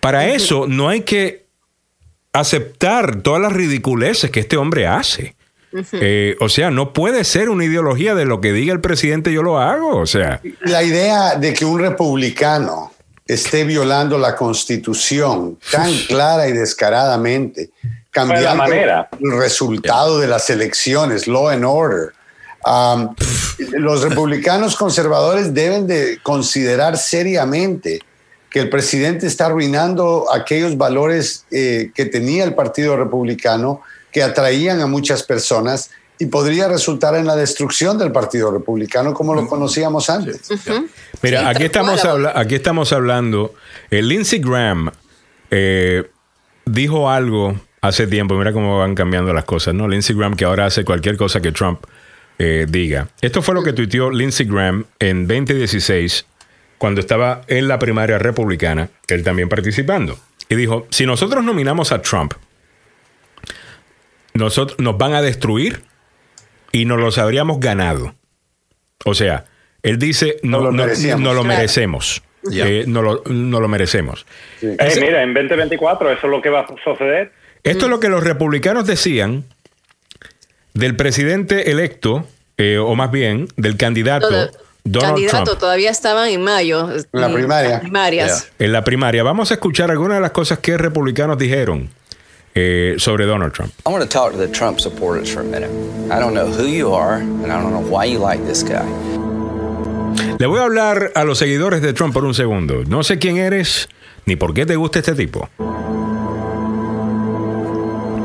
Para 0.00 0.28
eso 0.28 0.66
no 0.68 0.90
hay 0.90 1.00
que 1.00 1.46
aceptar 2.34 3.22
todas 3.22 3.40
las 3.40 3.54
ridiculeces 3.54 4.30
que 4.30 4.40
este 4.40 4.58
hombre 4.58 4.86
hace. 4.86 5.34
Eh, 5.92 6.36
o 6.40 6.50
sea, 6.50 6.70
no 6.70 6.92
puede 6.92 7.24
ser 7.24 7.48
una 7.48 7.64
ideología 7.64 8.14
de 8.14 8.26
lo 8.26 8.42
que 8.42 8.52
diga 8.52 8.74
el 8.74 8.82
presidente 8.82 9.32
yo 9.32 9.42
lo 9.42 9.58
hago. 9.58 9.96
O 9.96 10.06
sea, 10.06 10.42
La 10.60 10.82
idea 10.82 11.36
de 11.36 11.54
que 11.54 11.64
un 11.64 11.78
republicano 11.78 12.89
esté 13.32 13.64
violando 13.64 14.18
la 14.18 14.34
constitución 14.34 15.58
tan 15.70 15.92
clara 16.08 16.48
y 16.48 16.52
descaradamente, 16.52 17.70
cambiando 18.10 18.56
manera. 18.56 19.08
el 19.20 19.38
resultado 19.38 20.18
de 20.18 20.26
las 20.26 20.50
elecciones, 20.50 21.26
law 21.26 21.48
and 21.48 21.64
order. 21.64 22.12
Um, 22.66 23.14
los 23.72 24.02
republicanos 24.02 24.76
conservadores 24.76 25.54
deben 25.54 25.86
de 25.86 26.18
considerar 26.22 26.98
seriamente 26.98 28.00
que 28.50 28.58
el 28.58 28.68
presidente 28.68 29.26
está 29.26 29.46
arruinando 29.46 30.26
aquellos 30.32 30.76
valores 30.76 31.46
eh, 31.52 31.92
que 31.94 32.06
tenía 32.06 32.42
el 32.44 32.54
Partido 32.54 32.96
Republicano, 32.96 33.80
que 34.10 34.24
atraían 34.24 34.80
a 34.80 34.86
muchas 34.86 35.22
personas 35.22 35.90
y 36.20 36.26
podría 36.26 36.68
resultar 36.68 37.14
en 37.16 37.26
la 37.26 37.34
destrucción 37.34 37.98
del 37.98 38.12
Partido 38.12 38.52
Republicano 38.52 39.12
como 39.14 39.34
lo 39.34 39.48
conocíamos 39.48 40.08
antes. 40.10 40.48
Mira, 41.22 41.40
Sí, 41.40 41.46
aquí, 41.46 41.64
estamos 41.64 42.04
habla- 42.04 42.32
aquí 42.36 42.54
estamos 42.54 42.92
hablando. 42.92 43.54
eh, 43.90 44.02
Lindsey 44.02 44.38
Graham 44.38 44.90
eh, 45.50 46.08
dijo 46.66 47.10
algo 47.10 47.58
hace 47.80 48.06
tiempo. 48.06 48.34
Mira 48.36 48.52
cómo 48.52 48.78
van 48.78 48.94
cambiando 48.94 49.32
las 49.32 49.44
cosas, 49.46 49.74
¿no? 49.74 49.88
Lindsey 49.88 50.14
Graham, 50.14 50.36
que 50.36 50.44
ahora 50.44 50.66
hace 50.66 50.84
cualquier 50.84 51.16
cosa 51.16 51.40
que 51.40 51.50
Trump 51.52 51.80
eh, 52.38 52.66
diga. 52.68 53.08
Esto 53.20 53.42
fue 53.42 53.54
lo 53.54 53.62
que 53.62 53.72
tuiteó 53.72 54.10
Lindsey 54.10 54.46
Graham 54.46 54.84
en 54.98 55.26
2016, 55.26 56.26
cuando 56.78 57.00
estaba 57.00 57.42
en 57.48 57.66
la 57.68 57.78
primaria 57.78 58.18
republicana, 58.18 58.88
él 59.08 59.24
también 59.24 59.48
participando. 59.48 60.18
Y 60.48 60.54
dijo: 60.54 60.86
Si 60.90 61.06
nosotros 61.06 61.42
nominamos 61.44 61.92
a 61.92 62.00
Trump, 62.02 62.34
nosotros, 64.34 64.78
nos 64.78 64.96
van 64.96 65.14
a 65.14 65.22
destruir 65.22 65.82
y 66.72 66.84
nos 66.84 66.98
los 67.00 67.18
habríamos 67.18 67.60
ganado. 67.60 68.14
O 69.04 69.14
sea, 69.14 69.44
él 69.82 69.98
dice, 69.98 70.36
no, 70.42 70.58
No 70.58 70.64
lo 70.64 70.72
no- 70.72 70.82
merecíamos. 70.84 71.20
no 71.22 71.34
lo 71.34 71.42
Claro. 71.42 71.56
merecemos. 71.56 72.22
Ya. 72.44 72.66
Eh, 72.66 72.84
no, 72.86 73.02
lo, 73.02 73.22
no 73.26 73.60
lo 73.60 73.68
merecemos. 73.68 74.24
Eh, 74.62 74.76
Ese- 74.78 75.00
mira, 75.02 75.22
en 75.22 75.34
2024 75.34 76.10
eso 76.10 76.26
es 76.26 76.30
lo 76.30 76.40
que 76.40 76.48
va 76.48 76.60
a 76.60 76.66
suceder. 76.82 77.32
esto 77.64 77.84
es 77.86 77.90
lo 77.90 78.00
que 78.00 78.08
los 78.08 78.24
republicanos 78.24 78.86
decían 78.86 79.44
del 80.74 80.96
presidente 80.96 81.70
electo, 81.70 82.26
eh, 82.56 82.78
o 82.78 82.94
más 82.94 83.10
bien 83.10 83.48
del 83.56 83.76
candidato 83.76 84.28
Todo- 84.28 84.50
Donald 84.84 85.12
candidato 85.14 85.44
Trump 85.44 85.58
todavía 85.60 85.90
estaban 85.90 86.28
en 86.30 86.42
mayo. 86.42 86.88
la 87.12 87.28
mm, 87.28 87.34
primaria. 87.34 87.80
primarias. 87.80 88.50
en 88.58 88.72
la 88.72 88.82
primaria. 88.84 89.22
Vamos 89.22 89.50
a 89.50 89.54
escuchar 89.54 89.90
algunas 89.90 90.16
de 90.16 90.22
las 90.22 90.30
cosas 90.30 90.58
que 90.60 90.78
republicanos 90.78 91.36
dijeron 91.36 91.90
eh, 92.54 92.94
sobre 92.98 93.26
Donald 93.26 93.52
Trump. 93.52 93.72
I 93.86 93.90
want 93.90 94.02
to 94.02 94.08
talk 94.08 94.32
to 94.32 94.38
the 94.38 94.48
Trump 94.48 94.80
supporters 94.80 95.30
for 95.32 95.40
a 95.40 95.44
minute. 95.44 95.70
I 96.10 96.18
don't 96.18 96.34
know 96.34 96.46
who 96.46 96.66
you 96.66 96.92
are, 96.94 97.16
and 97.16 97.46
I 97.52 97.60
don't 97.60 97.72
know 97.72 97.80
why 97.88 98.04
you 98.06 98.18
like 98.18 98.44
this 98.46 98.62
guy. 98.62 98.84
Le 100.38 100.46
voy 100.46 100.58
a 100.58 100.64
hablar 100.64 101.12
a 101.14 101.24
los 101.24 101.38
seguidores 101.38 101.80
de 101.82 101.92
Trump 101.92 102.14
por 102.14 102.24
un 102.24 102.34
segundo. 102.34 102.84
No 102.86 103.02
sé 103.02 103.18
quién 103.18 103.36
eres 103.38 103.88
ni 104.26 104.36
por 104.36 104.54
qué 104.54 104.66
te 104.66 104.76
gusta 104.76 104.98
este 105.00 105.14
tipo. 105.14 105.48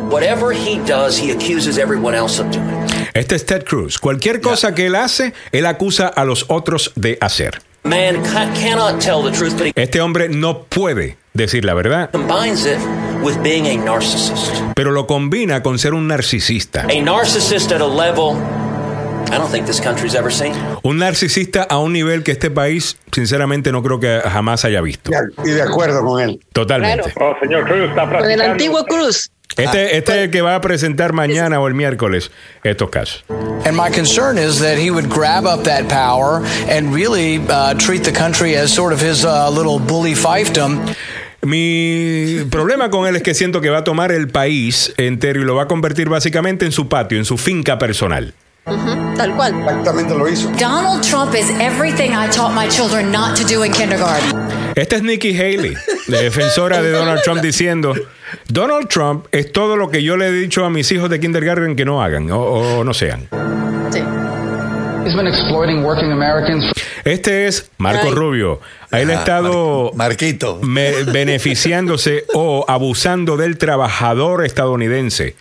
Whatever 0.10 0.54
he 0.54 0.78
does, 0.86 1.18
he 1.18 1.32
accuses 1.32 1.78
everyone 1.78 2.16
else 2.16 2.40
of 2.40 2.50
doing. 2.52 2.86
Este 3.14 3.36
es 3.36 3.46
Ted 3.46 3.66
Cruz. 3.66 3.98
Cualquier 4.00 4.40
cosa 4.40 4.74
que 4.74 4.86
él 4.86 4.96
hace, 4.96 5.34
él 5.52 5.66
acusa 5.66 6.08
a 6.08 6.24
los 6.26 6.46
otros 6.50 6.92
de 6.96 7.18
hacer. 7.22 7.62
Man 7.84 8.24
ca- 8.24 8.52
cannot 8.56 9.00
tell 9.02 9.22
the 9.22 9.32
truth, 9.32 9.58
but 9.58 9.68
he 9.68 9.74
Este 9.76 10.00
hombre 10.00 10.30
no 10.30 10.64
puede 10.64 11.18
decir 11.34 11.66
la 11.66 11.74
verdad, 11.74 12.12
combines 12.12 12.66
it 12.66 12.78
with 13.26 13.42
being 13.42 13.66
a 13.68 13.84
narcissist. 13.84 14.54
pero 14.76 14.92
lo 14.92 15.08
combina 15.08 15.64
con 15.64 15.80
ser 15.80 15.94
un 15.94 16.08
narcisista. 16.08 16.82
A 16.82 17.02
narcissist 17.02 17.72
at 17.72 17.82
a 17.82 17.88
level 17.88 18.38
I 19.32 19.38
don't 19.38 19.52
think 19.52 19.66
this 19.66 19.82
country's 19.82 20.14
ever 20.16 20.32
seen. 20.32 20.54
Un 20.84 21.00
narcisista 21.00 21.64
a 21.64 21.80
un 21.80 21.94
nivel 21.94 22.24
que 22.24 22.32
este 22.32 22.52
país, 22.52 22.98
sinceramente, 23.12 23.72
no 23.72 23.82
creo 23.82 24.00
que 24.00 24.22
jamás 24.24 24.66
haya 24.66 24.82
visto. 24.82 25.12
Y 25.44 25.50
de 25.50 25.64
acuerdo 25.64 26.06
con 26.06 26.22
él. 26.22 26.40
Totalmente. 26.54 27.12
Claro. 27.12 27.36
Oh, 27.36 27.40
señor 27.42 27.66
Cruz 27.66 27.90
está 27.90 28.08
Con 28.08 28.30
el 28.30 28.40
antiguo 28.40 28.86
Cruz. 28.86 29.32
Este, 29.58 29.98
este 29.98 30.12
es 30.14 30.20
el 30.26 30.32
que 30.32 30.42
va 30.42 30.56
a 30.56 30.62
presentar 30.62 31.14
mañana 31.14 31.60
o 31.60 31.68
el 31.68 31.74
miércoles 31.74 32.30
estos 32.64 32.90
casos. 32.90 33.24
And 33.66 33.76
my 33.76 33.90
concern 33.90 34.38
is 34.38 34.60
that 34.60 34.78
he 34.78 34.92
would 34.92 35.10
grab 35.10 35.46
up 35.46 35.64
that 35.64 35.88
power 35.88 36.44
and 36.70 36.94
really 36.94 37.40
uh, 37.50 37.74
treat 37.76 38.04
the 38.04 38.12
country 38.12 38.56
as 38.56 38.72
sort 38.72 38.94
of 38.94 39.02
his 39.02 39.24
uh, 39.26 39.50
little 39.50 39.80
bully 39.80 40.14
fiefdom. 40.14 40.94
Mi 41.41 42.40
problema 42.49 42.90
con 42.90 43.07
él 43.07 43.16
es 43.16 43.24
que 43.24 43.34
siento 43.34 43.62
que 43.62 43.70
va 43.70 43.80
a 43.80 43.84
tomar 43.84 44.12
el 44.12 44.28
país 44.30 44.94
entero 44.98 45.41
y 45.41 45.44
lo 45.44 45.56
va 45.56 45.64
a 45.64 45.68
convertir 45.68 46.10
básicamente 46.10 46.66
en 46.66 46.72
su 46.72 46.88
patio, 46.90 47.18
en 47.18 47.26
su 47.26 47.38
finca 47.38 47.78
personal. 47.78 48.34
Tal 49.16 49.36
cual. 49.36 49.60
Exactamente 49.60 50.16
lo 50.16 50.28
hizo. 50.28 50.49
Donald 50.60 51.02
Trump 51.03 51.36
is 51.36 51.52
everything 51.60 52.12
I 52.12 52.28
taught 52.30 52.53
my 52.56 52.68
children 52.68 53.12
not 53.12 53.38
to 53.38 53.44
do 53.44 53.64
in 53.64 53.72
kindergarten. 53.72 54.34
Esta 54.76 54.95
es 54.95 55.03
Nikki 55.03 55.38
Haley, 55.38 55.76
la 56.07 56.22
defensora 56.22 56.82
de 56.82 56.91
Donald 56.91 57.22
Trump, 57.24 57.41
diciendo: 57.41 57.94
Donald 58.49 58.88
Trump 58.88 59.28
es 59.32 59.52
todo 59.52 59.78
lo 59.78 59.90
que 59.90 60.02
yo 60.02 60.18
le 60.18 60.28
he 60.28 60.32
dicho 60.32 60.66
a 60.66 60.70
mis 60.70 60.91
hijos 60.91 61.10
de 61.12 61.20
kindergarten 61.20 61.76
que 61.76 61.86
no 61.86 62.02
hagan 62.02 62.32
o, 62.32 62.40
o 62.40 62.84
no 62.84 62.94
sean. 62.94 63.30
Sí. 63.91 64.02
Este 67.03 67.48
es 67.48 67.69
Marco. 67.77 68.11
Rubio. 68.11 68.60
Él 68.91 69.11
ha 69.11 69.18
Ah, 69.18 69.19
estado 69.19 69.91
Mar- 69.94 70.10
Marquito. 70.10 70.60
me- 70.64 71.03
beneficiándose 71.11 72.26
o 72.34 72.65
abusando 72.68 73.38
del 73.38 73.57
trabajador 73.57 74.45
estadounidense 74.45 75.36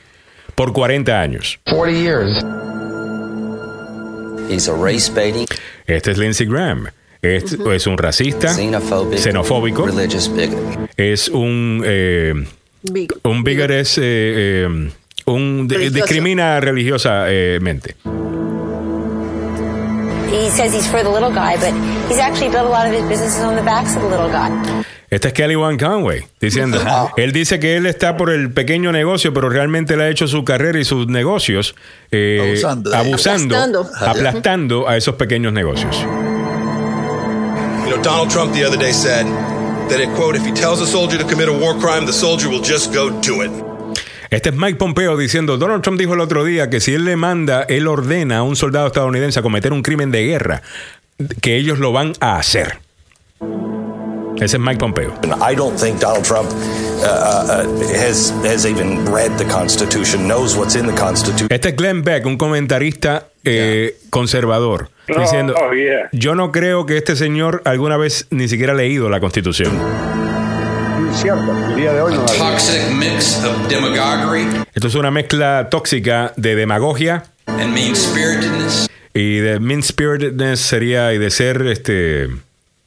por 0.54 0.72
40 0.72 1.20
años. 1.20 1.58
40 1.70 1.90
years. 2.00 2.44
He's 4.50 4.68
a 4.68 4.72
race 4.74 5.10
baiting, 5.10 5.46
Este 5.86 6.10
es 6.10 6.18
Lindsey 6.18 6.46
Graham. 6.46 6.88
Es, 7.22 7.52
es 7.54 7.86
un 7.86 7.96
racista, 7.96 8.52
xenophobic, 8.52 9.18
xenofóbico, 9.18 9.86
religious 9.86 10.30
bigot. 10.34 10.58
es 10.98 11.28
un, 11.28 11.82
eh, 11.86 12.34
Big. 12.82 13.10
un 13.22 13.42
bigot, 13.42 13.70
es, 13.70 13.96
eh, 13.96 14.02
eh, 14.66 14.90
un 15.24 15.66
discrimina 15.66 16.60
religiosamente. 16.60 17.96
He 20.34 20.50
says 20.50 20.74
he's 20.74 20.86
for 20.90 21.02
the 21.02 21.10
little 21.10 21.30
guy, 21.32 21.56
but 21.56 21.72
he's 22.08 22.18
actually 22.18 22.50
built 22.50 22.66
a 22.66 22.68
lot 22.68 22.86
of 22.86 22.92
his 22.92 23.02
businesses 23.08 23.42
on 23.42 23.54
the 23.54 23.62
backs 23.62 23.94
of 23.96 24.02
the 24.02 24.08
little 24.08 24.28
guy. 24.28 24.50
Este 25.10 25.26
es 25.28 25.32
Kellyanne 25.32 25.78
Conway 25.78 26.26
diciendo, 26.40 26.80
él 27.16 27.30
dice 27.32 27.60
que 27.60 27.76
él 27.76 27.86
está 27.86 28.16
por 28.16 28.30
el 28.30 28.52
pequeño 28.52 28.90
negocio, 28.90 29.32
pero 29.32 29.48
realmente 29.48 29.94
él 29.94 30.00
ha 30.00 30.08
hecho 30.08 30.26
su 30.26 30.42
carrera 30.44 30.80
y 30.80 30.84
sus 30.84 31.06
negocios 31.06 31.76
eh, 32.10 32.40
Abusando 32.64 32.92
abusando, 32.94 33.56
Aplastando. 33.56 33.90
aplastando 34.00 34.88
a 34.88 34.96
esos 34.96 35.14
pequeños 35.14 35.52
negocios. 35.52 35.96
You 37.86 37.90
know, 37.90 38.02
Donald 38.02 38.30
Trump 38.30 38.52
the 38.54 38.64
other 38.64 38.78
day 38.78 38.92
said 38.92 39.26
that, 39.88 40.00
it, 40.00 40.08
quote, 40.16 40.34
if 40.36 40.44
he 40.44 40.52
tells 40.52 40.80
a 40.80 40.86
soldier 40.86 41.16
to 41.18 41.24
commit 41.24 41.48
a 41.48 41.52
war 41.52 41.74
crime, 41.74 42.06
the 42.06 42.12
soldier 42.12 42.48
will 42.48 42.62
just 42.62 42.92
go 42.92 43.10
do 43.20 43.42
it. 43.42 43.50
Este 44.34 44.48
es 44.48 44.56
Mike 44.56 44.74
Pompeo 44.78 45.16
diciendo, 45.16 45.56
Donald 45.58 45.80
Trump 45.82 45.96
dijo 45.96 46.14
el 46.14 46.20
otro 46.20 46.42
día 46.42 46.68
que 46.68 46.80
si 46.80 46.92
él 46.92 47.04
le 47.04 47.14
manda, 47.14 47.62
él 47.62 47.86
ordena 47.86 48.38
a 48.38 48.42
un 48.42 48.56
soldado 48.56 48.88
estadounidense 48.88 49.38
a 49.38 49.42
cometer 49.42 49.72
un 49.72 49.80
crimen 49.80 50.10
de 50.10 50.24
guerra, 50.26 50.60
que 51.40 51.56
ellos 51.56 51.78
lo 51.78 51.92
van 51.92 52.14
a 52.18 52.36
hacer. 52.36 52.80
Ese 54.40 54.56
es 54.56 54.58
Mike 54.58 54.78
Pompeo. 54.80 55.14
I 55.48 55.54
don't 55.54 55.78
think 55.78 56.00
Donald 56.00 56.24
Trump 56.24 56.50
uh, 56.50 57.04
uh, 57.04 57.64
has 57.96 58.34
has 58.44 58.66
even 58.66 59.06
read 59.06 59.30
the 59.38 59.44
Constitution, 59.44 60.26
knows 60.26 60.56
what's 60.56 60.74
in 60.74 60.86
the 60.86 61.00
Constitution. 61.00 61.46
Este 61.48 61.68
es 61.68 61.76
Glenn 61.76 62.02
Beck, 62.02 62.26
un 62.26 62.36
comentarista 62.36 63.28
eh, 63.44 63.96
conservador, 64.10 64.90
Oh, 65.08 65.20
diciendo, 65.20 65.54
oh, 65.56 65.72
yeah. 65.74 66.08
yo 66.10 66.34
no 66.34 66.50
creo 66.50 66.86
que 66.86 66.96
este 66.96 67.14
señor 67.14 67.62
alguna 67.66 67.96
vez 67.96 68.26
ni 68.30 68.48
siquiera 68.48 68.72
ha 68.72 68.76
leído 68.76 69.08
la 69.08 69.20
Constitución. 69.20 69.78
Cierto, 71.16 71.52
el 71.70 71.76
día 71.76 71.92
de 71.92 72.00
hoy 72.02 72.14
no 72.14 72.24
toxic 72.26 72.90
mix 72.90 73.42
of 73.44 73.68
demagoguery 73.68 74.46
Esto 74.74 74.88
es 74.88 74.94
una 74.94 75.10
mezcla 75.10 75.68
tóxica 75.70 76.32
de 76.36 76.54
demagogia 76.54 77.24
and 77.46 77.72
mean 77.72 77.94
spiritedness. 77.96 78.88
y 79.14 79.38
de 79.38 79.60
mean 79.60 79.82
spiritedness 79.82 80.60
sería 80.60 81.12
y 81.12 81.18
de 81.18 81.30
ser 81.30 81.62
este 81.66 82.28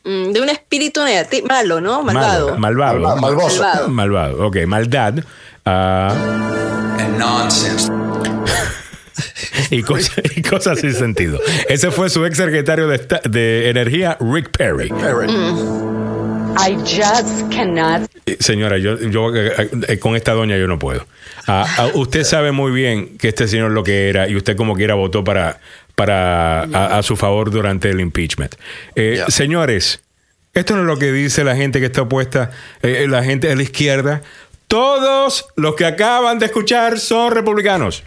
Mm, 0.04 0.32
De 0.32 0.40
un 0.40 0.48
espíritu 0.48 1.02
negati- 1.02 1.44
malo, 1.46 1.82
¿no? 1.82 2.02
Malvado. 2.02 2.58
malo, 2.58 2.60
malvado, 2.60 3.00
Malva- 3.00 3.16
malvoso. 3.22 3.62
Malvado. 3.62 3.90
malvado, 3.90 4.48
ok, 4.48 4.58
maldad 4.66 5.16
ah, 5.66 6.14
and 7.00 7.18
nonsense. 7.20 7.92
y, 9.70 9.84
cosas, 9.84 10.16
y 10.38 10.42
cosas 10.44 10.80
sin 10.80 10.94
sentido. 10.94 11.40
Ese 11.68 11.92
fue 11.92 12.10
su 12.10 12.26
ex 12.26 12.38
secretario 12.38 12.88
de, 12.88 12.96
esta- 12.96 13.20
de 13.30 13.70
energía, 13.70 14.16
Rick 14.22 14.50
Perry. 14.58 14.88
I 16.60 16.76
just 16.86 17.52
cannot. 17.52 18.10
Eh, 18.26 18.38
Señora, 18.40 18.78
yo, 18.78 18.98
yo 19.00 19.34
eh, 19.36 19.70
eh, 19.88 20.00
con 20.00 20.16
esta 20.16 20.34
doña 20.34 20.58
yo 20.58 20.68
no 20.68 20.80
puedo. 20.80 21.06
Ah, 21.48 21.66
ah, 21.78 21.88
usted 21.94 22.24
sabe 22.24 22.52
muy 22.52 22.72
bien 22.72 23.18
que 23.18 23.30
este 23.30 23.48
señor 23.48 23.72
lo 23.72 23.84
que 23.84 24.10
era 24.10 24.28
y 24.28 24.36
usted 24.36 24.56
como 24.58 24.76
quiera 24.76 24.96
votó 24.96 25.24
para, 25.24 25.60
para 25.96 26.64
a, 26.64 26.98
a 26.98 27.04
su 27.04 27.16
favor 27.16 27.52
durante 27.52 27.90
el 27.90 28.00
impeachment. 28.00 28.56
Eh, 28.96 29.14
Yeah. 29.18 29.30
Señores, 29.30 30.02
esto 30.54 30.74
no 30.76 30.82
es 30.82 30.88
lo 30.88 30.98
que 30.98 31.12
dice 31.12 31.44
la 31.44 31.56
gente 31.56 31.80
que 31.80 31.86
está 31.86 32.02
opuesta, 32.02 32.52
eh, 32.82 33.06
la 33.08 33.24
gente 33.24 33.48
de 33.48 33.56
la 33.56 33.64
izquierda. 33.64 34.22
Todos 34.68 35.48
los 35.56 35.76
que 35.76 35.86
acaban 35.86 36.40
de 36.40 36.48
escuchar 36.48 37.00
son 37.00 37.32
republicanos. 37.34 38.04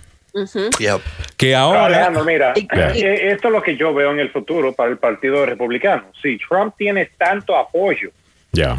Que 1.36 1.54
ahora. 1.54 1.86
Alejandro, 1.86 2.24
mira, 2.24 2.54
Yeah. 2.54 2.90
esto 3.32 3.48
es 3.48 3.52
lo 3.52 3.62
que 3.62 3.76
yo 3.76 3.92
veo 3.94 4.12
en 4.12 4.20
el 4.20 4.30
futuro 4.30 4.72
para 4.74 4.90
el 4.90 4.98
Partido 4.98 5.44
Republicano. 5.46 6.04
Si 6.22 6.38
Trump 6.38 6.74
tiene 6.76 7.10
tanto 7.18 7.56
apoyo, 7.56 8.10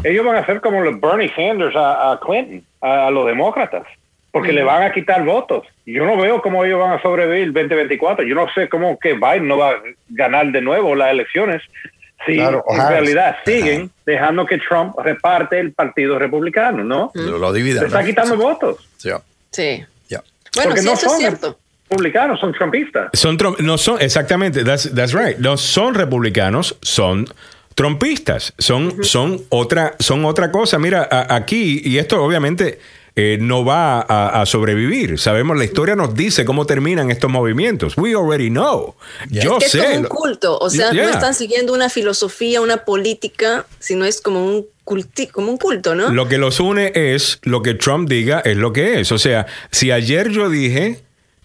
Ellos 0.04 0.24
van 0.24 0.36
a 0.36 0.46
ser 0.46 0.60
como 0.60 0.80
los 0.82 1.00
Bernie 1.00 1.32
Sanders 1.34 1.74
a, 1.76 2.12
a 2.12 2.20
Clinton, 2.20 2.62
a, 2.80 3.06
a 3.06 3.10
los 3.10 3.26
demócratas, 3.26 3.84
porque 4.30 4.52
le 4.52 4.62
van 4.62 4.82
a 4.82 4.92
quitar 4.92 5.24
votos. 5.24 5.64
Yo 5.86 6.04
no 6.06 6.16
veo 6.16 6.42
cómo 6.42 6.64
ellos 6.64 6.80
van 6.80 6.92
a 6.92 7.02
sobrevivir 7.02 7.42
el 7.44 7.52
2024. 7.52 8.24
Yo 8.26 8.34
no 8.34 8.46
sé 8.54 8.68
cómo 8.68 8.98
que 8.98 9.14
Biden 9.14 9.48
no 9.48 9.58
va 9.58 9.70
a 9.70 9.74
ganar 10.08 10.46
de 10.52 10.60
nuevo 10.60 10.94
las 10.94 11.10
elecciones 11.10 11.62
si 12.26 12.36
Claro, 12.36 12.64
en 12.68 12.88
realidad 12.88 13.36
siguen 13.44 13.90
dejando 14.06 14.46
que 14.46 14.56
Trump 14.58 14.94
reparte 15.02 15.58
el 15.58 15.72
Partido 15.72 16.18
Republicano, 16.20 16.84
¿no? 16.84 17.10
Lo, 17.14 17.36
lo 17.38 17.52
dividen. 17.52 17.80
Le 17.80 17.86
está 17.86 18.00
¿no? 18.00 18.06
quitando 18.06 18.36
votos. 18.36 18.76
Ya. 19.02 19.20
Sí. 19.50 19.84
Ya. 20.08 20.22
Bueno, 20.54 20.68
Porque 20.70 20.82
sí, 20.82 20.86
no 20.86 20.92
eso 20.92 21.06
es 21.06 21.12
son 21.12 21.18
cierto. 21.20 21.58
republicanos, 21.90 22.38
son 22.38 22.52
trumpistas. 22.52 23.10
Son 23.12 23.36
Trump- 23.36 23.58
no 23.58 23.76
son, 23.76 24.00
exactamente, 24.00 24.62
that's, 24.64 24.94
that's 24.94 25.12
right. 25.14 25.36
No 25.38 25.56
son 25.56 25.94
republicanos, 25.94 26.78
son 26.80 27.26
trompistas. 27.74 28.54
Son, 28.58 29.02
son, 29.04 29.42
otra, 29.48 29.96
son 29.98 30.24
otra 30.24 30.50
cosa. 30.50 30.78
Mira, 30.78 31.06
a- 31.10 31.34
aquí, 31.34 31.80
y 31.84 31.98
esto 31.98 32.22
obviamente 32.22 32.78
eh, 33.14 33.36
no 33.40 33.64
va 33.64 34.00
a, 34.00 34.40
a 34.40 34.46
sobrevivir. 34.46 35.18
Sabemos, 35.18 35.56
la 35.58 35.64
historia 35.64 35.94
nos 35.96 36.14
dice 36.14 36.44
cómo 36.44 36.64
terminan 36.66 37.10
estos 37.10 37.30
movimientos. 37.30 37.96
We 37.98 38.14
already 38.14 38.48
know. 38.48 38.94
Yo 39.28 39.58
es 39.58 39.58
que 39.58 39.64
es 39.66 39.70
sé. 39.72 39.78
como 39.80 39.94
un 39.98 40.04
culto, 40.06 40.58
o 40.58 40.70
sea, 40.70 40.92
Yeah. 40.92 41.04
no 41.04 41.10
están 41.10 41.34
siguiendo 41.34 41.72
una 41.74 41.88
filosofía, 41.90 42.60
una 42.60 42.84
política, 42.84 43.66
sino 43.78 44.04
es 44.06 44.20
como 44.22 44.44
un 44.46 44.66
culti, 44.84 45.26
como 45.26 45.50
un 45.52 45.58
culto, 45.58 45.94
¿no? 45.94 46.08
Lo 46.10 46.26
que 46.26 46.38
los 46.38 46.58
une 46.58 46.90
es 46.94 47.38
lo 47.42 47.62
que 47.62 47.74
Trump 47.74 48.08
diga 48.08 48.40
es 48.40 48.56
lo 48.56 48.72
que 48.72 49.00
es. 49.00 49.12
O 49.12 49.18
sea, 49.18 49.46
si 49.70 49.90
ayer 49.90 50.30
yo 50.30 50.48
dije 50.48 51.00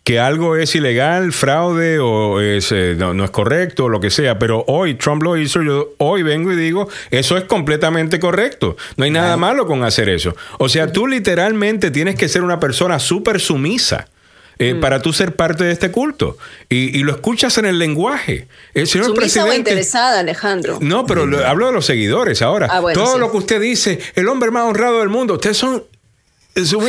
que 0.08 0.22
algo 0.22 0.56
es 0.56 0.74
ilegal, 0.74 1.34
fraude 1.34 2.00
o 2.00 2.40
es, 2.40 2.72
eh, 2.72 2.96
no, 2.98 3.14
no 3.14 3.26
es 3.26 3.30
correcto 3.32 3.84
o 3.86 3.90
lo 3.90 4.00
que 4.00 4.10
sea, 4.10 4.40
pero 4.40 4.64
hoy 4.68 4.96
Trump 4.96 5.22
lo 5.22 5.36
hizo, 5.36 5.62
yo 5.62 5.90
hoy 5.98 6.24
vengo 6.24 6.54
y 6.54 6.56
digo, 6.56 6.88
eso 7.12 7.36
es 7.36 7.44
completamente 7.44 8.18
correcto. 8.18 8.78
No 8.96 9.04
hay 9.04 9.12
nada 9.12 9.36
malo 9.36 9.68
con 9.68 9.84
hacer 9.84 10.08
eso. 10.08 10.34
O 10.60 10.70
sea, 10.70 10.94
tú 10.94 11.08
literalmente 11.08 11.92
tienes 11.92 12.16
que 12.16 12.30
ser 12.30 12.42
una 12.44 12.58
persona 12.58 13.00
súper 13.00 13.42
sumisa. 13.42 14.08
eh, 14.60 14.76
Para 14.76 15.02
tú 15.02 15.12
ser 15.12 15.36
parte 15.36 15.66
de 15.66 15.74
este 15.74 15.92
culto. 15.92 16.38
Y, 16.70 16.98
y 16.98 17.04
lo 17.04 17.12
escuchas 17.12 17.58
en 17.58 17.66
el 17.66 17.78
lenguaje. 17.78 18.48
El 18.74 18.88
señor 18.88 19.08
Sumisa 19.08 19.42
o 19.42 19.46
presidente. 19.48 19.72
interesada, 19.72 20.22
Alejandro. 20.22 20.78
No, 20.80 21.06
pero 21.06 21.26
lo- 21.26 21.46
hablo 21.46 21.68
de 21.68 21.74
los 21.74 21.86
seguidores 21.86 22.42
ahora. 22.42 22.70
Ah, 22.72 22.80
bueno, 22.80 22.98
Todo 23.00 23.16
sí. 23.16 23.20
lo 23.20 23.30
que 23.30 23.38
usted 23.38 23.60
dice, 23.60 24.00
el 24.16 24.30
hombre 24.30 24.52
más 24.52 24.64
honrado 24.64 25.00
del 25.00 25.10
mundo, 25.10 25.34
ustedes 25.34 25.58
son. 25.58 25.84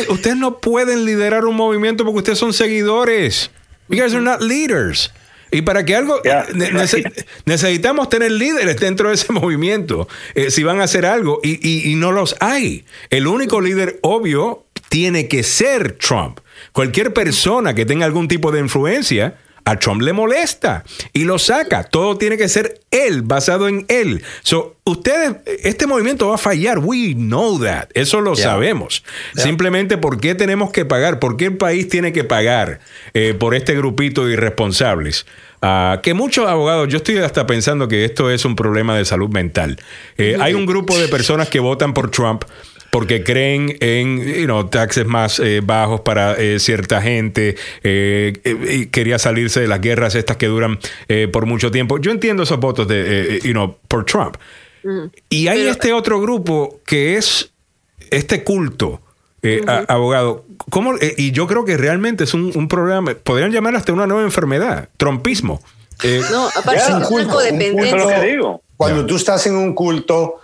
Ustedes 0.09 0.37
no 0.37 0.59
pueden 0.59 1.05
liderar 1.05 1.45
un 1.45 1.57
movimiento 1.57 2.05
porque 2.05 2.19
ustedes 2.19 2.39
son 2.39 2.53
seguidores. 2.53 3.51
You 3.89 4.01
guys 4.01 4.13
are 4.15 4.23
not 4.23 4.41
leaders. 4.43 5.13
Y 5.51 5.63
para 5.63 5.85
que 5.85 5.97
algo. 5.97 6.21
ne- 6.55 6.73
nece- 6.73 7.25
necesitamos 7.47 8.09
tener 8.11 8.31
líderes 8.33 8.79
dentro 8.79 9.09
de 9.09 9.15
ese 9.15 9.33
movimiento. 9.33 10.07
eh, 10.35 10.51
si 10.51 10.63
van 10.63 10.81
a 10.81 10.85
hacer 10.85 11.07
algo. 11.07 11.41
Y, 11.43 11.59
y- 11.67 11.91
y 11.91 11.95
no 11.95 12.13
los 12.13 12.37
hay. 12.41 12.85
El 13.11 13.27
único 13.27 13.61
líder 13.61 13.99
obvio 14.03 14.65
tiene 14.91 15.27
que 15.29 15.43
ser 15.43 15.93
Trump. 15.93 16.41
Cualquier 16.73 17.13
persona 17.15 17.75
que 17.75 17.87
tenga 17.87 18.05
algún 18.07 18.29
tipo 18.29 18.53
de 18.53 18.61
influencia. 18.61 19.39
A 19.69 19.79
Trump 19.79 20.01
le 20.03 20.13
molesta 20.13 20.83
y 21.13 21.25
lo 21.25 21.39
saca. 21.39 21.85
Todo 21.85 22.17
tiene 22.17 22.37
que 22.39 22.49
ser 22.49 22.81
él, 22.91 23.23
basado 23.23 23.69
en 23.69 23.85
él. 23.89 24.23
So, 24.43 24.77
ustedes, 24.85 25.37
este 25.63 25.87
movimiento 25.87 26.29
va 26.29 26.37
a 26.37 26.39
fallar. 26.39 26.79
We 26.79 27.13
know 27.15 27.59
that. 27.63 27.89
Eso 27.95 28.21
lo 28.23 28.35
Yeah. 28.35 28.45
sabemos. 28.45 29.05
Simplemente, 29.35 29.99
¿por 29.99 30.21
qué 30.21 30.35
tenemos 30.35 30.71
que 30.73 30.85
pagar? 30.87 31.19
¿Por 31.19 31.37
qué 31.37 31.47
el 31.47 31.57
país 31.59 31.89
tiene 31.89 32.13
que 32.13 32.25
pagar 32.25 32.81
eh, 33.15 33.35
por 33.39 33.55
este 33.55 33.75
grupito 33.75 34.25
de 34.25 34.33
irresponsables? 34.35 35.27
Ah, 35.61 36.01
que 36.05 36.15
muchos 36.15 36.47
abogados, 36.49 36.87
yo 36.89 36.99
estoy 36.99 37.19
hasta 37.19 37.45
pensando 37.47 37.89
que 37.89 38.05
esto 38.05 38.31
es 38.31 38.45
un 38.45 38.55
problema 38.55 38.97
de 38.97 39.05
salud 39.05 39.29
mental. 39.29 39.81
Eh, 40.17 40.37
hay 40.41 40.55
un 40.55 40.67
grupo 40.67 40.97
de 40.97 41.09
personas 41.09 41.49
que 41.49 41.59
votan 41.59 41.95
por 41.95 42.11
Trump 42.13 42.45
porque 42.91 43.23
creen 43.23 43.77
en 43.81 44.19
you 44.25 44.45
know, 44.47 44.65
taxes 44.69 45.07
más 45.07 45.39
eh, 45.41 45.61
bajos 45.63 46.01
para 46.01 46.35
eh, 46.37 46.59
cierta 46.59 47.03
gente, 47.03 47.57
eh, 47.83 48.33
eh, 48.45 48.57
y 48.83 48.87
quería 48.87 49.19
salirse 49.19 49.61
de 49.61 49.69
las 49.69 49.81
guerras 49.81 50.15
estas 50.15 50.37
que 50.37 50.47
duran 50.47 50.79
eh, 51.09 51.29
por 51.31 51.47
mucho 51.47 51.71
tiempo. 51.71 51.99
Yo 51.99 52.11
entiendo 52.11 52.43
esos 52.45 52.59
votos 52.59 52.89
de, 52.89 53.37
eh, 53.37 53.41
you 53.43 53.53
know, 53.53 53.77
por 53.89 54.05
Trump. 54.05 54.37
Y 55.29 55.49
hay 55.49 55.67
este 55.67 55.93
otro 55.93 56.21
grupo 56.21 56.81
que 56.87 57.17
es 57.17 57.51
este 58.11 58.43
culto, 58.43 59.03
eh, 59.43 59.61
a- 59.67 59.85
abogado. 59.89 60.45
¿Cómo, 60.71 60.95
eh, 60.97 61.15
y 61.19 61.33
yo 61.33 61.47
creo 61.47 61.65
que 61.65 61.77
realmente 61.77 62.25
es 62.25 62.33
un, 62.33 62.53
un 62.55 62.69
problema, 62.69 63.15
podrían 63.23 63.51
llamar 63.53 63.77
hasta 63.77 63.93
una 63.93 64.07
nueva 64.07 64.23
enfermedad, 64.23 64.89
trompismo. 64.97 65.61
Eh, 66.03 66.23
No, 66.31 66.47
aparte 66.49 66.81
Es 66.81 66.89
un 66.89 67.03
culto, 67.03 67.29
un 67.29 67.35
codependencia. 67.35 68.21
culto. 68.21 68.63
Cuando 68.77 69.05
tú 69.05 69.17
estás 69.17 69.47
en 69.47 69.57
un 69.57 69.75
culto, 69.75 70.37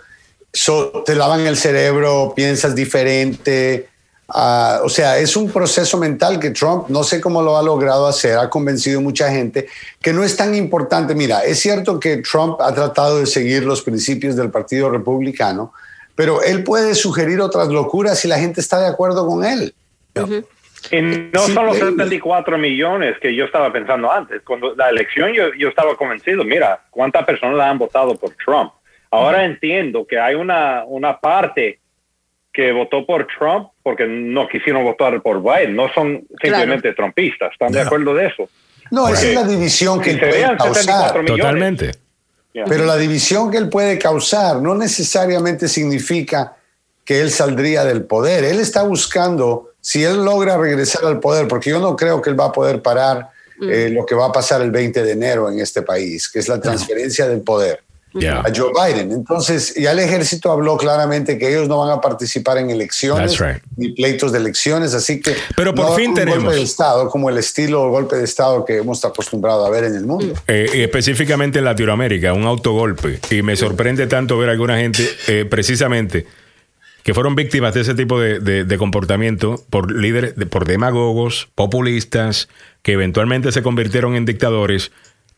so- 0.55 1.03
te 1.05 1.13
lavan 1.15 1.41
el 1.41 1.57
cerebro, 1.57 2.33
piensas 2.35 2.73
diferente. 2.73 3.89
ah, 4.29 4.79
o 4.83 4.89
sea, 4.89 5.19
es 5.19 5.35
un 5.35 5.51
proceso 5.51 5.99
mental 5.99 6.39
que 6.39 6.49
Trump, 6.49 6.87
no 6.89 7.03
sé 7.03 7.21
cómo 7.21 7.43
lo 7.43 7.57
ha 7.57 7.61
logrado 7.61 8.07
hacer, 8.07 8.39
ha 8.39 8.49
convencido 8.49 8.99
mucha 8.99 9.29
gente 9.31 9.67
que 10.01 10.13
no 10.13 10.23
es 10.23 10.35
tan 10.35 10.55
importante. 10.55 11.13
Mira, 11.13 11.43
es 11.43 11.59
cierto 11.59 11.99
que 11.99 12.17
Trump 12.17 12.59
ha 12.59 12.73
tratado 12.73 13.19
de 13.19 13.27
seguir 13.27 13.63
los 13.65 13.83
principios 13.83 14.35
del 14.35 14.49
Partido 14.49 14.89
Republicano, 14.89 15.73
pero 16.15 16.41
él 16.41 16.63
puede 16.63 16.95
sugerir 16.95 17.39
otras 17.39 17.67
locuras 17.67 18.17
si 18.17 18.27
la 18.27 18.39
gente 18.39 18.61
está 18.61 18.79
de 18.79 18.87
acuerdo 18.87 19.27
con 19.27 19.45
él. 19.45 19.75
Y 20.91 21.01
no 21.01 21.41
Sí, 21.45 21.53
son 21.53 21.65
los 21.67 21.77
eh, 21.77 21.81
74 21.81 22.57
millones 22.57 23.17
que 23.21 23.35
yo 23.35 23.45
estaba 23.45 23.71
pensando 23.71 24.11
antes. 24.11 24.41
Cuando 24.43 24.73
la 24.75 24.89
elección 24.89 25.33
yo, 25.33 25.53
yo 25.57 25.69
estaba 25.69 25.95
convencido, 25.95 26.43
mira, 26.43 26.81
cuántas 26.89 27.25
personas 27.25 27.59
han 27.59 27.77
votado 27.77 28.15
por 28.15 28.31
Trump. 28.43 28.71
Ahora 29.15 29.45
entiendo 29.45 30.05
que 30.05 30.19
hay 30.19 30.35
una, 30.35 30.83
una 30.85 31.19
parte 31.19 31.79
que 32.55 32.71
votó 32.71 33.05
por 33.05 33.27
Trump 33.27 33.69
porque 33.83 34.07
no 34.07 34.47
quisieron 34.47 34.83
votar 34.83 35.21
por 35.21 35.43
Biden. 35.43 35.75
No 35.75 35.91
son 35.93 36.25
simplemente 36.41 36.93
trumpistas. 36.93 37.51
¿Están 37.51 37.71
de 37.71 37.81
acuerdo 37.81 38.13
de 38.13 38.27
eso? 38.27 38.49
No, 38.91 39.09
esa 39.09 39.27
es 39.27 39.35
la 39.35 39.43
división 39.43 39.99
que 39.99 40.11
si 40.11 40.15
él 40.15 40.19
puede 40.19 40.31
vean 40.31 40.57
74 40.57 40.85
causar. 40.85 41.21
millones. 41.21 41.41
Totalmente. 41.41 41.91
Pero 42.53 42.85
la 42.85 42.95
división 42.95 43.51
que 43.51 43.57
él 43.57 43.67
puede 43.67 43.99
causar 43.99 44.61
no 44.61 44.73
necesariamente 44.75 45.67
significa 45.67 46.55
que 47.03 47.19
él 47.19 47.29
saldría 47.29 47.83
del 47.83 48.05
poder. 48.05 48.45
Él 48.45 48.59
está 48.61 48.83
buscando, 48.83 49.71
si 49.81 50.03
él 50.03 50.23
logra 50.23 50.57
regresar 50.57 51.03
al 51.03 51.19
poder, 51.19 51.49
porque 51.49 51.71
yo 51.71 51.79
no 51.79 51.95
creo 51.97 52.21
que 52.21 52.29
él 52.29 52.39
va 52.39 52.45
a 52.45 52.51
poder 52.53 52.81
parar 52.81 53.29
eh, 53.61 53.89
lo 53.91 54.05
que 54.05 54.15
va 54.15 54.27
a 54.27 54.31
pasar 54.31 54.61
el 54.61 54.71
20 54.71 55.03
de 55.03 55.11
enero 55.11 55.51
en 55.51 55.59
este 55.59 55.81
país, 55.81 56.29
que 56.29 56.39
es 56.39 56.47
la 56.47 56.59
transferencia 56.61 57.27
del 57.27 57.41
poder 57.41 57.84
Yeah. 58.17 58.39
a 58.41 58.51
Joe 58.55 58.71
Biden. 58.73 59.11
Entonces, 59.11 59.73
ya 59.75 59.91
el 59.91 59.99
ejército 59.99 60.51
habló 60.51 60.77
claramente 60.77 61.37
que 61.37 61.49
ellos 61.49 61.67
no 61.67 61.79
van 61.79 61.91
a 61.91 62.01
participar 62.01 62.57
en 62.57 62.69
elecciones 62.69 63.37
right. 63.39 63.61
ni 63.75 63.89
pleitos 63.93 64.31
de 64.31 64.37
elecciones, 64.39 64.93
así 64.93 65.19
que 65.19 65.35
Pero 65.55 65.75
por 65.75 65.85
no 65.87 65.95
fin 65.95 66.09
un 66.11 66.15
tenemos. 66.15 66.43
golpe 66.43 66.55
de 66.57 66.63
Estado 66.63 67.09
como 67.09 67.29
el 67.29 67.37
estilo 67.37 67.89
golpe 67.89 68.15
de 68.15 68.23
Estado 68.23 68.63
que 68.63 68.77
hemos 68.77 69.03
acostumbrado 69.03 69.65
a 69.65 69.69
ver 69.69 69.83
en 69.83 69.95
el 69.95 70.05
mundo. 70.05 70.33
Eh, 70.47 70.69
y 70.73 70.81
específicamente 70.81 71.59
en 71.59 71.65
Latinoamérica, 71.65 72.33
un 72.33 72.45
autogolpe. 72.45 73.19
Y 73.29 73.41
me 73.41 73.55
sorprende 73.55 74.07
tanto 74.07 74.37
ver 74.37 74.49
a 74.49 74.53
alguna 74.53 74.77
gente, 74.77 75.03
eh, 75.27 75.45
precisamente, 75.45 76.25
que 77.03 77.13
fueron 77.13 77.35
víctimas 77.35 77.73
de 77.73 77.81
ese 77.81 77.93
tipo 77.93 78.19
de, 78.19 78.39
de- 78.39 78.63
de 78.63 78.77
comportamiento 78.77 79.63
por 79.69 79.91
líderes, 79.91 80.35
de- 80.35 80.45
por 80.47 80.65
demagogos, 80.65 81.49
populistas, 81.53 82.47
que 82.81 82.93
eventualmente 82.93 83.51
se 83.51 83.61
convirtieron 83.61 84.15
en 84.15 84.25
dictadores, 84.25 84.91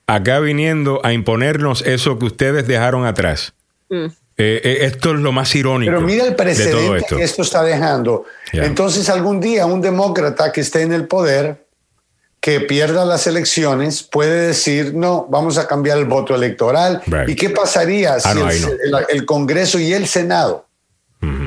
acá 0.08 0.40
viniendo 0.40 1.02
a 1.04 1.14
imponernos 1.14 1.82
eso 1.86 2.18
que 2.18 2.26
ustedes 2.26 2.66
dejaron 2.68 3.06
atrás. 3.06 3.54
Mm. 3.90 4.06
Eh, 4.40 4.62
eh, 4.64 4.78
esto 4.82 5.12
es 5.14 5.20
lo 5.20 5.32
más 5.32 5.54
irónico. 5.56 5.92
Pero 5.92 6.02
mira 6.06 6.24
el 6.26 6.30
de 6.32 6.36
todo 6.36 6.44
precedente 6.46 6.98
esto. 6.98 7.18
que 7.18 7.24
esto 7.24 7.42
está 7.42 7.64
dejando. 7.64 8.26
Entonces, 8.54 9.10
algún 9.10 9.40
día 9.42 9.66
un 9.66 9.82
demócrata 9.82 10.52
que 10.52 10.62
esté 10.62 10.84
en 10.84 10.94
el 10.94 11.08
poder, 11.08 11.66
que 12.40 12.60
pierda 12.62 13.04
las 13.04 13.26
elecciones, 13.26 14.04
puede 14.04 14.48
decir, 14.48 14.94
no, 14.94 15.26
vamos 15.28 15.58
a 15.58 15.68
cambiar 15.68 15.98
el 15.98 16.06
voto 16.06 16.36
electoral. 16.36 17.02
Right. 17.08 17.30
¿Y 17.30 17.36
qué 17.36 17.50
pasaría 17.50 18.14
Ah, 18.14 18.20
si 18.20 18.28
no, 18.36 18.42
el, 18.42 18.48
ahí 18.48 18.62
no. 18.62 18.68
el- 19.00 19.06
el 19.10 19.26
Congreso 19.26 19.80
y 19.80 19.92
el 19.92 20.08
Senado 20.08 20.67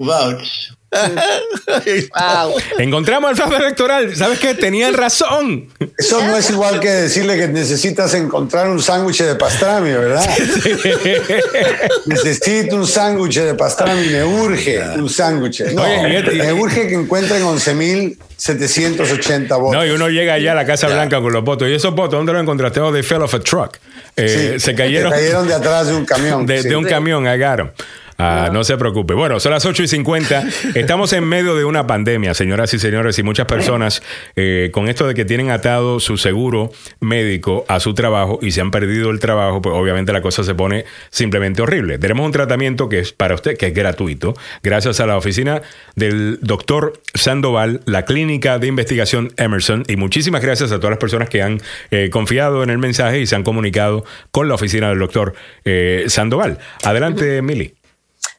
votes. 0.00 0.72
Wow. 2.14 2.54
Encontramos 2.78 3.30
el 3.30 3.36
fraude 3.36 3.56
electoral. 3.56 4.14
¿Sabes 4.16 4.38
qué? 4.38 4.54
Tenían 4.54 4.94
razón. 4.94 5.68
Eso 5.98 6.24
no 6.24 6.36
es 6.36 6.48
igual 6.50 6.78
que 6.80 6.88
decirle 6.88 7.36
que 7.36 7.48
necesitas 7.48 8.14
encontrar 8.14 8.68
un 8.68 8.80
sándwich 8.82 9.22
de 9.22 9.34
pastrami, 9.34 9.90
¿verdad? 9.92 10.24
Necesito 12.06 12.76
un 12.76 12.86
sándwich 12.86 13.38
de 13.40 13.54
pastrami, 13.54 14.06
me 14.08 14.24
urge 14.24 14.80
un 14.96 15.08
sándwich. 15.08 15.60
No, 15.72 15.82
Oye, 15.82 16.24
y- 16.32 16.36
me 16.38 16.52
urge 16.52 16.86
que 16.88 16.94
encuentren 16.94 17.42
11.780 17.42 19.48
votos. 19.60 19.72
No, 19.72 19.84
y 19.86 19.90
uno 19.90 20.08
llega 20.08 20.34
allá 20.34 20.52
a 20.52 20.54
la 20.54 20.64
Casa 20.66 20.86
Blanca 20.88 21.20
con 21.20 21.32
los 21.32 21.44
votos. 21.44 21.68
¿Y 21.68 21.74
esos 21.74 21.94
votos 21.94 22.12
dónde 22.18 22.32
los 22.32 22.42
encontraste? 22.42 22.80
Oh, 22.80 22.92
they 22.92 23.02
fell 23.02 23.22
off 23.22 23.34
a 23.34 23.40
truck. 23.40 23.76
Eh, 24.16 24.52
Sí, 24.54 24.60
se 24.60 24.74
cayeron. 24.74 25.12
se 25.12 25.18
cayeron 25.18 25.48
de 25.48 25.54
atrás 25.54 25.86
de 25.88 25.94
un 25.94 26.04
camión, 26.06 26.46
De, 26.46 26.62
sí. 26.62 26.68
de 26.68 26.76
un 26.76 26.84
camión, 26.84 27.26
agarraron. 27.26 27.72
Ah, 28.18 28.50
no 28.52 28.62
se 28.64 28.76
preocupe. 28.76 29.14
Bueno, 29.14 29.40
son 29.40 29.52
las 29.52 29.66
8 29.66 29.82
y 29.82 29.88
50. 29.88 30.44
Estamos 30.74 31.12
en 31.12 31.24
medio 31.24 31.56
de 31.56 31.64
una 31.64 31.86
pandemia, 31.86 32.34
señoras 32.34 32.72
y 32.74 32.78
señores, 32.78 33.18
y 33.18 33.22
muchas 33.22 33.46
personas 33.46 34.02
eh, 34.36 34.70
con 34.72 34.88
esto 34.88 35.06
de 35.06 35.14
que 35.14 35.24
tienen 35.24 35.50
atado 35.50 35.98
su 36.00 36.16
seguro 36.16 36.70
médico 37.00 37.64
a 37.68 37.80
su 37.80 37.94
trabajo 37.94 38.38
y 38.40 38.52
se 38.52 38.60
han 38.60 38.70
perdido 38.70 39.10
el 39.10 39.18
trabajo, 39.18 39.60
pues 39.60 39.74
obviamente 39.74 40.12
la 40.12 40.22
cosa 40.22 40.44
se 40.44 40.54
pone 40.54 40.84
simplemente 41.10 41.62
horrible. 41.62 41.98
Tenemos 41.98 42.24
un 42.24 42.32
tratamiento 42.32 42.88
que 42.88 43.00
es 43.00 43.12
para 43.12 43.34
usted, 43.34 43.56
que 43.56 43.66
es 43.68 43.74
gratuito, 43.74 44.34
gracias 44.62 45.00
a 45.00 45.06
la 45.06 45.16
oficina 45.16 45.62
del 45.96 46.38
doctor 46.40 47.00
Sandoval, 47.14 47.80
la 47.86 48.04
clínica 48.04 48.58
de 48.58 48.68
investigación 48.68 49.32
Emerson, 49.36 49.84
y 49.88 49.96
muchísimas 49.96 50.42
gracias 50.42 50.70
a 50.72 50.76
todas 50.76 50.90
las 50.90 50.98
personas 50.98 51.28
que 51.28 51.42
han 51.42 51.60
eh, 51.90 52.10
confiado 52.10 52.62
en 52.62 52.70
el 52.70 52.78
mensaje 52.78 53.20
y 53.20 53.26
se 53.26 53.34
han 53.34 53.42
comunicado 53.42 54.04
con 54.30 54.48
la 54.48 54.54
oficina 54.54 54.88
del 54.88 54.98
doctor 54.98 55.34
eh, 55.64 56.04
Sandoval. 56.06 56.58
Adelante, 56.82 57.42
Mili. 57.42 57.74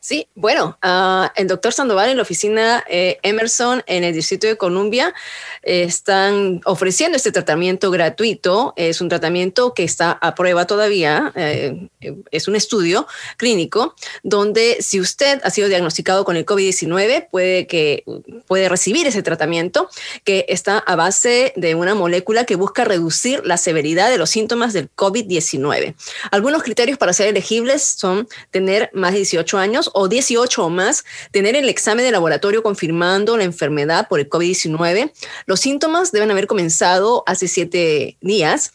Sí, 0.05 0.27
bueno, 0.35 0.77
ah, 0.83 1.33
el 1.35 1.47
doctor 1.47 1.73
Sandoval 1.73 2.11
en 2.11 2.17
la 2.17 2.21
oficina 2.21 2.83
eh, 2.87 3.17
Emerson 3.23 3.81
en 3.87 4.03
el 4.03 4.13
Distrito 4.13 4.45
de 4.45 4.55
Columbia 4.55 5.15
eh, 5.63 5.81
están 5.81 6.61
ofreciendo 6.65 7.17
este 7.17 7.31
tratamiento 7.31 7.89
gratuito. 7.89 8.75
Es 8.75 9.01
un 9.01 9.09
tratamiento 9.09 9.73
que 9.73 9.83
está 9.83 10.11
a 10.11 10.35
prueba 10.35 10.67
todavía. 10.67 11.33
eh, 11.35 11.89
es 12.29 12.47
un 12.47 12.55
estudio 12.55 13.07
clínico 13.37 13.95
donde 14.21 14.77
si 14.79 14.99
usted 14.99 15.41
ha 15.43 15.49
sido 15.49 15.69
diagnosticado 15.69 16.23
con 16.23 16.37
el 16.37 16.45
COVID-19 16.45 17.27
puede, 17.31 17.65
que, 17.65 18.03
puede 18.45 18.69
recibir 18.69 19.07
ese 19.07 19.23
tratamiento 19.23 19.89
que 20.23 20.45
está 20.49 20.77
a 20.77 20.95
base 20.95 21.51
de 21.55 21.73
una 21.73 21.95
molécula 21.95 22.45
que 22.45 22.55
busca 22.55 22.85
reducir 22.85 23.41
la 23.43 23.57
severidad 23.57 24.11
de 24.11 24.19
los 24.19 24.29
síntomas 24.29 24.71
del 24.71 24.87
COVID-19. 24.95 25.95
Algunos 26.29 26.61
criterios 26.61 26.99
para 26.99 27.11
ser 27.11 27.29
elegibles 27.29 27.81
son 27.81 28.27
tener 28.51 28.91
más 28.93 29.13
de 29.13 29.17
18 29.17 29.57
años 29.57 29.89
o 29.95 30.09
18 30.09 30.63
o 30.63 30.69
más, 30.69 31.05
tener 31.31 31.55
el 31.55 31.69
examen 31.69 32.05
de 32.05 32.11
laboratorio 32.11 32.61
confirmando 32.61 33.37
la 33.37 33.45
enfermedad 33.45 34.07
por 34.07 34.19
el 34.19 34.29
COVID-19. 34.29 35.11
Los 35.45 35.61
síntomas 35.61 36.11
deben 36.11 36.29
haber 36.29 36.47
comenzado 36.47 37.23
hace 37.25 37.47
siete 37.47 38.17
días. 38.19 38.73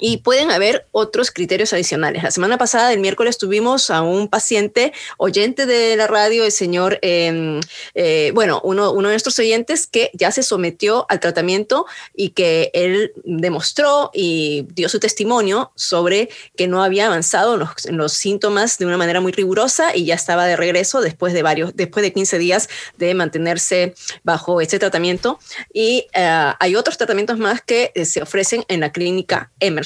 Y 0.00 0.18
pueden 0.18 0.50
haber 0.50 0.86
otros 0.90 1.30
criterios 1.30 1.72
adicionales. 1.72 2.22
La 2.24 2.30
semana 2.32 2.58
pasada, 2.58 2.92
el 2.92 2.98
miércoles, 2.98 3.38
tuvimos 3.38 3.90
a 3.90 4.02
un 4.02 4.28
paciente 4.28 4.92
oyente 5.18 5.66
de 5.66 5.96
la 5.96 6.08
radio, 6.08 6.44
el 6.44 6.50
señor, 6.50 6.98
eh, 7.02 7.60
eh, 7.94 8.32
bueno, 8.34 8.60
uno, 8.64 8.90
uno 8.90 9.08
de 9.08 9.14
nuestros 9.14 9.38
oyentes 9.38 9.86
que 9.86 10.10
ya 10.14 10.32
se 10.32 10.42
sometió 10.42 11.06
al 11.08 11.20
tratamiento 11.20 11.86
y 12.14 12.30
que 12.30 12.70
él 12.74 13.12
demostró 13.24 14.10
y 14.12 14.66
dio 14.74 14.88
su 14.88 14.98
testimonio 14.98 15.72
sobre 15.76 16.28
que 16.56 16.66
no 16.66 16.82
había 16.82 17.06
avanzado 17.06 17.54
en 17.54 17.60
los, 17.60 17.70
los 17.90 18.12
síntomas 18.12 18.78
de 18.78 18.86
una 18.86 18.96
manera 18.96 19.20
muy 19.20 19.30
rigurosa 19.30 19.94
y 19.94 20.06
ya 20.06 20.14
estaba 20.14 20.46
de 20.46 20.56
regreso 20.56 21.00
después 21.00 21.32
de 21.34 21.42
varios, 21.42 21.76
después 21.76 22.02
de 22.02 22.12
15 22.12 22.38
días 22.38 22.68
de 22.98 23.14
mantenerse 23.14 23.94
bajo 24.24 24.60
este 24.60 24.80
tratamiento. 24.80 25.38
Y 25.72 26.06
eh, 26.14 26.52
hay 26.58 26.74
otros 26.74 26.98
tratamientos 26.98 27.38
más 27.38 27.62
que 27.62 27.92
eh, 27.94 28.04
se 28.04 28.22
ofrecen 28.22 28.64
en 28.68 28.80
la 28.80 28.90
clínica 28.90 29.52
Emerson 29.60 29.83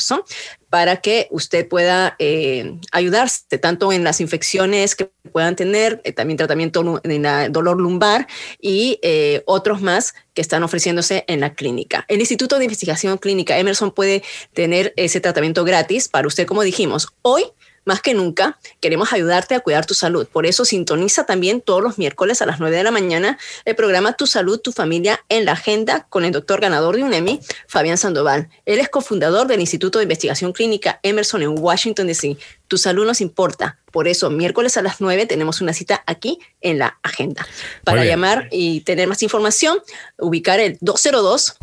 para 0.70 0.99
que 0.99 1.29
usted 1.31 1.66
pueda 1.66 2.15
eh, 2.19 2.79
ayudarse 2.93 3.59
tanto 3.59 3.93
en 3.93 4.05
las 4.05 4.20
infecciones 4.20 4.95
que 4.95 5.11
puedan 5.33 5.57
tener, 5.57 6.01
eh, 6.05 6.12
también 6.12 6.37
tratamiento 6.37 7.01
en 7.03 7.25
el 7.25 7.53
dolor 7.53 7.81
lumbar 7.81 8.27
y 8.61 8.99
eh, 9.03 9.43
otros 9.47 9.81
más 9.81 10.15
que 10.35 10.43
están 10.43 10.62
ofreciéndose 10.62 11.25
en 11.29 11.41
la 11.41 11.55
clínica. 11.55 12.05
El 12.09 12.20
Instituto 12.20 12.59
de 12.59 12.65
Investigación 12.65 13.19
Clínica 13.19 13.59
Emerson 13.59 13.93
puede 13.93 14.23
tener 14.53 14.93
ese 14.97 15.20
tratamiento 15.20 15.65
gratis 15.65 16.09
para 16.09 16.27
usted, 16.27 16.47
como 16.47 16.62
dijimos, 16.62 17.09
hoy. 17.23 17.45
Más 17.89 18.02
que 18.02 18.12
nunca, 18.12 18.59
queremos 18.81 19.15
ayudarte 19.15 19.55
a 19.55 19.60
cuidar 19.60 19.86
tu 19.86 19.94
salud. 19.94 20.27
Por 20.27 20.44
eso 20.44 20.66
sintoniza 20.66 21.24
también 21.24 21.62
todos 21.62 21.82
los 21.82 21.97
miércoles 21.97 22.43
a 22.43 22.47
las 22.47 22.60
9 22.60 22.77
de 22.77 22.82
la 22.82 22.90
mañana 22.90 23.39
el 23.65 23.77
programa 23.77 24.12
Tu 24.12 24.27
Salud, 24.27 24.60
Tu 24.60 24.73
Familia 24.73 25.24
en 25.31 25.47
la 25.47 25.52
Agenda 25.52 26.06
con 26.10 26.27
el 26.27 26.32
doctor 26.32 26.60
ganador 26.60 26.97
de 26.97 27.02
un 27.02 27.15
Emmy, 27.15 27.40
Fabián 27.66 27.97
Sandoval. 27.97 28.51
Él 28.66 28.78
es 28.78 28.90
cofundador 28.90 29.47
del 29.47 29.60
Instituto 29.60 30.01
de 30.01 30.02
Investigación 30.02 30.52
Clínica 30.52 31.01
Emerson 31.02 31.40
en 31.40 31.59
Washington, 31.59 32.09
D.C. 32.09 32.36
Tu 32.66 32.77
salud 32.77 33.06
nos 33.06 33.23
importa. 33.23 33.78
Por 33.90 34.06
eso, 34.06 34.28
miércoles 34.28 34.77
a 34.77 34.82
las 34.82 35.01
9 35.01 35.24
tenemos 35.24 35.62
una 35.62 35.73
cita 35.73 36.05
aquí 36.05 36.40
en 36.60 36.78
la 36.78 36.98
agenda. 37.02 37.48
Para 37.85 38.05
llamar 38.05 38.48
y 38.51 38.82
tener 38.82 39.09
más 39.09 39.23
información, 39.23 39.78
ubicar 40.19 40.60
el 40.60 40.77
202 40.82 41.56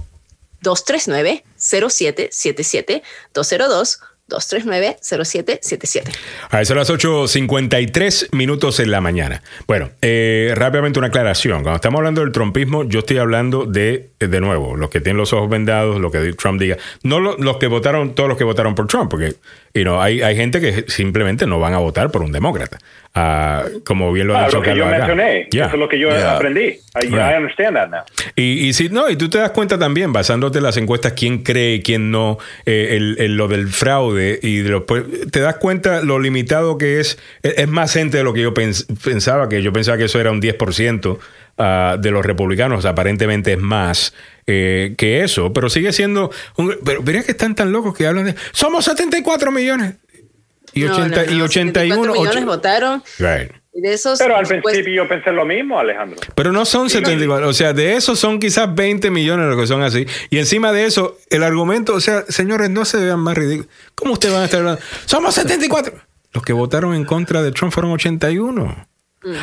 239 0.64 1.45
0777 1.56 3.03
202 3.31 3.99
239-0777. 4.30 6.11
A 6.49 6.61
eso 6.61 6.76
las 6.76 6.89
8.53 6.89 8.30
minutos 8.31 8.80
en 8.80 8.91
la 8.91 9.02
mañana. 9.02 9.41
Bueno, 9.68 9.89
eh, 10.02 10.52
rápidamente 10.56 10.99
una 10.99 11.10
aclaración. 11.10 11.61
Cuando 11.64 11.76
estamos 11.76 11.99
hablando 11.99 12.22
del 12.22 12.31
trumpismo, 12.31 12.84
yo 12.84 12.99
estoy 12.99 13.18
hablando 13.18 13.65
de, 13.65 14.10
de 14.19 14.41
nuevo, 14.41 14.76
los 14.76 14.89
que 14.89 15.02
tienen 15.02 15.18
los 15.18 15.34
ojos 15.34 15.49
vendados, 15.49 15.99
lo 15.99 16.11
que 16.11 16.34
Trump 16.34 16.60
diga. 16.60 16.77
No 17.03 17.19
lo- 17.19 17.38
los 17.38 17.57
que 17.57 17.68
votaron, 17.68 18.15
todos 18.15 18.30
los 18.30 18.38
que 18.38 18.43
votaron 18.43 18.76
por 18.76 18.88
Trump, 18.88 19.10
porque 19.11 19.35
you 19.73 19.84
know, 19.84 19.99
hay, 20.02 20.22
hay 20.22 20.35
gente 20.35 20.60
que 20.61 20.85
simplemente 20.88 21.45
no 21.45 21.60
van 21.60 21.73
a 21.73 21.77
votar 21.80 22.11
por 22.11 22.22
un 22.22 22.31
demócrata. 22.31 22.80
Como 23.86 24.12
bien 24.12 24.28
lo 24.28 24.36
ha 24.36 24.42
Ah, 24.44 24.46
dicho 24.48 24.58
lo 24.58 24.64
que 24.64 24.76
yo 24.76 24.84
Carlos 24.84 24.94
acá. 25.04 25.08
mencioné. 25.16 25.48
Yeah. 25.50 25.66
Eso 25.68 25.76
es 25.76 25.80
lo 25.80 25.88
que 25.88 26.00
yo 26.00 26.10
Yeah. 26.10 26.36
aprendí. 26.36 26.80
I, 27.02 27.08
understand 27.38 27.76
that 27.78 27.90
now. 27.90 28.02
Y, 28.36 28.68
y 28.68 28.74
si 28.74 28.90
no, 28.90 29.10
y 29.10 29.16
tú 29.16 29.30
te 29.30 29.38
das 29.38 29.52
cuenta 29.52 29.78
también, 29.80 30.12
basándote 30.12 30.58
en 30.58 30.64
las 30.66 30.76
encuestas, 30.78 31.14
quién 31.14 31.40
cree, 31.44 31.82
quién 31.82 32.12
no, 32.12 32.38
eh, 32.66 32.90
el- 32.98 33.16
el- 33.20 33.38
lo 33.38 33.48
del 33.48 33.70
fraude, 33.70 34.38
y 34.42 34.58
de 34.58 34.70
lo- 34.70 34.86
pues, 34.86 35.04
te 35.32 35.40
das 35.40 35.56
cuenta 35.56 36.02
lo 36.02 36.20
limitado 36.20 36.78
que 36.78 37.00
es. 37.00 37.18
Es 37.42 37.56
es 37.58 37.68
más 37.70 37.94
gente 37.94 38.18
de 38.18 38.24
lo 38.26 38.34
que 38.34 38.42
yo 38.42 38.54
pens- 38.54 38.86
pensaba, 39.04 39.48
que 39.50 39.62
yo 39.64 39.72
pensaba 39.72 39.98
que 39.98 40.06
eso 40.06 40.20
era 40.20 40.32
un 40.32 40.42
10% 40.42 41.18
ah, 41.58 41.96
de 41.98 42.12
los 42.12 42.26
republicanos, 42.26 42.84
aparentemente 42.86 43.54
es 43.54 43.60
más. 43.60 44.14
eh, 44.48 44.94
que 44.98 45.24
eso, 45.24 45.54
pero 45.54 45.70
sigue 45.72 45.92
siendo. 45.92 46.30
Un, 46.58 46.76
pero 46.86 47.02
mira 47.02 47.24
que 47.24 47.32
están 47.32 47.56
tan 47.56 47.72
locos 47.72 47.98
que 47.98 48.06
hablan 48.06 48.26
de. 48.26 48.36
Somos 48.52 48.86
74 48.86 49.52
millones. 49.52 49.96
Y, 50.76 50.81
No, 50.81 50.93
80, 50.93 51.07
no, 51.07 51.31
no, 51.31 51.38
y 51.38 51.41
81. 51.41 51.95
74 51.95 52.14
millones 52.14 52.45
votaron. 52.45 53.03
Right. 53.18 53.52
Y 53.73 53.81
de 53.81 53.93
esos, 53.93 54.19
Pero 54.19 54.38
al 54.38 54.45
pues, 54.45 54.61
principio 54.64 55.03
yo 55.03 55.10
pensé 55.10 55.31
lo 55.31 55.45
mismo, 55.45 55.77
Alejandro. 55.77 56.18
Pero 56.34 56.53
no 56.53 56.64
son 56.64 56.89
74, 56.89 57.49
o 57.49 57.53
sea, 57.53 57.73
de 57.73 57.95
eso 57.95 58.15
son 58.15 58.39
quizás 58.39 58.73
20 58.73 59.11
millones 59.11 59.49
lo 59.49 59.57
que 59.57 59.68
son 59.68 59.81
así. 59.84 60.06
Y 60.30 60.38
encima 60.38 60.72
de 60.72 60.85
eso, 60.85 61.18
el 61.30 61.43
argumento, 61.43 61.93
o 61.93 61.99
sea, 61.99 62.23
señores, 62.30 62.69
no 62.69 62.85
se 62.85 62.97
vean 62.99 63.19
más 63.19 63.35
ridículos. 63.35 63.69
¿Cómo 63.93 64.14
ustedes 64.14 64.34
van 64.34 64.43
a 64.43 64.45
estar 64.45 64.61
hablando? 64.61 64.81
Somos 65.06 65.35
74. 65.35 65.93
Los 66.31 66.43
que 66.43 66.53
votaron 66.53 66.95
en 66.95 67.03
contra 67.03 67.41
de 67.41 67.52
Trump 67.52 67.73
fueron 67.73 67.91
81. 67.91 68.88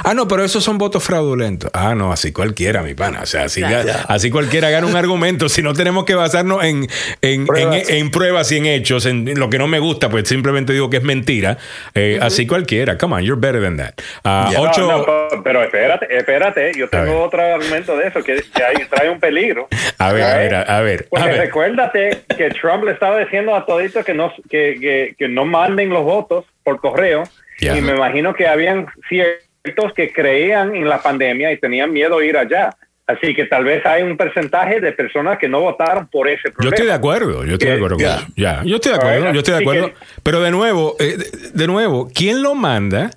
Ah, 0.05 0.15
no, 0.15 0.29
pero 0.29 0.45
esos 0.45 0.63
son 0.63 0.79
votos 0.79 1.03
fraudulentos. 1.03 1.71
Ah, 1.75 1.95
no, 1.95 2.13
así 2.13 2.33
cualquiera, 2.33 2.83
mi 2.83 2.95
pana. 2.95 3.21
O 3.23 3.27
sea, 3.27 3.45
así, 3.45 3.63
así 3.63 4.31
cualquiera 4.31 4.71
gana 4.71 4.87
un 4.87 4.97
argumento. 4.97 5.49
Si 5.49 5.63
no 5.63 5.73
tenemos 5.73 6.05
que 6.05 6.15
basarnos 6.15 6.65
en, 6.65 6.87
en, 7.21 7.47
pruebas. 7.47 7.91
En, 7.91 8.11
pruebas 8.11 8.53
y 8.53 8.59
en 8.59 8.67
hechos, 8.67 9.07
en 9.07 9.39
lo 9.39 9.51
que 9.51 9.59
no 9.59 9.67
me 9.67 9.79
gusta, 9.79 10.09
pues 10.09 10.29
simplemente 10.29 10.73
digo 10.73 10.89
que 10.91 10.99
es 10.99 11.03
mentira. 11.03 11.59
Eh, 11.95 12.19
así 12.23 12.47
cualquiera. 12.47 12.97
Come 12.97 13.17
on, 13.17 13.23
you're 13.23 13.41
better 13.41 13.61
than 13.61 13.77
that. 13.77 13.95
Ah, 14.25 14.51
ocho... 14.57 15.05
pero 15.43 15.63
espérate, 15.63 16.17
espérate. 16.17 16.73
Yo 16.77 16.89
tengo 16.89 17.23
otro 17.23 17.43
argumento 17.43 17.97
de 17.97 18.09
eso 18.09 18.23
que, 18.23 18.43
trae 18.89 19.11
un 19.11 19.19
peligro. 19.19 19.69
A 19.99 20.13
ver, 20.13 20.23
a 20.23 20.37
ver, 20.37 20.55
a, 20.55 20.81
ver. 20.81 21.07
Porque 21.09 21.33
recuérdate 21.33 22.23
que 22.37 22.51
Trump 22.51 22.85
le 22.85 22.93
estaba 22.93 23.19
diciendo 23.19 23.55
a 23.55 23.67
toditos 23.67 24.05
que 24.05 24.15
no, 24.15 24.33
que, 24.49 24.79
que, 24.81 25.15
que 25.19 25.29
no 25.29 25.45
manden 25.45 25.91
los 25.91 26.05
votos 26.05 26.45
por 26.63 26.81
correo. 26.81 27.25
Y 27.61 27.81
me 27.81 27.93
imagino 27.93 28.35
que 28.35 28.47
habían 28.47 28.87
ciertos 29.09 29.52
que 29.95 30.13
creían 30.13 30.75
en 30.75 30.89
la 30.89 31.01
pandemia 31.01 31.53
y 31.53 31.59
tenían 31.59 31.93
miedo 31.93 32.19
a 32.19 32.25
ir 32.25 32.37
allá. 32.37 32.77
Así 33.07 33.35
que 33.35 33.45
tal 33.47 33.65
vez 33.65 33.85
hay 33.85 34.03
un 34.03 34.17
porcentaje 34.17 34.81
de 34.81 34.93
personas 34.93 35.39
que 35.39 35.49
no 35.49 35.61
votaron 35.61 36.07
por 36.07 36.29
ese 36.29 36.51
problema. 36.51 36.65
Yo 36.65 36.69
estoy 36.71 36.87
de 36.87 36.93
acuerdo, 36.93 37.45
yo 37.45 37.53
estoy 37.55 37.69
de 37.69 37.75
acuerdo. 37.75 37.97
Ya, 38.37 38.63
yo 38.65 38.77
estoy 38.77 38.93
de 38.93 38.99
acuerdo, 38.99 39.33
yo 39.33 39.39
estoy 39.39 39.55
de 39.55 39.61
acuerdo. 39.61 39.93
Pero 40.23 40.41
de 40.41 40.51
nuevo, 40.51 40.97
eh, 40.99 41.19
de 41.53 41.67
nuevo, 41.67 42.09
¿quién 42.15 42.43
lo 42.43 42.55
manda? 42.55 43.11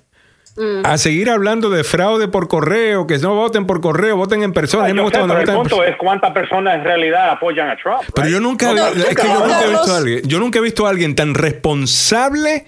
Mm. 0.58 0.86
a 0.86 0.96
seguir 0.96 1.28
hablando 1.28 1.68
de 1.68 1.84
fraude 1.84 2.28
por 2.28 2.48
correo, 2.48 3.06
que 3.06 3.18
no 3.18 3.34
voten 3.34 3.66
por 3.66 3.82
correo, 3.82 4.16
voten 4.16 4.42
en 4.42 4.54
persona. 4.54 4.88
el 4.88 4.96
punto 4.96 5.84
es 5.84 5.96
cuántas 5.98 6.32
personas 6.32 6.76
en 6.76 6.84
realidad 6.84 7.28
apoyan 7.28 7.68
a 7.68 7.76
Trump. 7.76 8.00
Pero 8.14 8.28
yo 8.28 8.40
nunca, 8.40 8.72
es 8.72 9.14
que 9.14 9.26
yo 9.26 9.46
nunca 9.46 9.64
he 9.66 9.68
visto 9.68 9.92
a 9.92 9.96
alguien, 9.98 10.22
yo 10.24 10.38
nunca 10.38 10.58
he 10.58 10.62
visto 10.62 10.86
a 10.86 10.90
alguien 10.90 11.14
tan 11.14 11.34
responsable 11.34 12.64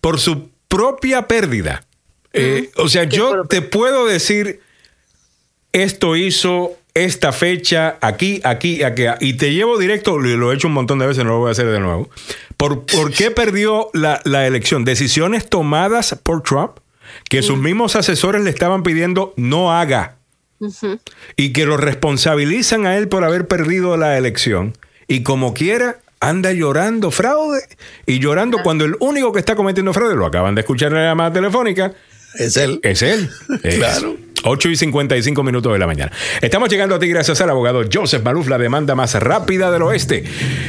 por 0.00 0.20
su 0.20 0.50
propia 0.68 1.26
pérdida. 1.26 1.82
Eh, 2.34 2.70
o 2.76 2.88
sea, 2.88 3.04
yo 3.04 3.44
te 3.44 3.62
puedo 3.62 4.06
decir, 4.06 4.60
esto 5.72 6.16
hizo 6.16 6.76
esta 6.94 7.32
fecha, 7.32 7.96
aquí, 8.00 8.40
aquí, 8.44 8.82
aquí, 8.82 9.04
y 9.20 9.34
te 9.34 9.52
llevo 9.52 9.78
directo, 9.78 10.18
lo 10.18 10.52
he 10.52 10.54
hecho 10.54 10.68
un 10.68 10.74
montón 10.74 10.98
de 10.98 11.06
veces, 11.06 11.24
no 11.24 11.30
lo 11.30 11.38
voy 11.38 11.48
a 11.48 11.52
hacer 11.52 11.66
de 11.66 11.80
nuevo. 11.80 12.10
¿Por, 12.56 12.86
por 12.86 13.12
qué 13.12 13.30
perdió 13.30 13.88
la, 13.92 14.46
elección? 14.46 14.84
Decisiones 14.84 15.48
tomadas 15.48 16.18
por 16.22 16.42
Trump 16.42 16.78
que 17.28 17.42
sus 17.42 17.58
mismos 17.58 17.96
asesores 17.96 18.42
le 18.42 18.50
estaban 18.50 18.82
pidiendo 18.82 19.32
no 19.36 19.72
haga. 19.72 20.16
Y 21.36 21.52
que 21.52 21.66
lo 21.66 21.76
responsabilizan 21.76 22.86
a 22.86 22.96
él 22.96 23.08
por 23.08 23.24
haber 23.24 23.46
perdido 23.46 23.96
la 23.96 24.16
elección. 24.16 24.76
Y 25.06 25.22
como 25.22 25.52
quiera, 25.52 25.98
anda 26.20 26.52
llorando 26.52 27.10
fraude 27.10 27.60
y 28.06 28.18
llorando 28.18 28.58
cuando 28.62 28.84
el 28.84 28.96
único 29.00 29.32
que 29.32 29.40
está 29.40 29.56
cometiendo 29.56 29.92
fraude, 29.92 30.14
lo 30.14 30.26
acaban 30.26 30.54
de 30.54 30.62
escuchar 30.62 30.92
en 30.92 30.98
la 30.98 31.08
llamada 31.08 31.32
telefónica, 31.32 31.92
es 32.38 32.56
él. 32.56 32.80
Es 32.82 33.02
él. 33.02 33.30
claro. 33.62 34.16
8 34.44 34.68
y 34.68 34.76
55 34.76 35.42
minutos 35.42 35.72
de 35.72 35.78
la 35.78 35.86
mañana. 35.86 36.12
Estamos 36.42 36.68
llegando 36.68 36.94
a 36.94 36.98
ti 36.98 37.08
gracias 37.08 37.40
al 37.40 37.50
abogado 37.50 37.82
Joseph 37.90 38.22
Maluf, 38.22 38.48
la 38.48 38.58
demanda 38.58 38.94
más 38.94 39.14
rápida 39.14 39.70
del 39.70 39.82
oeste. 39.82 40.24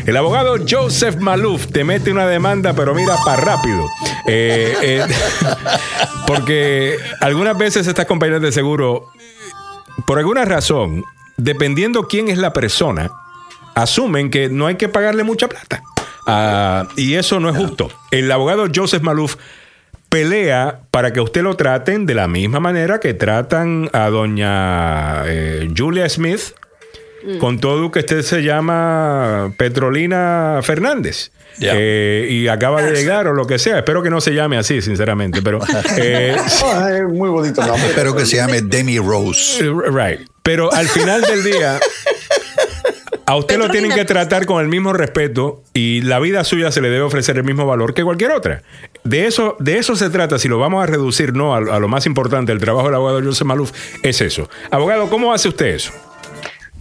El 0.06 0.16
abogado 0.16 0.56
Joseph 0.68 1.18
Maluf 1.18 1.68
te 1.68 1.84
mete 1.84 2.12
una 2.12 2.26
demanda, 2.26 2.74
pero 2.74 2.96
mira, 2.96 3.18
para 3.26 3.42
rápido. 3.42 3.86
Eh, 4.28 4.74
eh, 4.82 5.06
porque 6.28 6.96
algunas 7.20 7.58
veces 7.58 7.86
estas 7.88 8.06
compañías 8.06 8.42
de 8.42 8.54
seguro, 8.54 9.12
por 10.08 10.20
alguna 10.20 10.46
razón, 10.46 11.04
dependiendo 11.36 12.08
quién 12.08 12.30
es 12.30 12.38
la 12.38 12.54
persona, 12.54 13.12
asumen 13.76 14.32
que 14.32 14.48
no 14.48 14.68
hay 14.68 14.76
que 14.76 14.88
pagarle 14.88 15.24
mucha 15.24 15.50
plata. 15.50 15.84
Ah, 16.28 16.88
y 16.96 17.16
eso 17.16 17.40
no 17.40 17.50
es 17.50 17.58
justo. 17.58 17.92
El 18.10 18.32
abogado 18.32 18.68
Joseph 18.74 19.04
Maluf 19.04 19.36
pelea 20.10 20.82
para 20.92 21.14
que 21.14 21.22
usted 21.22 21.42
lo 21.42 21.56
traten 21.56 22.06
de 22.06 22.14
la 22.14 22.28
misma 22.28 22.60
manera 22.60 23.00
que 23.00 23.14
tratan 23.14 23.90
a 23.94 24.10
doña 24.10 25.24
eh, 25.26 25.70
Julia 25.76 26.08
Smith, 26.10 26.54
mm. 27.24 27.38
con 27.38 27.60
todo 27.60 27.92
que 27.92 28.00
usted 28.00 28.22
se 28.22 28.44
llama 28.44 29.54
Petrolina 29.58 30.60
Fernández. 30.64 31.32
Eh, 31.62 32.28
y 32.30 32.48
acaba 32.48 32.82
de 32.82 32.92
llegar 32.92 33.28
o 33.28 33.34
lo 33.34 33.48
que 33.48 33.60
sea. 33.60 33.78
Espero 33.78 34.04
que 34.04 34.10
no 34.10 34.20
se 34.20 34.34
llame 34.34 34.58
así, 34.58 34.82
sinceramente. 34.82 35.42
Pero 35.42 35.60
eh, 35.98 36.36
muy 37.08 37.30
bonito 37.30 37.66
nombre. 37.66 37.88
Espero 37.88 38.16
que 38.16 38.26
se 38.26 38.38
llame 38.38 38.62
Demi 38.62 39.00
Rose. 39.00 39.64
Right. 39.64 40.28
Pero 40.44 40.72
al 40.74 40.88
final 40.88 41.22
del 41.22 41.44
día, 41.44 41.80
a 43.26 43.36
usted 43.36 43.58
lo 43.58 43.70
tienen 43.70 43.92
que 43.92 44.06
tratar 44.06 44.46
con 44.46 44.62
el 44.62 44.68
mismo 44.68 44.94
respeto 44.94 45.64
y 45.74 46.02
la 46.02 46.20
vida 46.20 46.44
suya 46.44 46.72
se 46.72 46.82
le 46.82 46.90
debe 46.90 47.04
ofrecer 47.04 47.38
el 47.38 47.44
mismo 47.44 47.66
valor 47.66 47.94
que 47.94 48.04
cualquier 48.04 48.32
otra. 48.32 48.62
De 49.06 49.28
eso, 49.28 49.56
de 49.60 49.78
eso 49.78 49.96
se 49.96 50.10
trata, 50.10 50.40
si 50.40 50.48
lo 50.48 50.58
vamos 50.58 50.82
a 50.82 50.88
reducir 50.88 51.32
no 51.34 51.54
a, 51.54 51.62
lo 51.62 51.88
más 51.88 52.08
importante 52.08 52.52
del 52.52 52.60
trabajo 52.60 52.88
del 52.88 52.96
abogado 52.96 53.24
José 53.24 53.44
Maluf, 53.44 53.72
es 54.02 54.20
eso. 54.20 54.50
Abogado, 54.72 55.12
¿cómo 55.12 55.32
hace 55.32 55.48
usted 55.48 55.68
eso? 55.68 55.94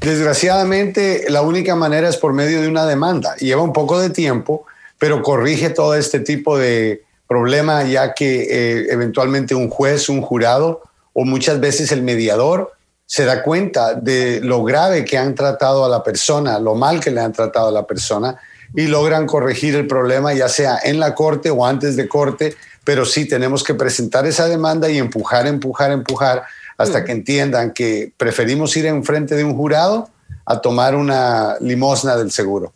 Desgraciadamente, 0.01 1.27
la 1.29 1.43
única 1.43 1.77
manera 1.77 2.09
es 2.09 2.17
por 2.17 2.33
medio 2.33 2.63
de 2.63 2.69
una 2.69 2.87
demanda. 2.87 3.37
Lleva 3.37 3.61
un 3.61 3.75
poco 3.75 4.01
de 4.01 4.09
tiempo, 4.09 4.65
pero 4.99 5.21
corrige 5.23 5.69
todo 5.69 5.95
este 5.95 6.21
tipo 6.21 6.57
de 6.57 7.03
problema, 7.29 7.85
ya 7.85 8.15
que 8.15 8.45
eh, 8.51 8.87
eventualmente 8.89 9.55
un 9.55 9.69
juez, 9.69 10.09
un 10.09 10.23
jurado 10.23 10.81
o 11.13 11.27
muchas 11.27 11.61
veces 11.61 11.93
el 11.93 12.03
mediador 12.03 12.73
se 13.05 13.27
da 13.27 13.43
cuenta 13.43 13.93
de 13.93 14.41
lo 14.41 14.65
grave 14.65 15.05
que 15.05 15.19
han 15.19 15.35
tratado 15.35 15.85
a 15.85 15.91
la 15.91 16.03
persona, 16.03 16.59
lo 16.59 16.75
mal 16.75 17.01
que 17.01 17.11
le 17.11 17.21
han 17.21 17.35
tratado 17.35 17.69
a 17.69 17.71
la 17.71 17.87
persona 17.87 18.41
y 18.75 18.87
logran 18.87 19.27
corregir 19.27 19.75
el 19.77 19.87
problema 19.87 20.35
ya 20.35 20.49
sea 20.49 20.79
en 20.83 20.99
la 20.99 21.15
corte 21.15 21.51
o 21.51 21.65
antes 21.65 21.97
de 21.97 22.09
corte, 22.09 22.57
pero 22.83 23.05
sí 23.05 23.27
tenemos 23.27 23.63
que 23.63 23.75
presentar 23.75 24.27
esa 24.27 24.47
demanda 24.49 24.91
y 24.91 24.99
empujar, 24.99 25.47
empujar, 25.47 25.93
empujar 25.93 26.45
hasta 26.77 27.05
que 27.05 27.13
entiendan 27.13 27.73
que 27.73 28.13
preferimos 28.17 28.77
ir 28.77 28.87
en 28.87 29.05
frente 29.05 29.37
de 29.37 29.45
un 29.45 29.55
jurado 29.55 30.11
a 30.45 30.61
tomar 30.61 30.95
una 30.95 31.57
limosna 31.61 32.17
del 32.17 32.31
seguro. 32.31 32.73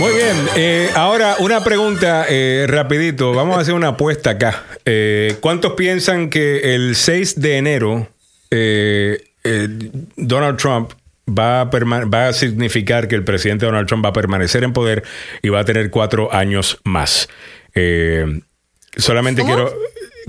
Muy 0.01 0.15
bien, 0.15 0.37
eh, 0.57 0.91
ahora 0.95 1.37
una 1.39 1.63
pregunta 1.63 2.27
eh, 2.29 2.67
rapidito, 2.69 3.33
vamos 3.33 3.57
a 3.57 3.61
hacer 3.61 3.75
una 3.75 3.89
apuesta 3.89 4.31
acá. 4.31 4.65
Eh, 4.85 5.37
¿Cuántos 5.41 5.73
piensan 5.75 6.29
que 6.29 6.75
el 6.75 6.97
6 6.97 7.41
de 7.41 7.57
enero 7.57 8.09
Donald 10.17 10.59
Trump 10.59 10.93
va 11.29 11.61
a, 11.61 11.65
va 11.65 12.29
a 12.29 12.33
significar 12.33 13.09
que 13.09 13.15
el 13.15 13.25
presidente 13.25 13.65
Donald 13.65 13.87
Trump 13.87 14.05
va 14.05 14.11
a 14.11 14.13
permanecer 14.13 14.65
en 14.65 14.73
poder 14.73 15.05
y 15.41 15.49
va 15.49 15.61
a 15.61 15.65
tener 15.65 15.91
cuatro 15.91 16.33
años 16.33 16.79
más? 16.85 17.29
solamente 18.97 19.43
quiero 19.43 19.73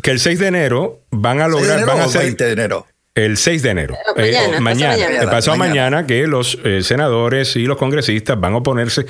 que 0.02 0.12
el 0.12 0.20
6 0.20 0.40
de 0.40 0.48
enero 0.48 1.02
van 1.12 1.42
a 1.42 1.48
lograr... 1.48 1.86
van 1.86 2.00
a 2.00 2.08
ser, 2.08 2.22
20 2.22 2.44
de 2.46 2.52
enero? 2.52 2.88
El 3.15 3.38
6 3.38 3.61
de 3.61 3.69
enero. 3.69 3.98
Mañana. 4.15 4.60
mañana. 4.60 5.30
Pasó 5.30 5.56
mañana. 5.56 6.07
que 6.07 6.26
los 6.26 6.57
eh, 6.64 6.81
senadores 6.81 7.56
y 7.56 7.65
los 7.65 7.77
congresistas 7.77 8.40
van 8.40 8.53
a 8.53 8.57
oponerse 8.57 9.06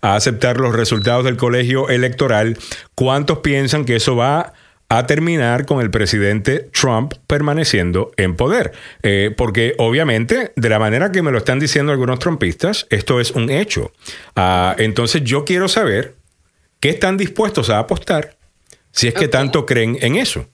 a 0.00 0.16
aceptar 0.16 0.58
los 0.58 0.74
resultados 0.74 1.24
del 1.24 1.36
colegio 1.36 1.88
electoral. 1.88 2.58
¿Cuántos 2.94 3.38
piensan 3.38 3.84
que 3.84 3.96
eso 3.96 4.16
va 4.16 4.52
a 4.88 5.06
terminar 5.06 5.66
con 5.66 5.80
el 5.80 5.90
presidente 5.90 6.68
Trump 6.72 7.14
permaneciendo 7.28 8.10
en 8.16 8.34
poder? 8.34 8.72
Eh, 9.02 9.32
porque 9.36 9.74
obviamente, 9.78 10.52
de 10.56 10.68
la 10.68 10.80
manera 10.80 11.12
que 11.12 11.22
me 11.22 11.30
lo 11.30 11.38
están 11.38 11.60
diciendo 11.60 11.92
algunos 11.92 12.18
trumpistas, 12.18 12.88
esto 12.90 13.20
es 13.20 13.30
un 13.30 13.50
hecho. 13.50 13.92
Ah, 14.34 14.74
entonces 14.78 15.22
yo 15.22 15.44
quiero 15.44 15.68
saber 15.68 16.16
qué 16.80 16.90
están 16.90 17.16
dispuestos 17.16 17.70
a 17.70 17.78
apostar 17.78 18.36
si 18.90 19.06
es 19.08 19.14
que 19.14 19.28
tanto 19.28 19.64
creen 19.64 19.96
en 20.00 20.16
eso. 20.16 20.46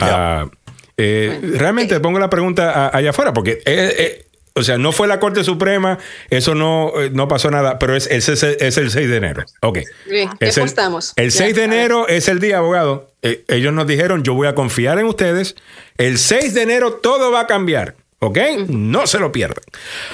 Ah, 0.00 0.50
eh, 0.98 1.38
realmente 1.54 1.98
pongo 2.00 2.18
la 2.18 2.28
pregunta 2.28 2.90
allá 2.94 3.10
afuera, 3.10 3.32
porque, 3.32 3.62
eh, 3.64 3.94
eh, 3.98 4.24
o 4.54 4.64
sea, 4.64 4.76
no 4.76 4.90
fue 4.90 5.06
la 5.06 5.20
Corte 5.20 5.44
Suprema, 5.44 5.98
eso 6.28 6.56
no, 6.56 6.92
no 7.12 7.28
pasó 7.28 7.50
nada, 7.52 7.78
pero 7.78 7.94
es, 7.94 8.08
es, 8.08 8.28
es, 8.28 8.76
el 8.76 8.90
6 8.90 9.08
de 9.08 9.16
enero. 9.16 9.44
Ok. 9.62 9.78
Bien, 10.10 10.28
¿qué 10.40 10.48
el, 10.48 10.58
apostamos? 10.58 11.12
El 11.14 11.30
6 11.30 11.54
de 11.54 11.64
enero 11.64 12.08
es 12.08 12.26
el 12.26 12.40
día, 12.40 12.58
abogado. 12.58 13.12
ellos 13.22 13.72
nos 13.72 13.86
dijeron, 13.86 14.24
yo 14.24 14.34
voy 14.34 14.48
a 14.48 14.56
confiar 14.56 14.98
en 14.98 15.06
ustedes. 15.06 15.54
El 15.96 16.18
6 16.18 16.54
de 16.54 16.62
enero 16.62 16.94
todo 16.94 17.30
va 17.30 17.42
a 17.42 17.46
cambiar. 17.46 17.94
¿Ok? 18.20 18.36
No 18.68 19.06
se 19.06 19.20
lo 19.20 19.30
pierdan. 19.30 19.62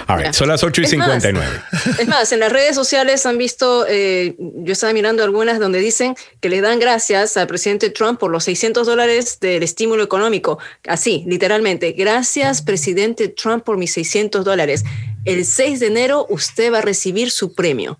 All 0.09 0.19
right, 0.19 0.33
son 0.35 0.49
las 0.49 0.63
8 0.63 0.83
y 0.83 0.85
Es 0.85 0.95
más, 0.97 1.23
59. 1.23 1.63
Es 1.99 2.07
más, 2.07 2.33
en 2.33 2.41
las 2.41 2.53
redes 2.53 2.75
sociales 2.75 3.25
han 3.25 3.39
visto, 3.39 3.87
eh, 3.89 4.37
yo 4.39 4.75
estaba 4.75 4.93
mirando 4.93 5.25
algunas 5.25 5.59
donde 5.59 5.79
dicen 5.79 6.15
que 6.41 6.51
le 6.51 6.61
dan 6.61 6.79
gracias 6.79 7.39
al 7.39 7.47
presidente 7.47 7.89
Trump 7.89 8.21
por 8.21 8.31
los 8.31 8.45
600 8.45 8.87
dólares 8.87 9.41
del 9.41 9.63
estímulo 9.63 10.03
económico. 10.03 10.59
Así, 10.87 11.25
literalmente. 11.27 11.93
Gracias, 11.93 12.61
presidente 12.61 13.29
Trump, 13.29 13.65
por 13.65 13.79
mis 13.79 13.95
600 13.95 14.45
dólares. 14.45 14.85
El 15.25 15.47
6 15.47 15.81
de 15.81 15.87
enero 15.87 16.27
usted 16.29 16.71
va 16.71 16.79
a 16.79 16.83
recibir 16.83 17.31
su 17.31 17.55
premio. 17.55 17.99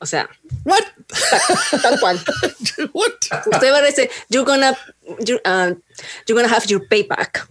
O 0.00 0.06
sea, 0.06 0.28
What? 0.64 0.82
tal, 1.70 1.80
tal 1.82 2.00
cual. 2.00 2.16
Usted 3.52 3.72
va 3.72 3.78
a 3.78 3.82
recibir, 3.82 4.10
you're 4.28 4.46
gonna, 4.46 4.76
you, 5.20 5.36
uh, 5.44 5.74
you're 6.26 6.40
gonna 6.42 6.48
have 6.48 6.66
your 6.66 6.88
payback. 6.88 7.46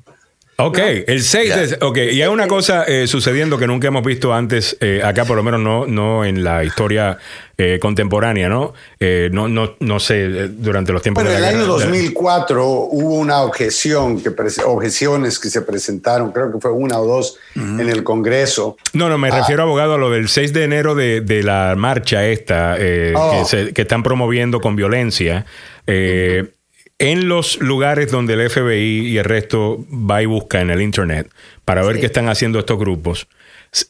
Ok, 0.62 0.78
el 1.08 1.22
6 1.24 1.56
de... 1.56 1.78
Ok, 1.86 1.98
y 2.12 2.22
hay 2.22 2.28
una 2.28 2.48
cosa 2.48 2.84
eh, 2.84 3.08
sucediendo 3.08 3.58
que 3.58 3.66
nunca 3.66 3.88
hemos 3.88 4.04
visto 4.04 4.34
antes 4.34 4.76
eh, 4.82 5.02
acá, 5.04 5.24
por 5.26 5.38
lo 5.38 5.44
menos 5.44 5.62
no, 5.62 5.88
no 5.88 6.26
en 6.26 6.44
la 6.44 6.64
historia 6.66 7.18
eh, 7.58 7.80
contemporánea, 7.82 8.50
¿no? 8.50 8.74
Eh, 9.00 9.30
no, 9.32 9.48
no, 9.48 9.76
no 9.80 10.00
sé, 10.00 10.26
eh, 10.26 10.50
durante 10.50 10.92
los 10.92 11.02
tiempos 11.02 11.24
Bueno, 11.24 11.38
en 11.38 11.44
el 11.44 11.50
año 11.50 11.78
guerra. 11.78 11.86
2004 11.86 12.66
hubo 12.68 13.16
una 13.16 13.42
objeción, 13.42 14.22
que 14.22 14.32
objeciones 14.66 15.40
que 15.40 15.50
se 15.50 15.62
presentaron, 15.62 16.32
creo 16.32 16.52
que 16.52 16.60
fue 16.60 16.72
una 16.72 17.00
o 17.00 17.06
dos 17.06 17.38
en 17.56 17.80
el 17.90 18.04
Congreso. 18.04 18.76
No, 18.94 19.08
no, 19.10 19.18
me 19.18 19.30
Ah. 19.30 19.40
refiero, 19.40 19.64
abogado, 19.64 19.94
a 19.94 19.98
lo 19.98 20.10
del 20.10 20.28
6 20.30 20.52
de 20.54 20.64
enero 20.66 20.94
de, 20.96 21.22
de 21.22 21.42
la 21.44 21.76
marcha 21.78 22.26
esta 22.26 22.76
eh, 22.78 23.14
Oh. 23.16 23.32
que, 23.32 23.46
se- 23.46 23.74
que 23.74 23.82
están 23.84 24.04
promoviendo 24.04 24.60
con 24.62 24.76
violencia. 24.76 25.46
eh, 25.88 26.44
En 27.00 27.30
los 27.30 27.62
lugares 27.62 28.12
donde 28.12 28.34
el 28.34 28.50
FBI 28.50 29.08
y 29.08 29.18
el 29.18 29.24
resto 29.24 29.86
va 29.90 30.22
y 30.22 30.26
busca 30.26 30.60
en 30.60 30.70
el 30.70 30.82
Internet 30.82 31.32
para 31.64 31.82
ver 31.84 32.00
qué 32.00 32.06
están 32.08 32.28
haciendo 32.28 32.60
estos 32.60 32.78
grupos, 32.78 33.28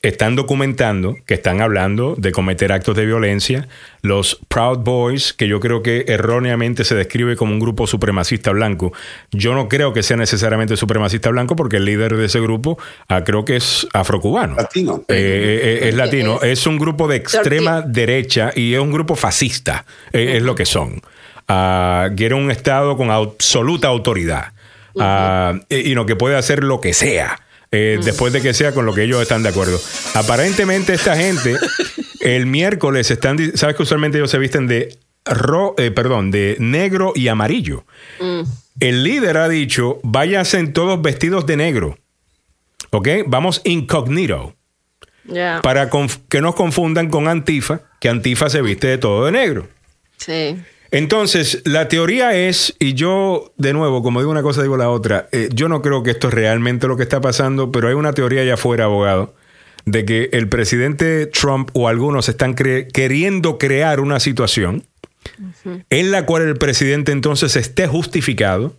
están 0.01 0.35
documentando 0.35 1.15
que 1.25 1.33
están 1.33 1.61
hablando 1.61 2.15
de 2.17 2.31
cometer 2.31 2.71
actos 2.71 2.95
de 2.95 3.07
violencia. 3.07 3.67
Los 4.03 4.39
Proud 4.47 4.79
Boys, 4.79 5.33
que 5.33 5.47
yo 5.47 5.59
creo 5.59 5.81
que 5.81 6.05
erróneamente 6.07 6.83
se 6.83 6.93
describe 6.93 7.35
como 7.35 7.53
un 7.53 7.59
grupo 7.59 7.87
supremacista 7.87 8.51
blanco, 8.51 8.93
yo 9.31 9.55
no 9.55 9.69
creo 9.69 9.91
que 9.91 10.03
sea 10.03 10.17
necesariamente 10.17 10.77
supremacista 10.77 11.29
blanco 11.29 11.55
porque 11.55 11.77
el 11.77 11.85
líder 11.85 12.15
de 12.15 12.25
ese 12.25 12.39
grupo 12.39 12.77
ah, 13.07 13.23
creo 13.23 13.43
que 13.43 13.55
es 13.55 13.87
afrocubano. 13.93 14.55
Latino. 14.55 15.03
Eh, 15.07 15.79
eh, 15.81 15.89
es 15.89 15.95
latino. 15.95 16.41
Es 16.41 16.67
un 16.67 16.77
grupo 16.77 17.07
de 17.07 17.15
extrema 17.15 17.81
derecha 17.81 18.51
y 18.55 18.73
es 18.75 18.79
un 18.79 18.91
grupo 18.91 19.15
fascista. 19.15 19.85
eh, 20.13 20.33
Es 20.37 20.43
lo 20.43 20.53
que 20.53 20.65
son. 20.65 21.01
Ah, 21.49 22.09
quiere 22.15 22.35
un 22.35 22.51
Estado 22.51 22.95
con 22.95 23.09
absoluta 23.11 23.87
autoridad. 23.87 24.53
Ah, 24.99 25.55
y 25.69 25.91
y 25.91 25.95
no 25.95 26.05
que 26.05 26.15
puede 26.15 26.35
hacer 26.37 26.63
lo 26.63 26.79
que 26.79 26.93
sea. 26.93 27.39
eh, 27.71 27.99
Después 28.03 28.31
de 28.33 28.41
que 28.41 28.53
sea 28.53 28.71
con 28.73 28.85
lo 28.85 28.93
que 28.93 29.03
ellos 29.03 29.21
están 29.21 29.43
de 29.43 29.49
acuerdo. 29.49 29.79
Aparentemente, 30.13 30.93
esta 30.93 31.15
gente, 31.15 31.57
el 32.21 32.45
miércoles 32.45 33.09
están. 33.11 33.37
¿Sabes 33.57 33.75
que 33.75 33.83
usualmente 33.83 34.17
ellos 34.17 34.31
se 34.31 34.37
visten 34.39 34.67
de 34.67 34.97
ro, 35.25 35.75
eh, 35.77 35.91
perdón, 35.91 36.31
de 36.31 36.55
negro 36.59 37.13
y 37.15 37.27
amarillo? 37.27 37.83
El 38.79 39.03
líder 39.03 39.37
ha 39.37 39.49
dicho: 39.49 39.99
váyanse 40.03 40.65
todos 40.67 41.01
vestidos 41.01 41.45
de 41.45 41.57
negro. 41.57 41.97
¿Ok? 42.91 43.07
Vamos 43.27 43.61
incognito 43.65 44.55
para 45.61 45.89
que 46.29 46.41
nos 46.41 46.55
confundan 46.55 47.09
con 47.09 47.27
Antifa, 47.27 47.81
que 47.99 48.09
Antifa 48.09 48.49
se 48.49 48.61
viste 48.63 48.87
de 48.87 48.97
todo 48.97 49.25
de 49.25 49.31
negro. 49.31 49.67
Sí. 50.17 50.57
Entonces, 50.91 51.61
la 51.65 51.87
teoría 51.87 52.33
es, 52.35 52.75
y 52.79 52.93
yo, 52.93 53.53
de 53.57 53.73
nuevo, 53.73 54.01
como 54.01 54.19
digo 54.21 54.31
una 54.31 54.41
cosa, 54.41 54.61
digo 54.63 54.75
la 54.77 54.89
otra, 54.89 55.29
eh, 55.31 55.49
yo 55.53 55.69
no 55.69 55.81
creo 55.81 56.01
que 56.03 56.11
esto 56.11 56.29
es 56.29 56.33
realmente 56.33 56.87
lo 56.87 56.97
que 56.97 57.03
está 57.03 57.21
pasando, 57.21 57.71
pero 57.71 57.87
hay 57.87 57.93
una 57.93 58.13
teoría 58.13 58.41
allá 58.41 58.55
afuera, 58.55 58.85
abogado, 58.85 59.35
de 59.85 60.03
que 60.05 60.29
el 60.33 60.49
presidente 60.49 61.27
Trump 61.27 61.69
o 61.73 61.87
algunos 61.87 62.27
están 62.27 62.55
cre- 62.55 62.91
queriendo 62.91 63.57
crear 63.57 63.99
una 63.99 64.19
situación 64.19 64.83
en 65.89 66.11
la 66.11 66.25
cual 66.25 66.43
el 66.43 66.57
presidente 66.57 67.11
entonces 67.11 67.55
esté 67.55 67.87
justificado 67.87 68.75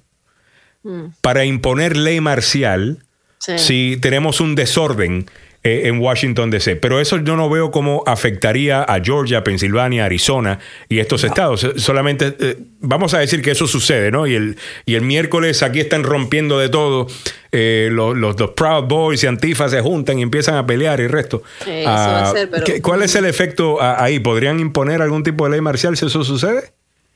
Mm. 0.82 1.08
para 1.20 1.44
imponer 1.44 1.94
ley 1.94 2.20
marcial 2.22 3.04
Sí. 3.38 3.58
si 3.58 3.98
tenemos 4.00 4.40
un 4.40 4.54
desorden 4.54 5.26
eh, 5.62 5.82
en 5.84 5.98
Washington 6.00 6.50
DC. 6.50 6.76
Pero 6.76 7.00
eso 7.00 7.18
yo 7.18 7.36
no 7.36 7.50
veo 7.50 7.70
cómo 7.70 8.02
afectaría 8.06 8.82
a 8.82 9.00
Georgia, 9.02 9.44
Pensilvania, 9.44 10.06
Arizona 10.06 10.58
y 10.88 10.98
estos 11.00 11.22
estados. 11.24 11.66
Solamente 11.76 12.34
eh, 12.40 12.56
vamos 12.80 13.12
a 13.14 13.18
decir 13.18 13.42
que 13.42 13.50
eso 13.50 13.66
sucede, 13.66 14.10
¿no? 14.10 14.26
Y 14.26 14.34
el, 14.34 14.56
y 14.86 14.94
el 14.94 15.02
miércoles 15.02 15.62
aquí 15.62 15.80
están 15.80 16.02
rompiendo 16.04 16.58
de 16.58 16.68
todo. 16.68 17.06
Eh, 17.52 17.88
los, 17.90 18.16
los, 18.16 18.38
los 18.38 18.50
Proud 18.52 18.84
Boys 18.84 19.24
y 19.24 19.26
Antifa 19.26 19.68
se 19.68 19.80
juntan 19.80 20.18
y 20.18 20.22
empiezan 20.22 20.54
a 20.54 20.64
pelear 20.66 21.00
y 21.00 21.04
el 21.04 21.08
resto. 21.08 21.42
Sí, 21.64 21.70
eso 21.70 21.88
va 21.90 22.18
a 22.20 22.30
Ah, 22.30 22.32
ser, 22.32 22.48
pero- 22.48 22.64
¿qué- 22.64 22.80
¿Cuál 22.80 23.02
es 23.02 23.14
el 23.16 23.24
efecto 23.24 23.78
ah, 23.82 23.96
ahí? 24.02 24.20
¿Podrían 24.20 24.60
imponer 24.60 25.02
algún 25.02 25.22
tipo 25.24 25.44
de 25.44 25.50
ley 25.50 25.60
marcial 25.60 25.96
si 25.96 26.06
eso 26.06 26.22
sucede? 26.24 26.72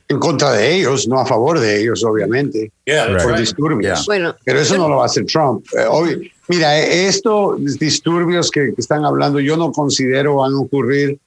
En 0.07 0.19
contra 0.19 0.51
de 0.51 0.75
ellos, 0.75 1.07
no 1.07 1.19
a 1.19 1.25
favor 1.25 1.59
de 1.59 1.81
ellos, 1.81 2.03
obviamente. 2.03 2.71
Yeah, 2.85 3.07
por 3.07 3.31
right. 3.31 3.39
disturbios. 3.39 4.05
Bueno. 4.05 4.35
Pero 4.43 4.59
eso 4.59 4.77
no 4.77 4.87
lo 4.87 4.97
va 4.97 5.03
a 5.03 5.05
hacer 5.07 5.25
Trump. 5.25 5.65
Eh, 5.75 6.31
mira, 6.47 6.79
eh, 6.79 7.07
estos 7.07 7.79
disturbios 7.79 8.51
que, 8.51 8.73
que 8.75 8.81
están 8.81 9.03
hablando, 9.03 9.39
yo 9.39 9.57
no 9.57 9.71
considero 9.71 10.35
van 10.35 10.53
a 10.53 10.59
ocurrir. 10.59 11.17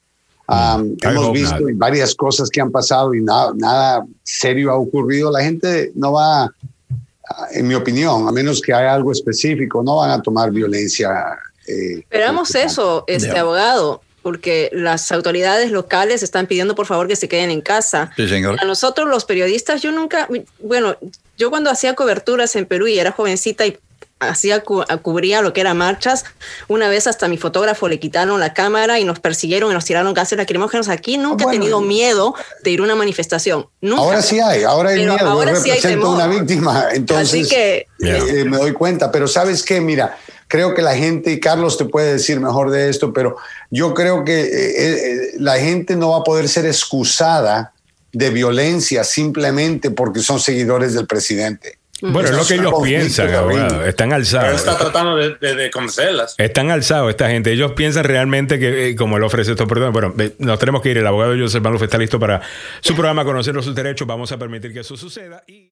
Um, 0.47 0.95
I 1.03 1.09
hemos 1.09 1.31
visto 1.31 1.59
not. 1.59 1.73
varias 1.75 2.15
cosas 2.15 2.49
que 2.49 2.59
han 2.59 2.71
pasado 2.71 3.13
y 3.13 3.21
nada, 3.21 3.51
nada 3.55 4.05
serio 4.23 4.71
ha 4.71 4.77
ocurrido. 4.77 5.29
La 5.29 5.43
gente 5.43 5.91
no 5.93 6.13
va, 6.13 6.45
ah, 6.45 7.47
en 7.51 7.67
mi 7.67 7.75
opinión, 7.75 8.27
a 8.27 8.31
menos 8.31 8.59
que 8.59 8.73
haya 8.73 8.93
algo 8.95 9.11
específico, 9.11 9.83
no 9.83 9.97
van 9.97 10.09
a 10.09 10.21
tomar 10.21 10.49
violencia. 10.51 11.37
eh, 11.67 11.99
Esperamos 11.99 12.55
eso, 12.55 13.03
este 13.05 13.37
abogado, 13.37 14.01
porque 14.29 14.69
las 14.73 15.11
autoridades 15.11 15.71
locales 15.71 16.21
están 16.21 16.45
pidiendo 16.45 16.75
por 16.75 16.85
favor 16.85 17.07
que 17.07 17.15
se 17.15 17.27
queden 17.27 17.49
en 17.49 17.61
casa. 17.61 18.11
Sí, 18.15 18.29
señor. 18.29 18.57
A 18.61 18.65
nosotros 18.65 19.09
los 19.09 19.25
periodistas, 19.25 19.81
yo 19.81 19.91
nunca, 19.91 20.27
bueno, 20.59 20.95
yo 21.35 21.49
cuando 21.49 21.71
hacía 21.71 21.95
coberturas 21.95 22.55
en 22.55 22.67
Perú 22.67 22.85
y 22.87 22.99
era 22.99 23.11
jovencita 23.11 23.65
y 23.65 23.75
hacía 24.19 24.61
cu- 24.63 24.83
cubría 25.01 25.41
lo 25.41 25.51
que 25.51 25.61
eran 25.61 25.77
marchas, 25.77 26.25
una 26.67 26.89
vez 26.89 27.07
hasta 27.07 27.27
mi 27.27 27.37
fotógrafo 27.39 27.87
le 27.87 27.99
quitaron 27.99 28.39
la 28.39 28.53
cámara 28.53 28.99
y 28.99 29.03
nos 29.03 29.19
persiguieron 29.19 29.71
y 29.71 29.73
nos 29.73 29.85
tiraron 29.85 30.13
gases 30.13 30.37
lacrimógenos. 30.37 30.89
Aquí 30.89 31.17
nunca 31.17 31.45
he 31.45 31.51
tenido 31.51 31.81
miedo 31.81 32.35
de 32.63 32.69
ir 32.69 32.81
a 32.81 32.83
una 32.83 32.93
manifestación. 32.95 33.65
Nunca. 33.81 34.03
Ahora 34.03 34.21
sí 34.21 34.39
hay, 34.39 34.61
ahora 34.61 34.91
hay 34.91 34.99
Pero 34.99 35.13
miedo. 35.15 35.27
ahora 35.27 35.53
Yo 35.53 35.59
sí 35.61 35.71
hay 35.71 35.77
represento 35.77 36.05
temor. 36.05 36.15
una 36.17 36.27
víctima, 36.27 36.85
entonces 36.93 37.39
Así 37.45 37.49
que- 37.49 37.87
eh, 38.03 38.43
me 38.45 38.57
doy 38.57 38.73
cuenta. 38.73 39.11
Pero 39.11 39.27
sabes 39.27 39.63
qué, 39.63 39.81
mira, 39.81 40.15
creo 40.49 40.73
que 40.73 40.81
la 40.81 40.97
gente, 40.97 41.31
y 41.31 41.39
Carlos 41.39 41.77
te 41.77 41.85
puede 41.85 42.13
decir 42.13 42.41
mejor 42.41 42.71
de 42.71 42.89
esto, 42.89 43.13
pero 43.13 43.37
yo 43.69 43.93
creo 43.93 44.25
que 44.25 44.41
eh, 44.41 44.73
eh, 44.77 45.31
la 45.37 45.57
gente 45.57 45.95
no 45.95 46.09
va 46.09 46.17
a 46.17 46.23
poder 46.23 46.49
ser 46.49 46.65
excusada 46.65 47.71
de 48.11 48.29
violencia 48.31 49.05
simplemente 49.05 49.91
porque 49.91 50.19
son 50.19 50.39
seguidores 50.41 50.93
del 50.95 51.05
presidente. 51.07 51.77
Bueno, 52.01 52.29
es 52.29 52.35
lo 52.35 52.45
que 52.45 52.53
ellos 52.55 52.73
piensan, 52.81 53.33
abogado. 53.33 53.85
Están 53.85 54.09
Él 54.09 54.15
alzados. 54.15 54.55
está 54.55 54.77
tratando 54.77 55.17
de, 55.17 55.35
de, 55.35 55.55
de 55.55 55.69
convencerlas. 55.69 56.33
Están 56.37 56.71
alzados 56.71 57.09
esta 57.09 57.29
gente. 57.29 57.51
Ellos 57.51 57.73
piensan 57.73 58.05
realmente 58.05 58.57
que, 58.57 58.89
eh, 58.89 58.95
como 58.95 59.17
él 59.17 59.23
ofrece 59.23 59.51
estos 59.51 59.67
perdón, 59.67 59.91
bueno, 59.91 60.13
eh, 60.17 60.33
nos 60.39 60.57
tenemos 60.59 60.81
que 60.81 60.91
ir. 60.91 60.97
El 60.97 61.07
abogado 61.07 61.35
Joseph 61.37 61.61
Maluf 61.61 61.83
está 61.83 61.97
listo 61.97 62.19
para 62.19 62.41
su 62.79 62.93
programa 62.93 63.25
Conocer 63.25 63.53
sus 63.61 63.75
derechos. 63.75 64.07
Vamos 64.07 64.31
a 64.31 64.37
permitir 64.37 64.73
que 64.73 64.79
eso 64.79 64.95
suceda. 64.95 65.43
Y... 65.45 65.67